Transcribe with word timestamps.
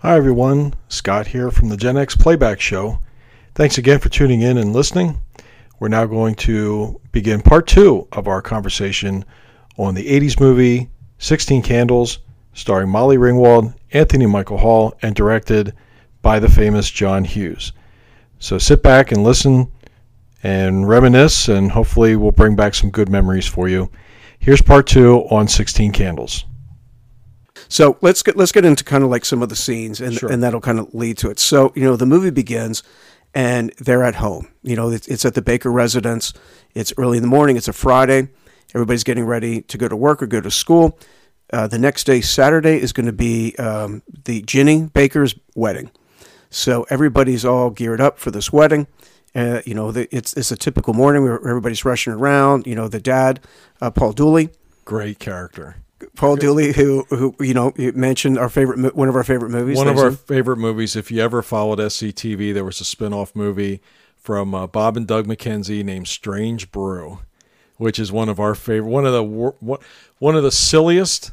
Hi, 0.00 0.14
everyone. 0.14 0.74
Scott 0.88 1.28
here 1.28 1.50
from 1.50 1.70
the 1.70 1.76
Gen 1.78 1.96
X 1.96 2.14
Playback 2.14 2.60
Show. 2.60 2.98
Thanks 3.54 3.78
again 3.78 3.98
for 3.98 4.10
tuning 4.10 4.42
in 4.42 4.58
and 4.58 4.74
listening. 4.74 5.22
We're 5.80 5.88
now 5.88 6.04
going 6.04 6.34
to 6.34 7.00
begin 7.12 7.40
part 7.40 7.66
two 7.66 8.06
of 8.12 8.28
our 8.28 8.42
conversation 8.42 9.24
on 9.78 9.94
the 9.94 10.06
80s 10.06 10.38
movie 10.38 10.90
16 11.16 11.62
Candles, 11.62 12.18
starring 12.52 12.90
Molly 12.90 13.16
Ringwald, 13.16 13.74
Anthony 13.90 14.26
Michael 14.26 14.58
Hall, 14.58 14.92
and 15.00 15.14
directed 15.14 15.72
by 16.20 16.40
the 16.40 16.50
famous 16.50 16.90
John 16.90 17.24
Hughes. 17.24 17.72
So 18.38 18.58
sit 18.58 18.82
back 18.82 19.12
and 19.12 19.24
listen 19.24 19.72
and 20.42 20.86
reminisce, 20.86 21.48
and 21.48 21.72
hopefully, 21.72 22.16
we'll 22.16 22.32
bring 22.32 22.54
back 22.54 22.74
some 22.74 22.90
good 22.90 23.08
memories 23.08 23.46
for 23.46 23.66
you. 23.66 23.90
Here's 24.40 24.60
part 24.60 24.86
two 24.86 25.20
on 25.30 25.48
16 25.48 25.92
Candles. 25.92 26.44
So 27.68 27.96
let's 28.00 28.22
get 28.22 28.36
let's 28.36 28.52
get 28.52 28.64
into 28.64 28.84
kind 28.84 29.02
of 29.04 29.10
like 29.10 29.24
some 29.24 29.42
of 29.42 29.48
the 29.48 29.56
scenes, 29.56 30.00
and 30.00 30.14
Sure. 30.14 30.30
and 30.30 30.42
that'll 30.42 30.60
kind 30.60 30.78
of 30.78 30.94
lead 30.94 31.18
to 31.18 31.30
it. 31.30 31.38
So 31.38 31.72
you 31.74 31.82
know, 31.84 31.96
the 31.96 32.06
movie 32.06 32.30
begins, 32.30 32.82
and 33.34 33.72
they're 33.78 34.04
at 34.04 34.16
home. 34.16 34.48
You 34.62 34.76
know, 34.76 34.90
it's, 34.90 35.08
it's 35.08 35.24
at 35.24 35.34
the 35.34 35.42
Baker 35.42 35.70
residence. 35.72 36.32
It's 36.74 36.92
early 36.96 37.18
in 37.18 37.22
the 37.22 37.28
morning. 37.28 37.56
It's 37.56 37.68
a 37.68 37.72
Friday. 37.72 38.28
Everybody's 38.74 39.04
getting 39.04 39.24
ready 39.24 39.62
to 39.62 39.78
go 39.78 39.88
to 39.88 39.96
work 39.96 40.22
or 40.22 40.26
go 40.26 40.40
to 40.40 40.50
school. 40.50 40.98
Uh, 41.52 41.66
the 41.68 41.78
next 41.78 42.04
day, 42.04 42.20
Saturday, 42.20 42.80
is 42.80 42.92
going 42.92 43.06
to 43.06 43.12
be 43.12 43.54
um, 43.56 44.02
the 44.24 44.42
Ginny 44.42 44.90
Baker's 44.92 45.34
wedding. 45.54 45.90
So 46.50 46.84
everybody's 46.90 47.44
all 47.44 47.70
geared 47.70 48.00
up 48.00 48.18
for 48.18 48.30
this 48.30 48.52
wedding. 48.52 48.86
Uh, 49.34 49.60
you 49.64 49.74
know, 49.74 49.92
the, 49.92 50.08
it's 50.16 50.32
it's 50.34 50.50
a 50.50 50.56
typical 50.56 50.94
morning 50.94 51.22
where 51.22 51.36
everybody's 51.46 51.84
rushing 51.84 52.12
around. 52.12 52.66
You 52.66 52.74
know, 52.74 52.88
the 52.88 53.00
dad, 53.00 53.40
uh, 53.80 53.90
Paul 53.90 54.12
Dooley, 54.12 54.50
Great 54.84 55.18
character. 55.18 55.76
Paul 56.14 56.36
Dooley, 56.36 56.72
who 56.72 57.04
who 57.08 57.34
you 57.40 57.54
know 57.54 57.72
you 57.76 57.92
mentioned 57.92 58.38
our 58.38 58.48
favorite 58.48 58.94
one 58.94 59.08
of 59.08 59.16
our 59.16 59.24
favorite 59.24 59.50
movies. 59.50 59.76
One 59.76 59.88
of 59.88 59.96
our 59.98 60.10
favorite 60.10 60.58
movies. 60.58 60.94
If 60.96 61.10
you 61.10 61.22
ever 61.22 61.42
followed 61.42 61.78
SCTV, 61.78 62.52
there 62.52 62.64
was 62.64 62.80
a 62.80 62.84
spin-off 62.84 63.34
movie 63.34 63.80
from 64.16 64.54
uh, 64.54 64.66
Bob 64.66 64.96
and 64.96 65.06
Doug 65.06 65.26
McKenzie 65.26 65.84
named 65.84 66.08
Strange 66.08 66.70
Brew, 66.70 67.20
which 67.76 67.98
is 67.98 68.12
one 68.12 68.28
of 68.28 68.38
our 68.38 68.54
favorite, 68.54 68.90
one 68.90 69.06
of 69.06 69.12
the 69.12 69.22
one 69.22 69.78
one 70.18 70.36
of 70.36 70.42
the 70.42 70.52
silliest, 70.52 71.32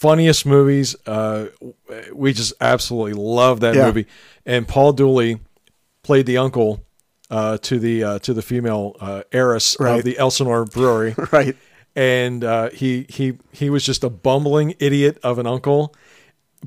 funniest 0.00 0.46
movies. 0.46 0.96
Uh, 1.06 1.46
we 2.12 2.32
just 2.32 2.52
absolutely 2.60 3.12
love 3.12 3.60
that 3.60 3.74
Yeah. 3.74 3.86
movie. 3.86 4.06
And 4.44 4.66
Paul 4.66 4.92
Dooley 4.94 5.40
played 6.02 6.26
the 6.26 6.38
uncle 6.38 6.82
uh, 7.30 7.58
to 7.58 7.78
the 7.78 8.04
uh, 8.04 8.18
to 8.20 8.32
the 8.34 8.42
female 8.42 8.96
uh, 9.00 9.22
heiress 9.32 9.76
Right. 9.80 9.98
of 9.98 10.04
the 10.04 10.18
Elsinore 10.18 10.64
Brewery 10.64 11.14
right. 11.32 11.56
And 11.96 12.44
uh, 12.44 12.70
he 12.70 13.06
he 13.08 13.38
he 13.50 13.70
was 13.70 13.84
just 13.84 14.04
a 14.04 14.10
bumbling 14.10 14.74
idiot 14.78 15.18
of 15.22 15.38
an 15.38 15.46
uncle, 15.46 15.94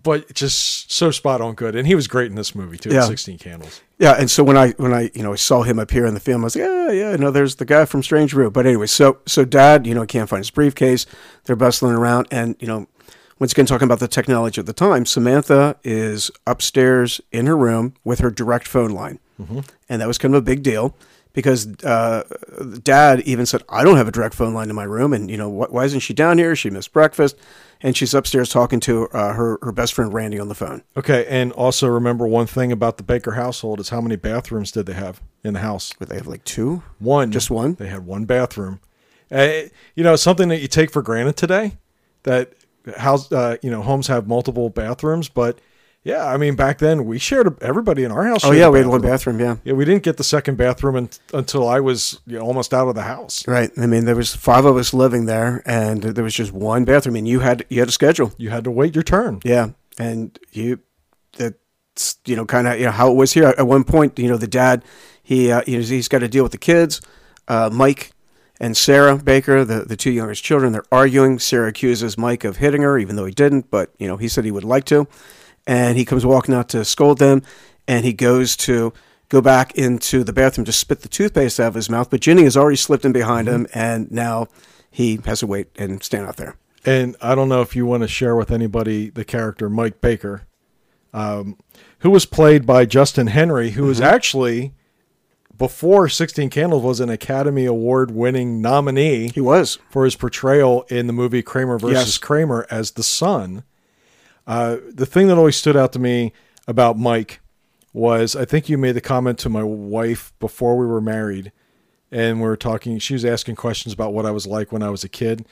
but 0.02 0.34
just 0.34 0.92
so 0.92 1.12
spot 1.12 1.40
on 1.40 1.54
good. 1.54 1.76
And 1.76 1.88
he 1.88 1.96
was 1.96 2.08
great 2.08 2.28
in 2.28 2.36
this 2.36 2.56
movie 2.56 2.78
too. 2.78 2.90
Yeah. 2.90 3.04
Sixteen 3.04 3.38
Candles. 3.38 3.82
Yeah, 4.00 4.14
and 4.14 4.30
so 4.30 4.44
when 4.44 4.58
I 4.58 4.72
when 4.72 4.94
I 4.94 5.12
you 5.14 5.22
know 5.22 5.36
saw 5.36 5.62
him 5.62 5.78
appear 5.78 6.06
in 6.06 6.16
the 6.16 6.20
film, 6.20 6.42
I 6.42 6.46
was 6.46 6.56
like, 6.56 6.66
yeah, 6.66 6.92
yeah, 6.92 7.16
no, 7.16 7.32
there's 7.32 7.58
the 7.58 7.66
guy 7.66 7.86
from 7.86 8.02
Strange 8.02 8.34
Brew. 8.34 8.50
But 8.50 8.66
anyway, 8.66 8.88
so 8.88 9.20
so 9.28 9.46
Dad, 9.46 9.86
you 9.86 9.94
know, 9.94 10.06
can't 10.06 10.28
find 10.28 10.40
his 10.40 10.50
briefcase. 10.50 11.06
They're 11.44 11.56
bustling 11.56 11.96
around, 11.96 12.28
and 12.32 12.56
you 12.60 12.68
know, 12.68 12.88
once 13.38 13.52
again 13.52 13.68
talking 13.68 13.86
about 13.86 14.00
the 14.00 14.08
technology 14.08 14.60
of 14.60 14.66
the 14.66 14.74
time, 14.74 15.06
Samantha 15.06 15.78
is 15.84 16.32
upstairs 16.48 17.22
in 17.32 17.46
her 17.46 17.56
room 17.56 17.94
with 18.04 18.20
her 18.20 18.32
direct 18.32 18.68
phone 18.68 18.92
line, 18.92 19.20
and 19.88 20.02
that 20.02 20.08
was 20.08 20.18
kind 20.18 20.34
of 20.34 20.40
a 20.40 20.46
big 20.46 20.64
deal 20.64 20.96
because 21.34 21.68
uh, 21.84 22.24
Dad 22.84 23.22
even 23.22 23.46
said, 23.46 23.64
I 23.70 23.84
don't 23.84 23.98
have 23.98 24.08
a 24.08 24.12
direct 24.12 24.36
phone 24.36 24.54
line 24.54 24.70
in 24.70 24.76
my 24.76 24.84
room, 24.84 25.14
and 25.14 25.30
you 25.30 25.38
know, 25.38 25.50
wh- 25.50 25.72
why 25.72 25.86
isn't 25.86 26.00
she 26.00 26.14
down 26.14 26.38
here? 26.38 26.56
She 26.56 26.70
missed 26.70 26.92
breakfast, 26.92 27.38
and 27.82 27.96
she's 27.96 28.14
upstairs 28.14 28.50
talking 28.50 28.80
to 28.82 29.08
uh, 29.10 29.34
her 29.34 29.60
her 29.62 29.72
best 29.72 29.94
friend 29.94 30.14
Randy 30.14 30.40
on 30.40 30.50
the 30.50 30.56
phone. 30.56 30.84
Okay, 30.98 31.26
and 31.30 31.52
also 31.54 31.88
remember 31.88 32.28
one 32.28 32.48
thing 32.48 32.72
about 32.72 32.98
the 32.98 33.04
Baker 33.04 33.34
household 33.34 33.80
is 33.80 33.90
how 33.90 34.02
many 34.02 34.16
bathrooms 34.16 34.72
did 34.72 34.86
they 34.86 34.94
have 34.94 35.22
in 35.44 35.54
the 35.54 35.60
house? 35.60 35.94
But 35.98 36.10
they 36.10 36.16
have 36.16 36.28
like 36.28 36.44
two. 36.44 36.84
One, 37.00 37.32
Just 37.32 37.52
one? 37.52 37.76
They 37.76 37.88
had 37.88 38.06
one 38.06 38.26
bathroom. 38.26 38.80
Uh, 39.32 39.62
you 39.96 40.04
know, 40.04 40.16
something 40.16 40.50
that 40.50 40.60
you 40.60 40.68
take 40.68 40.92
for 40.92 41.02
granted 41.04 41.38
today 41.38 41.78
that 42.24 42.54
house, 42.98 43.32
uh, 43.32 43.58
you 43.62 43.70
know, 43.70 43.82
homes 43.84 44.08
have 44.08 44.28
multiple 44.28 44.70
bathrooms, 44.70 45.30
but 45.30 45.60
yeah, 46.04 46.26
I 46.26 46.38
mean, 46.38 46.56
back 46.56 46.78
then 46.78 47.06
we 47.06 47.20
shared 47.20 47.48
a, 47.48 47.56
everybody 47.62 48.04
in 48.04 48.12
our 48.12 48.24
house. 48.24 48.46
Oh 48.46 48.52
yeah, 48.52 48.70
we 48.70 48.80
had 48.80 48.88
one 48.88 49.02
bathroom. 49.02 49.40
Yeah. 49.40 49.58
Yeah, 49.64 49.74
we 49.74 49.86
didn't 49.86 50.04
get 50.04 50.18
the 50.18 50.24
second 50.24 50.58
bathroom 50.58 50.96
un- 50.96 51.10
until 51.34 51.68
I 51.68 51.80
was 51.80 52.20
you 52.26 52.40
know, 52.40 52.46
almost 52.46 52.74
out 52.74 52.88
of 52.88 52.96
the 52.96 53.04
house. 53.04 53.48
Right. 53.48 53.72
I 53.78 53.86
mean, 53.86 54.06
there 54.06 54.16
was 54.16 54.36
five 54.36 54.66
of 54.66 54.78
us 54.78 54.94
living 54.94 55.26
there, 55.26 55.62
and 55.66 56.02
there 56.02 56.24
was 56.24 56.34
just 56.34 56.52
one 56.52 56.86
bathroom, 56.86 57.16
and 57.16 57.28
you 57.28 57.42
had 57.42 57.66
you 57.70 57.80
had 57.80 57.90
a 57.90 57.94
schedule. 57.94 58.34
You 58.38 58.50
had 58.50 58.64
to 58.64 58.72
wait 58.72 58.96
your 58.96 59.04
turn. 59.04 59.42
Yeah, 59.44 59.72
and 59.98 60.38
you 60.52 60.80
that's 61.38 62.18
you 62.26 62.36
know 62.36 62.46
kind 62.46 62.68
of 62.68 62.80
you 62.80 62.86
know 62.86 62.92
how 62.92 63.12
it 63.12 63.16
was 63.16 63.34
here. 63.34 63.54
At 63.58 63.68
one 63.68 63.84
point, 63.84 64.18
you 64.18 64.30
know, 64.30 64.38
the 64.38 64.48
dad 64.48 64.84
he 65.22 65.52
uh, 65.52 65.62
you 65.68 65.78
know, 65.78 65.84
he's 65.84 66.08
got 66.08 66.20
to 66.20 66.28
deal 66.28 66.44
with 66.44 66.54
the 66.54 66.58
kids, 66.58 67.02
uh, 67.48 67.70
Mike 67.72 68.14
and 68.60 68.76
Sarah 68.76 69.18
Baker, 69.18 69.64
the 69.64 69.82
the 69.84 69.96
two 69.96 70.12
youngest 70.12 70.44
children. 70.44 70.72
They're 70.72 70.84
arguing. 70.92 71.40
Sarah 71.40 71.70
accuses 71.70 72.18
Mike 72.18 72.44
of 72.44 72.58
hitting 72.58 72.82
her, 72.82 72.98
even 72.98 73.16
though 73.16 73.26
he 73.26 73.34
didn't, 73.34 73.70
but 73.70 73.94
you 74.00 74.08
know 74.08 74.18
he 74.18 74.28
said 74.28 74.46
he 74.46 74.52
would 74.52 74.64
like 74.64 74.86
to, 74.86 75.08
and 75.68 75.98
he 75.98 76.06
comes 76.06 76.26
walking 76.26 76.54
out 76.56 76.70
to 76.70 76.84
scold 76.86 77.18
them, 77.20 77.42
and 77.88 78.06
he 78.06 78.14
goes 78.14 78.56
to. 78.58 78.94
Go 79.32 79.42
back 79.42 79.76
into 79.76 80.24
the 80.24 80.34
bathroom 80.34 80.66
to 80.66 80.72
spit 80.72 81.02
the 81.02 81.08
toothpaste 81.08 81.60
out 81.60 81.68
of 81.68 81.74
his 81.76 81.88
mouth, 81.88 82.10
but 82.10 82.20
Ginny 82.20 82.46
has 82.46 82.58
already 82.58 82.78
slipped 82.78 83.06
in 83.06 83.12
behind 83.12 83.48
him, 83.48 83.68
and 83.76 84.12
now 84.12 84.48
he 84.90 85.20
has 85.26 85.42
to 85.42 85.46
wait 85.46 85.68
and 85.78 86.02
stand 86.02 86.26
out 86.26 86.38
there. 86.38 86.56
And 86.84 87.16
I 87.22 87.36
don't 87.36 87.48
know 87.48 87.62
if 87.62 87.76
you 87.76 87.86
want 87.86 88.02
to 88.02 88.08
share 88.08 88.36
with 88.36 88.50
anybody 88.50 89.12
the 89.12 89.24
character 89.24 89.70
Mike 89.70 90.02
Baker, 90.02 90.48
um, 91.14 91.60
who 92.00 92.10
was 92.10 92.26
played 92.26 92.66
by 92.66 92.86
Justin 92.88 93.28
Henry, 93.28 93.70
who 93.70 93.82
Mm-hmm. 93.82 93.88
was 93.90 94.02
actually 94.02 94.74
before 95.56 96.10
Sixteen 96.10 96.50
Candles 96.50 96.82
was 96.84 97.00
an 97.00 97.10
Academy 97.12 97.66
Award 97.66 98.10
winning 98.10 98.62
nominee 98.62 99.30
He 99.30 99.42
was. 99.42 99.78
for 99.92 100.06
his 100.06 100.16
portrayal 100.16 100.88
in 100.90 101.06
the 101.06 101.14
movie 101.14 101.44
Kramer 101.44 101.78
versus 101.78 101.94
Yes. 102.08 102.18
Kramer 102.18 102.66
as 102.72 102.92
the 102.92 103.04
son. 103.04 103.64
Uh, 104.48 104.78
the 104.88 105.06
thing 105.06 105.28
that 105.28 105.38
always 105.38 105.56
stood 105.56 105.78
out 105.78 105.94
to 105.94 106.00
me 106.00 106.34
about 106.68 106.98
Mike 106.98 107.40
was 107.94 108.36
I 108.36 108.46
think 108.46 108.70
you 108.70 108.78
made 108.78 108.94
the 108.94 109.02
comment 109.02 109.38
to 109.40 109.50
my 109.50 109.64
wife 109.64 110.34
before 110.40 110.78
we 110.78 110.86
were 110.86 111.02
married, 111.02 111.52
and 112.12 112.40
we 112.40 112.48
were 112.48 112.58
talking. 112.58 113.00
She 113.00 113.14
was 113.14 113.26
asking 113.26 113.56
questions 113.56 113.94
about 113.94 114.14
what 114.14 114.26
I 114.26 114.32
was 114.32 114.48
like 114.48 114.72
when 114.72 114.84
I 114.84 114.90
was 114.90 115.04
a 115.04 115.10
kid. 115.10 115.46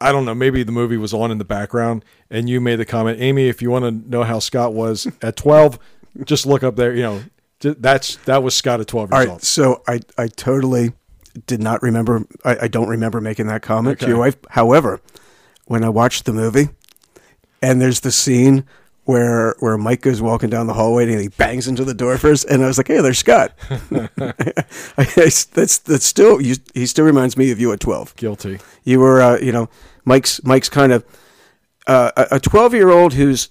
I 0.00 0.12
don't 0.12 0.24
know. 0.24 0.34
Maybe 0.34 0.62
the 0.62 0.72
movie 0.72 0.96
was 0.96 1.12
on 1.12 1.30
in 1.30 1.38
the 1.38 1.44
background, 1.44 2.04
and 2.30 2.48
you 2.48 2.60
made 2.60 2.76
the 2.76 2.86
comment, 2.86 3.20
Amy. 3.20 3.48
If 3.48 3.60
you 3.60 3.70
want 3.70 3.84
to 3.84 4.10
know 4.10 4.22
how 4.22 4.38
Scott 4.38 4.72
was 4.72 5.06
at 5.22 5.36
twelve, 5.36 5.78
just 6.24 6.46
look 6.46 6.62
up 6.62 6.76
there. 6.76 6.94
You 6.94 7.02
know, 7.02 7.22
that's 7.60 8.16
that 8.24 8.42
was 8.42 8.54
Scott 8.54 8.80
at 8.80 8.86
twelve 8.88 9.12
All 9.12 9.18
years 9.18 9.26
right, 9.28 9.32
old. 9.32 9.42
so 9.42 9.82
I, 9.86 10.00
I 10.16 10.28
totally 10.28 10.92
did 11.46 11.60
not 11.62 11.82
remember. 11.82 12.24
I, 12.44 12.58
I 12.62 12.68
don't 12.68 12.88
remember 12.88 13.20
making 13.20 13.46
that 13.48 13.62
comment 13.62 14.00
to 14.00 14.08
your 14.08 14.18
wife. 14.18 14.36
However, 14.50 15.00
when 15.66 15.84
I 15.84 15.88
watched 15.88 16.24
the 16.24 16.32
movie, 16.32 16.70
and 17.62 17.80
there's 17.80 18.00
the 18.00 18.12
scene 18.12 18.64
where 19.04 19.56
where 19.58 19.76
Mike 19.76 20.02
goes 20.02 20.22
walking 20.22 20.50
down 20.50 20.66
the 20.66 20.74
hallway 20.74 21.10
and 21.10 21.20
he 21.20 21.28
bangs 21.28 21.66
into 21.66 21.84
the 21.84 21.94
door 21.94 22.16
first, 22.18 22.44
and 22.44 22.62
I 22.62 22.66
was 22.66 22.78
like, 22.78 22.88
"Hey, 22.88 23.00
there's 23.00 23.18
Scott." 23.18 23.52
That's 24.96 25.44
that's 25.78 26.04
still 26.04 26.40
you, 26.40 26.56
he 26.74 26.86
still 26.86 27.04
reminds 27.04 27.36
me 27.36 27.50
of 27.50 27.60
you 27.60 27.72
at 27.72 27.80
twelve. 27.80 28.14
Guilty. 28.16 28.60
You 28.84 29.00
were, 29.00 29.20
uh, 29.20 29.38
you 29.38 29.52
know, 29.52 29.68
Mike's 30.04 30.42
Mike's 30.44 30.68
kind 30.68 30.92
of 30.92 31.04
uh, 31.86 32.12
a 32.30 32.38
twelve 32.38 32.74
year 32.74 32.90
old 32.90 33.14
who's, 33.14 33.48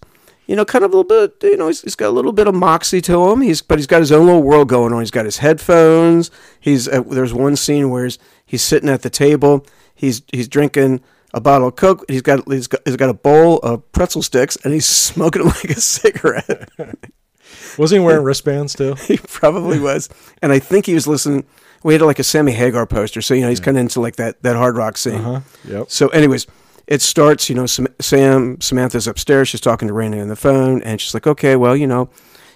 you 0.47 0.55
know, 0.55 0.65
kind 0.65 0.85
of 0.85 0.93
a 0.93 0.97
little 0.97 1.27
bit, 1.27 1.35
you 1.43 1.57
know, 1.57 1.67
he's, 1.67 1.81
he's 1.81 1.95
got 1.95 2.07
a 2.07 2.11
little 2.11 2.31
bit 2.31 2.47
of 2.47 2.55
moxie 2.55 3.01
to 3.01 3.29
him. 3.29 3.41
He's 3.41 3.61
but 3.61 3.79
he's 3.79 3.87
got 3.87 3.99
his 3.99 4.11
own 4.11 4.27
little 4.27 4.43
world 4.43 4.69
going 4.69 4.93
on. 4.93 4.99
He's 5.01 5.11
got 5.11 5.25
his 5.25 5.39
headphones. 5.39 6.31
He's 6.59 6.87
uh, 6.87 7.01
there's 7.01 7.33
one 7.33 7.55
scene 7.55 7.89
where 7.89 8.05
he's, 8.05 8.17
he's 8.45 8.61
sitting 8.61 8.89
at 8.89 9.01
the 9.01 9.09
table. 9.09 9.65
He's 9.93 10.21
he's 10.31 10.47
drinking 10.47 11.01
a 11.33 11.41
bottle 11.41 11.67
of 11.67 11.75
Coke. 11.75 12.05
He's 12.07 12.21
got 12.21 12.47
he's 12.51 12.67
got, 12.67 12.81
he's 12.85 12.95
got 12.95 13.09
a 13.09 13.13
bowl 13.13 13.59
of 13.59 13.89
pretzel 13.91 14.21
sticks 14.21 14.57
and 14.63 14.73
he's 14.73 14.85
smoking 15.09 15.43
like 15.43 15.65
a 15.65 15.79
cigarette. 15.79 16.69
Wasn't 17.77 17.99
he 17.99 18.05
wearing 18.05 18.23
wristbands 18.23 18.75
too? 18.75 18.93
he 19.07 19.17
probably 19.17 19.79
was, 19.79 20.09
and 20.41 20.51
I 20.51 20.59
think 20.59 20.85
he 20.85 20.93
was 20.93 21.07
listening. 21.07 21.45
We 21.83 21.93
had 21.93 22.01
like 22.01 22.19
a 22.19 22.23
Sammy 22.23 22.51
Hagar 22.51 22.85
poster, 22.85 23.21
so 23.21 23.33
you 23.33 23.41
know 23.41 23.49
he's 23.49 23.59
kind 23.59 23.77
of 23.77 23.81
into 23.81 24.01
like 24.01 24.17
that 24.17 24.41
that 24.43 24.55
hard 24.55 24.75
rock 24.75 24.97
scene. 24.97 25.21
Huh? 25.21 25.41
Yep. 25.65 25.89
So, 25.89 26.09
anyways, 26.09 26.45
it 26.87 27.01
starts. 27.01 27.49
You 27.49 27.55
know, 27.55 27.65
Sam, 27.65 27.87
Sam 27.99 28.59
Samantha's 28.59 29.07
upstairs. 29.07 29.47
She's 29.47 29.61
talking 29.61 29.87
to 29.87 29.93
Randy 29.93 30.19
on 30.19 30.27
the 30.27 30.35
phone, 30.35 30.83
and 30.83 30.99
she's 30.99 31.13
like, 31.13 31.25
"Okay, 31.25 31.55
well, 31.55 31.75
you 31.75 31.87
know, 31.87 32.09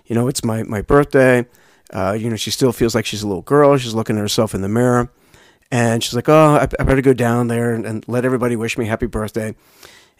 you 0.06 0.16
know, 0.16 0.28
it's 0.28 0.44
my 0.44 0.64
my 0.64 0.82
birthday. 0.82 1.46
Uh, 1.92 2.12
you 2.20 2.30
know, 2.30 2.36
she 2.36 2.52
still 2.52 2.72
feels 2.74 2.96
like 2.96 3.06
she's 3.06 3.24
a 3.24 3.28
little 3.28 3.44
girl. 3.44 3.78
She's 3.78 3.94
looking 3.94 4.18
at 4.18 4.22
herself 4.22 4.54
in 4.54 4.62
the 4.62 4.70
mirror, 4.70 5.10
and 5.74 6.04
she's 6.04 6.14
like, 6.14 6.30
"Oh, 6.30 6.56
I, 6.62 6.68
I 6.80 6.84
better 6.84 7.02
go 7.02 7.14
down 7.14 7.48
there 7.48 7.74
and, 7.74 7.84
and 7.84 8.08
let 8.08 8.26
everybody 8.26 8.56
wish 8.56 8.78
me 8.78 8.86
happy 8.86 9.08
birthday." 9.08 9.56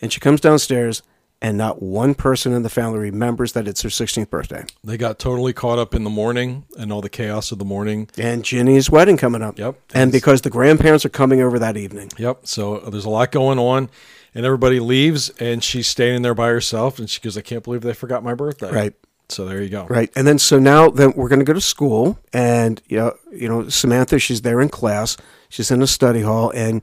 And 0.02 0.12
she 0.12 0.20
comes 0.20 0.42
downstairs, 0.42 1.04
and 1.44 1.58
not 1.58 1.80
one 1.82 2.16
person 2.16 2.54
in 2.54 2.64
the 2.64 2.70
family 2.70 2.98
remembers 2.98 3.54
that 3.54 3.68
it's 3.68 3.84
her 3.84 3.90
16th 3.90 4.32
birthday. 4.32 4.66
They 4.84 4.98
got 4.98 5.20
totally 5.20 5.54
caught 5.54 5.78
up 5.78 5.94
in 5.94 6.04
the 6.04 6.10
morning 6.10 6.66
and 6.80 6.92
all 6.92 7.02
the 7.02 7.10
chaos 7.10 7.52
of 7.52 7.60
the 7.60 7.66
morning. 7.66 8.10
And 8.18 8.44
Ginny's 8.44 8.90
wedding 8.90 9.16
coming 9.16 9.44
up. 9.44 9.60
Yep. 9.60 9.76
And 9.94 10.12
because 10.12 10.42
the 10.42 10.50
grandparents 10.50 11.06
are 11.06 11.10
coming 11.10 11.40
over 11.42 11.60
that 11.60 11.78
evening. 11.78 12.10
Yep. 12.18 12.48
So 12.48 12.78
uh, 12.78 12.90
there's 12.90 13.06
a 13.06 13.10
lot 13.10 13.32
going 13.32 13.60
on. 13.60 13.90
and 14.34 14.46
everybody 14.48 14.80
leaves, 14.80 15.30
and 15.40 15.64
she's 15.64 15.88
standing 15.88 16.24
there 16.24 16.34
by 16.34 16.48
herself, 16.48 16.98
and 16.98 17.08
she 17.08 17.22
goes, 17.22 17.38
"I 17.38 17.42
can't 17.42 17.64
believe 17.64 17.82
they 17.82 17.94
forgot 17.94 18.24
my 18.24 18.34
birthday." 18.34 18.72
Right. 18.72 18.94
So 19.30 19.46
there 19.46 19.62
you 19.62 19.70
go. 19.70 19.86
Right. 19.86 20.12
And 20.16 20.28
then 20.28 20.38
so 20.38 20.60
now 20.60 20.90
then 20.90 21.14
we're 21.16 21.30
going 21.30 21.40
to 21.40 21.46
go 21.46 21.54
to 21.54 21.62
school 21.62 22.20
and 22.32 22.82
you 22.88 22.98
know, 22.98 23.16
you 23.32 23.48
know 23.50 23.70
Samantha 23.70 24.20
she's 24.20 24.42
there 24.42 24.62
in 24.62 24.70
class. 24.70 25.18
She's 25.50 25.72
in 25.72 25.82
a 25.82 25.88
study 25.88 26.22
hall 26.22 26.52
and 26.56 26.82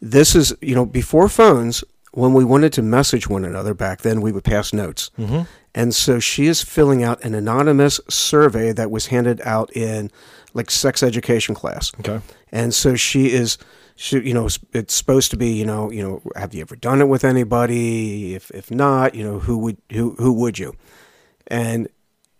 this 0.00 0.34
is, 0.34 0.54
you 0.60 0.74
know, 0.74 0.86
before 0.86 1.28
phones 1.28 1.84
when 2.12 2.32
we 2.32 2.44
wanted 2.44 2.72
to 2.74 2.82
message 2.82 3.28
one 3.28 3.44
another 3.44 3.74
back 3.74 4.02
then 4.02 4.20
we 4.20 4.32
would 4.32 4.44
pass 4.44 4.72
notes. 4.72 5.10
Mm-hmm. 5.18 5.42
And 5.74 5.94
so 5.94 6.18
she 6.18 6.46
is 6.46 6.62
filling 6.62 7.02
out 7.02 7.22
an 7.22 7.34
anonymous 7.34 8.00
survey 8.08 8.72
that 8.72 8.90
was 8.90 9.06
handed 9.06 9.42
out 9.42 9.74
in 9.76 10.10
like 10.54 10.70
sex 10.70 11.02
education 11.02 11.54
class. 11.54 11.92
Okay. 12.00 12.20
And 12.50 12.74
so 12.74 12.96
she 12.96 13.32
is 13.32 13.58
she, 13.96 14.20
you 14.20 14.34
know, 14.34 14.48
it's 14.72 14.94
supposed 14.94 15.30
to 15.30 15.36
be, 15.36 15.52
you 15.52 15.64
know, 15.64 15.90
you 15.90 16.02
know, 16.02 16.22
have 16.36 16.54
you 16.54 16.60
ever 16.60 16.76
done 16.76 17.00
it 17.00 17.08
with 17.08 17.24
anybody? 17.24 18.34
If 18.34 18.50
if 18.50 18.70
not, 18.70 19.14
you 19.14 19.24
know, 19.24 19.38
who 19.38 19.58
would 19.58 19.76
who 19.92 20.14
who 20.18 20.32
would 20.34 20.58
you? 20.58 20.74
And 21.46 21.88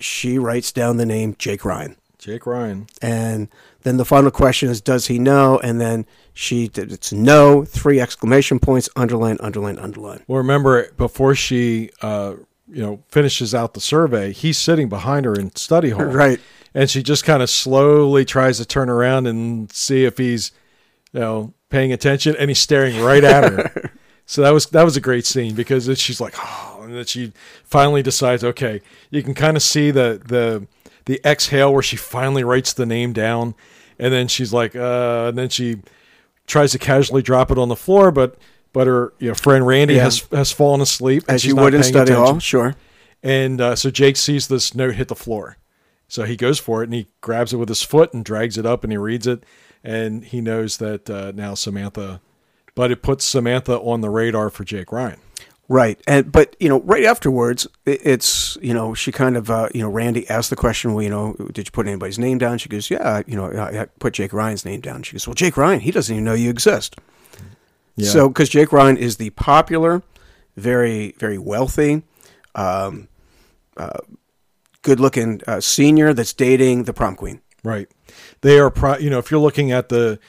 she 0.01 0.39
writes 0.39 0.73
down 0.73 0.97
the 0.97 1.07
name 1.07 1.35
Jake 1.39 1.65
Ryan. 1.65 1.97
Jake 2.19 2.47
Ryan. 2.47 2.87
And 3.01 3.49
then 3.83 3.99
the 3.99 4.05
final 4.05 4.31
question 4.31 4.69
is, 4.69 4.81
does 4.81 5.07
he 5.07 5.19
know? 5.19 5.61
And 5.61 5.81
then 5.81 6.07
she, 6.33 6.71
it's 6.75 7.13
no, 7.13 7.65
three 7.65 8.01
exclamation 8.01 8.59
points, 8.59 8.89
underline, 8.97 9.37
underline, 9.41 9.79
underline. 9.79 10.25
Well, 10.27 10.39
remember, 10.39 10.91
before 10.93 11.35
she, 11.35 11.91
uh, 12.03 12.35
you 12.69 12.83
know, 12.83 13.03
finishes 13.09 13.55
out 13.55 13.75
the 13.75 13.81
survey, 13.81 14.33
he's 14.33 14.59
sitting 14.59 14.89
behind 14.89 15.25
her 15.25 15.35
in 15.35 15.55
study 15.55 15.91
hall. 15.91 16.05
Right. 16.07 16.41
And 16.75 16.91
she 16.91 17.03
just 17.03 17.25
kind 17.25 17.43
of 17.43 17.49
slowly 17.49 18.27
tries 18.27 18.59
to 18.59 18.67
turn 18.67 18.91
around 18.91 19.27
and 19.27 19.73
see 19.73 20.05
if 20.05 20.19
he's, 20.19 20.53
you 21.13 21.21
know, 21.21 21.55
paying 21.71 21.91
attention, 21.91 22.37
and 22.39 22.51
he's 22.51 22.59
staring 22.59 23.01
right 23.01 23.25
at 23.25 23.51
her. 23.51 23.93
so 24.27 24.43
that 24.43 24.51
was 24.51 24.67
that 24.67 24.83
was 24.83 24.95
a 24.95 25.01
great 25.01 25.25
scene 25.25 25.55
because 25.55 25.89
she's 25.99 26.21
like, 26.21 26.35
oh, 26.39 26.76
and 26.87 26.97
then 26.97 27.05
she 27.05 27.33
finally 27.65 28.03
decides, 28.03 28.43
okay, 28.45 28.81
you 29.11 29.23
can 29.23 29.35
kind 29.35 29.57
of 29.57 29.63
see 29.63 29.91
the 29.91 30.21
the 30.27 30.67
the 31.05 31.21
exhale 31.25 31.73
where 31.73 31.83
she 31.83 31.97
finally 31.97 32.43
writes 32.45 32.73
the 32.73 32.87
name 32.87 33.13
down, 33.13 33.55
and 33.99 34.13
then 34.13 34.29
she's 34.29 34.53
like, 34.53 34.75
uh, 34.75 35.27
and 35.29 35.39
then 35.39 35.49
she 35.49 35.77
tries 36.47 36.73
to 36.73 36.79
casually 36.79 37.23
drop 37.23 37.51
it 37.51 37.59
on 37.59 37.69
the 37.69 37.77
floor, 37.77 38.11
but 38.11 38.37
but 38.73 38.87
her 38.87 39.13
you 39.19 39.29
know, 39.29 39.35
friend 39.35 39.67
Randy 39.67 39.95
Yeah. 39.95 40.05
has 40.05 40.27
has 40.33 40.53
fallen 40.53 40.81
asleep 40.81 41.25
As 41.29 41.45
you 41.45 41.55
not 41.55 41.65
would 41.65 41.75
in 41.75 41.83
study 41.83 42.13
attention. 42.13 42.25
hall, 42.25 42.39
sure. 42.39 42.75
And 43.23 43.61
uh, 43.61 43.75
so 43.77 43.91
Jake 43.91 44.17
sees 44.17 44.49
this 44.49 44.75
note 44.75 44.95
hit 44.95 45.09
the 45.09 45.15
floor. 45.17 45.57
So 46.09 46.23
he 46.25 46.37
goes 46.37 46.61
for 46.61 46.83
it 46.83 46.87
and 46.87 46.95
he 46.95 47.09
grabs 47.21 47.53
it 47.53 47.57
with 47.57 47.69
his 47.69 47.83
foot 47.83 48.13
and 48.15 48.25
drags 48.25 48.57
it 48.57 48.65
up 48.67 48.85
and 48.85 48.93
he 48.93 48.97
reads 48.97 49.27
it. 49.27 49.43
And 49.83 50.25
he 50.25 50.41
knows 50.41 50.77
that 50.77 51.09
uh, 51.11 51.33
now 51.35 51.55
Samantha, 51.55 52.21
but 52.77 52.91
it 52.93 53.03
puts 53.03 53.25
Samantha 53.25 53.79
on 53.81 54.03
the 54.03 54.11
radar 54.11 54.51
for 54.51 54.63
Jake 54.65 54.93
Ryan. 54.93 55.19
Right, 55.69 56.01
and 56.07 56.31
but 56.31 56.55
you 56.61 56.69
know, 56.69 56.81
right 56.83 57.05
afterwards, 57.05 57.67
it's 57.85 58.57
you 58.63 58.73
know, 58.73 58.95
she 58.95 59.11
kind 59.11 59.37
of 59.37 59.51
uh, 59.51 59.69
you 59.75 59.83
know, 59.83 59.89
Randy 59.89 60.29
asked 60.31 60.51
the 60.51 60.57
question, 60.57 60.95
well, 60.95 61.03
you 61.03 61.11
know, 61.11 61.35
did 61.53 61.67
you 61.67 61.73
put 61.73 61.89
anybody's 61.89 62.21
name 62.21 62.39
down? 62.39 62.59
She 62.59 62.69
goes, 62.69 62.89
yeah, 62.89 63.23
you 63.27 63.35
know, 63.35 63.51
I, 63.51 63.87
put 63.99 64.13
Jake 64.13 64.33
Ryan's 64.33 64.65
name 64.65 64.81
down. 64.81 65.03
She 65.03 65.15
goes, 65.15 65.27
well, 65.27 65.35
Jake 65.35 65.57
Ryan, 65.57 65.81
he 65.81 65.91
doesn't 65.91 66.15
even 66.15 66.25
know 66.25 66.35
you 66.35 66.51
exist. 66.51 66.95
Yeah. 67.97 68.11
So, 68.11 68.29
because 68.29 68.49
Jake 68.49 68.71
Ryan 68.73 68.97
is 68.97 69.17
the 69.17 69.31
popular, 69.31 70.05
very 70.57 71.17
very 71.19 71.39
wealthy, 71.39 72.05
um, 72.55 73.09
uh, 73.77 73.99
good-looking 74.83 75.41
uh, 75.49 75.61
senior 75.61 76.13
that's 76.13 76.33
dating 76.33 76.85
the 76.85 76.93
prom 76.93 77.17
queen. 77.17 77.41
Right. 77.65 77.89
They 78.43 78.61
are, 78.61 78.71
pro- 78.71 78.99
you 78.99 79.11
know, 79.11 79.19
if 79.19 79.33
you're 79.33 79.41
looking 79.41 79.73
at 79.73 79.89
the 79.89 80.21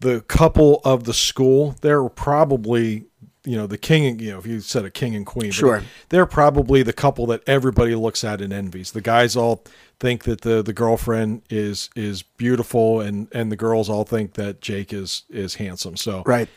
the 0.00 0.22
couple 0.22 0.80
of 0.84 1.04
the 1.04 1.14
school, 1.14 1.76
they're 1.80 2.08
probably, 2.08 3.04
you 3.44 3.56
know, 3.56 3.66
the 3.66 3.78
king 3.78 4.06
and 4.06 4.20
you 4.20 4.32
know, 4.32 4.38
if 4.38 4.46
you 4.46 4.60
said 4.60 4.84
a 4.84 4.90
king 4.90 5.14
and 5.14 5.24
queen, 5.24 5.50
Sure. 5.50 5.82
they're 6.10 6.26
probably 6.26 6.82
the 6.82 6.92
couple 6.92 7.26
that 7.26 7.42
everybody 7.46 7.94
looks 7.94 8.22
at 8.24 8.40
and 8.40 8.52
envies. 8.52 8.92
The 8.92 9.00
guys 9.00 9.36
all 9.36 9.64
think 9.98 10.24
that 10.24 10.42
the 10.42 10.62
the 10.62 10.72
girlfriend 10.72 11.42
is 11.50 11.88
is 11.96 12.22
beautiful, 12.22 13.00
and 13.00 13.28
and 13.32 13.50
the 13.50 13.56
girls 13.56 13.88
all 13.88 14.04
think 14.04 14.34
that 14.34 14.60
Jake 14.60 14.92
is 14.92 15.24
is 15.30 15.54
handsome. 15.56 15.96
So 15.96 16.22
Right. 16.26 16.48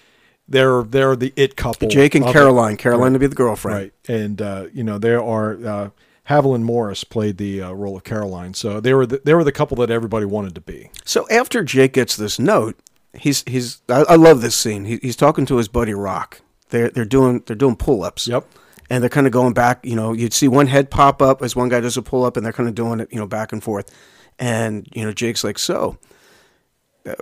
they're 0.47 0.83
they're 0.83 1.15
the 1.15 1.31
it 1.35 1.56
couple. 1.56 1.88
Jake 1.89 2.15
and 2.15 2.25
of 2.25 2.30
it. 2.31 2.33
Caroline. 2.33 2.77
Caroline 2.77 3.13
to 3.13 3.19
be 3.19 3.27
the 3.27 3.36
girlfriend. 3.36 3.77
Right. 3.79 3.94
And 4.07 4.41
uh, 4.41 4.65
you 4.74 4.83
know, 4.83 4.97
there 4.97 5.24
are 5.24 5.53
uh, 5.65 5.89
Haviland 6.29 6.63
Morris 6.63 7.03
played 7.03 7.38
the 7.38 7.62
uh, 7.62 7.71
role 7.71 7.97
of 7.97 8.03
Caroline, 8.03 8.53
so 8.53 8.79
they 8.79 8.94
were 8.94 9.06
the, 9.06 9.21
they 9.24 9.33
were 9.33 9.44
the 9.44 9.51
couple 9.51 9.77
that 9.77 9.89
everybody 9.89 10.25
wanted 10.25 10.56
to 10.56 10.62
be. 10.62 10.89
So 11.06 11.27
after 11.29 11.63
Jake 11.63 11.94
gets 11.94 12.15
this 12.15 12.39
note, 12.39 12.77
he's 13.13 13.44
he's 13.47 13.81
I, 13.89 14.03
I 14.09 14.15
love 14.15 14.41
this 14.41 14.56
scene. 14.56 14.86
He, 14.86 14.97
he's 15.01 15.15
talking 15.18 15.45
to 15.47 15.57
his 15.57 15.68
buddy 15.68 15.94
Rock. 15.94 16.41
They're 16.74 16.90
they're 16.90 17.06
doing 17.06 17.44
they're 17.46 17.56
doing 17.56 17.75
pull 17.75 18.04
ups. 18.04 18.28
Yep. 18.28 18.46
And 18.90 19.02
they're 19.02 19.10
kind 19.10 19.28
of 19.28 19.34
going 19.34 19.54
back. 19.54 19.86
You 19.86 19.96
know, 19.96 20.12
you'd 20.12 20.34
see 20.34 20.48
one 20.48 20.68
head 20.68 20.90
pop 20.90 21.22
up 21.22 21.42
as 21.44 21.56
one 21.56 21.70
guy 21.70 21.80
does 21.80 21.98
a 21.98 22.02
pull 22.02 22.25
up, 22.25 22.36
and 22.36 22.44
they're 22.46 22.52
kind 22.54 22.68
of 22.68 22.75
doing 22.75 23.00
it. 23.00 23.10
You 23.14 23.20
know, 23.20 23.28
back 23.28 23.52
and 23.54 23.64
forth. 23.64 23.90
And 24.40 24.88
you 24.94 25.06
know, 25.06 25.14
Jake's 25.14 25.44
like, 25.44 25.60
so. 25.60 25.98
uh, 27.08 27.14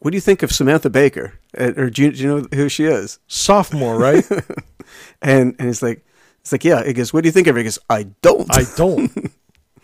What 0.00 0.10
do 0.10 0.16
you 0.16 0.20
think 0.20 0.42
of 0.42 0.50
Samantha 0.52 0.90
Baker? 0.90 1.34
Uh, 1.58 1.72
Or 1.76 1.90
do 1.90 2.02
you, 2.02 2.10
do 2.12 2.22
you 2.22 2.28
know 2.28 2.46
who 2.52 2.68
she 2.68 2.84
is? 2.84 3.18
Sophomore, 3.28 3.96
right? 3.98 4.24
And 5.22 5.54
and 5.58 5.68
he's 5.68 5.82
like, 5.82 6.04
it's 6.40 6.50
like, 6.50 6.64
yeah. 6.64 6.82
He 6.84 6.92
goes, 6.92 7.12
what 7.12 7.22
do 7.22 7.28
you 7.28 7.32
think 7.32 7.46
of 7.46 7.54
her? 7.54 7.58
He 7.58 7.64
goes, 7.64 7.78
I 7.88 8.04
don't. 8.22 8.48
I 8.50 8.64
don't. 8.76 9.10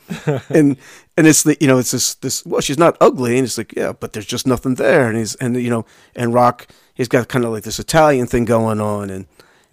and 0.51 0.77
and 1.17 1.27
it's 1.27 1.43
the 1.43 1.57
you 1.61 1.67
know 1.67 1.79
it's 1.79 1.91
this 1.91 2.15
this 2.15 2.45
well 2.47 2.61
she's 2.61 2.79
not 2.79 2.97
ugly 3.01 3.37
and 3.39 3.47
it's 3.47 3.59
like 3.59 3.75
yeah 3.77 3.93
but 3.93 4.13
there's 4.13 4.27
just 4.27 4.47
nothing 4.47 4.75
there 4.75 5.09
and 5.09 5.19
he's 5.19 5.35
and 5.37 5.61
you 5.61 5.71
know 5.71 5.85
and 6.15 6.35
Rock 6.35 6.69
he's 6.95 7.09
got 7.09 7.29
kind 7.29 7.45
of 7.45 7.51
like 7.51 7.65
this 7.65 7.79
Italian 7.79 8.27
thing 8.27 8.45
going 8.45 8.81
on 8.81 9.11
and 9.11 9.27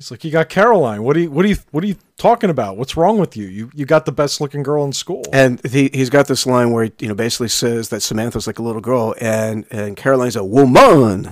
He's 0.04 0.12
like, 0.12 0.26
you 0.26 0.32
got 0.32 0.50
Caroline. 0.50 1.04
What 1.04 1.16
are 1.16 1.22
you 1.22 1.32
what 1.32 1.46
are 1.46 1.48
you 1.48 1.56
what 1.72 1.82
are 1.82 1.88
you 1.88 1.96
talking 2.18 2.50
about? 2.50 2.76
What's 2.76 2.98
wrong 2.98 3.20
with 3.20 3.38
you? 3.38 3.48
You 3.48 3.72
you 3.74 3.86
got 3.86 4.06
the 4.06 4.12
best 4.12 4.42
looking 4.42 4.62
girl 4.62 4.84
in 4.84 4.92
school. 4.92 5.24
and 5.32 5.66
he 5.66 5.90
he's 5.94 6.10
got 6.10 6.28
this 6.28 6.46
line 6.46 6.72
where 6.72 6.86
he 6.86 6.92
you 7.00 7.08
know 7.08 7.16
basically 7.16 7.48
says 7.48 7.88
that 7.88 8.02
Samantha's 8.02 8.46
like 8.46 8.60
a 8.60 8.64
little 8.64 8.82
girl 8.82 9.16
and 9.22 9.66
and 9.72 9.96
Caroline's 9.96 10.36
a 10.36 10.44
woman 10.44 11.30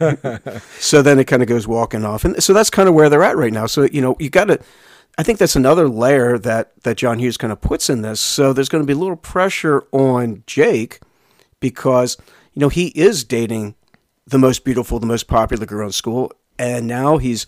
so 0.78 1.02
then 1.02 1.18
it 1.18 1.26
kind 1.26 1.42
of 1.42 1.48
goes 1.48 1.68
walking 1.68 2.06
off 2.06 2.24
and 2.24 2.42
so 2.42 2.54
that's 2.54 2.70
kind 2.70 2.88
of 2.88 2.94
where 2.94 3.10
they're 3.10 3.22
at 3.22 3.36
right 3.36 3.52
now 3.52 3.66
so 3.66 3.82
you 3.82 4.00
know 4.00 4.16
you 4.18 4.30
got 4.30 4.44
to 4.44 4.58
I 5.16 5.22
think 5.22 5.38
that's 5.38 5.56
another 5.56 5.88
layer 5.88 6.38
that 6.38 6.72
that 6.82 6.96
John 6.96 7.18
Hughes 7.18 7.36
kind 7.36 7.52
of 7.52 7.60
puts 7.60 7.88
in 7.88 8.02
this 8.02 8.20
so 8.20 8.52
there's 8.52 8.68
going 8.68 8.82
to 8.82 8.86
be 8.86 8.92
a 8.92 8.98
little 8.98 9.16
pressure 9.16 9.84
on 9.92 10.42
Jake 10.46 11.00
because 11.60 12.16
you 12.52 12.60
know 12.60 12.68
he 12.68 12.88
is 12.88 13.24
dating 13.24 13.74
the 14.26 14.38
most 14.38 14.64
beautiful, 14.64 14.98
the 14.98 15.06
most 15.06 15.28
popular 15.28 15.66
girl 15.66 15.86
in 15.86 15.92
school, 15.92 16.32
and 16.58 16.86
now 16.86 17.18
he's. 17.18 17.46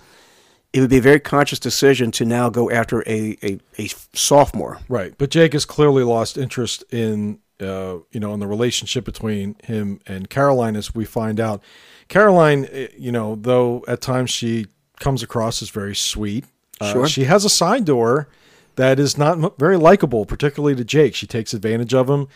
It 0.72 0.80
would 0.80 0.90
be 0.90 0.98
a 0.98 1.02
very 1.02 1.20
conscious 1.20 1.58
decision 1.58 2.10
to 2.10 2.26
now 2.26 2.50
go 2.50 2.70
after 2.70 3.00
a, 3.06 3.38
a, 3.42 3.58
a 3.78 3.88
sophomore. 4.12 4.78
Right. 4.90 5.14
But 5.16 5.30
Jake 5.30 5.54
has 5.54 5.64
clearly 5.64 6.02
lost 6.02 6.36
interest 6.36 6.84
in 6.92 7.38
uh, 7.60 7.98
you 8.10 8.20
know, 8.20 8.34
in 8.34 8.40
the 8.40 8.46
relationship 8.46 9.04
between 9.04 9.56
him 9.64 10.00
and 10.06 10.28
Caroline 10.28 10.76
as 10.76 10.94
we 10.94 11.04
find 11.04 11.40
out. 11.40 11.62
Caroline, 12.08 12.68
eh, 12.70 12.88
you 12.98 13.10
know, 13.10 13.36
though 13.36 13.84
at 13.88 14.00
times 14.00 14.30
she 14.30 14.66
comes 15.00 15.22
across 15.22 15.62
as 15.62 15.70
very 15.70 15.94
sweet, 15.94 16.44
uh, 16.80 16.92
Sure. 16.92 17.06
she 17.08 17.24
has 17.24 17.44
a 17.44 17.48
side 17.50 17.84
door 17.84 18.28
that 18.76 18.98
is 18.98 19.16
not 19.16 19.58
very 19.58 19.76
likable, 19.76 20.26
particularly 20.26 20.74
to 20.76 20.84
Jake. 20.84 21.14
She 21.14 21.26
takes 21.26 21.54
advantage 21.54 21.94
of 21.94 22.08
him. 22.10 22.28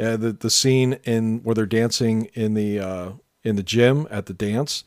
Uh, 0.00 0.16
the 0.16 0.32
the 0.32 0.50
scene 0.50 0.98
in 1.04 1.40
where 1.42 1.54
they're 1.54 1.66
dancing 1.66 2.26
in 2.34 2.54
the 2.54 2.78
uh, 2.78 3.10
in 3.42 3.56
the 3.56 3.62
gym 3.64 4.06
at 4.10 4.26
the 4.26 4.32
dance, 4.32 4.84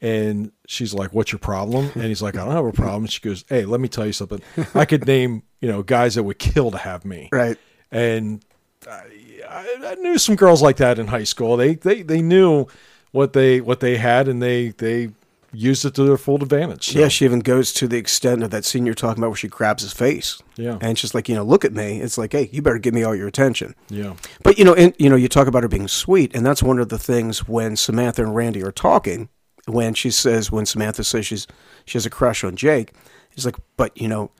and 0.00 0.52
she's 0.68 0.94
like, 0.94 1.12
"What's 1.12 1.32
your 1.32 1.40
problem?" 1.40 1.90
And 1.94 2.04
he's 2.04 2.22
like, 2.22 2.36
"I 2.36 2.44
don't 2.44 2.54
have 2.54 2.64
a 2.64 2.72
problem." 2.72 3.06
She 3.06 3.20
goes, 3.20 3.44
"Hey, 3.48 3.64
let 3.64 3.80
me 3.80 3.88
tell 3.88 4.06
you 4.06 4.12
something. 4.12 4.40
I 4.74 4.84
could 4.84 5.04
name 5.06 5.42
you 5.60 5.68
know 5.68 5.82
guys 5.82 6.14
that 6.14 6.22
would 6.22 6.38
kill 6.38 6.70
to 6.70 6.78
have 6.78 7.04
me." 7.04 7.28
Right. 7.32 7.58
And 7.90 8.44
I, 8.88 9.02
I, 9.48 9.78
I 9.84 9.94
knew 9.96 10.16
some 10.16 10.36
girls 10.36 10.62
like 10.62 10.76
that 10.76 10.98
in 11.00 11.08
high 11.08 11.24
school. 11.24 11.56
They 11.56 11.74
they 11.74 12.02
they 12.02 12.22
knew 12.22 12.66
what 13.10 13.32
they 13.32 13.60
what 13.60 13.80
they 13.80 13.96
had, 13.96 14.28
and 14.28 14.40
they 14.40 14.68
they 14.68 15.10
used 15.52 15.84
it 15.84 15.94
to 15.94 16.04
their 16.04 16.16
full 16.16 16.42
advantage. 16.42 16.88
So, 16.88 16.98
Yeah, 16.98 17.08
she 17.08 17.24
even 17.24 17.40
goes 17.40 17.72
to 17.74 17.86
the 17.86 17.98
extent 17.98 18.42
of 18.42 18.50
that 18.50 18.64
scene 18.64 18.86
you're 18.86 18.94
talking 18.94 19.22
about 19.22 19.30
where 19.30 19.36
she 19.36 19.48
grabs 19.48 19.82
his 19.82 19.92
face. 19.92 20.42
Yeah. 20.56 20.78
And 20.80 20.98
she's 20.98 21.14
like, 21.14 21.28
you 21.28 21.34
know, 21.34 21.42
look 21.44 21.64
at 21.64 21.72
me. 21.72 22.00
It's 22.00 22.16
like, 22.16 22.32
hey, 22.32 22.48
you 22.52 22.62
better 22.62 22.78
give 22.78 22.94
me 22.94 23.02
all 23.04 23.14
your 23.14 23.28
attention. 23.28 23.74
yeah, 23.88 24.14
But 24.42 24.58
you 24.58 24.64
know, 24.64 24.74
and 24.74 24.94
you 24.98 25.10
know, 25.10 25.16
you 25.16 25.28
talk 25.28 25.46
about 25.46 25.62
her 25.62 25.68
being 25.68 25.88
sweet, 25.88 26.34
and 26.34 26.44
that's 26.44 26.62
one 26.62 26.78
of 26.78 26.88
the 26.88 26.98
things 26.98 27.46
when 27.46 27.76
Samantha 27.76 28.22
and 28.22 28.34
Randy 28.34 28.62
are 28.62 28.72
talking. 28.72 29.28
When 29.66 29.94
she 29.94 30.10
says, 30.10 30.50
when 30.50 30.66
Samantha 30.66 31.04
says 31.04 31.24
she's 31.26 31.46
she 31.84 31.96
has 31.96 32.04
a 32.06 32.10
crush 32.10 32.42
on 32.42 32.56
Jake, 32.56 32.92
he's 33.30 33.44
like, 33.44 33.56
but 33.76 33.96
you 34.00 34.08
know, 34.08 34.30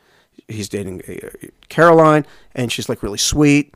he's 0.48 0.68
dating 0.68 1.02
uh, 1.08 1.28
Caroline, 1.68 2.26
and 2.54 2.72
she's 2.72 2.88
like 2.88 3.02
really 3.02 3.18
sweet. 3.18 3.74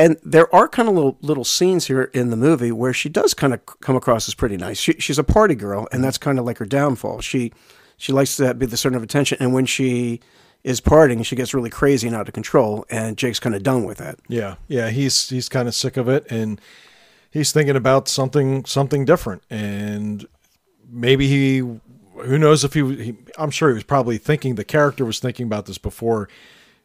And 0.00 0.16
there 0.24 0.52
are 0.54 0.66
kind 0.66 0.88
of 0.88 0.94
little 0.94 1.18
little 1.20 1.44
scenes 1.44 1.88
here 1.88 2.04
in 2.14 2.30
the 2.30 2.36
movie 2.36 2.72
where 2.72 2.94
she 2.94 3.10
does 3.10 3.34
kind 3.34 3.52
of 3.52 3.64
come 3.66 3.96
across 3.96 4.28
as 4.28 4.34
pretty 4.34 4.56
nice. 4.56 4.78
She, 4.78 4.94
she's 4.94 5.18
a 5.18 5.24
party 5.24 5.54
girl, 5.54 5.86
and 5.92 6.02
that's 6.02 6.16
kind 6.16 6.38
of 6.38 6.46
like 6.46 6.56
her 6.56 6.64
downfall. 6.64 7.20
She 7.20 7.52
she 7.98 8.10
likes 8.10 8.36
to 8.38 8.54
be 8.54 8.64
the 8.64 8.78
center 8.78 8.96
of 8.96 9.02
attention, 9.02 9.36
and 9.40 9.52
when 9.52 9.66
she 9.66 10.20
is 10.64 10.80
partying, 10.80 11.22
she 11.22 11.36
gets 11.36 11.52
really 11.52 11.68
crazy 11.68 12.06
and 12.06 12.16
out 12.16 12.28
of 12.28 12.32
control. 12.32 12.86
And 12.88 13.18
Jake's 13.18 13.38
kind 13.38 13.54
of 13.54 13.62
done 13.62 13.84
with 13.84 13.98
that. 13.98 14.18
yeah, 14.26 14.54
yeah. 14.68 14.88
He's 14.88 15.28
he's 15.28 15.50
kind 15.50 15.68
of 15.68 15.74
sick 15.74 15.98
of 15.98 16.08
it, 16.08 16.26
and 16.30 16.58
he's 17.30 17.52
thinking 17.52 17.76
about 17.76 18.08
something 18.08 18.64
something 18.64 19.04
different, 19.04 19.42
and 19.50 20.26
maybe 20.90 21.28
he 21.28 21.58
who 21.58 22.38
knows 22.38 22.64
if 22.64 22.72
he, 22.72 22.94
he 22.96 23.16
I'm 23.36 23.50
sure 23.50 23.68
he 23.68 23.74
was 23.74 23.84
probably 23.84 24.16
thinking 24.16 24.54
the 24.54 24.64
character 24.64 25.04
was 25.04 25.18
thinking 25.18 25.44
about 25.44 25.66
this 25.66 25.76
before 25.76 26.30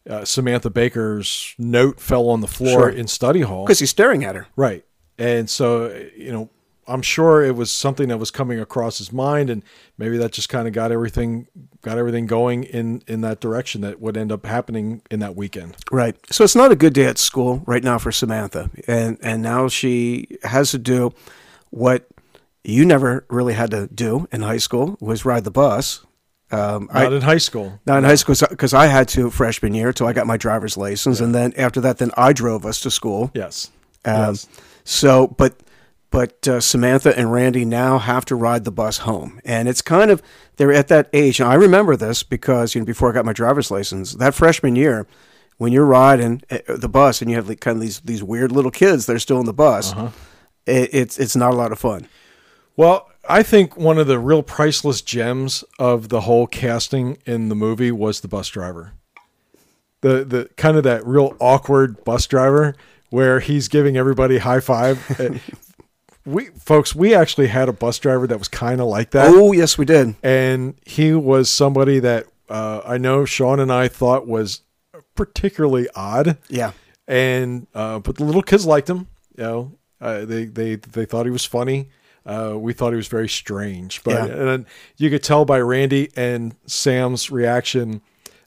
uh, 0.10 0.24
Samantha 0.26 0.70
Baker's 0.70 1.56
note 1.58 2.00
fell 2.00 2.30
on 2.30 2.42
the 2.42 2.48
floor 2.48 2.70
Sure. 2.70 2.90
in 2.90 3.08
study 3.08 3.42
hall. 3.42 3.66
Because 3.66 3.80
he's 3.80 3.90
staring 3.90 4.24
at 4.24 4.36
her. 4.36 4.48
Right. 4.56 4.86
And 5.18 5.50
so, 5.50 5.88
you 6.16 6.32
know, 6.32 6.50
I'm 6.88 7.02
sure 7.02 7.44
it 7.44 7.56
was 7.56 7.72
something 7.72 8.10
that 8.10 8.18
was 8.20 8.30
coming 8.30 8.60
across 8.60 9.00
his 9.00 9.12
mind 9.12 9.50
and 9.50 9.64
maybe 9.98 10.18
that 10.18 10.32
just 10.32 10.50
kind 10.50 10.68
of 10.68 10.74
got 10.74 10.92
everything 10.92 11.48
got 11.82 11.98
everything 11.98 12.28
going 12.28 12.64
in 12.64 13.02
in 13.08 13.22
that 13.22 13.40
direction 13.40 13.82
that 13.82 14.00
would 14.00 14.16
end 14.18 14.32
up 14.32 14.46
happening 14.46 15.02
in 15.10 15.20
that 15.22 15.36
weekend. 15.36 15.76
Right. 15.92 16.16
So 16.32 16.44
it's 16.44 16.56
not 16.56 16.72
a 16.72 16.76
good 16.76 16.94
day 16.94 17.06
at 17.06 17.18
school 17.18 17.64
right 17.66 17.84
now 17.84 17.98
for 17.98 18.12
Samantha. 18.12 18.70
And 18.88 19.18
and 19.24 19.42
now 19.42 19.68
she 19.68 20.38
has 20.44 20.70
to 20.72 20.78
do 20.78 21.12
what 21.72 22.08
you 22.64 22.86
never 22.86 23.26
really 23.30 23.54
had 23.54 23.72
to 23.72 23.88
do 23.88 24.28
in 24.32 24.42
high 24.42 24.58
school 24.58 24.98
was 25.00 25.26
ride 25.26 25.44
the 25.44 25.52
bus. 25.52 26.06
Um, 26.52 26.90
Not 26.94 27.12
I, 27.12 27.16
in 27.16 27.22
high 27.22 27.38
school. 27.40 27.80
not 27.88 27.98
in 27.98 28.04
high 28.04 28.16
school 28.16 28.36
because 28.50 28.74
I 28.74 28.86
had 28.88 29.08
to 29.10 29.30
freshman 29.32 29.74
year 29.74 29.92
till 29.92 30.06
I 30.08 30.14
got 30.14 30.28
my 30.28 30.38
driver's 30.38 30.78
license, 30.78 31.20
and 31.20 31.34
then 31.34 31.54
after 31.58 31.82
that, 31.82 31.98
then 31.98 32.12
I 32.16 32.34
drove 32.34 32.66
us 32.66 32.80
to 32.82 32.92
school. 32.92 33.32
Yes. 33.34 33.72
Um, 34.06 34.14
yes. 34.36 34.48
So, 34.84 35.28
but 35.28 35.60
but 36.12 36.48
uh, 36.48 36.62
Samantha 36.62 37.18
and 37.18 37.32
Randy 37.32 37.66
now 37.66 37.98
have 37.98 38.26
to 38.26 38.36
ride 38.36 38.64
the 38.64 38.72
bus 38.72 39.00
home, 39.00 39.42
and 39.44 39.68
it's 39.68 39.82
kind 39.82 40.12
of 40.12 40.22
they're 40.58 40.72
at 40.72 40.88
that 40.90 41.10
age. 41.14 41.40
And 41.40 41.50
I 41.50 41.56
remember 41.56 41.96
this 41.96 42.22
because 42.22 42.76
you 42.76 42.82
know 42.82 42.86
before 42.86 43.10
I 43.10 43.14
got 43.14 43.26
my 43.26 43.34
driver's 43.34 43.72
license, 43.72 44.14
that 44.14 44.36
freshman 44.36 44.76
year, 44.76 45.08
when 45.58 45.74
you're 45.74 45.84
riding 45.86 46.44
uh, 46.52 46.60
the 46.68 46.88
bus 46.88 47.22
and 47.22 47.30
you 47.32 47.38
have 47.38 47.50
like 47.50 47.60
kind 47.60 47.76
of 47.78 47.82
these 47.82 48.02
these 48.02 48.24
weird 48.24 48.52
little 48.52 48.72
kids 48.72 49.08
that 49.08 49.16
are 49.16 49.20
still 49.20 49.40
in 49.40 49.46
the 49.48 49.54
bus, 49.54 49.92
Uh-huh. 49.94 50.10
it, 50.68 50.90
it's 50.94 51.18
it's 51.18 51.36
not 51.36 51.54
a 51.54 51.58
lot 51.58 51.72
of 51.72 51.80
fun. 51.80 52.08
Well, 52.78 53.10
I 53.28 53.44
think 53.44 53.76
one 53.78 53.98
of 53.98 54.08
the 54.08 54.20
real 54.20 54.44
priceless 54.44 55.02
gems 55.02 55.64
of 55.80 56.10
the 56.10 56.22
whole 56.22 56.48
casting 56.48 57.18
in 57.26 57.50
the 57.50 57.56
movie 57.56 57.92
was 57.92 58.22
the 58.22 58.28
bus 58.28 58.48
driver. 58.50 58.94
The 60.02 60.24
the 60.24 60.50
kind 60.58 60.78
of 60.78 60.84
that 60.84 61.06
real 61.06 61.36
awkward 61.40 62.04
bus 62.04 62.28
driver 62.28 62.76
where 63.10 63.40
he's 63.40 63.68
giving 63.68 63.98
everybody 63.98 64.38
high 64.40 64.60
five. 64.60 65.00
Uh, 66.28 66.32
we 66.32 66.46
folks, 66.60 66.96
we 66.96 67.14
actually 67.14 67.46
had 67.46 67.70
a 67.70 67.74
bus 67.74 68.00
driver 68.00 68.26
that 68.26 68.40
was 68.40 68.48
kind 68.48 68.82
of 68.82 68.88
like 68.88 69.12
that, 69.12 69.28
Oh 69.30 69.52
yes, 69.52 69.78
we 69.78 69.86
did. 69.86 70.16
and 70.24 70.74
he 70.84 71.14
was 71.14 71.52
somebody 71.52 72.00
that 72.00 72.26
uh, 72.50 72.82
I 72.84 72.98
know 72.98 73.26
Sean 73.26 73.60
and 73.60 73.72
I 73.72 73.88
thought 73.88 74.26
was 74.28 74.62
particularly 75.14 75.88
odd 75.96 76.38
Yeah, 76.50 76.72
and 77.08 77.68
uh, 77.76 78.00
but 78.00 78.16
the 78.18 78.24
little 78.24 78.42
kids 78.42 78.66
liked 78.66 78.90
him. 78.90 79.08
You 79.38 79.44
know, 79.44 79.72
uh, 80.02 80.26
they 80.26 80.46
they 80.46 80.76
they 80.78 81.06
thought 81.06 81.28
he 81.28 81.32
was 81.32 81.46
funny. 81.46 81.90
Uh, 82.26 82.56
we 82.58 82.74
thought 82.74 82.92
he 82.92 82.98
was 82.98 83.08
very 83.08 83.30
strange, 83.30 84.04
but 84.04 84.14
Yeah. 84.14 84.26
and 84.26 84.48
then 84.48 84.66
you 84.98 85.10
could 85.10 85.22
tell 85.24 85.46
by 85.46 85.60
Randy 85.60 86.10
and 86.16 86.56
Sam's 86.66 87.30
reaction. 87.30 88.02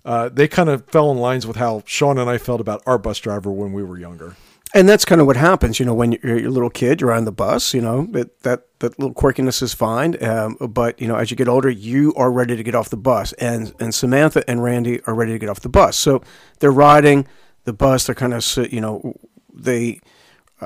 Uh, 0.04 0.28
they 0.28 0.49
kind 0.49 0.68
of 0.68 0.85
fell 0.87 1.11
in 1.11 1.18
lines 1.18 1.47
with 1.47 1.56
how 1.56 1.82
Sean 1.87 2.18
and 2.18 2.28
I 2.30 2.38
felt 2.38 2.61
about 2.61 2.82
our 2.87 2.99
bus 2.99 3.18
driver 3.18 3.50
when 3.50 3.73
we 3.73 3.82
were 3.82 3.99
younger. 3.99 4.37
and 4.75 4.87
that's 4.87 5.04
kind 5.06 5.18
of 5.20 5.26
what 5.26 5.37
happens. 5.37 5.80
You 5.80 5.87
know, 5.87 5.94
when 5.94 6.12
you're, 6.12 6.38
you're 6.38 6.49
a 6.49 6.52
little 6.52 6.68
kid, 6.70 7.00
you're 7.00 7.12
on 7.12 7.25
the 7.25 7.32
bus. 7.32 7.73
You 7.73 7.80
know 7.80 8.06
that 8.12 8.42
that 8.42 8.64
that 8.80 8.99
little 8.99 9.14
quirkiness 9.14 9.62
is 9.62 9.73
fine. 9.75 10.23
Um, 10.23 10.56
but 10.61 11.00
you 11.00 11.08
know, 11.08 11.16
as 11.16 11.30
you 11.30 11.37
get 11.38 11.49
older, 11.49 11.70
you 11.70 12.12
are 12.16 12.30
ready 12.30 12.54
to 12.56 12.62
get 12.62 12.75
off 12.75 12.90
the 12.90 12.97
bus, 12.99 13.32
and 13.35 13.73
and 13.80 13.94
Samantha 13.94 14.42
and 14.50 14.62
Randy 14.62 15.00
are 15.06 15.14
ready 15.14 15.32
to 15.32 15.38
get 15.38 15.49
off 15.49 15.61
the 15.61 15.70
bus. 15.70 15.97
So 15.97 16.20
they're 16.61 16.70
riding 16.70 17.26
the 17.64 17.73
bus. 17.73 18.04
They're 18.06 18.14
kind 18.14 18.35
of 18.35 18.44
you 18.73 18.80
know 18.82 19.14
they 19.52 20.00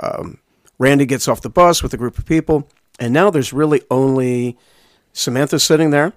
um, 0.02 0.38
Randy 0.78 1.06
gets 1.06 1.28
off 1.28 1.40
the 1.40 1.50
bus 1.50 1.82
with 1.82 1.94
a 1.94 1.96
group 1.96 2.18
of 2.18 2.26
people, 2.26 2.68
and 3.02 3.12
now 3.12 3.30
there's 3.30 3.52
really 3.52 3.82
only 3.90 4.56
Samantha 5.12 5.58
sitting 5.58 5.90
there. 5.90 6.12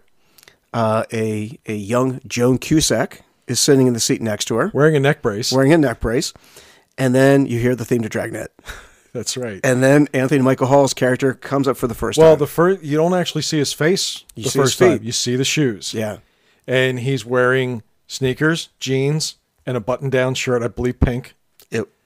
Uh, 0.72 1.04
a 1.12 1.58
a 1.66 1.74
young 1.74 2.22
Joan 2.28 2.58
Cusack 2.58 3.24
is 3.48 3.60
sitting 3.60 3.88
in 3.88 3.94
the 3.94 4.00
seat 4.00 4.22
next 4.22 4.46
to 4.46 4.56
her, 4.56 4.72
Wearing 4.74 4.96
a 4.96 5.00
neck 5.00 5.22
brace. 5.22 5.52
wearing 5.52 5.74
a 5.74 5.78
neck 5.78 6.00
brace, 6.00 6.32
and 6.98 7.16
then 7.16 7.46
you 7.46 7.60
hear 7.60 7.76
the 7.76 7.86
theme 7.86 8.02
to 8.02 8.10
Dragnet, 8.10 8.50
That's 9.14 9.38
right. 9.38 9.62
and 9.64 9.82
then 9.82 10.08
Anthony 10.14 10.42
Michael 10.42 10.68
Hall's 10.68 10.94
character 10.94 11.34
comes 11.34 11.68
up 11.68 11.78
for 11.78 11.88
the 11.88 11.96
first 11.96 12.18
well, 12.18 12.26
time. 12.26 12.30
Well, 12.32 12.38
the 12.38 12.48
first 12.48 12.84
you 12.84 12.98
don't 12.98 13.14
actually 13.14 13.44
see 13.44 13.58
his 13.58 13.74
face 13.74 14.26
You 14.36 14.44
the 14.44 14.50
first 14.52 14.78
time. 14.78 15.00
You 15.02 15.12
see 15.14 15.36
the 15.36 15.46
shoes. 15.46 15.94
yeah, 15.94 16.18
and 16.68 17.00
he's 17.00 17.26
wearing 17.26 17.82
sneakers, 18.08 18.70
jeans, 18.80 19.38
and 19.66 19.78
a 19.78 19.80
button-down 19.80 20.36
shirt. 20.36 20.62
I 20.62 20.68
believe 20.68 21.00
pink. 21.00 21.36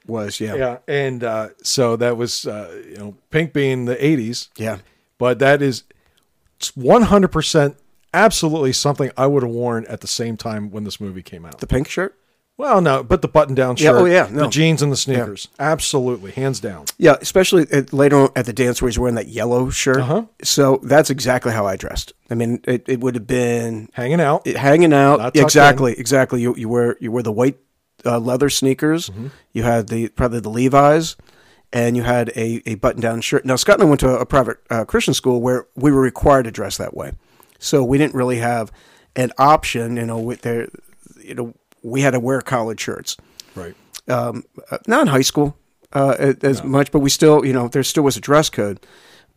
Was 0.09 0.39
yeah, 0.39 0.55
Yeah, 0.55 0.77
and 0.87 1.23
uh, 1.23 1.49
so 1.63 1.95
that 1.95 2.17
was 2.17 2.45
uh, 2.45 2.81
you 2.89 2.97
know 2.97 3.15
pink 3.29 3.53
being 3.53 3.85
the 3.85 3.95
'80s, 3.95 4.49
yeah. 4.57 4.79
but 5.17 5.39
that 5.39 5.61
is 5.61 5.83
100 6.75 7.27
percent 7.29 7.77
absolutely 8.13 8.73
something 8.73 9.11
I 9.17 9.27
would 9.27 9.43
have 9.43 9.51
worn 9.51 9.85
at 9.87 10.01
the 10.01 10.07
same 10.07 10.35
time 10.35 10.71
when 10.71 10.83
this 10.83 10.99
movie 10.99 11.21
came 11.23 11.45
out. 11.45 11.59
The 11.59 11.67
pink 11.67 11.87
shirt. 11.87 12.15
well, 12.57 12.81
no, 12.81 13.03
but 13.03 13.21
the 13.21 13.27
button-down 13.27 13.75
Yeah, 13.77 13.91
shirt, 13.91 14.01
oh, 14.01 14.05
yeah, 14.05 14.23
the 14.25 14.33
no. 14.43 14.49
jeans 14.49 14.81
and 14.81 14.91
the 14.91 14.97
sneakers, 14.97 15.47
absolutely, 15.59 16.31
hands 16.31 16.59
down. 16.59 16.85
Yeah, 16.97 17.15
especially 17.21 17.67
at, 17.71 17.93
later 17.93 18.17
on 18.17 18.29
at 18.35 18.45
the 18.47 18.51
dance 18.53 18.81
where 18.81 18.89
he's 18.89 18.97
wearing 18.99 19.15
that 19.15 19.27
yellow 19.27 19.69
shirt. 19.69 19.99
Uh-huh. 19.99 20.25
So 20.43 20.79
that's 20.83 21.09
exactly 21.11 21.53
how 21.53 21.65
I 21.67 21.75
dressed. 21.77 22.13
I 22.31 22.33
mean, 22.33 22.59
it, 22.65 22.83
it 22.89 22.99
would 22.99 23.15
have 23.15 23.27
been 23.27 23.89
Hanging 23.93 24.19
out, 24.19 24.45
it- 24.47 24.57
hanging 24.57 24.91
out. 24.91 25.35
Exactly, 25.37 25.93
exactly. 25.93 26.41
You 26.41 26.55
you 26.55 26.67
wear 26.67 26.97
you 26.99 27.11
wear 27.11 27.23
the 27.23 27.31
white 27.31 27.59
uh, 28.05 28.19
leather 28.19 28.49
sneakers. 28.49 29.09
Mm-hmm. 29.09 29.27
You 29.53 29.63
had 29.63 29.87
the 29.87 30.09
probably 30.09 30.39
the 30.39 30.49
Levi's, 30.49 31.15
and 31.73 31.95
you 31.97 32.03
had 32.03 32.29
a, 32.35 32.61
a 32.65 32.75
button 32.75 33.01
down 33.01 33.21
shirt. 33.21 33.45
Now 33.45 33.55
Scott 33.55 33.75
and 33.75 33.83
I 33.83 33.85
went 33.89 33.99
to 34.01 34.17
a 34.17 34.25
private 34.25 34.57
uh, 34.69 34.85
Christian 34.85 35.13
school 35.13 35.41
where 35.41 35.67
we 35.75 35.91
were 35.91 36.01
required 36.01 36.43
to 36.43 36.51
dress 36.51 36.77
that 36.77 36.95
way, 36.95 37.13
so 37.59 37.83
we 37.83 37.97
didn't 37.97 38.15
really 38.15 38.37
have 38.37 38.71
an 39.15 39.31
option. 39.37 39.97
You 39.97 40.05
know, 40.05 40.19
with 40.19 40.41
their, 40.41 40.69
you 41.21 41.35
know, 41.35 41.53
we 41.83 42.01
had 42.01 42.11
to 42.11 42.19
wear 42.19 42.41
collared 42.41 42.79
shirts. 42.79 43.17
right? 43.55 43.75
Um, 44.07 44.43
uh, 44.71 44.77
not 44.87 45.01
in 45.01 45.07
high 45.07 45.21
school 45.21 45.55
uh, 45.93 46.33
as 46.41 46.63
much, 46.63 46.91
but 46.91 46.99
we 46.99 47.09
still, 47.09 47.45
you 47.45 47.53
know, 47.53 47.67
there 47.67 47.83
still 47.83 48.03
was 48.03 48.17
a 48.17 48.21
dress 48.21 48.49
code, 48.49 48.79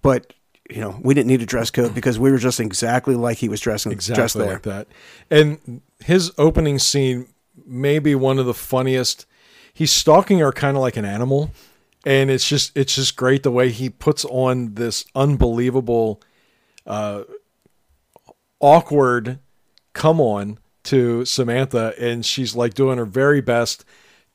but. 0.03 0.33
You 0.71 0.81
know, 0.81 0.99
we 1.03 1.13
didn't 1.13 1.27
need 1.27 1.43
a 1.43 1.47
dress 1.47 1.71
code 1.71 1.95
because 1.95 2.19
we 2.19 2.31
were 2.31 2.39
just 2.39 2.59
exactly 2.59 3.15
like 3.15 3.37
he 3.37 3.49
was 3.49 3.61
dressing, 3.61 3.93
dressed 3.93 4.09
exactly 4.09 4.45
there. 4.45 4.53
like 4.55 4.63
that. 4.63 4.87
And 5.29 5.83
his 5.99 6.33
opening 6.39 6.79
scene 6.79 7.27
may 7.67 7.99
be 7.99 8.15
one 8.15 8.39
of 8.39 8.47
the 8.47 8.55
funniest. 8.55 9.27
He's 9.73 9.93
stalking 9.93 10.39
her 10.39 10.53
kind 10.53 10.77
of 10.77 10.83
like 10.83 10.97
an 10.97 11.05
animal, 11.05 11.51
and 12.05 12.31
it's 12.31 12.49
just 12.49 12.77
it's 12.77 12.95
just 12.95 13.17
great 13.17 13.43
the 13.43 13.51
way 13.51 13.71
he 13.71 13.89
puts 13.89 14.25
on 14.25 14.75
this 14.75 15.05
unbelievable, 15.15 16.21
uh, 16.87 17.23
awkward 18.61 19.39
come 19.93 20.21
on 20.21 20.59
to 20.85 21.25
Samantha, 21.25 21.95
and 21.99 22.25
she's 22.25 22.57
like 22.57 22.75
doing 22.75 22.99
her 22.99 23.05
very 23.05 23.41
best 23.41 23.85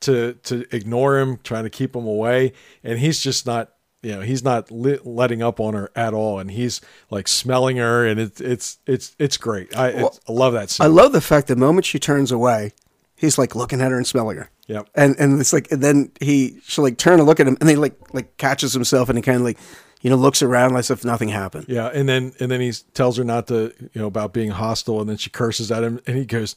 to 0.00 0.34
to 0.44 0.64
ignore 0.74 1.18
him, 1.18 1.38
trying 1.42 1.64
to 1.64 1.70
keep 1.70 1.94
him 1.94 2.06
away, 2.06 2.52
and 2.82 2.98
he's 2.98 3.20
just 3.20 3.46
not. 3.46 3.72
You 4.00 4.14
know, 4.14 4.20
he's 4.20 4.44
not 4.44 4.70
li- 4.70 5.00
letting 5.02 5.42
up 5.42 5.58
on 5.58 5.74
her 5.74 5.90
at 5.96 6.14
all, 6.14 6.38
and 6.38 6.52
he's 6.52 6.80
like 7.10 7.26
smelling 7.26 7.78
her, 7.78 8.06
and 8.06 8.20
it's 8.20 8.40
it's 8.40 8.78
it's 8.86 9.16
it's 9.18 9.36
great. 9.36 9.76
I 9.76 9.88
it's, 9.88 10.20
I 10.28 10.32
love 10.32 10.52
that 10.52 10.70
scene. 10.70 10.84
I 10.84 10.88
love 10.88 11.10
the 11.10 11.20
fact 11.20 11.48
the 11.48 11.56
moment 11.56 11.84
she 11.84 11.98
turns 11.98 12.30
away, 12.30 12.74
he's 13.18 13.36
like 13.36 13.54
looking 13.54 13.80
at 13.82 13.90
her 13.90 13.96
and 13.98 14.06
smelling 14.06 14.38
her. 14.38 14.50
Yep. 14.68 14.88
And 14.94 15.14
and 15.18 15.40
it's 15.40 15.52
like 15.52 15.70
and 15.70 15.82
then 15.82 16.10
he 16.20 16.60
she'll 16.64 16.84
like 16.84 16.96
turn 16.98 17.18
and 17.18 17.26
look 17.26 17.40
at 17.40 17.46
him 17.46 17.56
and 17.60 17.68
he 17.68 17.76
like 17.76 17.94
like 18.14 18.36
catches 18.38 18.72
himself 18.72 19.08
and 19.10 19.18
he 19.18 19.22
kind 19.22 19.36
of 19.36 19.42
like 19.42 19.58
you 20.00 20.10
know 20.10 20.16
looks 20.16 20.42
around 20.42 20.76
as 20.76 20.90
if 20.90 21.04
nothing 21.04 21.28
happened. 21.28 21.66
Yeah, 21.68 21.88
and 21.88 22.08
then 22.08 22.32
and 22.40 22.50
then 22.50 22.60
he 22.60 22.72
tells 22.94 23.16
her 23.16 23.24
not 23.24 23.48
to, 23.48 23.72
you 23.80 24.00
know, 24.00 24.06
about 24.06 24.32
being 24.32 24.50
hostile, 24.52 25.00
and 25.00 25.08
then 25.10 25.16
she 25.16 25.28
curses 25.30 25.70
at 25.72 25.82
him, 25.82 26.00
and 26.06 26.16
he 26.16 26.24
goes, 26.24 26.54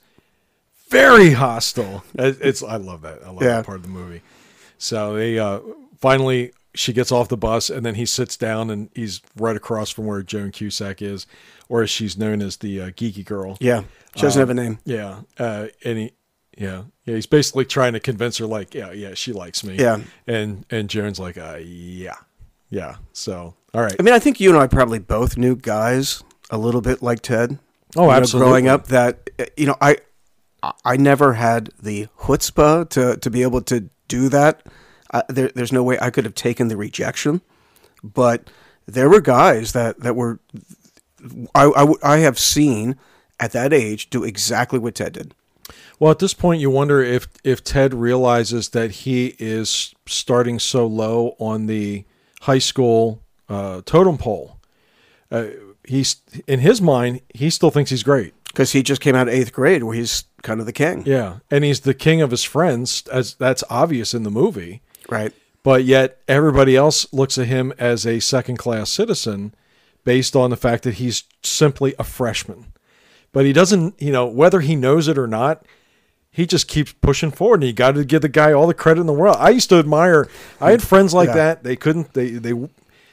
"Very 0.90 1.32
hostile." 1.32 2.04
It's 2.16 2.62
I 2.64 2.76
love 2.78 3.02
that. 3.02 3.24
I 3.24 3.30
love 3.30 3.42
Yeah. 3.42 3.48
that 3.58 3.66
part 3.66 3.78
of 3.78 3.84
the 3.84 3.90
movie. 3.90 4.22
So 4.78 5.16
they 5.16 5.40
uh, 5.40 5.60
finally 6.00 6.54
she 6.74 6.94
gets 6.94 7.12
off 7.12 7.28
the 7.30 7.38
bus, 7.38 7.70
and 7.70 7.86
then 7.86 7.96
he 7.96 8.06
sits 8.06 8.38
down, 8.38 8.70
and 8.70 8.90
he's 8.94 9.22
right 9.38 9.56
across 9.56 9.90
from 9.90 10.06
where 10.06 10.22
Joan 10.24 10.52
Cusack 10.52 11.02
is, 11.02 11.28
or 11.68 11.82
as 11.82 11.90
she's 11.90 12.18
known 12.18 12.42
as 12.42 12.58
the 12.58 12.80
uh, 12.82 12.90
geeky 12.92 13.26
girl. 13.26 13.58
Yeah. 13.60 13.84
She 14.16 14.22
doesn't 14.22 14.40
have 14.40 14.50
a 14.50 14.54
name. 14.54 14.80
Yeah, 14.86 15.22
uh, 15.40 15.68
and 15.86 15.98
he, 15.98 16.12
yeah, 16.58 16.84
yeah, 17.06 17.16
he's 17.16 17.26
basically 17.26 17.66
trying 17.66 17.94
to 17.94 18.00
convince 18.00 18.38
her, 18.38 18.46
like, 18.46 18.74
yeah, 18.74 18.92
yeah, 18.92 19.14
she 19.14 19.34
likes 19.34 19.64
me. 19.64 19.76
Yeah. 19.78 20.02
and 20.28 20.66
and 20.70 20.90
Joan's 20.90 21.20
like, 21.20 21.38
uh, 21.38 21.60
yeah, 21.62 22.18
yeah. 22.70 22.98
So 23.14 23.56
all 23.74 23.82
right, 23.82 23.96
I 24.00 24.04
mean, 24.04 24.14
I 24.14 24.20
think 24.20 24.40
you 24.40 24.50
and 24.50 24.60
I 24.60 24.68
probably 24.68 25.00
both 25.00 25.38
knew 25.38 25.56
guys 25.56 26.24
a 26.50 26.58
little 26.58 26.82
bit 26.82 27.02
like 27.02 27.22
Ted. 27.22 27.58
Oh, 27.96 28.04
You 28.04 28.08
know, 28.08 28.14
absolutely. 28.14 28.50
growing 28.50 28.68
up, 28.68 28.88
that 28.88 29.30
uh, 29.40 29.46
you 29.58 29.66
know, 29.66 29.78
I 29.82 29.98
I 30.86 30.98
never 30.98 31.34
had 31.34 31.70
the 31.82 32.08
chutzpah 32.20 32.90
to 32.90 33.18
to 33.18 33.30
be 33.30 33.42
able 33.44 33.62
to 33.64 33.90
do 34.08 34.30
that. 34.30 34.66
Uh, 35.14 35.24
there, 35.28 35.52
there's 35.56 35.72
no 35.74 35.84
way 35.84 35.98
I 36.02 36.10
could 36.10 36.24
have 36.26 36.36
taken 36.36 36.68
the 36.70 36.78
rejection, 36.78 37.42
but 38.04 38.50
there 38.86 39.10
were 39.10 39.22
guys 39.22 39.74
that 39.74 40.00
that 40.02 40.16
were 40.16 40.40
I, 41.54 41.66
I, 41.66 41.94
I 42.04 42.18
have 42.20 42.40
seen 42.40 42.98
at 43.40 43.52
that 43.52 43.74
age 43.74 44.10
do 44.10 44.24
exactly 44.24 44.80
what 44.80 44.96
Ted 44.96 45.14
did. 45.14 45.34
Well, 46.02 46.10
at 46.10 46.18
this 46.18 46.34
point, 46.34 46.60
you 46.60 46.72
wonder 46.72 47.04
if 47.04 47.28
if 47.44 47.64
Ted 47.64 47.94
realizes 47.94 48.70
that 48.70 48.90
he 48.90 49.36
is 49.38 49.94
starting 50.08 50.58
so 50.58 50.88
low 50.88 51.36
on 51.38 51.68
the 51.68 52.06
high 52.42 52.58
school 52.58 53.22
uh, 53.48 53.82
totem 53.86 54.18
pole, 54.18 54.58
he's 55.88 56.16
in 56.48 56.60
his 56.62 56.82
mind, 56.82 57.22
he 57.36 57.52
still 57.52 57.70
thinks 57.70 57.92
he's 57.92 58.02
great. 58.02 58.34
because 58.48 58.72
he 58.72 58.82
just 58.82 59.00
came 59.00 59.16
out 59.16 59.28
of 59.28 59.34
eighth 59.36 59.54
grade 59.54 59.84
where 59.84 59.96
he's 59.96 60.24
kind 60.42 60.60
of 60.60 60.66
the 60.66 60.74
king, 60.74 61.04
Yeah, 61.06 61.38
and 61.52 61.64
he's 61.64 61.82
the 61.82 61.94
king 61.94 62.20
of 62.20 62.32
his 62.32 62.44
friends, 62.44 63.04
as 63.12 63.36
that's 63.36 63.64
obvious 63.70 64.16
in 64.16 64.24
the 64.24 64.32
movie. 64.32 64.82
right? 65.08 65.32
But 65.62 65.84
yet 65.84 66.18
everybody 66.28 66.76
else 66.76 67.06
looks 67.14 67.38
at 67.38 67.46
him 67.46 67.74
as 67.78 68.08
a 68.08 68.20
second 68.20 68.58
class 68.58 68.90
citizen 68.90 69.54
based 70.04 70.36
on 70.36 70.50
the 70.50 70.58
fact 70.58 70.82
that 70.84 70.96
he's 70.96 71.26
simply 71.44 71.94
a 72.00 72.04
freshman. 72.04 72.74
But 73.32 73.46
he 73.46 73.54
doesn't, 73.54 74.02
you 74.02 74.12
know, 74.12 74.26
whether 74.26 74.62
he 74.62 74.76
knows 74.76 75.08
it 75.08 75.20
or 75.20 75.28
not, 75.28 75.64
he 76.32 76.46
just 76.46 76.68
keeps 76.68 76.94
pushing 76.94 77.30
forward 77.32 77.56
and 77.62 77.68
you 77.68 77.74
got 77.74 77.92
to 77.96 78.06
give 78.06 78.22
the 78.22 78.30
guy 78.30 78.54
all 78.54 78.66
the 78.68 78.74
credit 78.74 79.02
in 79.02 79.08
the 79.08 79.14
world. 79.14 79.36
I 79.40 79.50
used 79.50 79.70
to 79.70 79.76
admire 79.80 80.28
I 80.62 80.72
had 80.72 80.82
friends 80.82 81.14
like 81.14 81.28
Yeah. 81.30 81.36
that. 81.36 81.64
They 81.64 81.76
couldn't 81.76 82.14
they 82.14 82.30
they 82.32 82.54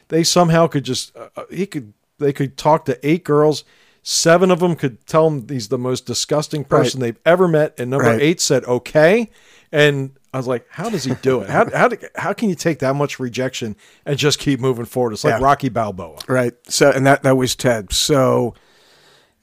they 0.08 0.22
somehow 0.24 0.66
could 0.68 0.84
just 0.84 1.16
uh, 1.16 1.28
uh, 1.36 1.44
he 1.50 1.66
could 1.66 1.92
they 2.18 2.32
could 2.32 2.56
talk 2.56 2.84
to 2.86 2.98
eight 3.08 3.24
girls 3.24 3.64
seven 4.04 4.50
of 4.50 4.60
them 4.60 4.74
could 4.76 5.04
tell 5.06 5.26
him 5.26 5.46
he's 5.48 5.68
the 5.68 5.76
most 5.78 6.06
disgusting 6.06 6.64
person 6.64 7.00
they've 7.00 7.18
ever 7.26 7.46
met 7.48 7.74
and 7.78 7.90
number 7.90 8.06
Right. 8.06 8.22
eight 8.22 8.40
said 8.40 8.64
okay 8.64 9.28
and 9.70 10.12
i 10.32 10.36
was 10.38 10.46
like 10.46 10.64
how 10.70 10.88
does 10.88 11.04
he 11.04 11.14
do 11.16 11.42
it 11.42 11.50
how, 11.50 11.68
how, 11.70 11.88
do- 11.88 11.98
how 12.14 12.32
can 12.32 12.48
you 12.48 12.54
take 12.54 12.78
that 12.78 12.94
much 12.94 13.18
rejection 13.20 13.76
and 14.06 14.16
just 14.16 14.38
keep 14.38 14.60
moving 14.60 14.86
forward 14.86 15.12
it's 15.12 15.24
like 15.24 15.38
Yeah. 15.40 15.44
rocky 15.44 15.68
balboa 15.68 16.18
Right. 16.26 16.54
So, 16.68 16.90
and 16.90 17.04
that 17.06 17.22
that 17.24 17.36
was 17.36 17.54
Ted. 17.54 17.92
So 17.92 18.54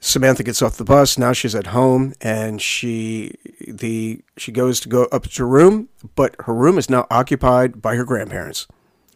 Samantha 0.06 0.44
gets 0.44 0.62
off 0.62 0.78
the 0.78 0.84
bus. 0.84 1.18
Now 1.18 1.34
she's 1.34 1.56
at 1.56 1.68
home, 1.68 2.14
and 2.22 2.62
she 2.62 3.34
the 3.68 4.22
she 4.38 4.52
goes 4.52 4.80
to 4.82 4.90
go 4.90 5.06
up 5.06 5.24
to 5.24 5.44
her 5.44 5.48
room, 5.48 5.90
but 6.16 6.36
her 6.42 6.54
room 6.54 6.78
is 6.78 6.90
now 6.90 7.08
occupied 7.10 7.82
by 7.82 7.96
her 7.96 8.06
grandparents. 8.06 8.68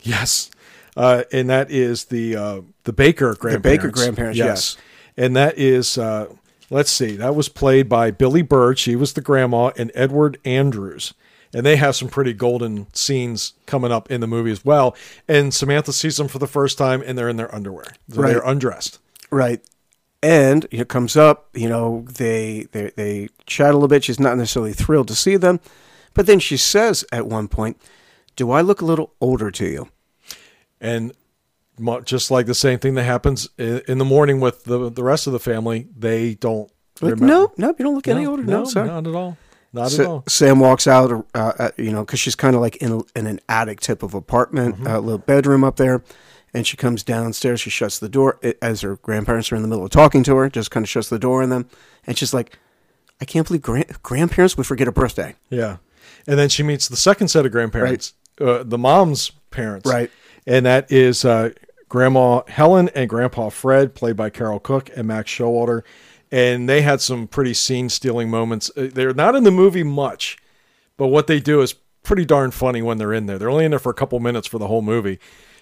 Yes, 0.01 0.49
uh, 0.97 1.25
and 1.31 1.47
that 1.49 1.69
is 1.69 2.05
the 2.05 2.35
uh, 2.35 2.61
the 2.85 2.93
Baker 2.93 3.35
grandparents. 3.35 3.63
The 3.63 3.87
Baker 3.87 3.91
grandparents, 3.91 4.39
yes. 4.39 4.77
and 5.15 5.35
that 5.35 5.59
is 5.59 5.95
uh, 5.97 6.33
let's 6.71 6.89
see, 6.89 7.15
that 7.17 7.35
was 7.35 7.49
played 7.49 7.87
by 7.87 8.09
Billie 8.09 8.41
Bird. 8.41 8.79
She 8.79 8.95
was 8.95 9.13
the 9.13 9.21
grandma, 9.21 9.71
and 9.77 9.91
Edward 9.93 10.39
Andrews, 10.43 11.13
and 11.53 11.63
they 11.63 11.75
have 11.75 11.95
some 11.95 12.09
pretty 12.09 12.33
golden 12.33 12.91
scenes 12.95 13.53
coming 13.67 13.91
up 13.91 14.09
in 14.09 14.21
the 14.21 14.27
movie 14.27 14.51
as 14.51 14.65
well. 14.65 14.95
And 15.27 15.53
Samantha 15.53 15.93
sees 15.93 16.17
them 16.17 16.27
for 16.27 16.39
the 16.39 16.47
first 16.47 16.79
time, 16.79 17.03
and 17.05 17.15
they're 17.15 17.29
in 17.29 17.37
their 17.37 17.53
underwear. 17.53 17.85
So 18.09 18.21
Right. 18.21 18.29
They're 18.29 18.43
undressed. 18.43 18.99
Right. 19.29 19.61
And 20.21 20.67
it 20.69 20.89
comes 20.89 21.15
up, 21.15 21.47
you 21.53 21.69
know, 21.69 22.05
they, 22.11 22.67
they 22.71 22.91
they 22.97 23.29
chat 23.45 23.69
a 23.69 23.73
little 23.73 23.87
bit. 23.87 24.03
She's 24.03 24.19
not 24.19 24.37
necessarily 24.37 24.73
thrilled 24.73 25.07
to 25.07 25.15
see 25.15 25.37
them, 25.37 25.59
but 26.13 26.25
then 26.25 26.39
she 26.39 26.57
says 26.57 27.05
at 27.11 27.25
one 27.25 27.47
point, 27.47 27.77
"Do 28.35 28.51
I 28.51 28.59
look 28.61 28.81
a 28.81 28.85
little 28.85 29.13
older 29.21 29.49
to 29.51 29.65
you?" 29.65 29.87
and 30.81 31.13
just 32.03 32.29
like 32.31 32.45
the 32.45 32.53
same 32.55 32.79
thing 32.79 32.95
that 32.95 33.03
happens 33.03 33.47
in 33.57 33.97
the 33.97 34.05
morning 34.05 34.41
with 34.41 34.65
the 34.65 34.89
the 34.89 35.03
rest 35.03 35.25
of 35.27 35.31
the 35.33 35.39
family, 35.39 35.87
they 35.97 36.35
don't. 36.35 36.69
Like, 37.01 37.17
no, 37.21 37.53
no, 37.55 37.69
you 37.79 37.85
don't 37.85 37.95
look 37.95 38.07
any 38.09 38.25
older. 38.25 38.43
No, 38.43 38.65
sorry. 38.65 38.87
not 38.89 39.07
at 39.07 39.15
all. 39.15 39.37
Not 39.71 39.93
at 39.97 40.05
all. 40.05 40.23
Sam 40.27 40.59
walks 40.59 40.85
out, 40.87 41.25
uh, 41.33 41.53
uh, 41.57 41.69
you 41.77 41.91
know, 41.93 42.03
because 42.03 42.19
she's 42.19 42.35
kind 42.35 42.55
of 42.55 42.61
like 42.61 42.75
in, 42.77 42.91
a, 42.91 42.99
in 43.17 43.25
an 43.27 43.39
attic 43.47 43.79
type 43.79 44.03
of 44.03 44.13
apartment, 44.13 44.75
Mm-hmm. 44.75 44.87
a 44.87 44.99
little 44.99 45.17
bedroom 45.19 45.63
up 45.63 45.77
there. 45.77 46.03
And 46.53 46.65
she 46.65 46.77
comes 46.77 47.03
downstairs. 47.03 47.61
She 47.61 47.69
shuts 47.69 47.99
the 47.99 48.09
door 48.09 48.39
as 48.61 48.81
her 48.81 48.95
grandparents 48.97 49.51
are 49.51 49.55
in 49.55 49.61
the 49.61 49.67
middle 49.67 49.85
of 49.85 49.91
talking 49.91 50.23
to 50.23 50.35
her. 50.37 50.49
Just 50.49 50.71
kind 50.71 50.83
of 50.83 50.89
shuts 50.89 51.09
the 51.09 51.19
door 51.19 51.43
on 51.43 51.49
them, 51.49 51.67
and 52.07 52.17
she's 52.17 52.33
like, 52.33 52.57
"I 53.21 53.25
can't 53.25 53.45
believe 53.47 53.61
grand- 53.61 54.01
grandparents 54.01 54.57
would 54.57 54.65
forget 54.65 54.87
a 54.87 54.91
birthday." 54.91 55.35
Yeah, 55.49 55.77
and 56.25 56.39
then 56.39 56.49
she 56.49 56.63
meets 56.63 56.87
the 56.87 56.97
second 56.97 57.27
set 57.27 57.45
of 57.45 57.51
grandparents, 57.51 58.13
uh, 58.41 58.63
the 58.63 58.77
mom's 58.79 59.31
parents, 59.51 59.87
Right. 59.89 60.09
And 60.47 60.65
that 60.65 60.91
is 60.91 61.23
uh, 61.23 61.51
Grandma 61.87 62.41
Helen 62.47 62.89
and 62.95 63.07
Grandpa 63.09 63.49
Fred, 63.49 63.93
played 63.93 64.15
by 64.15 64.29
Carole 64.31 64.59
Cook 64.59 64.89
and 64.95 65.07
Max 65.07 65.29
Showalter, 65.29 65.83
and 66.31 66.67
they 66.67 66.81
had 66.81 67.01
some 67.01 67.27
pretty 67.27 67.53
scene-stealing 67.53 68.29
moments. 68.29 68.71
Uh, 68.75 68.87
They're 68.91 69.13
not 69.13 69.35
in 69.35 69.43
the 69.43 69.51
movie 69.51 69.83
much, 69.83 70.37
but 70.97 71.07
what 71.07 71.27
they 71.27 71.39
do 71.39 71.61
is 71.61 71.73
pretty 72.01 72.25
darn 72.25 72.49
funny 72.49 72.81
when 72.81 72.97
they're 72.97 73.13
in 73.13 73.27
there. 73.27 73.37
They're 73.37 73.49
only 73.51 73.65
in 73.65 73.71
there 73.71 73.79
for 73.79 73.91
a 73.91 73.95
couple 73.95 74.19
minutes 74.19 74.47
for 74.47 74.57
the 74.57 74.67
whole 74.67 74.81
movie, 74.81 75.19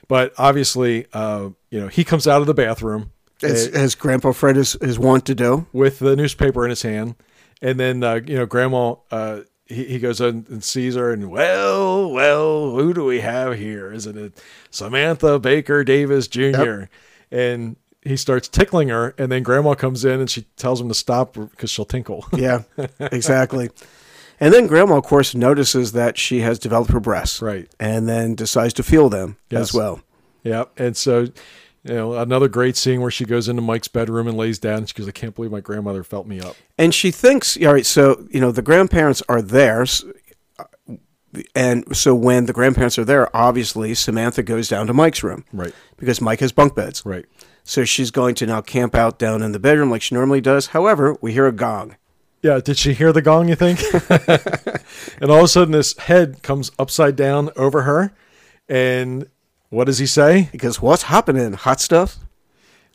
but 0.08 0.34
obviously, 0.38 1.06
uh, 1.14 1.50
you 1.70 1.80
know, 1.80 1.88
he 1.88 2.04
comes 2.04 2.28
out 2.28 2.42
of 2.42 2.48
the 2.48 2.54
bathroom. 2.54 3.12
As, 3.44 3.68
uh, 3.68 3.72
as 3.74 3.96
Grandpa 3.96 4.32
Fred 4.32 4.58
is, 4.58 4.76
is 4.76 4.98
wont 4.98 5.26
to 5.28 5.36
do. 5.36 5.68
with 5.72 6.00
the 6.00 6.16
newspaper 6.16 6.66
in 6.66 6.72
his 6.72 6.82
hand, 6.82 7.16
and 7.62 7.80
then 7.80 8.04
uh, 8.04 8.20
you 8.26 8.36
know, 8.36 8.46
Grandma, 8.46 8.96
uh, 9.12 9.42
he, 9.66 9.86
he 9.86 10.00
goes 10.00 10.20
in 10.20 10.46
and 10.50 10.64
sees 10.64 10.96
her, 10.96 11.12
and 11.12 11.30
well, 11.30 12.10
well, 12.10 12.72
who 12.72 12.94
do 12.94 13.06
we 13.06 13.20
have 13.20 13.58
here? 13.58 13.94
Isn't 13.94 14.18
it 14.18 14.44
Samantha 14.72 15.40
Baker 15.40 15.84
Davis 15.84 16.28
Jr. 16.28 16.84
And 17.30 17.76
he 18.08 18.16
starts 18.16 18.48
tickling 18.48 18.90
her, 18.90 19.14
and 19.18 19.32
then 19.32 19.44
Grandma 19.44 19.76
comes 19.76 20.06
in 20.06 20.20
and 20.20 20.30
she 20.30 20.44
tells 20.56 20.80
him 20.80 20.88
to 20.88 20.94
stop 20.94 21.34
because 21.34 21.70
she'll 21.70 21.86
tinkle. 21.86 22.26
Yeah, 22.36 22.64
exactly. 23.00 23.70
And 24.40 24.54
then 24.54 24.68
Grandma, 24.68 24.98
of 24.98 25.04
course, 25.04 25.34
notices 25.34 25.94
that 25.94 26.18
she 26.18 26.42
has 26.42 26.60
developed 26.60 26.92
her 26.92 27.00
breasts. 27.00 27.42
Right. 27.42 27.68
And 27.80 28.08
then 28.08 28.36
decides 28.36 28.74
to 28.76 28.84
feel 28.84 29.10
them 29.10 29.38
Yes. 29.50 29.62
as 29.62 29.74
well. 29.74 30.02
yep. 30.44 30.72
And 30.78 30.96
so, 30.96 31.22
you 31.84 31.94
know, 31.96 32.14
another 32.14 32.48
great 32.48 32.76
scene 32.78 33.02
where 33.02 33.10
she 33.12 33.26
goes 33.26 33.48
into 33.48 33.62
Mike's 33.62 33.88
bedroom 33.88 34.28
and 34.28 34.38
lays 34.38 34.60
down. 34.60 34.80
And 34.80 34.90
she 34.90 34.94
goes, 34.96 35.08
"I 35.08 35.12
can't 35.12 35.34
believe 35.36 35.52
my 35.52 35.62
grandmother 35.62 36.04
felt 36.04 36.28
me 36.28 36.40
up." 36.40 36.56
And 36.78 36.94
she 36.94 37.12
thinks, 37.12 37.58
all 37.66 37.74
right, 37.74 37.86
so, 37.86 38.28
you 38.30 38.40
know, 38.40 38.52
the 38.52 38.62
grandparents 38.62 39.24
are 39.30 39.42
there. 39.42 39.86
Uh, 40.60 40.64
and 41.56 41.96
so 41.96 42.16
when 42.16 42.46
the 42.46 42.54
grandparents 42.54 42.98
are 42.98 43.06
there, 43.06 43.36
obviously 43.36 43.94
Samantha 43.94 44.44
goes 44.44 44.68
down 44.70 44.88
to 44.88 44.94
Mike's 44.94 45.24
room 45.24 45.46
Right. 45.54 45.74
because 45.98 46.22
Mike 46.22 46.40
has 46.40 46.52
bunk 46.52 46.76
beds. 46.76 47.04
Right. 47.06 47.26
So 47.64 47.84
she's 47.86 48.12
going 48.12 48.36
to 48.36 48.46
now 48.46 48.62
camp 48.62 48.96
out 48.96 49.20
down 49.20 49.42
in 49.42 49.52
the 49.52 49.60
bedroom 49.60 49.92
like 49.92 50.02
she 50.02 50.16
normally 50.16 50.42
does. 50.42 50.68
However, 50.68 51.18
we 51.22 51.34
hear 51.34 51.48
a 51.48 51.52
gong. 51.52 51.96
Yeah, 52.44 52.60
did 52.60 52.78
she 52.78 52.94
hear 52.94 53.12
the 53.12 53.22
gong, 53.22 53.50
you 53.50 53.56
think? 53.56 53.80
and 55.22 55.32
all 55.32 55.40
of 55.40 55.44
a 55.44 55.48
sudden, 55.48 55.72
this 55.72 55.98
head 55.98 56.44
comes 56.44 56.72
upside 56.78 57.16
down 57.16 57.50
over 57.56 57.82
her. 57.84 58.14
And 58.70 59.28
what 59.70 59.86
does 59.86 59.98
he 59.98 60.06
say? 60.06 60.50
He 60.52 60.58
goes, 60.58 60.82
What's 60.82 61.04
happening? 61.04 61.54
Hot 61.54 61.82
stuff? 61.82 62.18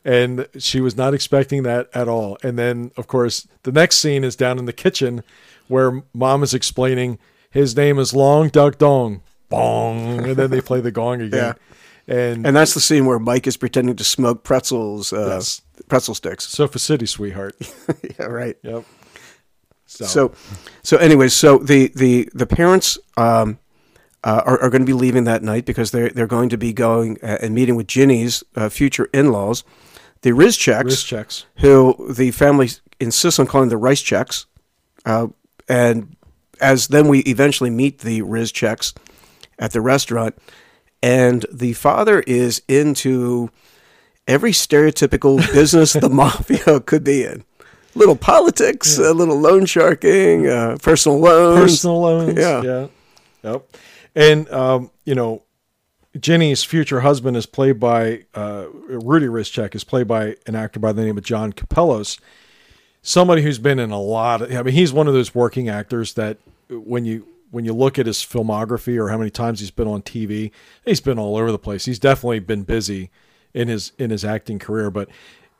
And 0.05 0.47
she 0.57 0.81
was 0.81 0.97
not 0.97 1.13
expecting 1.13 1.63
that 1.63 1.89
at 1.93 2.07
all. 2.07 2.37
And 2.43 2.57
then, 2.59 2.91
of 2.97 3.07
course, 3.07 3.47
the 3.63 3.71
next 3.71 3.99
scene 3.99 4.23
is 4.23 4.35
down 4.35 4.59
in 4.59 4.65
the 4.65 4.73
kitchen 4.73 5.23
where 5.67 6.03
mom 6.13 6.43
is 6.43 6.53
explaining 6.53 7.19
his 7.49 7.75
name 7.75 7.99
is 7.99 8.13
Long 8.13 8.49
Duck 8.49 8.77
Dong. 8.77 9.21
Bong. 9.49 10.25
And 10.27 10.35
then 10.35 10.49
they 10.51 10.61
play 10.61 10.81
the 10.81 10.91
gong 10.91 11.21
again. 11.21 11.55
And, 12.07 12.45
And 12.45 12.55
that's 12.55 12.73
the 12.73 12.81
scene 12.81 13.05
where 13.05 13.19
Mike 13.19 13.47
is 13.47 13.55
pretending 13.55 13.95
to 13.95 14.03
smoke 14.03 14.43
pretzels, 14.43 15.13
uh, 15.13 15.27
Yes. 15.35 15.61
pretzel 15.87 16.15
sticks. 16.15 16.49
Sofa 16.49 16.79
City, 16.79 17.05
sweetheart. 17.05 17.55
yeah, 18.19 18.25
right. 18.25 18.57
Yep. 18.63 18.83
So, 19.93 20.05
So, 20.05 20.33
so 20.81 20.97
anyways, 20.97 21.33
so 21.33 21.57
the 21.57 21.91
the 21.95 22.29
the 22.33 22.45
parents 22.47 22.97
um, 23.17 23.59
uh, 24.23 24.41
are, 24.45 24.61
are 24.61 24.69
going 24.69 24.81
to 24.81 24.85
be 24.85 24.93
leaving 24.93 25.25
that 25.25 25.43
night 25.43 25.65
because 25.65 25.91
they're 25.91 26.09
they're 26.09 26.27
going 26.27 26.49
to 26.49 26.57
be 26.57 26.73
going 26.73 27.17
uh, 27.21 27.37
and 27.41 27.53
meeting 27.53 27.75
with 27.75 27.87
Ginny's 27.87 28.43
uh, 28.55 28.69
future 28.69 29.09
in 29.13 29.31
laws, 29.31 29.63
the 30.21 30.31
Rizcheks, 30.31 30.83
wrist 30.85 31.07
checks. 31.07 31.45
who 31.59 32.11
the 32.11 32.31
family 32.31 32.69
insists 32.99 33.39
on 33.39 33.47
calling 33.47 33.69
the 33.69 33.77
Rice 33.77 34.01
Checks, 34.01 34.45
uh, 35.05 35.27
and 35.67 36.15
as 36.59 36.87
then 36.87 37.07
we 37.07 37.19
eventually 37.19 37.69
meet 37.69 37.99
the 37.99 38.21
Rizcheks 38.21 38.95
at 39.59 39.71
the 39.71 39.81
restaurant, 39.81 40.35
and 41.01 41.45
the 41.51 41.73
father 41.73 42.21
is 42.21 42.61
into 42.67 43.49
every 44.27 44.51
stereotypical 44.51 45.37
business 45.53 45.93
the 45.93 46.09
mafia 46.09 46.79
could 46.79 47.03
be 47.03 47.23
in. 47.23 47.43
Little 47.95 48.15
politics, 48.15 48.97
a 48.97 49.13
little 49.13 49.39
loan 49.39 49.65
sharking, 49.65 50.47
uh, 50.47 50.77
personal 50.81 51.19
loans. 51.19 51.59
personal 51.59 52.01
loans. 52.01 52.37
Yeah. 52.37 52.61
yeah, 52.63 52.87
yep. 53.43 53.77
And 54.15 54.49
um, 54.51 54.91
you 55.05 55.15
know, 55.15 55.43
Jenny's 56.19 56.63
future 56.63 57.01
husband 57.01 57.35
is 57.37 57.45
played 57.45 57.79
by 57.79 58.25
uh, 58.35 58.65
Rudy 58.71 59.27
Rischek 59.27 59.75
is 59.75 59.83
played 59.83 60.07
by 60.07 60.35
an 60.45 60.55
actor 60.55 60.79
by 60.79 60.91
the 60.91 61.03
name 61.03 61.17
of 61.17 61.23
John 61.23 61.53
Kapelos, 61.53 62.19
somebody 63.01 63.41
who's 63.41 63.59
been 63.59 63.79
in 63.79 63.91
a 63.91 63.99
lot. 63.99 64.41
Of, 64.41 64.51
I 64.51 64.61
mean, 64.61 64.73
he's 64.73 64.93
one 64.93 65.07
of 65.07 65.13
those 65.13 65.33
working 65.33 65.69
actors 65.69 66.13
that 66.13 66.37
when 66.69 67.05
you 67.05 67.27
when 67.49 67.65
you 67.65 67.73
look 67.73 67.99
at 67.99 68.05
his 68.05 68.17
filmography 68.17 68.97
or 68.97 69.09
how 69.09 69.17
many 69.17 69.29
times 69.29 69.59
he's 69.59 69.71
been 69.71 69.87
on 69.87 70.01
TV, 70.01 70.51
he's 70.85 71.01
been 71.01 71.19
all 71.19 71.37
over 71.37 71.51
the 71.51 71.59
place. 71.59 71.85
He's 71.85 71.99
definitely 71.99 72.39
been 72.39 72.63
busy 72.63 73.09
in 73.53 73.67
his 73.67 73.91
in 73.97 74.09
his 74.09 74.23
acting 74.23 74.59
career, 74.59 74.89
but. 74.89 75.09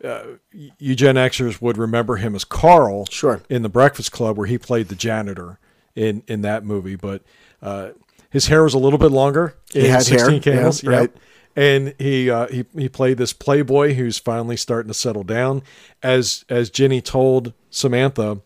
Uh, 0.03 0.23
you 0.51 0.95
Xers 0.95 1.61
would 1.61 1.77
remember 1.77 2.17
him 2.17 2.35
as 2.35 2.43
Carl, 2.43 3.05
Sure. 3.09 3.41
in 3.49 3.61
the 3.61 3.69
Breakfast 3.69 4.11
Club 4.11 4.37
where 4.37 4.47
he 4.47 4.57
played 4.57 4.89
the 4.89 4.95
janitor 4.95 5.59
in 5.95 6.23
in 6.27 6.41
that 6.41 6.65
movie. 6.65 6.95
But 6.95 7.23
uh, 7.61 7.89
his 8.29 8.47
hair 8.47 8.63
was 8.63 8.73
a 8.73 8.79
little 8.79 8.99
bit 8.99 9.11
longer. 9.11 9.55
He 9.71 9.87
had 9.87 10.05
hair, 10.07 10.19
16 10.19 10.41
Candles, 10.41 10.83
yeah, 10.83 10.89
yep. 10.91 10.99
right. 10.99 11.11
And 11.55 11.93
he 11.99 12.29
uh, 12.29 12.47
he 12.47 12.65
he 12.75 12.89
played 12.89 13.17
this 13.17 13.31
playboy 13.31 13.93
who's 13.93 14.17
finally 14.17 14.57
starting 14.57 14.87
to 14.89 14.93
settle 14.93 15.23
down. 15.23 15.61
As 16.01 16.43
as 16.49 16.69
Ginny 16.69 16.99
told 16.99 17.53
Samantha 17.69 18.41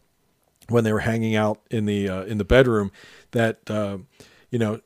when 0.70 0.84
they 0.84 0.92
were 0.92 1.00
hanging 1.00 1.36
out 1.36 1.62
in 1.72 1.86
the 1.86 2.10
uh, 2.10 2.24
in 2.24 2.38
the 2.38 2.44
bedroom 2.44 2.92
that 3.32 3.60
uh, 3.70 4.00
you 4.52 4.60
know 4.60 4.82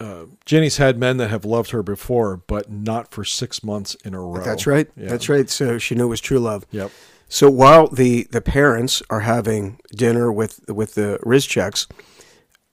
uh, 0.00 0.24
Jenny's 0.44 0.78
had 0.78 0.98
men 0.98 1.18
that 1.18 1.30
have 1.30 1.44
loved 1.44 1.70
her 1.70 1.82
before, 1.82 2.36
but 2.36 2.70
not 2.70 3.12
for 3.12 3.24
six 3.24 3.62
months 3.62 3.94
in 4.04 4.14
a 4.14 4.20
row. 4.20 4.42
That's 4.42 4.66
right. 4.66 4.88
Yeah. 4.96 5.08
That's 5.08 5.28
right. 5.28 5.48
So 5.48 5.78
she 5.78 5.94
knew 5.94 6.06
it 6.06 6.08
was 6.08 6.20
true 6.20 6.40
love. 6.40 6.66
Yep. 6.70 6.90
So 7.28 7.48
while 7.50 7.88
the, 7.88 8.24
the 8.30 8.40
parents 8.40 9.02
are 9.10 9.20
having 9.20 9.80
dinner 9.94 10.32
with 10.32 10.60
with 10.68 10.94
the 10.94 11.18
Rizcheks, 11.24 11.90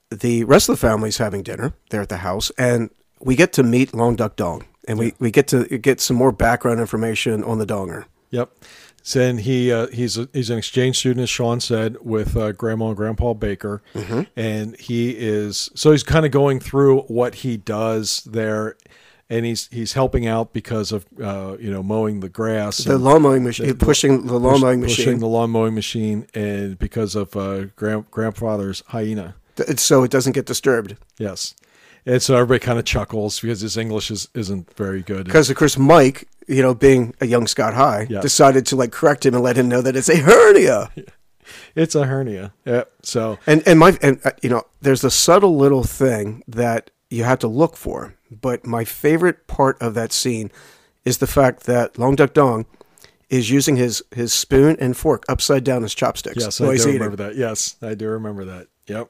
the 0.09 0.43
rest 0.43 0.69
of 0.69 0.73
the 0.73 0.87
family's 0.87 1.17
having 1.17 1.41
dinner 1.41 1.73
there 1.89 2.01
at 2.01 2.09
the 2.09 2.17
house, 2.17 2.51
and 2.57 2.89
we 3.19 3.35
get 3.35 3.53
to 3.53 3.63
meet 3.63 3.93
Long 3.93 4.15
Duck 4.15 4.35
Dong, 4.35 4.65
and 4.87 4.99
we, 4.99 5.13
we 5.19 5.31
get 5.31 5.47
to 5.49 5.65
get 5.77 6.01
some 6.01 6.17
more 6.17 6.31
background 6.31 6.79
information 6.79 7.43
on 7.43 7.59
the 7.59 7.65
Donger. 7.65 8.05
Yep. 8.31 8.51
So 9.03 9.19
then 9.19 9.39
he 9.39 9.71
uh, 9.71 9.87
he's 9.87 10.17
a, 10.17 10.29
he's 10.33 10.49
an 10.49 10.57
exchange 10.57 10.97
student, 10.99 11.23
as 11.23 11.29
Sean 11.29 11.59
said, 11.59 11.97
with 12.01 12.37
uh, 12.37 12.51
Grandma 12.51 12.89
and 12.89 12.97
Grandpa 12.97 13.33
Baker, 13.33 13.81
Mm-hmm. 13.93 14.21
and 14.35 14.79
he 14.79 15.11
is 15.17 15.69
so 15.75 15.91
he's 15.91 16.03
kind 16.03 16.25
of 16.25 16.31
going 16.31 16.59
through 16.59 17.01
what 17.03 17.35
he 17.35 17.57
does 17.57 18.23
there, 18.25 18.75
and 19.29 19.45
he's 19.45 19.67
he's 19.71 19.93
helping 19.93 20.27
out 20.27 20.53
because 20.53 20.91
of 20.91 21.05
uh, 21.21 21.57
you 21.59 21.71
know 21.71 21.81
mowing 21.81 22.19
the 22.19 22.29
grass, 22.29 22.77
The 22.83 22.97
lawn 22.99 23.23
mowing 23.23 23.43
machine, 23.43 23.75
pushing 23.77 24.27
the 24.27 24.39
lawn 24.39 24.61
mowing 24.61 24.81
pushing 24.81 25.05
machine, 25.05 25.19
the 25.19 25.27
lawn 25.27 25.49
mowing 25.49 25.73
machine, 25.73 26.27
and 26.35 26.77
because 26.77 27.15
of 27.15 27.35
uh, 27.35 27.65
grand, 27.75 28.11
grandfather's 28.11 28.83
hyena. 28.89 29.33
so 29.77 30.03
it 30.03 30.11
doesn't 30.11 30.33
get 30.33 30.45
disturbed. 30.45 30.95
Yes, 31.17 31.55
and 32.05 32.21
so 32.21 32.35
everybody 32.35 32.59
kind 32.59 32.77
of 32.77 32.85
chuckles 32.85 33.39
because 33.39 33.61
his 33.61 33.77
English 33.77 34.11
is 34.11 34.27
isn't 34.35 34.71
very 34.75 35.01
good. 35.01 35.25
Because 35.25 35.49
of 35.49 35.55
course, 35.55 35.77
Mike, 35.77 36.27
you 36.51 36.61
know, 36.61 36.73
being 36.75 37.13
a 37.21 37.25
young 37.25 37.47
Scott 37.47 37.73
High, 37.73 38.07
Yeah. 38.09 38.21
decided 38.21 38.65
to 38.67 38.75
like 38.75 38.91
correct 38.91 39.25
him 39.25 39.33
and 39.33 39.43
let 39.43 39.55
him 39.57 39.67
know 39.69 39.81
that 39.81 39.95
it's 39.95 40.09
a 40.09 40.17
hernia. 40.17 40.89
it's 41.75 41.95
a 41.95 42.05
hernia. 42.05 42.53
Yeah. 42.65 42.83
So 43.03 43.39
And 43.47 43.63
and 43.67 43.79
my 43.79 43.97
and 44.01 44.19
uh, 44.25 44.31
you 44.43 44.49
know, 44.49 44.63
there's 44.81 45.03
a 45.03 45.11
subtle 45.11 45.57
little 45.57 45.83
thing 45.83 46.43
that 46.47 46.91
you 47.09 47.23
have 47.23 47.39
to 47.39 47.47
look 47.47 47.75
for. 47.77 48.15
But 48.29 48.65
my 48.65 48.83
favorite 48.85 49.47
part 49.47 49.81
of 49.81 49.93
that 49.95 50.11
scene 50.13 50.51
is 51.03 51.17
the 51.17 51.27
fact 51.27 51.63
that 51.63 51.97
Long 51.97 52.15
Duck 52.15 52.33
Dong 52.33 52.65
is 53.29 53.49
using 53.49 53.75
his 53.77 54.03
his 54.11 54.33
spoon 54.33 54.75
and 54.79 54.95
fork 54.95 55.23
upside 55.29 55.63
down 55.63 55.83
as 55.83 55.93
chopsticks. 55.95 56.43
Yes, 56.43 56.59
I 56.61 56.65
do 56.67 56.73
eating. 56.73 56.93
remember 56.93 57.17
that. 57.17 57.35
Yes, 57.35 57.75
I 57.81 57.93
do 57.95 58.07
remember 58.09 58.45
that. 58.45 58.67
Yep. 58.87 59.09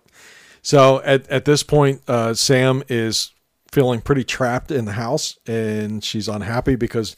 So 0.64 1.02
at, 1.04 1.28
at 1.30 1.46
this 1.46 1.64
point, 1.64 2.02
uh, 2.08 2.34
Sam 2.36 2.84
is 2.88 3.32
feeling 3.72 4.02
pretty 4.02 4.24
trapped 4.24 4.72
in 4.72 4.86
the 4.86 4.94
house 4.94 5.38
and 5.48 6.04
she's 6.04 6.28
unhappy 6.28 6.76
because 6.76 7.16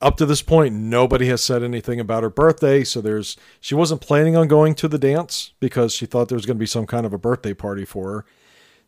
up 0.00 0.16
to 0.16 0.26
this 0.26 0.42
point, 0.42 0.74
nobody 0.74 1.26
has 1.26 1.42
said 1.42 1.62
anything 1.62 2.00
about 2.00 2.22
her 2.24 2.30
birthday. 2.30 2.82
So 2.84 3.00
there's, 3.00 3.36
she 3.60 3.74
wasn't 3.74 4.00
planning 4.00 4.36
on 4.36 4.48
going 4.48 4.74
to 4.76 4.88
the 4.88 4.98
dance 4.98 5.52
because 5.60 5.94
she 5.94 6.06
thought 6.06 6.28
there 6.28 6.36
was 6.36 6.46
going 6.46 6.56
to 6.56 6.60
be 6.60 6.66
some 6.66 6.86
kind 6.86 7.06
of 7.06 7.12
a 7.12 7.18
birthday 7.18 7.54
party 7.54 7.84
for 7.84 8.12
her. 8.12 8.24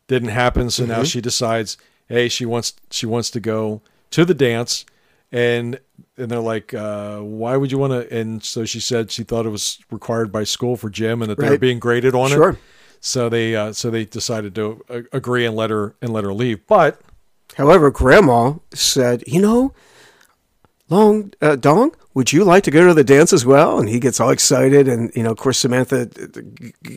Didn't 0.07 0.29
happen. 0.29 0.69
So 0.69 0.85
now 0.85 1.03
she 1.03 1.21
decides, 1.21 1.77
hey, 2.07 2.27
she 2.27 2.45
wants, 2.45 2.73
she 2.91 3.05
wants 3.05 3.31
to 3.31 3.39
go 3.39 3.81
to 4.11 4.25
the 4.25 4.33
dance 4.35 4.85
and 5.31 5.79
and 6.17 6.29
they're 6.29 6.39
like, 6.39 6.73
uh, 6.73 7.19
"Why 7.19 7.57
would 7.57 7.71
you 7.71 7.77
want 7.77 7.91
to?" 7.91 8.15
And 8.17 8.43
so 8.43 8.63
she 8.63 8.79
said 8.79 9.11
she 9.11 9.23
thought 9.23 9.45
it 9.45 9.49
was 9.49 9.79
required 9.91 10.31
by 10.31 10.43
school 10.43 10.77
for 10.77 10.89
gym, 10.89 11.21
and 11.21 11.29
that 11.31 11.37
they 11.37 11.43
were 11.49 11.57
being 11.57 11.79
graded 11.79 12.13
on 12.15 12.31
it. 12.31 12.35
So 13.07 13.29
they 13.29 13.55
uh, 13.55 13.71
so 13.71 13.91
they 13.91 14.03
decided 14.05 14.55
to 14.55 14.81
uh, 14.89 15.01
agree 15.13 15.45
and 15.45 15.55
let 15.55 15.69
her 15.69 15.93
and 16.01 16.11
let 16.11 16.23
her 16.23 16.33
leave. 16.33 16.65
But 16.65 16.99
However, 17.55 17.91
Grandma 17.91 18.55
said, 18.73 19.23
"You 19.27 19.41
know, 19.41 19.73
Long 20.89 21.31
uh, 21.41 21.55
Dong, 21.55 21.95
would 22.15 22.33
you 22.33 22.43
like 22.43 22.63
to 22.63 22.71
go 22.71 22.87
to 22.87 22.93
the 22.95 23.03
dance 23.03 23.31
as 23.31 23.45
well?" 23.45 23.77
And 23.79 23.87
he 23.89 23.99
gets 23.99 24.19
all 24.19 24.31
excited, 24.31 24.87
and 24.87 25.11
you 25.15 25.21
know, 25.23 25.31
of 25.31 25.37
course, 25.37 25.57
Samantha, 25.59 26.09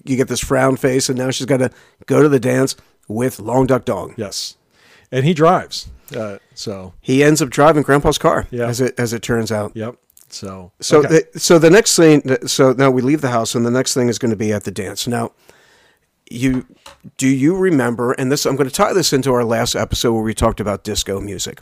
you 0.05 0.17
get 0.17 0.29
this 0.29 0.41
frown 0.41 0.77
face, 0.77 1.09
and 1.11 1.19
now 1.19 1.31
she's 1.31 1.47
got 1.47 1.59
to 1.59 1.71
go 2.07 2.23
to 2.23 2.29
the 2.29 2.41
dance 2.41 2.75
with 3.07 3.39
Long 3.39 3.67
Duck 3.67 3.85
Dong. 3.85 4.15
yes, 4.17 4.57
and 5.13 5.25
he 5.27 5.35
drives. 5.35 5.89
Uh, 6.17 6.39
so 6.55 6.95
He 7.03 7.23
ends 7.23 7.43
up 7.43 7.51
driving 7.51 7.83
Grandpa's 7.83 8.17
car, 8.17 8.47
Yeah. 8.51 8.67
as 8.67 8.81
it 8.81 8.99
as 8.99 9.13
it 9.13 9.21
turns 9.23 9.53
out. 9.53 9.73
yep. 9.75 9.97
So 10.31 10.73
So, 10.81 10.99
okay. 11.01 11.09
the, 11.33 11.39
so 11.39 11.59
the 11.59 11.71
next 11.71 11.97
thing, 11.97 12.23
so 12.47 12.73
now 12.73 12.91
we 12.91 13.01
leave 13.03 13.21
the 13.21 13.31
house, 13.31 13.55
and 13.55 13.65
the 13.67 13.71
next 13.71 13.93
thing 13.95 14.09
is 14.09 14.19
going 14.19 14.31
to 14.31 14.37
be 14.37 14.53
at 14.55 14.65
the 14.65 14.71
dance. 14.71 15.07
Now, 15.07 15.33
you 16.31 16.67
do 17.17 17.29
you 17.29 17.57
remember? 17.57 18.13
And 18.13 18.31
this, 18.31 18.47
I'm 18.47 18.57
going 18.57 18.69
to 18.69 18.75
tie 18.75 18.93
this 18.93 19.13
into 19.13 19.33
our 19.33 19.45
last 19.45 19.75
episode 19.75 20.13
where 20.13 20.23
we 20.23 20.35
talked 20.35 20.61
about 20.61 20.85
disco 20.85 21.21
music, 21.21 21.61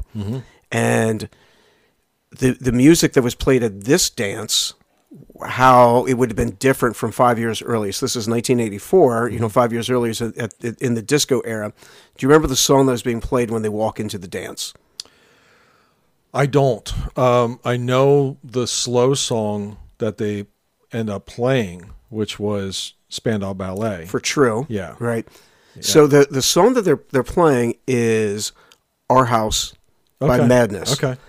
and 0.70 1.28
the 2.30 2.52
the 2.52 2.72
music 2.72 3.12
that 3.14 3.22
was 3.22 3.34
played 3.34 3.62
at 3.62 3.84
this 3.84 4.10
dance. 4.10 4.74
How 5.46 6.04
it 6.06 6.14
would 6.14 6.30
have 6.30 6.36
been 6.36 6.56
different 6.56 6.96
from 6.96 7.12
five 7.12 7.38
years 7.38 7.62
earlier. 7.62 7.92
So 7.92 8.04
this 8.04 8.16
is 8.16 8.28
1984. 8.28 9.30
You 9.30 9.38
know, 9.38 9.48
five 9.48 9.72
years 9.72 9.88
earlier, 9.88 10.12
at, 10.20 10.64
at, 10.64 10.82
in 10.82 10.94
the 10.94 11.02
disco 11.02 11.40
era. 11.40 11.72
Do 12.16 12.24
you 12.24 12.28
remember 12.28 12.48
the 12.48 12.56
song 12.56 12.86
that 12.86 12.92
was 12.92 13.02
being 13.02 13.20
played 13.20 13.50
when 13.50 13.62
they 13.62 13.68
walk 13.68 14.00
into 14.00 14.18
the 14.18 14.28
dance? 14.28 14.74
I 16.34 16.44
don't. 16.46 17.18
Um, 17.18 17.60
I 17.64 17.78
know 17.78 18.36
the 18.44 18.66
slow 18.66 19.14
song 19.14 19.78
that 19.98 20.18
they 20.18 20.46
end 20.92 21.08
up 21.08 21.24
playing, 21.24 21.90
which 22.10 22.38
was 22.38 22.94
Spandau 23.08 23.54
Ballet. 23.54 24.06
For 24.06 24.20
True. 24.20 24.66
Yeah. 24.68 24.94
Right. 24.98 25.26
So 25.80 26.06
the 26.06 26.26
the 26.30 26.42
song 26.42 26.72
that 26.74 26.82
they're 26.82 27.00
they're 27.12 27.22
playing 27.22 27.74
is 27.86 28.52
"Our 29.10 29.26
House" 29.26 29.74
by 30.18 30.40
Madness, 30.46 30.92
Okay. 30.94 31.20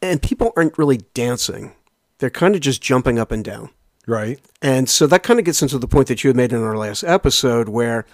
and 0.00 0.22
people 0.22 0.52
aren't 0.56 0.78
really 0.78 0.98
dancing; 1.14 1.72
they're 2.18 2.30
kind 2.30 2.54
of 2.54 2.60
just 2.60 2.80
jumping 2.80 3.18
up 3.18 3.32
and 3.32 3.44
down. 3.44 3.70
Right. 4.06 4.38
And 4.62 4.88
so 4.88 5.08
that 5.08 5.24
kind 5.24 5.40
of 5.40 5.44
gets 5.44 5.62
into 5.62 5.78
the 5.78 5.88
point 5.88 6.06
that 6.06 6.22
you 6.22 6.28
had 6.28 6.36
made 6.36 6.52
in 6.52 6.62
our 6.62 6.76
last 6.76 7.02
episode, 7.02 7.68
where 7.68 8.06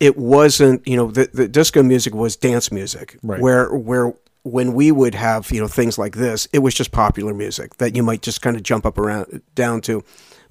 it 0.00 0.16
wasn't, 0.16 0.84
you 0.86 0.96
know, 0.96 1.12
the, 1.12 1.30
the 1.32 1.46
disco 1.46 1.82
music 1.84 2.12
was 2.12 2.34
dance 2.34 2.72
music, 2.72 3.16
Right. 3.22 3.40
where 3.40 3.72
where 3.72 4.14
when 4.42 4.72
we 4.72 4.90
would 4.90 5.14
have, 5.14 5.50
you 5.52 5.60
know, 5.60 5.68
things 5.68 5.96
like 5.96 6.16
this, 6.16 6.48
it 6.52 6.58
was 6.60 6.74
just 6.74 6.90
popular 6.90 7.32
music 7.34 7.76
that 7.76 7.94
you 7.94 8.02
might 8.02 8.22
just 8.22 8.42
kind 8.42 8.56
of 8.56 8.64
jump 8.64 8.84
up 8.84 8.98
around 8.98 9.42
down 9.54 9.80
to, 9.82 10.02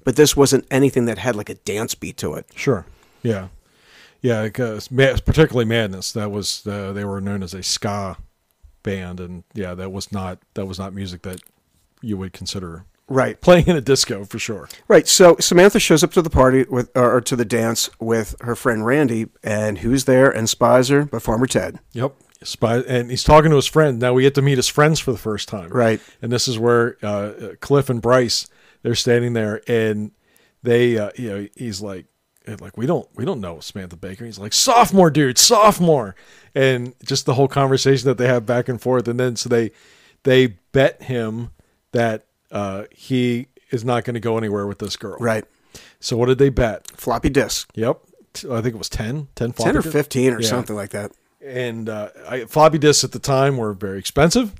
but 0.04 0.16
this 0.16 0.36
wasn't 0.36 0.66
anything 0.70 1.04
that 1.06 1.18
had 1.18 1.36
like 1.36 1.48
a 1.50 1.54
dance 1.54 1.94
beat 1.94 2.16
to 2.18 2.34
it. 2.34 2.46
Sure. 2.54 2.86
Yeah. 3.22 3.48
Yeah. 4.22 4.42
Because 4.44 4.88
particularly 4.88 5.64
Madness, 5.64 6.12
that 6.12 6.30
was 6.30 6.66
uh, 6.66 6.92
they 6.92 7.04
were 7.04 7.20
known 7.20 7.42
as 7.42 7.54
a 7.54 7.62
ska 7.62 8.16
band, 8.82 9.20
and 9.20 9.44
yeah, 9.54 9.74
that 9.74 9.90
was 9.92 10.10
not 10.12 10.38
that 10.54 10.66
was 10.66 10.78
not 10.78 10.94
music 10.94 11.22
that 11.22 11.40
you 12.00 12.16
would 12.16 12.32
consider 12.32 12.84
Right. 13.10 13.40
playing 13.40 13.66
in 13.68 13.76
a 13.76 13.80
disco 13.80 14.24
for 14.26 14.38
sure. 14.38 14.68
Right. 14.86 15.08
So 15.08 15.36
Samantha 15.40 15.80
shows 15.80 16.04
up 16.04 16.12
to 16.12 16.20
the 16.22 16.28
party 16.30 16.64
with, 16.68 16.94
or 16.94 17.22
to 17.22 17.36
the 17.36 17.44
dance 17.46 17.88
with 17.98 18.34
her 18.42 18.54
friend 18.54 18.84
Randy, 18.84 19.28
and 19.42 19.78
who's 19.78 20.04
there 20.04 20.30
and 20.30 20.48
spies 20.48 20.88
her 20.88 21.04
but 21.06 21.22
Farmer 21.22 21.46
Ted. 21.46 21.78
Yep. 21.92 22.14
Spy, 22.44 22.78
and 22.80 23.10
he's 23.10 23.24
talking 23.24 23.50
to 23.50 23.56
his 23.56 23.66
friend. 23.66 23.98
Now 23.98 24.12
we 24.12 24.22
get 24.22 24.34
to 24.36 24.42
meet 24.42 24.58
his 24.58 24.68
friends 24.68 25.00
for 25.00 25.10
the 25.10 25.18
first 25.18 25.48
time. 25.48 25.70
Right. 25.70 26.00
And 26.22 26.30
this 26.30 26.46
is 26.46 26.56
where 26.58 26.96
uh, 27.02 27.32
Cliff 27.60 27.88
and 27.90 28.00
Bryce 28.00 28.46
they're 28.82 28.94
standing 28.94 29.32
there, 29.32 29.60
and 29.68 30.10
they, 30.62 30.98
uh, 30.98 31.10
you 31.16 31.28
know, 31.30 31.48
he's 31.56 31.80
like, 31.80 32.06
like 32.60 32.76
we 32.78 32.86
don't 32.86 33.06
we 33.14 33.24
don't 33.24 33.40
know 33.40 33.60
Samantha 33.60 33.96
Baker. 33.96 34.24
He's 34.24 34.38
like 34.38 34.52
sophomore 34.52 35.10
dude, 35.10 35.36
sophomore, 35.38 36.14
and 36.54 36.94
just 37.04 37.26
the 37.26 37.34
whole 37.34 37.48
conversation 37.48 38.06
that 38.08 38.16
they 38.18 38.26
have 38.26 38.46
back 38.46 38.68
and 38.68 38.80
forth, 38.80 39.06
and 39.08 39.18
then 39.20 39.36
so 39.36 39.48
they 39.48 39.70
they 40.24 40.46
bet 40.72 41.02
him 41.02 41.50
that 41.92 42.24
uh, 42.50 42.84
he 42.90 43.48
is 43.70 43.84
not 43.84 44.04
going 44.04 44.14
to 44.14 44.20
go 44.20 44.38
anywhere 44.38 44.66
with 44.66 44.78
this 44.78 44.96
girl. 44.96 45.16
Right. 45.20 45.44
So 46.00 46.16
what 46.16 46.26
did 46.26 46.38
they 46.38 46.48
bet? 46.48 46.86
Floppy 46.96 47.28
disk. 47.28 47.70
Yep. 47.74 48.00
I 48.50 48.60
think 48.62 48.74
it 48.74 48.78
was 48.78 48.88
10, 48.88 49.28
10 49.34 49.52
10 49.52 49.52
or 49.52 49.52
floppy 49.52 49.72
disks. 49.78 49.92
15 49.92 50.32
or 50.32 50.40
Yeah. 50.40 50.48
something 50.48 50.74
like 50.76 50.90
that. 50.90 51.12
and 51.44 51.88
uh, 51.88 52.08
I, 52.28 52.44
floppy 52.44 52.78
disks 52.78 53.04
at 53.04 53.12
the 53.12 53.18
time 53.18 53.56
were 53.56 53.72
very 53.74 53.98
expensive, 53.98 54.54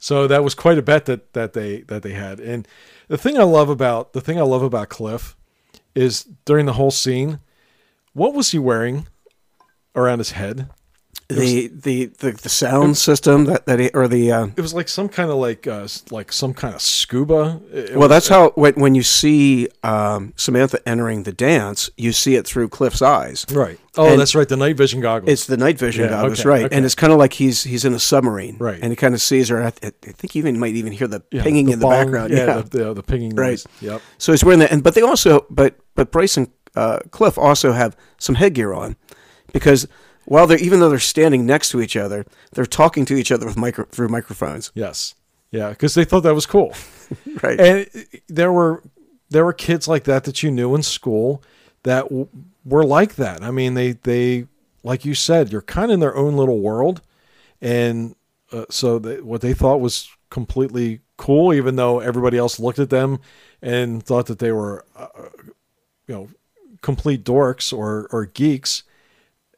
so 0.00 0.26
that 0.26 0.44
was 0.44 0.54
quite 0.54 0.78
a 0.78 0.82
bet 0.82 1.06
that 1.06 1.32
that 1.32 1.52
they 1.52 1.82
that 1.82 2.02
they 2.02 2.12
had. 2.12 2.40
And 2.40 2.66
the 3.08 3.18
thing 3.18 3.38
I 3.38 3.44
love 3.44 3.68
about 3.68 4.12
the 4.12 4.20
thing 4.20 4.38
I 4.38 4.42
love 4.42 4.62
about 4.62 4.88
Cliff 4.88 5.36
is 5.94 6.24
during 6.44 6.66
the 6.66 6.74
whole 6.74 6.90
scene, 6.90 7.40
what 8.12 8.34
was 8.34 8.50
he 8.50 8.58
wearing 8.58 9.06
around 9.94 10.18
his 10.18 10.32
head? 10.32 10.68
The, 11.28 11.68
the, 11.68 12.06
the, 12.06 12.32
the 12.32 12.48
sound 12.50 12.98
system 12.98 13.46
that, 13.46 13.64
that 13.66 13.80
he, 13.80 13.88
or 13.94 14.08
the, 14.08 14.30
uh, 14.30 14.46
It 14.56 14.60
was 14.60 14.74
like 14.74 14.88
some 14.88 15.08
kind 15.08 15.30
of 15.30 15.36
like 15.36 15.66
uh, 15.66 15.88
like 16.10 16.32
some 16.32 16.52
kind 16.52 16.74
of 16.74 16.82
scuba. 16.82 17.60
It- 17.72 17.78
it 17.84 17.90
well, 17.92 18.00
was- 18.00 18.08
that's 18.10 18.28
how, 18.28 18.50
when, 18.50 18.74
when 18.74 18.94
you 18.94 19.02
see 19.02 19.68
um, 19.82 20.32
Samantha 20.36 20.86
entering 20.86 21.22
the 21.22 21.32
dance, 21.32 21.88
you 21.96 22.12
see 22.12 22.34
it 22.34 22.46
through 22.46 22.68
Cliff's 22.68 23.00
eyes. 23.02 23.46
right. 23.52 23.78
Oh, 23.96 24.10
and- 24.10 24.20
that's 24.20 24.34
right. 24.34 24.48
The 24.48 24.56
night 24.56 24.76
vision 24.76 25.00
goggles. 25.00 25.30
It's 25.32 25.46
the 25.46 25.56
night 25.56 25.78
vision 25.78 26.04
Yeah, 26.04 26.10
goggles, 26.10 26.40
okay, 26.40 26.48
right? 26.48 26.64
okay. 26.66 26.76
And 26.76 26.84
it's 26.84 26.94
kind 26.96 27.12
of 27.12 27.18
like 27.18 27.32
he's 27.32 27.62
he's 27.64 27.84
in 27.84 27.94
a 27.94 27.98
submarine, 28.00 28.56
Right. 28.58 28.78
And 28.82 28.90
he 28.92 28.96
kind 28.96 29.14
of 29.14 29.22
sees 29.22 29.48
her. 29.48 29.62
I, 29.62 29.70
th- 29.70 29.94
I 30.06 30.12
think 30.12 30.34
you 30.34 30.40
even 30.40 30.58
might 30.58 30.74
even 30.74 30.92
hear 30.92 31.06
the 31.06 31.22
Yeah, 31.30 31.42
pinging 31.42 31.68
in 31.70 31.78
the 31.78 31.84
bong, 31.86 31.92
background. 31.92 32.32
Yeah, 32.32 32.62
The, 32.62 32.78
the, 32.78 32.94
the 32.94 33.02
pinging 33.02 33.34
Right. 33.34 33.50
noise. 33.50 33.66
Yep. 33.80 34.02
So 34.18 34.32
he's 34.32 34.44
wearing 34.44 34.60
that, 34.60 34.72
and 34.72 34.82
but 34.82 34.94
they 34.94 35.02
also, 35.02 35.46
but 35.48 35.76
but 35.94 36.10
Bryce 36.10 36.36
and 36.36 36.48
uh, 36.76 36.98
Cliff 37.12 37.38
also 37.38 37.72
have 37.72 37.96
some 38.18 38.34
headgear 38.34 38.74
on, 38.74 38.96
because 39.52 39.86
while 40.26 40.46
they're 40.46 40.58
even 40.58 40.80
though 40.80 40.88
they're 40.90 40.98
standing 40.98 41.46
next 41.46 41.70
to 41.70 41.80
each 41.80 41.96
other, 41.96 42.24
they're 42.52 42.66
talking 42.66 43.04
to 43.06 43.14
each 43.14 43.30
other 43.32 43.46
with 43.46 43.56
micro 43.56 43.84
through 43.86 44.08
microphones, 44.08 44.70
Yes. 44.74 45.14
Yeah, 45.50 45.70
because 45.70 45.94
they 45.94 46.04
thought 46.04 46.24
that 46.24 46.34
was 46.34 46.46
cool. 46.46 46.74
right? 47.42 47.60
and 47.60 47.86
there 48.28 48.52
were 48.52 48.82
there 49.30 49.44
were 49.44 49.52
kids 49.52 49.86
like 49.86 50.04
that 50.04 50.24
that 50.24 50.42
you 50.42 50.50
knew 50.50 50.74
in 50.74 50.82
school 50.82 51.42
that 51.84 52.04
w- 52.04 52.28
were 52.64 52.84
like 52.84 53.14
that. 53.16 53.42
I 53.42 53.50
mean, 53.52 53.74
they 53.74 53.92
they 53.92 54.46
like 54.82 55.04
you 55.04 55.14
said, 55.14 55.52
you're 55.52 55.62
kind 55.62 55.90
of 55.90 55.94
in 55.94 56.00
their 56.00 56.16
own 56.16 56.36
little 56.36 56.58
world, 56.60 57.02
and 57.60 58.16
uh, 58.52 58.64
so 58.68 58.98
they, 58.98 59.20
what 59.20 59.42
they 59.42 59.54
thought 59.54 59.80
was 59.80 60.08
completely 60.28 61.00
cool, 61.16 61.54
even 61.54 61.76
though 61.76 62.00
everybody 62.00 62.36
else 62.36 62.58
looked 62.58 62.78
at 62.80 62.90
them 62.90 63.20
and 63.62 64.02
thought 64.02 64.26
that 64.26 64.40
they 64.40 64.50
were, 64.52 64.84
uh, 64.96 65.06
you 66.08 66.14
know, 66.14 66.28
complete 66.82 67.24
dorks 67.24 67.72
or 67.76 68.08
or 68.10 68.26
geeks. 68.26 68.82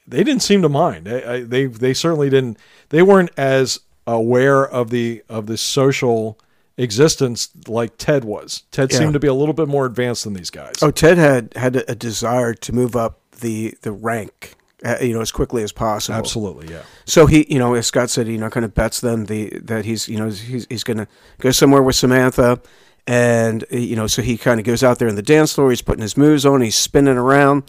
They 0.07 0.23
didn't 0.25 0.42
seem 0.42 0.62
to 0.62 0.69
mind. 0.69 1.07
They 1.07 1.42
they, 1.42 1.66
they 1.66 1.95
certainly 1.95 2.31
didn't. 2.31 2.59
They 2.90 3.03
weren't 3.03 3.31
as 3.37 3.81
aware 4.07 4.66
of 4.66 4.90
the 4.90 5.23
of 5.29 5.47
the 5.47 5.57
social 5.57 6.38
existence 6.79 7.49
like 7.66 7.97
Ted 7.99 8.25
was. 8.25 8.62
Ted 8.71 8.92
Yeah. 8.92 8.99
seemed 8.99 9.14
to 9.14 9.19
be 9.19 9.27
a 9.27 9.35
little 9.35 9.55
bit 9.55 9.69
more 9.69 9.87
advanced 9.87 10.25
than 10.25 10.35
these 10.35 10.51
guys. 10.51 10.75
Oh, 10.83 10.90
Ted 10.90 11.19
had 11.19 11.53
had 11.57 11.77
a, 11.77 11.95
desire 11.95 12.55
to 12.55 12.73
move 12.73 12.95
up 12.95 13.19
the 13.40 13.75
the 13.83 13.92
rank, 13.92 14.55
uh, 14.85 14.97
you 15.01 15.14
know, 15.14 15.21
as 15.21 15.33
quickly 15.33 15.62
as 15.62 15.73
possible. 15.73 16.19
Absolutely, 16.19 16.73
yeah. 16.73 16.83
So 17.05 17.27
he, 17.27 17.47
you 17.53 17.59
know, 17.59 17.75
as 17.75 17.87
Scott 17.87 18.11
said, 18.11 18.29
you 18.29 18.38
know, 18.38 18.51
kind 18.51 18.64
of 18.64 18.75
bets 18.75 19.01
them 19.01 19.27
the 19.27 19.59
that 19.64 19.85
he's, 19.85 20.09
you 20.09 20.19
know, 20.19 20.29
he's 20.31 20.66
he's 20.69 20.85
going 20.85 20.99
to 20.99 21.09
go 21.38 21.51
somewhere 21.51 21.83
with 21.83 21.97
Samantha, 21.97 22.61
and 23.07 23.64
you 23.71 23.97
know, 23.97 24.07
so 24.07 24.23
he 24.23 24.37
kind 24.37 24.61
of 24.61 24.66
goes 24.66 24.85
out 24.85 24.99
there 24.99 25.09
in 25.09 25.16
the 25.16 25.23
dance 25.23 25.55
floor. 25.55 25.71
He's 25.71 25.83
putting 25.83 26.03
his 26.03 26.16
moves 26.16 26.45
on. 26.47 26.61
He's 26.61 26.77
spinning 26.77 27.16
around. 27.16 27.64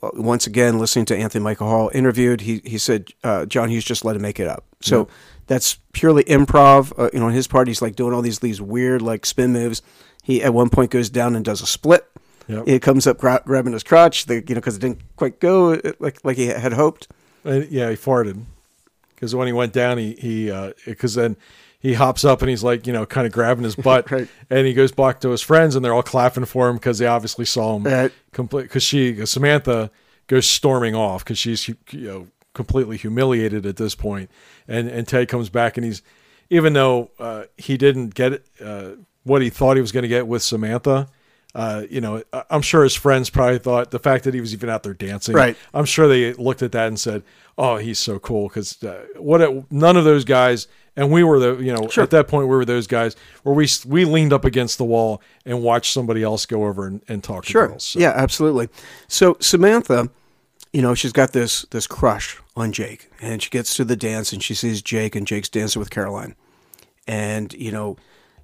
Well, 0.00 0.12
Once 0.14 0.46
again, 0.46 0.78
listening 0.78 1.04
to 1.06 1.16
Anthony 1.16 1.42
Michael 1.42 1.68
Hall 1.68 1.90
interviewed, 1.92 2.42
he 2.42 2.60
he 2.64 2.78
said 2.78 3.08
uh, 3.24 3.46
John 3.46 3.68
Hughes 3.68 3.84
just 3.84 4.04
let 4.04 4.16
him 4.16 4.22
make 4.22 4.38
it 4.38 4.46
up. 4.46 4.64
So 4.80 5.08
that's 5.46 5.78
purely 5.92 6.24
improv. 6.24 6.92
Uh, 6.98 7.10
you 7.12 7.20
know, 7.20 7.26
on 7.26 7.32
his 7.32 7.46
part, 7.46 7.68
he's 7.68 7.82
like 7.82 7.96
doing 7.96 8.14
all 8.14 8.22
these 8.22 8.38
these 8.38 8.60
weird 8.60 9.02
like 9.02 9.26
spin 9.26 9.52
moves. 9.52 9.82
He 10.22 10.42
at 10.42 10.54
one 10.54 10.68
point 10.68 10.90
goes 10.90 11.10
down 11.10 11.34
and 11.34 11.44
does 11.44 11.62
a 11.62 11.66
split. 11.66 12.06
Yep. 12.48 12.64
It 12.66 12.82
comes 12.82 13.06
up 13.06 13.18
gra- 13.18 13.42
grabbing 13.44 13.74
his 13.74 13.82
crotch, 13.82 14.24
the, 14.26 14.36
you 14.36 14.54
know, 14.54 14.54
because 14.54 14.76
it 14.76 14.80
didn't 14.80 15.00
quite 15.16 15.38
go 15.40 15.74
uh, 15.74 15.92
like 15.98 16.24
like 16.24 16.36
he 16.36 16.46
had 16.46 16.72
hoped. 16.74 17.08
Uh, 17.44 17.62
yeah, 17.68 17.90
he 17.90 17.96
farted 17.96 18.44
because 19.14 19.34
when 19.34 19.46
he 19.46 19.52
went 19.52 19.72
down, 19.72 19.98
he 19.98 20.14
he 20.14 20.72
because 20.84 21.14
then 21.14 21.36
he 21.80 21.94
hops 21.94 22.24
up 22.24 22.40
and 22.42 22.48
he's 22.50 22.62
like 22.64 22.86
you 22.86 22.92
know 22.92 23.06
kind 23.06 23.26
of 23.26 23.32
grabbing 23.32 23.64
his 23.64 23.76
butt, 23.76 24.10
Right. 24.10 24.28
and 24.50 24.66
he 24.66 24.74
goes 24.74 24.92
back 24.92 25.20
to 25.20 25.30
his 25.30 25.42
friends 25.42 25.76
and 25.76 25.84
they're 25.84 25.94
all 25.94 26.02
clapping 26.02 26.44
for 26.44 26.68
him 26.68 26.76
because 26.76 26.98
they 26.98 27.06
obviously 27.06 27.44
saw 27.44 27.76
him 27.76 27.84
Right. 27.84 28.12
complete 28.32 28.62
because 28.64 28.82
she 28.82 29.24
Samantha 29.26 29.90
goes 30.26 30.46
storming 30.46 30.94
off 30.94 31.24
because 31.24 31.38
she's 31.38 31.68
you 31.68 31.76
know 31.92 32.26
completely 32.54 32.96
humiliated 32.96 33.64
at 33.66 33.76
this 33.76 33.94
point, 33.94 34.30
and 34.66 34.88
and 34.88 35.06
Ted 35.06 35.28
comes 35.28 35.48
back 35.48 35.76
and 35.76 35.84
he's 35.86 36.02
even 36.50 36.72
though 36.72 37.10
uh, 37.18 37.44
he 37.56 37.76
didn't 37.76 38.14
get 38.14 38.42
uh, 38.64 38.90
what 39.24 39.42
he 39.42 39.50
thought 39.50 39.76
he 39.76 39.80
was 39.82 39.92
going 39.92 40.02
to 40.02 40.08
get 40.08 40.26
with 40.26 40.42
Samantha. 40.42 41.08
Uh, 41.54 41.84
you 41.90 42.00
know, 42.00 42.22
I'm 42.50 42.62
sure 42.62 42.84
his 42.84 42.94
friends 42.94 43.30
probably 43.30 43.58
thought 43.58 43.90
the 43.90 43.98
fact 43.98 44.24
that 44.24 44.34
he 44.34 44.40
was 44.40 44.52
even 44.52 44.68
out 44.68 44.82
there 44.82 44.92
dancing. 44.94 45.34
Right. 45.34 45.56
I'm 45.74 45.86
sure 45.86 46.06
they 46.06 46.34
looked 46.34 46.62
at 46.62 46.72
that 46.72 46.88
and 46.88 47.00
said, 47.00 47.22
"Oh, 47.56 47.76
he's 47.78 47.98
so 47.98 48.18
cool." 48.18 48.48
Because 48.48 48.82
uh, 48.84 49.06
what? 49.16 49.40
A, 49.42 49.64
none 49.70 49.96
of 49.96 50.04
those 50.04 50.24
guys, 50.24 50.68
and 50.98 51.10
we 51.10 51.22
were 51.24 51.38
the, 51.38 51.56
you 51.62 51.72
know, 51.72 51.88
Sure. 51.88 52.04
at 52.04 52.10
that 52.10 52.28
point 52.28 52.48
we 52.48 52.54
were 52.56 52.64
those 52.66 52.86
guys 52.86 53.16
where 53.44 53.54
we 53.54 53.66
we 53.86 54.04
leaned 54.04 54.32
up 54.34 54.44
against 54.44 54.76
the 54.76 54.84
wall 54.84 55.22
and 55.46 55.62
watched 55.62 55.92
somebody 55.94 56.22
else 56.22 56.44
go 56.44 56.66
over 56.66 56.86
and, 56.86 57.00
and 57.08 57.24
talk 57.24 57.44
to 57.46 57.50
Sure. 57.52 57.68
girls. 57.68 57.84
So- 57.84 58.00
Yeah, 58.00 58.12
absolutely. 58.14 58.68
So 59.06 59.36
Samantha, 59.40 60.10
you 60.72 60.82
know, 60.82 60.94
she's 60.94 61.12
got 61.12 61.32
this 61.32 61.64
this 61.70 61.86
crush 61.86 62.36
on 62.56 62.72
Jake, 62.72 63.08
and 63.22 63.42
she 63.42 63.48
gets 63.48 63.74
to 63.76 63.84
the 63.84 63.96
dance 63.96 64.32
and 64.34 64.42
she 64.42 64.52
sees 64.54 64.82
Jake, 64.82 65.14
and 65.16 65.26
Jake's 65.26 65.48
dancing 65.48 65.80
with 65.80 65.88
Caroline, 65.90 66.34
and 67.06 67.52
you 67.54 67.70
know, 67.72 67.96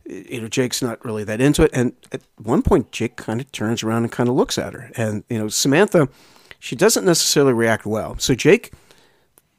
you 0.07 0.41
know, 0.41 0.49
Jake's 0.49 0.81
not 0.81 1.05
really 1.05 1.25
that 1.25 1.41
into 1.41 1.63
it. 1.65 1.71
And 1.75 1.93
at 2.13 2.23
one 2.43 2.63
point, 2.63 2.93
Jake 2.93 3.17
kind 3.17 3.41
of 3.41 3.51
turns 3.53 3.83
around 3.83 4.05
and 4.05 4.13
kind 4.13 4.29
of 4.29 4.35
looks 4.37 4.57
at 4.59 4.73
her, 4.73 4.91
and 4.97 5.25
you 5.29 5.39
know, 5.39 5.49
Samantha, 5.49 6.09
she 6.61 6.77
doesn't 6.77 7.05
necessarily 7.05 7.53
react 7.53 7.85
well. 7.85 8.17
So 8.19 8.35
Jake, 8.35 8.73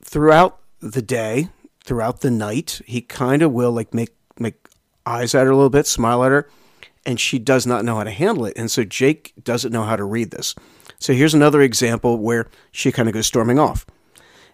throughout 0.04 0.60
the 0.80 1.02
day, 1.02 1.50
throughout 1.86 2.22
the 2.22 2.32
night, 2.32 2.82
he 2.86 3.02
kind 3.02 3.42
of 3.42 3.52
will 3.52 3.72
like 3.72 3.94
make 3.94 4.16
make 4.40 4.68
eyes 5.06 5.36
at 5.36 5.46
her 5.46 5.52
a 5.52 5.56
little 5.56 5.70
bit, 5.70 5.88
smile 5.88 6.24
at 6.24 6.32
her, 6.32 6.50
and 7.06 7.20
she 7.20 7.40
does 7.40 7.66
not 7.66 7.86
know 7.86 7.96
how 7.96 8.04
to 8.04 8.12
handle 8.12 8.46
it. 8.46 8.54
And 8.58 8.70
so 8.70 8.84
Jake 8.84 9.34
doesn't 9.44 9.72
know 9.72 9.84
how 9.84 9.96
to 9.96 10.04
read 10.04 10.32
this. 10.32 10.56
So 11.00 11.14
here's 11.14 11.34
another 11.34 11.62
example 11.62 12.18
where 12.18 12.48
she 12.72 12.92
kind 12.92 13.08
of 13.08 13.14
goes 13.14 13.28
storming 13.28 13.60
off. 13.60 13.86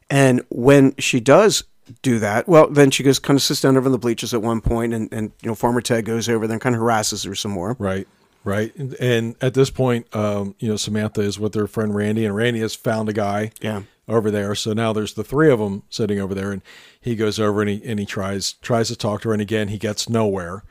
And 0.09 0.41
when 0.49 0.93
she 0.97 1.19
does 1.21 1.63
do 2.01 2.19
that, 2.19 2.47
well, 2.47 2.69
then 2.69 2.91
she 2.91 3.03
goes 3.03 3.19
kind 3.19 3.37
of 3.37 3.41
sits 3.41 3.61
down 3.61 3.77
over 3.77 3.87
in 3.87 3.91
the 3.91 3.97
bleachers 3.97 4.33
at 4.33 4.41
one 4.41 4.59
point, 4.61 4.93
and, 4.93 5.11
and 5.13 5.31
you 5.41 5.49
know, 5.49 5.55
Farmer 5.55 5.81
Ted 5.81 6.05
goes 6.05 6.27
over 6.27 6.47
there 6.47 6.55
and 6.55 6.61
kind 6.61 6.75
of 6.75 6.81
harasses 6.81 7.23
her 7.23 7.35
some 7.35 7.51
more. 7.51 7.75
Right. 7.79 8.07
Right. 8.43 8.75
And, 8.75 8.93
and 8.95 9.35
at 9.39 9.53
this 9.53 9.69
point, 9.69 10.13
um, 10.15 10.55
you 10.59 10.67
know, 10.67 10.75
Samantha 10.75 11.21
is 11.21 11.39
with 11.39 11.53
her 11.53 11.67
friend 11.67 11.95
Randy, 11.95 12.25
and 12.25 12.35
Randy 12.35 12.59
has 12.59 12.75
found 12.75 13.07
a 13.07 13.13
guy 13.13 13.51
Yeah. 13.61 13.83
Over 14.11 14.29
there. 14.29 14.53
So 14.55 14.73
now 14.73 14.93
there's 14.93 15.13
the 15.13 15.23
three 15.23 15.49
of 15.51 15.59
them 15.59 15.83
sitting 15.89 16.19
over 16.19 16.33
there, 16.35 16.51
and 16.51 16.61
he 16.99 17.15
goes 17.15 17.39
over 17.39 17.61
and 17.61 17.69
he 17.69 17.81
and 17.85 17.99
he 17.99 18.05
tries 18.05 18.53
tries 18.53 18.87
to 18.89 18.95
talk 18.95 19.21
to 19.21 19.29
her, 19.29 19.33
and 19.33 19.41
again 19.41 19.69
he 19.69 19.77
gets 19.77 20.09
nowhere. 20.09 20.63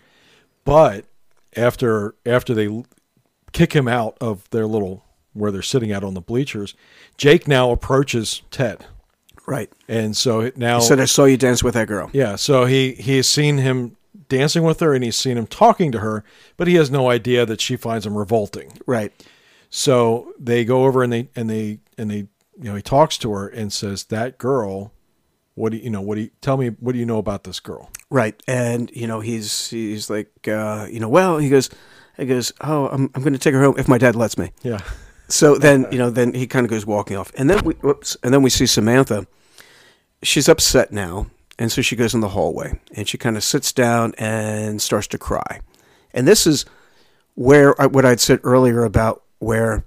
But 0.64 1.06
after 1.56 2.14
after 2.26 2.54
they 2.54 2.84
kick 3.52 3.72
him 3.72 3.88
out 3.88 4.16
of 4.20 4.48
their 4.50 4.66
little 4.66 5.04
where 5.32 5.50
they're 5.50 5.62
sitting 5.62 5.92
out 5.92 6.04
on 6.04 6.14
the 6.14 6.20
bleachers, 6.20 6.74
Jake 7.16 7.46
now 7.48 7.70
approaches 7.70 8.42
Ted, 8.50 8.84
Right. 9.46 9.70
and 9.88 10.16
so 10.16 10.50
now 10.56 10.80
He 10.80 10.86
said, 10.86 11.00
I 11.00 11.04
saw 11.04 11.24
you 11.24 11.36
dance 11.36 11.62
with 11.64 11.74
that 11.74 11.86
girl. 11.88 12.10
yeah, 12.12 12.36
so 12.36 12.64
he 12.64 12.92
he 12.94 13.16
has 13.16 13.28
seen 13.28 13.58
him 13.58 13.96
dancing 14.28 14.62
with 14.64 14.80
her, 14.80 14.94
and 14.94 15.02
he's 15.04 15.16
seen 15.16 15.36
him 15.38 15.46
talking 15.46 15.90
to 15.92 15.98
her, 16.00 16.24
but 16.56 16.68
he 16.68 16.74
has 16.74 16.90
no 16.90 17.08
idea 17.10 17.44
that 17.46 17.60
she 17.60 17.76
finds 17.76 18.06
him 18.06 18.16
revolting. 18.16 18.72
Right. 18.86 19.12
So 19.70 20.32
they 20.38 20.64
go 20.64 20.84
over 20.84 21.02
and 21.02 21.12
they 21.12 21.28
and 21.36 21.48
they 21.48 21.78
and 21.96 22.10
they 22.10 22.26
you 22.60 22.68
know 22.68 22.76
he 22.76 22.82
talks 22.82 23.16
to 23.18 23.32
her 23.32 23.48
and 23.48 23.72
says 23.72 24.04
that 24.04 24.38
girl, 24.38 24.92
what 25.54 25.72
do 25.72 25.78
you, 25.78 25.84
you 25.84 25.90
know? 25.90 26.00
What 26.00 26.14
do 26.16 26.22
you 26.22 26.30
tell 26.40 26.56
me? 26.56 26.68
What 26.68 26.92
do 26.92 26.98
you 26.98 27.06
know 27.06 27.18
about 27.18 27.44
this 27.44 27.60
girl? 27.60 27.90
Right. 28.10 28.40
And, 28.46 28.90
you 28.92 29.06
know, 29.06 29.20
he's 29.20 29.70
he's 29.70 30.10
like, 30.10 30.48
uh, 30.48 30.86
you 30.90 31.00
know, 31.00 31.08
well, 31.08 31.38
he 31.38 31.48
goes, 31.48 31.70
he 32.16 32.26
goes, 32.26 32.52
oh, 32.60 32.88
I'm, 32.88 33.10
I'm 33.14 33.22
going 33.22 33.32
to 33.32 33.38
take 33.38 33.54
her 33.54 33.62
home 33.62 33.74
if 33.78 33.88
my 33.88 33.98
dad 33.98 34.16
lets 34.16 34.36
me. 34.36 34.52
Yeah, 34.62 34.80
So 35.30 35.56
then, 35.56 35.86
you 35.92 35.98
know, 35.98 36.10
then 36.10 36.34
he 36.34 36.46
kind 36.46 36.66
of 36.66 36.70
goes 36.70 36.84
walking 36.84 37.16
off, 37.16 37.32
and 37.36 37.48
then 37.48 37.64
we, 37.64 37.74
whoops, 37.74 38.16
and 38.22 38.34
then 38.34 38.42
we 38.42 38.50
see 38.50 38.66
Samantha. 38.66 39.26
She's 40.22 40.48
upset 40.48 40.92
now, 40.92 41.28
and 41.58 41.70
so 41.70 41.82
she 41.82 41.94
goes 41.94 42.14
in 42.14 42.20
the 42.20 42.30
hallway, 42.30 42.80
and 42.94 43.08
she 43.08 43.16
kind 43.16 43.36
of 43.36 43.44
sits 43.44 43.72
down 43.72 44.12
and 44.18 44.82
starts 44.82 45.06
to 45.08 45.18
cry. 45.18 45.60
And 46.12 46.26
this 46.26 46.46
is 46.46 46.66
where 47.34 47.80
I, 47.80 47.86
what 47.86 48.04
I'd 48.04 48.20
said 48.20 48.40
earlier 48.42 48.82
about 48.84 49.22
where, 49.38 49.84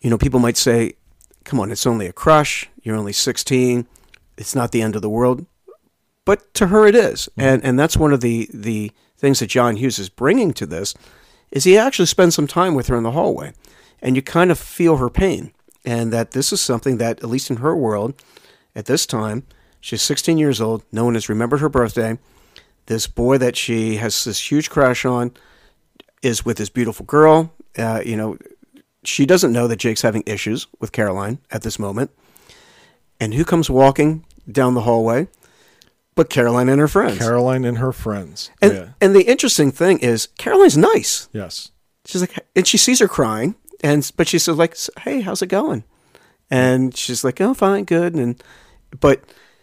you 0.00 0.08
know, 0.08 0.18
people 0.18 0.40
might 0.40 0.56
say, 0.56 0.94
"Come 1.44 1.60
on, 1.60 1.72
it's 1.72 1.86
only 1.86 2.06
a 2.06 2.12
crush. 2.12 2.68
You're 2.82 2.96
only 2.96 3.12
16. 3.12 3.86
It's 4.36 4.54
not 4.54 4.72
the 4.72 4.82
end 4.82 4.96
of 4.96 5.02
the 5.02 5.10
world." 5.10 5.46
But 6.24 6.54
to 6.54 6.68
her, 6.68 6.86
it 6.86 6.94
is, 6.94 7.28
and 7.36 7.64
and 7.64 7.78
that's 7.78 7.96
one 7.96 8.12
of 8.12 8.20
the 8.20 8.48
the 8.52 8.92
things 9.16 9.40
that 9.40 9.48
John 9.48 9.76
Hughes 9.76 9.98
is 9.98 10.08
bringing 10.08 10.52
to 10.54 10.66
this, 10.66 10.94
is 11.50 11.64
he 11.64 11.78
actually 11.78 12.06
spends 12.06 12.34
some 12.34 12.46
time 12.46 12.74
with 12.74 12.88
her 12.88 12.96
in 12.96 13.02
the 13.02 13.12
hallway, 13.12 13.52
and 14.00 14.16
you 14.16 14.22
kind 14.22 14.50
of 14.50 14.58
feel 14.58 14.96
her 14.96 15.10
pain, 15.10 15.52
and 15.84 16.12
that 16.12 16.32
this 16.32 16.52
is 16.52 16.60
something 16.60 16.98
that 16.98 17.18
at 17.18 17.28
least 17.28 17.50
in 17.50 17.58
her 17.58 17.76
world, 17.76 18.14
at 18.74 18.86
this 18.86 19.06
time, 19.06 19.44
she's 19.80 20.02
16 20.02 20.38
years 20.38 20.60
old. 20.60 20.82
No 20.92 21.04
one 21.04 21.14
has 21.14 21.28
remembered 21.28 21.60
her 21.60 21.68
birthday. 21.68 22.18
This 22.86 23.06
boy 23.06 23.38
that 23.38 23.56
she 23.56 23.96
has 23.96 24.24
this 24.24 24.50
huge 24.50 24.70
crush 24.70 25.04
on 25.04 25.32
is 26.22 26.44
with 26.44 26.56
this 26.56 26.68
beautiful 26.68 27.06
girl. 27.06 27.52
Uh, 27.76 28.00
you 28.04 28.16
know, 28.16 28.38
she 29.04 29.26
doesn't 29.26 29.52
know 29.52 29.66
that 29.68 29.76
Jake's 29.76 30.02
having 30.02 30.22
issues 30.26 30.66
with 30.80 30.92
Caroline 30.92 31.38
at 31.50 31.62
this 31.62 31.78
moment. 31.78 32.10
And 33.20 33.34
who 33.34 33.44
comes 33.44 33.70
walking 33.70 34.24
down 34.50 34.74
the 34.74 34.82
hallway? 34.82 35.28
But 36.14 36.28
Caroline 36.28 36.68
and 36.68 36.80
her 36.80 36.88
friends. 36.88 37.18
Caroline 37.18 37.64
and 37.64 37.78
her 37.78 37.92
friends. 37.92 38.50
and 38.60 38.72
yeah. 38.72 38.88
and 39.00 39.14
the 39.14 39.22
interesting 39.22 39.70
thing 39.70 39.98
is 40.00 40.28
Caroline's 40.38 40.76
nice. 40.76 41.28
Yes. 41.32 41.70
She's 42.04 42.20
like, 42.20 42.34
and 42.54 42.66
she 42.66 42.76
sees 42.76 42.98
her 42.98 43.08
crying, 43.08 43.54
and 43.82 44.10
but 44.16 44.28
she 44.28 44.38
says 44.38 44.56
like, 44.58 44.76
"Hey, 45.00 45.20
how's 45.22 45.40
it 45.40 45.46
going?" 45.46 45.84
And 46.50 46.94
she's 46.96 47.24
like, 47.24 47.40
"Oh, 47.40 47.54
fine, 47.54 47.84
good." 47.84 48.14
And 48.14 48.42
but 49.00 49.22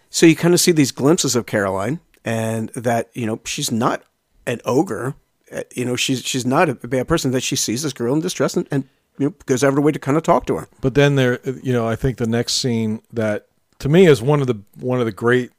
so 0.10 0.26
you 0.26 0.36
kind 0.36 0.54
of 0.56 0.60
see 0.60 0.72
these 0.72 0.92
glimpses 0.92 1.36
of 1.36 1.46
Caroline, 1.46 2.00
and 2.26 2.70
that 2.70 3.10
you 3.14 3.28
know 3.28 3.42
she's 3.46 3.72
not 3.72 4.04
an 4.48 4.60
ogre. 4.66 5.16
Uh, 5.52 5.64
You 5.76 5.86
know, 5.86 5.96
she's 5.96 6.24
she's 6.24 6.46
not 6.46 6.70
a 6.70 6.74
bad 6.76 7.08
person. 7.08 7.30
That 7.32 7.44
she 7.44 7.56
sees 7.56 7.84
this 7.84 7.94
girl 7.94 8.14
in 8.16 8.22
distress 8.22 8.56
and, 8.58 8.68
and 8.72 8.88
you 9.20 9.36
know 9.46 9.64
of 9.64 9.76
her 9.76 9.82
way 9.82 9.92
to 9.92 10.00
kind 10.00 10.18
of 10.18 10.24
talk 10.24 10.46
to 10.48 10.56
her. 10.56 10.68
But 10.82 10.96
then 10.96 11.16
there, 11.16 11.40
you 11.62 11.74
know, 11.74 11.88
I 11.88 11.96
think 11.96 12.18
the 12.18 12.28
next 12.28 12.54
scene 12.54 13.02
that 13.14 13.48
to 13.80 13.90
me 13.90 14.08
is 14.08 14.22
one 14.22 14.42
of 14.42 14.48
the 14.48 14.60
one 14.80 15.00
of 15.00 15.06
the 15.06 15.12
great 15.12 15.52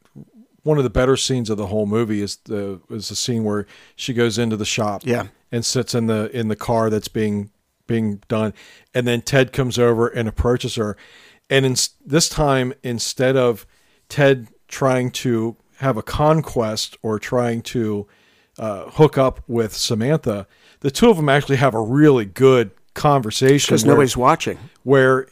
one 0.63 0.77
of 0.79 0.85
the 0.85 0.91
better 0.91 1.17
scenes 1.17 1.49
of 1.51 1.57
the 1.57 1.67
whole 1.69 1.87
movie 1.87 2.21
is 2.21 2.37
the 2.45 2.81
is 2.91 3.09
the 3.09 3.17
scene 3.17 3.45
where 3.45 3.67
she 3.97 4.13
goes 4.13 4.39
into 4.39 4.57
the 4.57 4.65
shop 4.65 5.03
Yeah. 5.05 5.29
and 5.53 5.65
sits 5.65 5.95
in 5.95 6.07
the 6.07 6.31
in 6.37 6.49
the 6.49 6.57
car 6.57 6.91
that's 6.91 7.09
being 7.09 7.51
being 7.87 8.23
done 8.29 8.53
and 8.95 9.07
then 9.07 9.21
Ted 9.23 9.53
comes 9.53 9.79
over 9.79 10.07
and 10.09 10.29
approaches 10.29 10.75
her 10.77 10.97
and 11.49 11.65
in, 11.67 11.75
this 12.05 12.29
time 12.29 12.73
instead 12.83 13.37
of 13.37 13.67
Ted 14.09 14.49
trying 14.69 15.11
to 15.13 15.57
have 15.79 15.97
a 15.97 16.03
conquest 16.03 16.97
or 17.03 17.19
trying 17.19 17.63
to 17.63 18.07
uh, 18.59 18.91
hook 18.91 19.17
up 19.19 19.41
with 19.49 19.75
Samantha 19.75 20.47
the 20.81 20.91
two 20.91 21.09
of 21.11 21.17
them 21.17 21.29
actually 21.29 21.57
have 21.57 21.75
a 21.75 21.81
really 21.81 22.25
good 22.27 22.71
conversation 22.95 23.73
Because 23.75 23.85
nobody's 23.85 24.17
watching. 24.17 24.59
where 24.83 25.27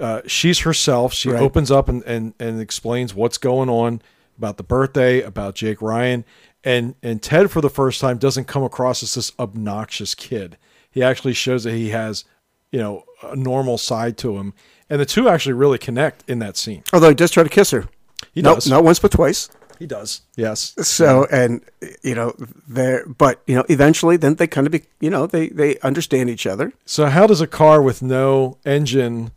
uh, 0.00 0.20
she's 0.26 0.60
herself. 0.60 1.12
She 1.14 1.30
Right. 1.30 1.40
opens 1.42 1.70
up 1.70 1.88
and, 1.88 2.02
and 2.04 2.34
and 2.38 2.60
explains 2.60 3.14
what's 3.14 3.38
going 3.38 3.68
on 3.68 4.02
about 4.36 4.56
the 4.58 4.62
birthday, 4.62 5.22
about 5.22 5.54
Jake 5.54 5.80
Ryan, 5.80 6.24
and 6.64 6.94
and 7.02 7.22
Ted 7.22 7.50
for 7.50 7.60
the 7.62 7.70
first 7.70 8.00
time 8.00 8.18
doesn't 8.18 8.44
come 8.46 8.62
across 8.62 9.02
as 9.02 9.14
this 9.14 9.32
obnoxious 9.38 10.14
kid. 10.14 10.58
He 10.90 11.02
actually 11.02 11.32
shows 11.34 11.64
that 11.64 11.72
he 11.72 11.90
has, 11.90 12.24
you 12.70 12.78
know, 12.78 13.04
a 13.22 13.34
normal 13.36 13.78
side 13.78 14.18
to 14.18 14.36
him, 14.36 14.52
and 14.90 15.00
the 15.00 15.06
two 15.06 15.28
actually 15.28 15.54
really 15.54 15.78
connect 15.78 16.28
in 16.28 16.38
that 16.40 16.56
scene. 16.58 16.82
Although 16.92 17.08
he 17.10 17.14
does 17.14 17.30
try 17.30 17.42
to 17.42 17.48
kiss 17.48 17.70
her. 17.70 17.86
He 18.32 18.42
no, 18.42 18.54
does. 18.56 18.68
not 18.68 18.84
once 18.84 18.98
but 18.98 19.12
twice. 19.12 19.48
He 19.78 19.86
does. 19.86 20.22
Yes. 20.36 20.74
So 20.82 21.26
and 21.30 21.62
you 22.02 22.14
know 22.14 22.34
there, 22.66 23.06
but 23.06 23.42
you 23.46 23.54
know 23.54 23.64
eventually 23.68 24.16
then 24.16 24.36
they 24.36 24.46
kind 24.46 24.66
of 24.66 24.72
be 24.72 24.82
you 25.00 25.10
know 25.10 25.26
they 25.26 25.48
they 25.48 25.78
understand 25.80 26.30
each 26.30 26.46
other. 26.46 26.72
So 26.84 27.06
how 27.06 27.26
does 27.26 27.40
a 27.40 27.46
car 27.46 27.82
with 27.82 28.02
no 28.02 28.58
engine 28.64 29.32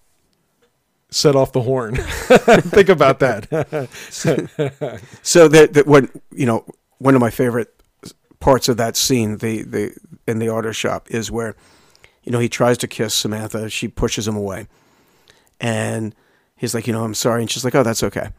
set 1.10 1.36
off 1.36 1.52
the 1.52 1.62
horn? 1.62 1.96
Think 1.96 2.90
about 2.90 3.20
that. 3.20 3.48
So 5.22 5.48
that 5.48 5.74
that 5.74 5.88
when 5.88 6.10
you 6.32 6.46
know 6.46 6.66
one 7.00 7.16
of 7.16 7.22
my 7.22 7.30
favorite 7.30 7.74
parts 8.40 8.70
of 8.70 8.78
that 8.78 8.96
scene, 8.96 9.38
the 9.38 9.64
the 9.64 9.98
in 10.28 10.40
the 10.40 10.50
auto 10.50 10.72
shop 10.72 11.08
is 11.10 11.32
where 11.32 11.56
you 12.24 12.32
know 12.32 12.40
he 12.40 12.50
tries 12.50 12.78
to 12.80 12.88
kiss 12.88 13.14
Samantha, 13.14 13.70
she 13.70 13.88
pushes 13.88 14.28
him 14.28 14.36
away, 14.36 14.68
and 15.60 16.16
he's 16.56 16.74
like, 16.74 16.88
you 16.88 16.94
know, 16.94 17.04
I'm 17.04 17.14
sorry, 17.14 17.42
and 17.42 17.50
she's 17.50 17.64
like, 17.64 17.76
oh, 17.76 17.84
that's 17.84 18.04
okay. 18.04 18.30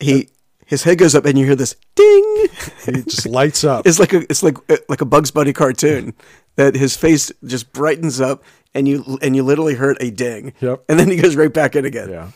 He 0.00 0.28
his 0.72 0.84
head 0.84 0.96
goes 0.96 1.14
up, 1.14 1.26
and 1.26 1.38
you 1.38 1.44
hear 1.44 1.54
this 1.54 1.76
ding. 1.94 2.24
It 2.86 3.04
just 3.06 3.26
lights 3.26 3.62
up. 3.62 3.86
It's 3.86 3.98
like 3.98 4.14
a 4.14 4.20
it's 4.30 4.42
like 4.42 4.56
uh, 4.70 4.78
like 4.88 5.02
a 5.02 5.04
Bugs 5.04 5.30
Bunny 5.30 5.52
cartoon 5.52 6.14
that 6.56 6.74
his 6.74 6.96
face 6.96 7.30
just 7.44 7.74
brightens 7.74 8.22
up, 8.22 8.42
and 8.72 8.88
you 8.88 9.18
and 9.20 9.36
you 9.36 9.42
literally 9.42 9.74
heard 9.74 9.98
a 10.00 10.10
ding. 10.10 10.54
Yep. 10.60 10.84
And 10.88 10.98
then 10.98 11.10
he 11.10 11.16
goes 11.16 11.36
right 11.36 11.52
back 11.52 11.76
in 11.76 11.84
again. 11.84 12.08
Yeah, 12.08 12.30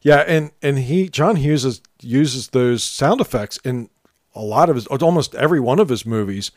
yeah, 0.00 0.24
and 0.26 0.50
and 0.62 0.78
he 0.78 1.10
John 1.10 1.36
Hughes 1.36 1.66
is, 1.66 1.82
uses 2.00 2.48
those 2.48 2.82
sound 2.82 3.20
effects 3.20 3.58
in 3.58 3.90
a 4.34 4.40
lot 4.40 4.70
of 4.70 4.76
his 4.76 4.86
almost 4.86 5.34
every 5.34 5.60
one 5.60 5.78
of 5.78 5.90
his 5.90 6.06
movies, 6.06 6.50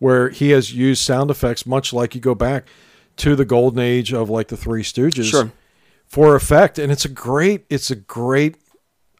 where 0.00 0.30
he 0.30 0.50
has 0.50 0.74
used 0.74 1.00
sound 1.00 1.30
effects 1.30 1.64
much 1.64 1.92
like 1.92 2.16
you 2.16 2.20
go 2.20 2.34
back 2.34 2.66
to 3.18 3.36
the 3.36 3.44
golden 3.44 3.78
age 3.78 4.12
of 4.12 4.28
like 4.28 4.48
the 4.48 4.56
Three 4.56 4.82
Stooges 4.82 5.30
Sure. 5.30 5.52
for 6.06 6.34
effect, 6.34 6.76
and 6.76 6.90
it's 6.90 7.04
a 7.04 7.08
great 7.08 7.66
it's 7.70 7.88
a 7.92 7.96
great 7.96 8.56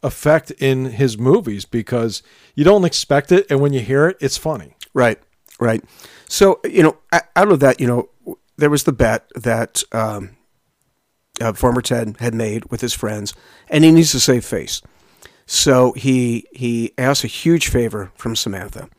effect 0.03 0.51
in 0.51 0.85
his 0.85 1.17
movies 1.17 1.65
because 1.65 2.23
you 2.55 2.63
don't 2.63 2.85
expect 2.85 3.31
it, 3.31 3.45
and 3.49 3.59
when 3.59 3.73
you 3.73 3.81
hear 3.81 4.07
it, 4.07 4.17
it's 4.19 4.37
funny. 4.37 4.75
Right, 4.93 5.19
right. 5.59 5.83
So 6.27 6.59
you 6.63 6.83
know, 6.83 6.97
out 7.11 7.51
of 7.51 7.59
that, 7.59 7.79
you 7.79 7.87
know, 7.87 8.37
there 8.57 8.69
was 8.69 8.83
the 8.83 8.91
bet 8.91 9.29
that 9.35 9.83
um, 9.91 10.37
uh, 11.39 11.53
Farmer 11.53 11.81
Ted 11.81 12.17
had 12.19 12.33
made 12.33 12.65
with 12.71 12.81
his 12.81 12.93
friends, 12.93 13.33
and 13.69 13.83
he 13.83 13.91
needs 13.91 14.11
to 14.11 14.19
save 14.19 14.45
face. 14.45 14.81
So 15.45 15.93
he 15.93 16.45
he 16.51 16.93
asks 16.97 17.23
a 17.23 17.27
huge 17.27 17.69
favor 17.69 18.11
from 18.15 18.35
Samantha. 18.35 18.89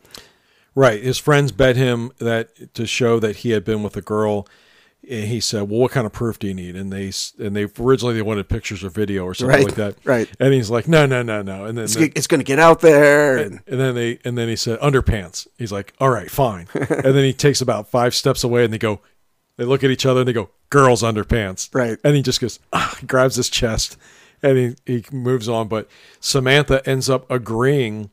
Right. 0.75 1.03
His 1.03 1.19
friends 1.19 1.51
bet 1.53 1.77
him 1.77 2.13
that 2.19 2.75
to 2.75 2.87
show 2.87 3.19
that 3.19 3.39
he 3.39 3.51
had 3.51 3.65
been 3.65 3.83
with 3.83 3.97
a 3.97 4.01
girl. 4.01 4.47
And 5.09 5.25
he 5.29 5.41
said, 5.41 5.63
"Well, 5.71 5.81
what 5.81 5.93
kind 5.93 6.07
of 6.07 6.13
proof 6.13 6.39
do 6.39 6.47
you 6.49 6.55
need?" 6.55 6.77
And 6.77 6.93
they 6.93 7.13
and 7.39 7.55
they 7.57 7.67
originally 7.79 8.15
they 8.15 8.23
wanted 8.23 8.49
pictures 8.49 8.83
or 8.85 8.91
video 8.91 9.25
or 9.25 9.33
something 9.35 9.57
Right, 9.57 9.65
like 9.65 9.75
that. 9.77 9.97
right. 10.05 10.29
And 10.41 10.53
he's 10.53 10.71
like, 10.71 10.87
"No, 10.89 11.07
no, 11.07 11.23
no, 11.23 11.41
no." 11.41 11.65
And 11.65 11.79
then 11.79 11.85
It's, 11.85 11.97
it's 11.97 12.27
going 12.27 12.41
to 12.41 12.45
get 12.45 12.59
out 12.59 12.81
there, 12.81 13.37
and 13.39 13.61
and 13.67 13.81
then 13.81 13.95
they 13.95 14.19
and 14.25 14.37
then 14.37 14.49
he 14.49 14.57
said 14.57 14.79
underpants. 14.81 15.47
He's 15.57 15.73
like, 15.73 15.95
"All 16.01 16.11
right, 16.11 16.31
fine." 16.31 16.69
and 16.75 16.89
then 17.15 17.25
he 17.25 17.33
takes 17.33 17.61
about 17.61 17.89
five 17.89 18.15
steps 18.15 18.45
away, 18.45 18.65
and 18.65 18.73
they 18.73 18.79
go, 18.79 19.01
they 19.57 19.65
look 19.65 19.83
at 19.83 19.91
each 19.91 20.05
other, 20.05 20.21
and 20.21 20.29
they 20.29 20.33
go, 20.33 20.51
"Girls 20.69 21.03
underpants." 21.03 21.73
Right. 21.75 21.99
And 22.05 22.15
he 22.17 22.21
just 22.23 22.41
goes, 22.41 22.59
ah, 22.73 22.99
grabs 23.07 23.37
his 23.37 23.49
chest, 23.49 23.97
and 24.43 24.59
he 24.59 24.75
he 24.85 25.05
moves 25.11 25.49
on. 25.49 25.69
But 25.69 25.89
Samantha 26.21 26.87
ends 26.87 27.09
up 27.09 27.29
agreeing 27.31 28.11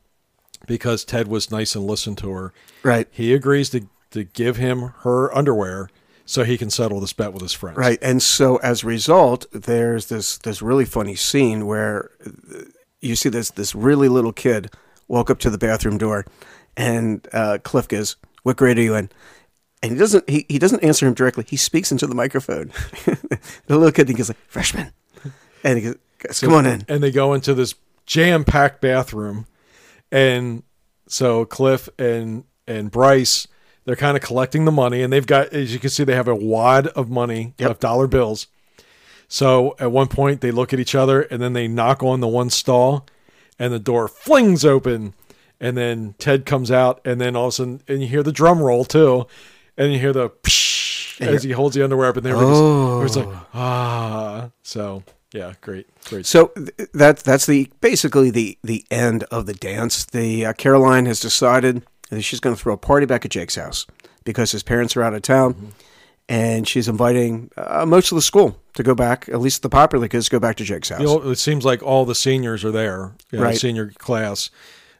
because 0.67 1.03
Ted 1.03 1.27
was 1.27 1.51
nice 1.51 1.75
and 1.75 1.85
listened 1.85 2.17
to 2.19 2.31
her. 2.31 2.53
right, 2.83 3.07
He 3.11 3.33
agrees 3.33 3.69
to 3.71 3.87
to 4.11 4.23
give 4.23 4.57
him 4.57 4.93
her 4.99 5.35
underwear 5.35 5.89
so 6.25 6.43
he 6.43 6.57
can 6.57 6.69
settle 6.69 6.99
this 6.99 7.13
bet 7.13 7.33
with 7.33 7.41
his 7.41 7.53
friends. 7.53 7.77
right. 7.77 7.99
And 8.01 8.21
so 8.21 8.57
as 8.57 8.83
a 8.83 8.87
result, 8.87 9.45
there's 9.51 10.07
this 10.07 10.37
this 10.39 10.61
really 10.61 10.85
funny 10.85 11.15
scene 11.15 11.65
where 11.67 12.11
uh, 12.25 12.61
you 13.01 13.15
see 13.15 13.29
this 13.29 13.51
this 13.51 13.75
really 13.75 14.09
little 14.09 14.33
kid 14.33 14.71
walk 15.07 15.29
up 15.29 15.39
to 15.39 15.49
the 15.49 15.57
bathroom 15.57 15.97
door, 15.97 16.25
and 16.75 17.27
uh, 17.31 17.59
Cliff 17.63 17.87
goes, 17.87 18.15
"What 18.43 18.57
grade 18.57 18.79
are 18.79 18.81
you 18.81 18.95
in?" 18.95 19.09
And 19.83 19.91
he 19.91 19.97
doesn't 19.97 20.27
he, 20.29 20.45
he 20.49 20.59
doesn't 20.59 20.83
answer 20.83 21.07
him 21.07 21.13
directly. 21.13 21.45
He 21.47 21.57
speaks 21.57 21.91
into 21.91 22.07
the 22.07 22.15
microphone. 22.15 22.71
the 23.05 23.39
little 23.77 23.91
kid 23.91 24.09
he 24.09 24.15
goes 24.15 24.29
like 24.29 24.37
freshman, 24.47 24.91
and 25.63 25.77
he 25.77 25.83
goes, 25.83 25.95
"Guys, 26.19 26.39
"Come 26.39 26.53
on 26.53 26.65
in." 26.65 26.85
And 26.87 27.03
they 27.03 27.11
go 27.11 27.33
into 27.33 27.53
this 27.53 27.75
jam 28.07 28.43
packed 28.43 28.81
bathroom, 28.81 29.45
and 30.11 30.63
so 31.07 31.45
Cliff 31.45 31.87
and 31.99 32.45
and 32.67 32.89
Bryce 32.89 33.47
they're 33.85 33.95
kind 33.95 34.17
of 34.17 34.23
collecting 34.23 34.65
the 34.65 34.71
money, 34.71 35.01
and 35.01 35.11
they've 35.13 35.25
got 35.27 35.49
as 35.53 35.73
you 35.73 35.79
can 35.79 35.89
see 35.89 36.03
they 36.03 36.15
have 36.15 36.27
a 36.27 36.35
wad 36.35 36.87
of 36.87 37.09
money 37.09 37.53
Yep. 37.57 37.71
of 37.71 37.79
dollar 37.79 38.07
bills. 38.07 38.47
So 39.27 39.75
at 39.79 39.91
one 39.91 40.07
point 40.07 40.41
they 40.41 40.51
look 40.51 40.73
at 40.73 40.79
each 40.79 40.95
other, 40.95 41.21
and 41.21 41.41
then 41.41 41.53
they 41.53 41.67
knock 41.67 42.03
on 42.03 42.19
the 42.19 42.27
one 42.27 42.49
stall, 42.49 43.05
and 43.57 43.73
the 43.73 43.79
door 43.79 44.07
flings 44.07 44.63
open, 44.65 45.13
and 45.59 45.75
then 45.77 46.15
Ted 46.19 46.45
comes 46.45 46.69
out, 46.71 46.99
and 47.05 47.19
then 47.19 47.35
all 47.35 47.45
of 47.45 47.49
a 47.49 47.51
sudden, 47.53 47.81
and 47.87 48.01
you 48.01 48.07
hear 48.07 48.23
the 48.23 48.31
drum 48.31 48.59
roll 48.61 48.85
too, 48.85 49.25
and 49.77 49.91
you 49.93 49.99
hear 49.99 50.13
the 50.13 50.29
psh 50.29 51.21
as 51.21 51.43
he 51.43 51.51
holds 51.51 51.75
the 51.75 51.83
underwear 51.83 52.09
up, 52.09 52.17
and 52.17 52.25
everybody's 52.27 52.57
Oh. 52.59 53.01
everybody's 53.01 53.17
like 53.17 53.37
ah. 53.53 54.49
So 54.63 55.03
yeah, 55.31 55.53
great, 55.61 55.87
great. 56.05 56.25
So 56.25 56.47
th- 56.55 56.89
that's 56.93 57.21
that's 57.23 57.45
the 57.45 57.71
basically 57.81 58.29
the 58.31 58.57
the 58.63 58.85
end 58.91 59.23
of 59.31 59.45
the 59.47 59.53
dance. 59.53 60.05
The 60.05 60.45
uh, 60.47 60.53
Caroline 60.53 61.05
has 61.07 61.19
decided 61.19 61.83
she's 62.23 62.39
going 62.39 62.55
to 62.55 62.61
throw 62.61 62.73
a 62.73 62.77
party 62.77 63.05
back 63.05 63.25
at 63.25 63.31
Jake's 63.31 63.55
house 63.55 63.85
because 64.23 64.51
his 64.51 64.63
parents 64.63 64.95
are 64.95 65.03
out 65.03 65.13
of 65.13 65.21
town, 65.21 65.73
and 66.29 66.67
she's 66.67 66.87
inviting 66.87 67.51
uh, 67.57 67.85
most 67.85 68.11
of 68.11 68.15
the 68.15 68.21
school 68.21 68.59
to 68.73 68.83
go 68.83 68.95
back. 68.95 69.29
At 69.29 69.39
least 69.39 69.61
the 69.61 69.69
popular 69.69 70.07
kids 70.07 70.29
go 70.29 70.39
back 70.39 70.55
to 70.57 70.63
Jake's 70.63 70.89
house. 70.89 70.99
You 71.01 71.05
know, 71.07 71.29
it 71.29 71.37
seems 71.37 71.65
like 71.65 71.83
all 71.83 72.05
the 72.05 72.15
seniors 72.15 72.63
are 72.65 72.71
there, 72.71 73.13
you 73.31 73.39
know, 73.39 73.45
Right. 73.45 73.57
Senior 73.57 73.91
class, 73.97 74.49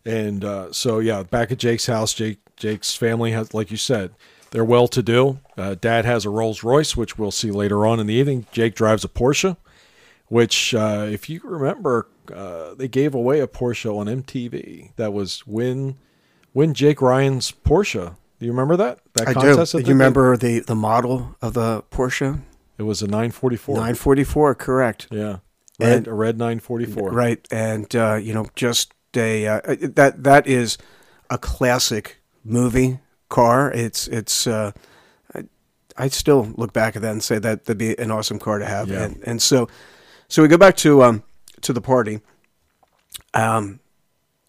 and 0.06 0.44
uh, 0.44 0.72
so 0.72 1.00
yeah, 1.00 1.24
back 1.24 1.52
at 1.52 1.58
Jake's 1.58 1.88
house, 1.88 2.14
Jake 2.14 2.38
Jake's 2.58 2.96
family 2.96 3.32
has, 3.32 3.54
like 3.54 3.72
you 3.72 3.78
said, 3.78 4.12
they're 4.52 4.64
well 4.64 4.88
to 4.90 5.02
do. 5.04 5.40
Uh, 5.58 5.76
Dad 5.76 6.06
has 6.06 6.24
a 6.26 6.30
Rolls 6.30 6.64
Royce, 6.64 6.96
which 6.96 7.18
we'll 7.18 7.32
see 7.32 7.52
later 7.52 7.86
on 7.86 8.00
in 8.00 8.08
the 8.08 8.14
evening. 8.14 8.46
Jake 8.54 8.76
drives 8.76 9.04
a 9.04 9.10
Porsche, 9.10 9.58
which, 10.28 10.74
uh, 10.74 11.08
if 11.10 11.30
you 11.30 11.42
remember, 11.44 12.08
uh, 12.34 12.74
they 12.76 12.88
gave 12.88 13.14
away 13.14 13.40
a 13.42 13.48
Porsche 13.48 13.94
on 13.94 14.08
MTV. 14.08 14.92
That 14.96 15.12
was 15.12 15.46
when 15.46 15.98
when 16.56 16.74
Jake 16.74 17.02
Ryan's 17.02 17.52
Porsche. 17.52 18.16
Do 18.40 18.46
you 18.46 18.52
remember 18.54 18.78
that 18.78 19.00
that 19.14 19.28
I 19.28 19.34
do. 19.34 19.40
contest? 19.42 19.74
that 19.74 19.82
You 19.82 19.90
remember 19.90 20.38
the 20.38 20.60
the 20.60 20.74
model 20.76 21.36
of 21.42 21.54
the 21.54 21.84
Porsche 21.92 22.42
It 22.78 22.84
was 22.84 23.02
a 23.02 23.08
944. 23.08 23.76
944, 23.76 24.56
correct? 24.56 25.08
Yeah, 25.12 25.40
red, 25.80 25.98
And- 25.98 26.08
a 26.08 26.14
red 26.14 26.38
944. 26.38 27.12
Right, 27.12 27.46
and 27.52 27.94
uh, 27.94 28.16
you 28.16 28.34
know, 28.34 28.48
just 28.56 28.94
a 29.18 29.46
uh, 29.48 29.62
that 29.96 30.24
that 30.24 30.48
is 30.48 30.78
a 31.30 31.38
classic 31.38 32.22
movie 32.46 33.00
car. 33.30 33.70
It's 33.72 34.08
it's. 34.08 34.48
Uh, 34.48 34.72
I, 35.36 35.44
I 35.98 36.08
still 36.08 36.54
look 36.56 36.72
back 36.72 36.96
at 36.96 37.02
that 37.02 37.12
and 37.12 37.24
say 37.24 37.38
that 37.40 37.66
that'd 37.66 37.78
be 37.78 37.98
an 38.00 38.12
awesome 38.12 38.40
car 38.40 38.60
to 38.60 38.66
have. 38.66 38.90
Yeah. 38.90 39.04
And, 39.04 39.24
and 39.26 39.42
so, 39.42 39.68
so 40.30 40.42
we 40.42 40.48
go 40.48 40.58
back 40.58 40.78
to 40.78 41.04
um 41.04 41.24
to 41.62 41.74
the 41.74 41.82
party. 41.82 42.22
Um, 43.34 43.80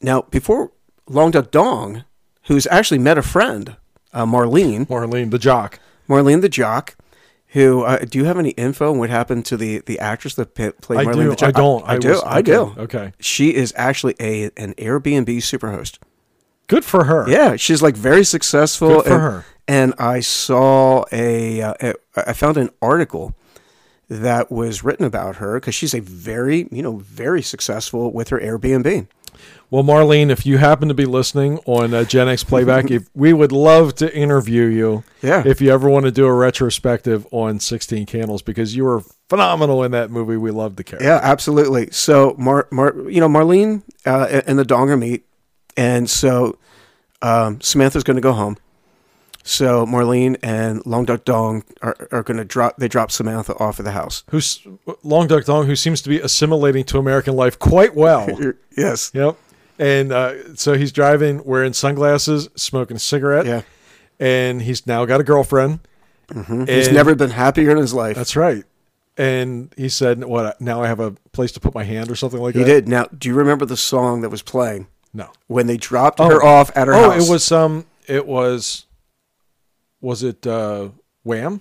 now 0.00 0.22
before 0.22 0.70
Long 1.08 1.30
Duck 1.30 1.50
Dong, 1.50 2.04
who's 2.44 2.66
actually 2.68 2.98
met 2.98 3.18
a 3.18 3.22
friend, 3.22 3.76
uh, 4.12 4.24
Marlene, 4.26 4.86
Marlene, 4.86 5.30
the 5.30 5.38
jock. 5.38 5.78
Marlene 6.08 6.40
the 6.40 6.48
jock. 6.48 6.96
Who 7.50 7.82
uh, 7.82 7.98
do 7.98 8.18
you 8.18 8.24
have 8.24 8.38
any 8.38 8.50
info 8.50 8.90
on 8.90 8.98
what 8.98 9.08
happened 9.08 9.46
to 9.46 9.56
the, 9.56 9.78
the 9.86 9.98
actress 9.98 10.34
that 10.34 10.54
pa- 10.54 10.72
played 10.82 11.00
I 11.00 11.04
Marlene 11.04 11.22
do. 11.22 11.30
the 11.30 11.36
jock? 11.36 11.48
I 11.48 11.52
don't. 11.52 11.88
I, 11.88 11.98
do. 11.98 12.08
was- 12.10 12.22
I 12.24 12.42
do. 12.42 12.60
okay, 12.60 12.80
Okay. 12.80 13.12
She 13.20 13.54
is 13.54 13.72
actually 13.76 14.14
a 14.20 14.50
an 14.56 14.74
Airbnb 14.74 15.28
superhost. 15.38 15.98
Good 16.66 16.84
for 16.84 17.04
her. 17.04 17.28
Yeah, 17.28 17.56
she's 17.56 17.82
like 17.82 17.96
very 17.96 18.24
successful. 18.24 18.88
Good 18.88 19.04
for 19.04 19.12
and, 19.12 19.22
her. 19.22 19.44
And 19.68 19.94
I 19.98 20.20
saw 20.20 21.04
a, 21.12 21.62
uh, 21.62 21.74
a 21.80 21.94
I 22.28 22.32
found 22.32 22.56
an 22.56 22.70
article 22.82 23.34
that 24.08 24.50
was 24.50 24.84
written 24.84 25.04
about 25.06 25.36
her 25.36 25.58
because 25.58 25.74
she's 25.74 25.94
a 25.94 26.00
very 26.00 26.68
you 26.70 26.82
know 26.82 26.96
very 26.98 27.42
successful 27.42 28.12
with 28.12 28.28
her 28.30 28.40
Airbnb. 28.40 29.06
Well, 29.70 29.82
Marlene, 29.82 30.30
if 30.30 30.46
you 30.46 30.58
happen 30.58 30.88
to 30.88 30.94
be 30.94 31.06
listening 31.06 31.58
on 31.66 31.92
uh, 31.92 32.04
Gen 32.04 32.28
X 32.28 32.44
Playback, 32.44 32.90
if 32.90 33.08
we 33.14 33.32
would 33.32 33.52
love 33.52 33.94
to 33.96 34.14
interview 34.14 34.64
you. 34.64 35.04
Yeah. 35.22 35.42
If 35.44 35.60
you 35.60 35.72
ever 35.72 35.88
want 35.88 36.04
to 36.04 36.12
do 36.12 36.26
a 36.26 36.32
retrospective 36.32 37.26
on 37.32 37.58
16 37.58 38.06
Candles, 38.06 38.42
because 38.42 38.76
you 38.76 38.84
were 38.84 39.02
phenomenal 39.28 39.82
in 39.82 39.92
that 39.92 40.10
movie. 40.10 40.36
We 40.36 40.50
loved 40.50 40.76
the 40.76 40.84
character. 40.84 41.06
Yeah, 41.06 41.20
absolutely. 41.22 41.90
So 41.90 42.34
Mar, 42.38 42.68
Mar 42.70 42.94
you 43.08 43.20
know 43.20 43.28
Marlene 43.28 43.82
uh, 44.04 44.42
and 44.46 44.58
the 44.58 44.64
Donger 44.64 44.98
meet, 44.98 45.26
and 45.76 46.08
so 46.08 46.58
um, 47.22 47.60
Samantha's 47.60 48.04
going 48.04 48.16
to 48.16 48.20
go 48.20 48.32
home. 48.32 48.56
So 49.46 49.86
Marlene 49.86 50.36
and 50.42 50.84
Long 50.84 51.04
Duck 51.04 51.24
Dong 51.24 51.62
are, 51.80 51.96
are 52.10 52.22
going 52.24 52.36
to 52.36 52.44
drop. 52.44 52.76
They 52.78 52.88
drop 52.88 53.12
Samantha 53.12 53.54
off 53.58 53.78
at 53.78 53.84
the 53.84 53.92
house. 53.92 54.24
Who's 54.30 54.66
Long 55.04 55.28
Duck 55.28 55.44
Dong, 55.44 55.66
who 55.66 55.76
seems 55.76 56.02
to 56.02 56.08
be 56.08 56.18
assimilating 56.18 56.84
to 56.86 56.98
American 56.98 57.36
life 57.36 57.58
quite 57.58 57.94
well. 57.94 58.28
yes. 58.76 59.12
Yep. 59.14 59.36
And 59.78 60.10
uh, 60.10 60.56
so 60.56 60.74
he's 60.74 60.90
driving, 60.90 61.44
wearing 61.44 61.74
sunglasses, 61.74 62.48
smoking 62.56 62.96
a 62.96 63.00
cigarette. 63.00 63.46
Yeah. 63.46 63.62
And 64.18 64.62
he's 64.62 64.86
now 64.86 65.04
got 65.04 65.20
a 65.20 65.24
girlfriend. 65.24 65.80
He's 66.34 66.86
And- 66.86 66.94
never 66.94 67.14
been 67.14 67.30
happier 67.30 67.70
in 67.70 67.76
his 67.76 67.94
life. 67.94 68.16
That's 68.16 68.34
right. 68.34 68.64
And 69.16 69.72
he 69.76 69.88
said, 69.88 70.24
"What? 70.24 70.60
Now 70.60 70.82
I 70.82 70.88
have 70.88 71.00
a 71.00 71.12
place 71.32 71.52
to 71.52 71.60
put 71.60 71.74
my 71.74 71.84
hand, 71.84 72.10
or 72.10 72.16
something 72.16 72.40
like 72.40 72.54
he 72.54 72.62
that." 72.62 72.66
He 72.66 72.72
did. 72.72 72.88
Now, 72.88 73.06
do 73.16 73.28
you 73.28 73.34
remember 73.34 73.64
the 73.64 73.76
song 73.76 74.20
that 74.20 74.28
was 74.28 74.42
playing 74.42 74.88
No. 75.14 75.30
when 75.46 75.68
they 75.68 75.76
dropped 75.78 76.18
her 76.18 76.44
off 76.44 76.70
at 76.76 76.86
her 76.88 76.94
oh, 76.94 77.10
house? 77.12 77.26
it 77.26 77.30
was 77.30 77.52
um, 77.52 77.86
it 78.06 78.26
was, 78.26 78.85
was 80.06 80.22
it 80.22 80.46
uh, 80.46 80.88
Wham? 81.24 81.60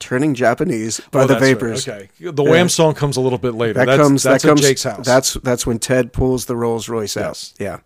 Turning 0.00 0.34
Japanese 0.34 1.00
by 1.10 1.20
Oh, 1.20 1.22
the 1.26 1.34
that's 1.34 1.42
right. 1.42 1.54
Vapors. 1.54 1.88
Okay, 1.88 2.08
the 2.20 2.44
Wham 2.44 2.68
song 2.68 2.94
comes 2.94 3.16
a 3.16 3.20
little 3.20 3.38
bit 3.38 3.54
later. 3.54 3.74
That 3.74 3.86
that's, 3.86 4.00
comes. 4.02 4.22
That's 4.22 4.42
that 4.44 4.48
comes. 4.48 4.60
Jake's 4.60 4.84
house. 4.84 5.04
That's 5.04 5.34
that's 5.34 5.66
when 5.66 5.78
Ted 5.80 6.12
pulls 6.12 6.46
the 6.46 6.54
Rolls 6.56 6.88
Royce 6.88 7.16
Yes. 7.16 7.52
out. 7.58 7.60
Yeah. 7.64 7.78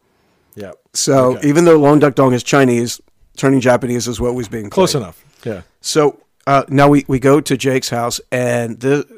yeah, 0.54 0.72
So 0.92 1.36
Okay. 1.36 1.48
even 1.48 1.64
though 1.64 1.78
Long 1.78 1.98
Duck 2.00 2.14
Dong 2.14 2.34
is 2.34 2.42
Chinese, 2.42 3.00
turning 3.38 3.60
Japanese 3.60 4.06
is 4.06 4.20
what 4.20 4.34
was 4.34 4.48
being 4.48 4.64
played. 4.64 4.72
close 4.72 4.94
enough. 4.94 5.24
Yeah, 5.42 5.62
So 5.80 6.20
uh, 6.46 6.64
now 6.68 6.88
we, 6.88 7.04
we 7.08 7.18
go 7.18 7.40
to 7.40 7.56
Jake's 7.56 7.88
house, 7.88 8.20
and 8.30 8.78
the, 8.80 9.08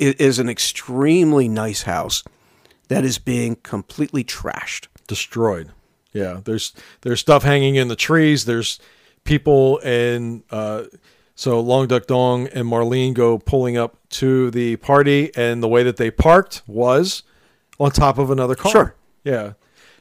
it 0.00 0.20
is 0.20 0.38
an 0.40 0.48
extremely 0.48 1.46
nice 1.48 1.82
house 1.82 2.24
that 2.88 3.04
is 3.04 3.18
being 3.18 3.54
completely 3.62 4.24
trashed. 4.24 4.88
destroyed. 5.06 5.70
Yeah, 6.12 6.40
there's 6.44 6.72
there's 7.02 7.20
stuff 7.20 7.42
hanging 7.44 7.76
in 7.76 7.86
the 7.88 7.96
trees. 7.96 8.44
There's 8.46 8.78
people 9.24 9.78
and 9.84 10.42
uh, 10.50 10.84
so 11.34 11.60
Long 11.60 11.86
Duck 11.86 12.06
Dong 12.06 12.48
and 12.48 12.66
Marlene 12.66 13.14
go 13.14 13.38
pulling 13.38 13.76
up 13.76 13.96
to 14.10 14.50
the 14.50 14.76
party, 14.76 15.34
and 15.34 15.62
the 15.62 15.68
way 15.68 15.82
that 15.82 15.96
they 15.96 16.10
parked 16.10 16.62
was 16.66 17.22
on 17.80 17.90
top 17.90 18.18
of 18.18 18.30
another 18.30 18.54
car. 18.54 18.72
Sure. 18.72 18.94
Yeah. 19.24 19.52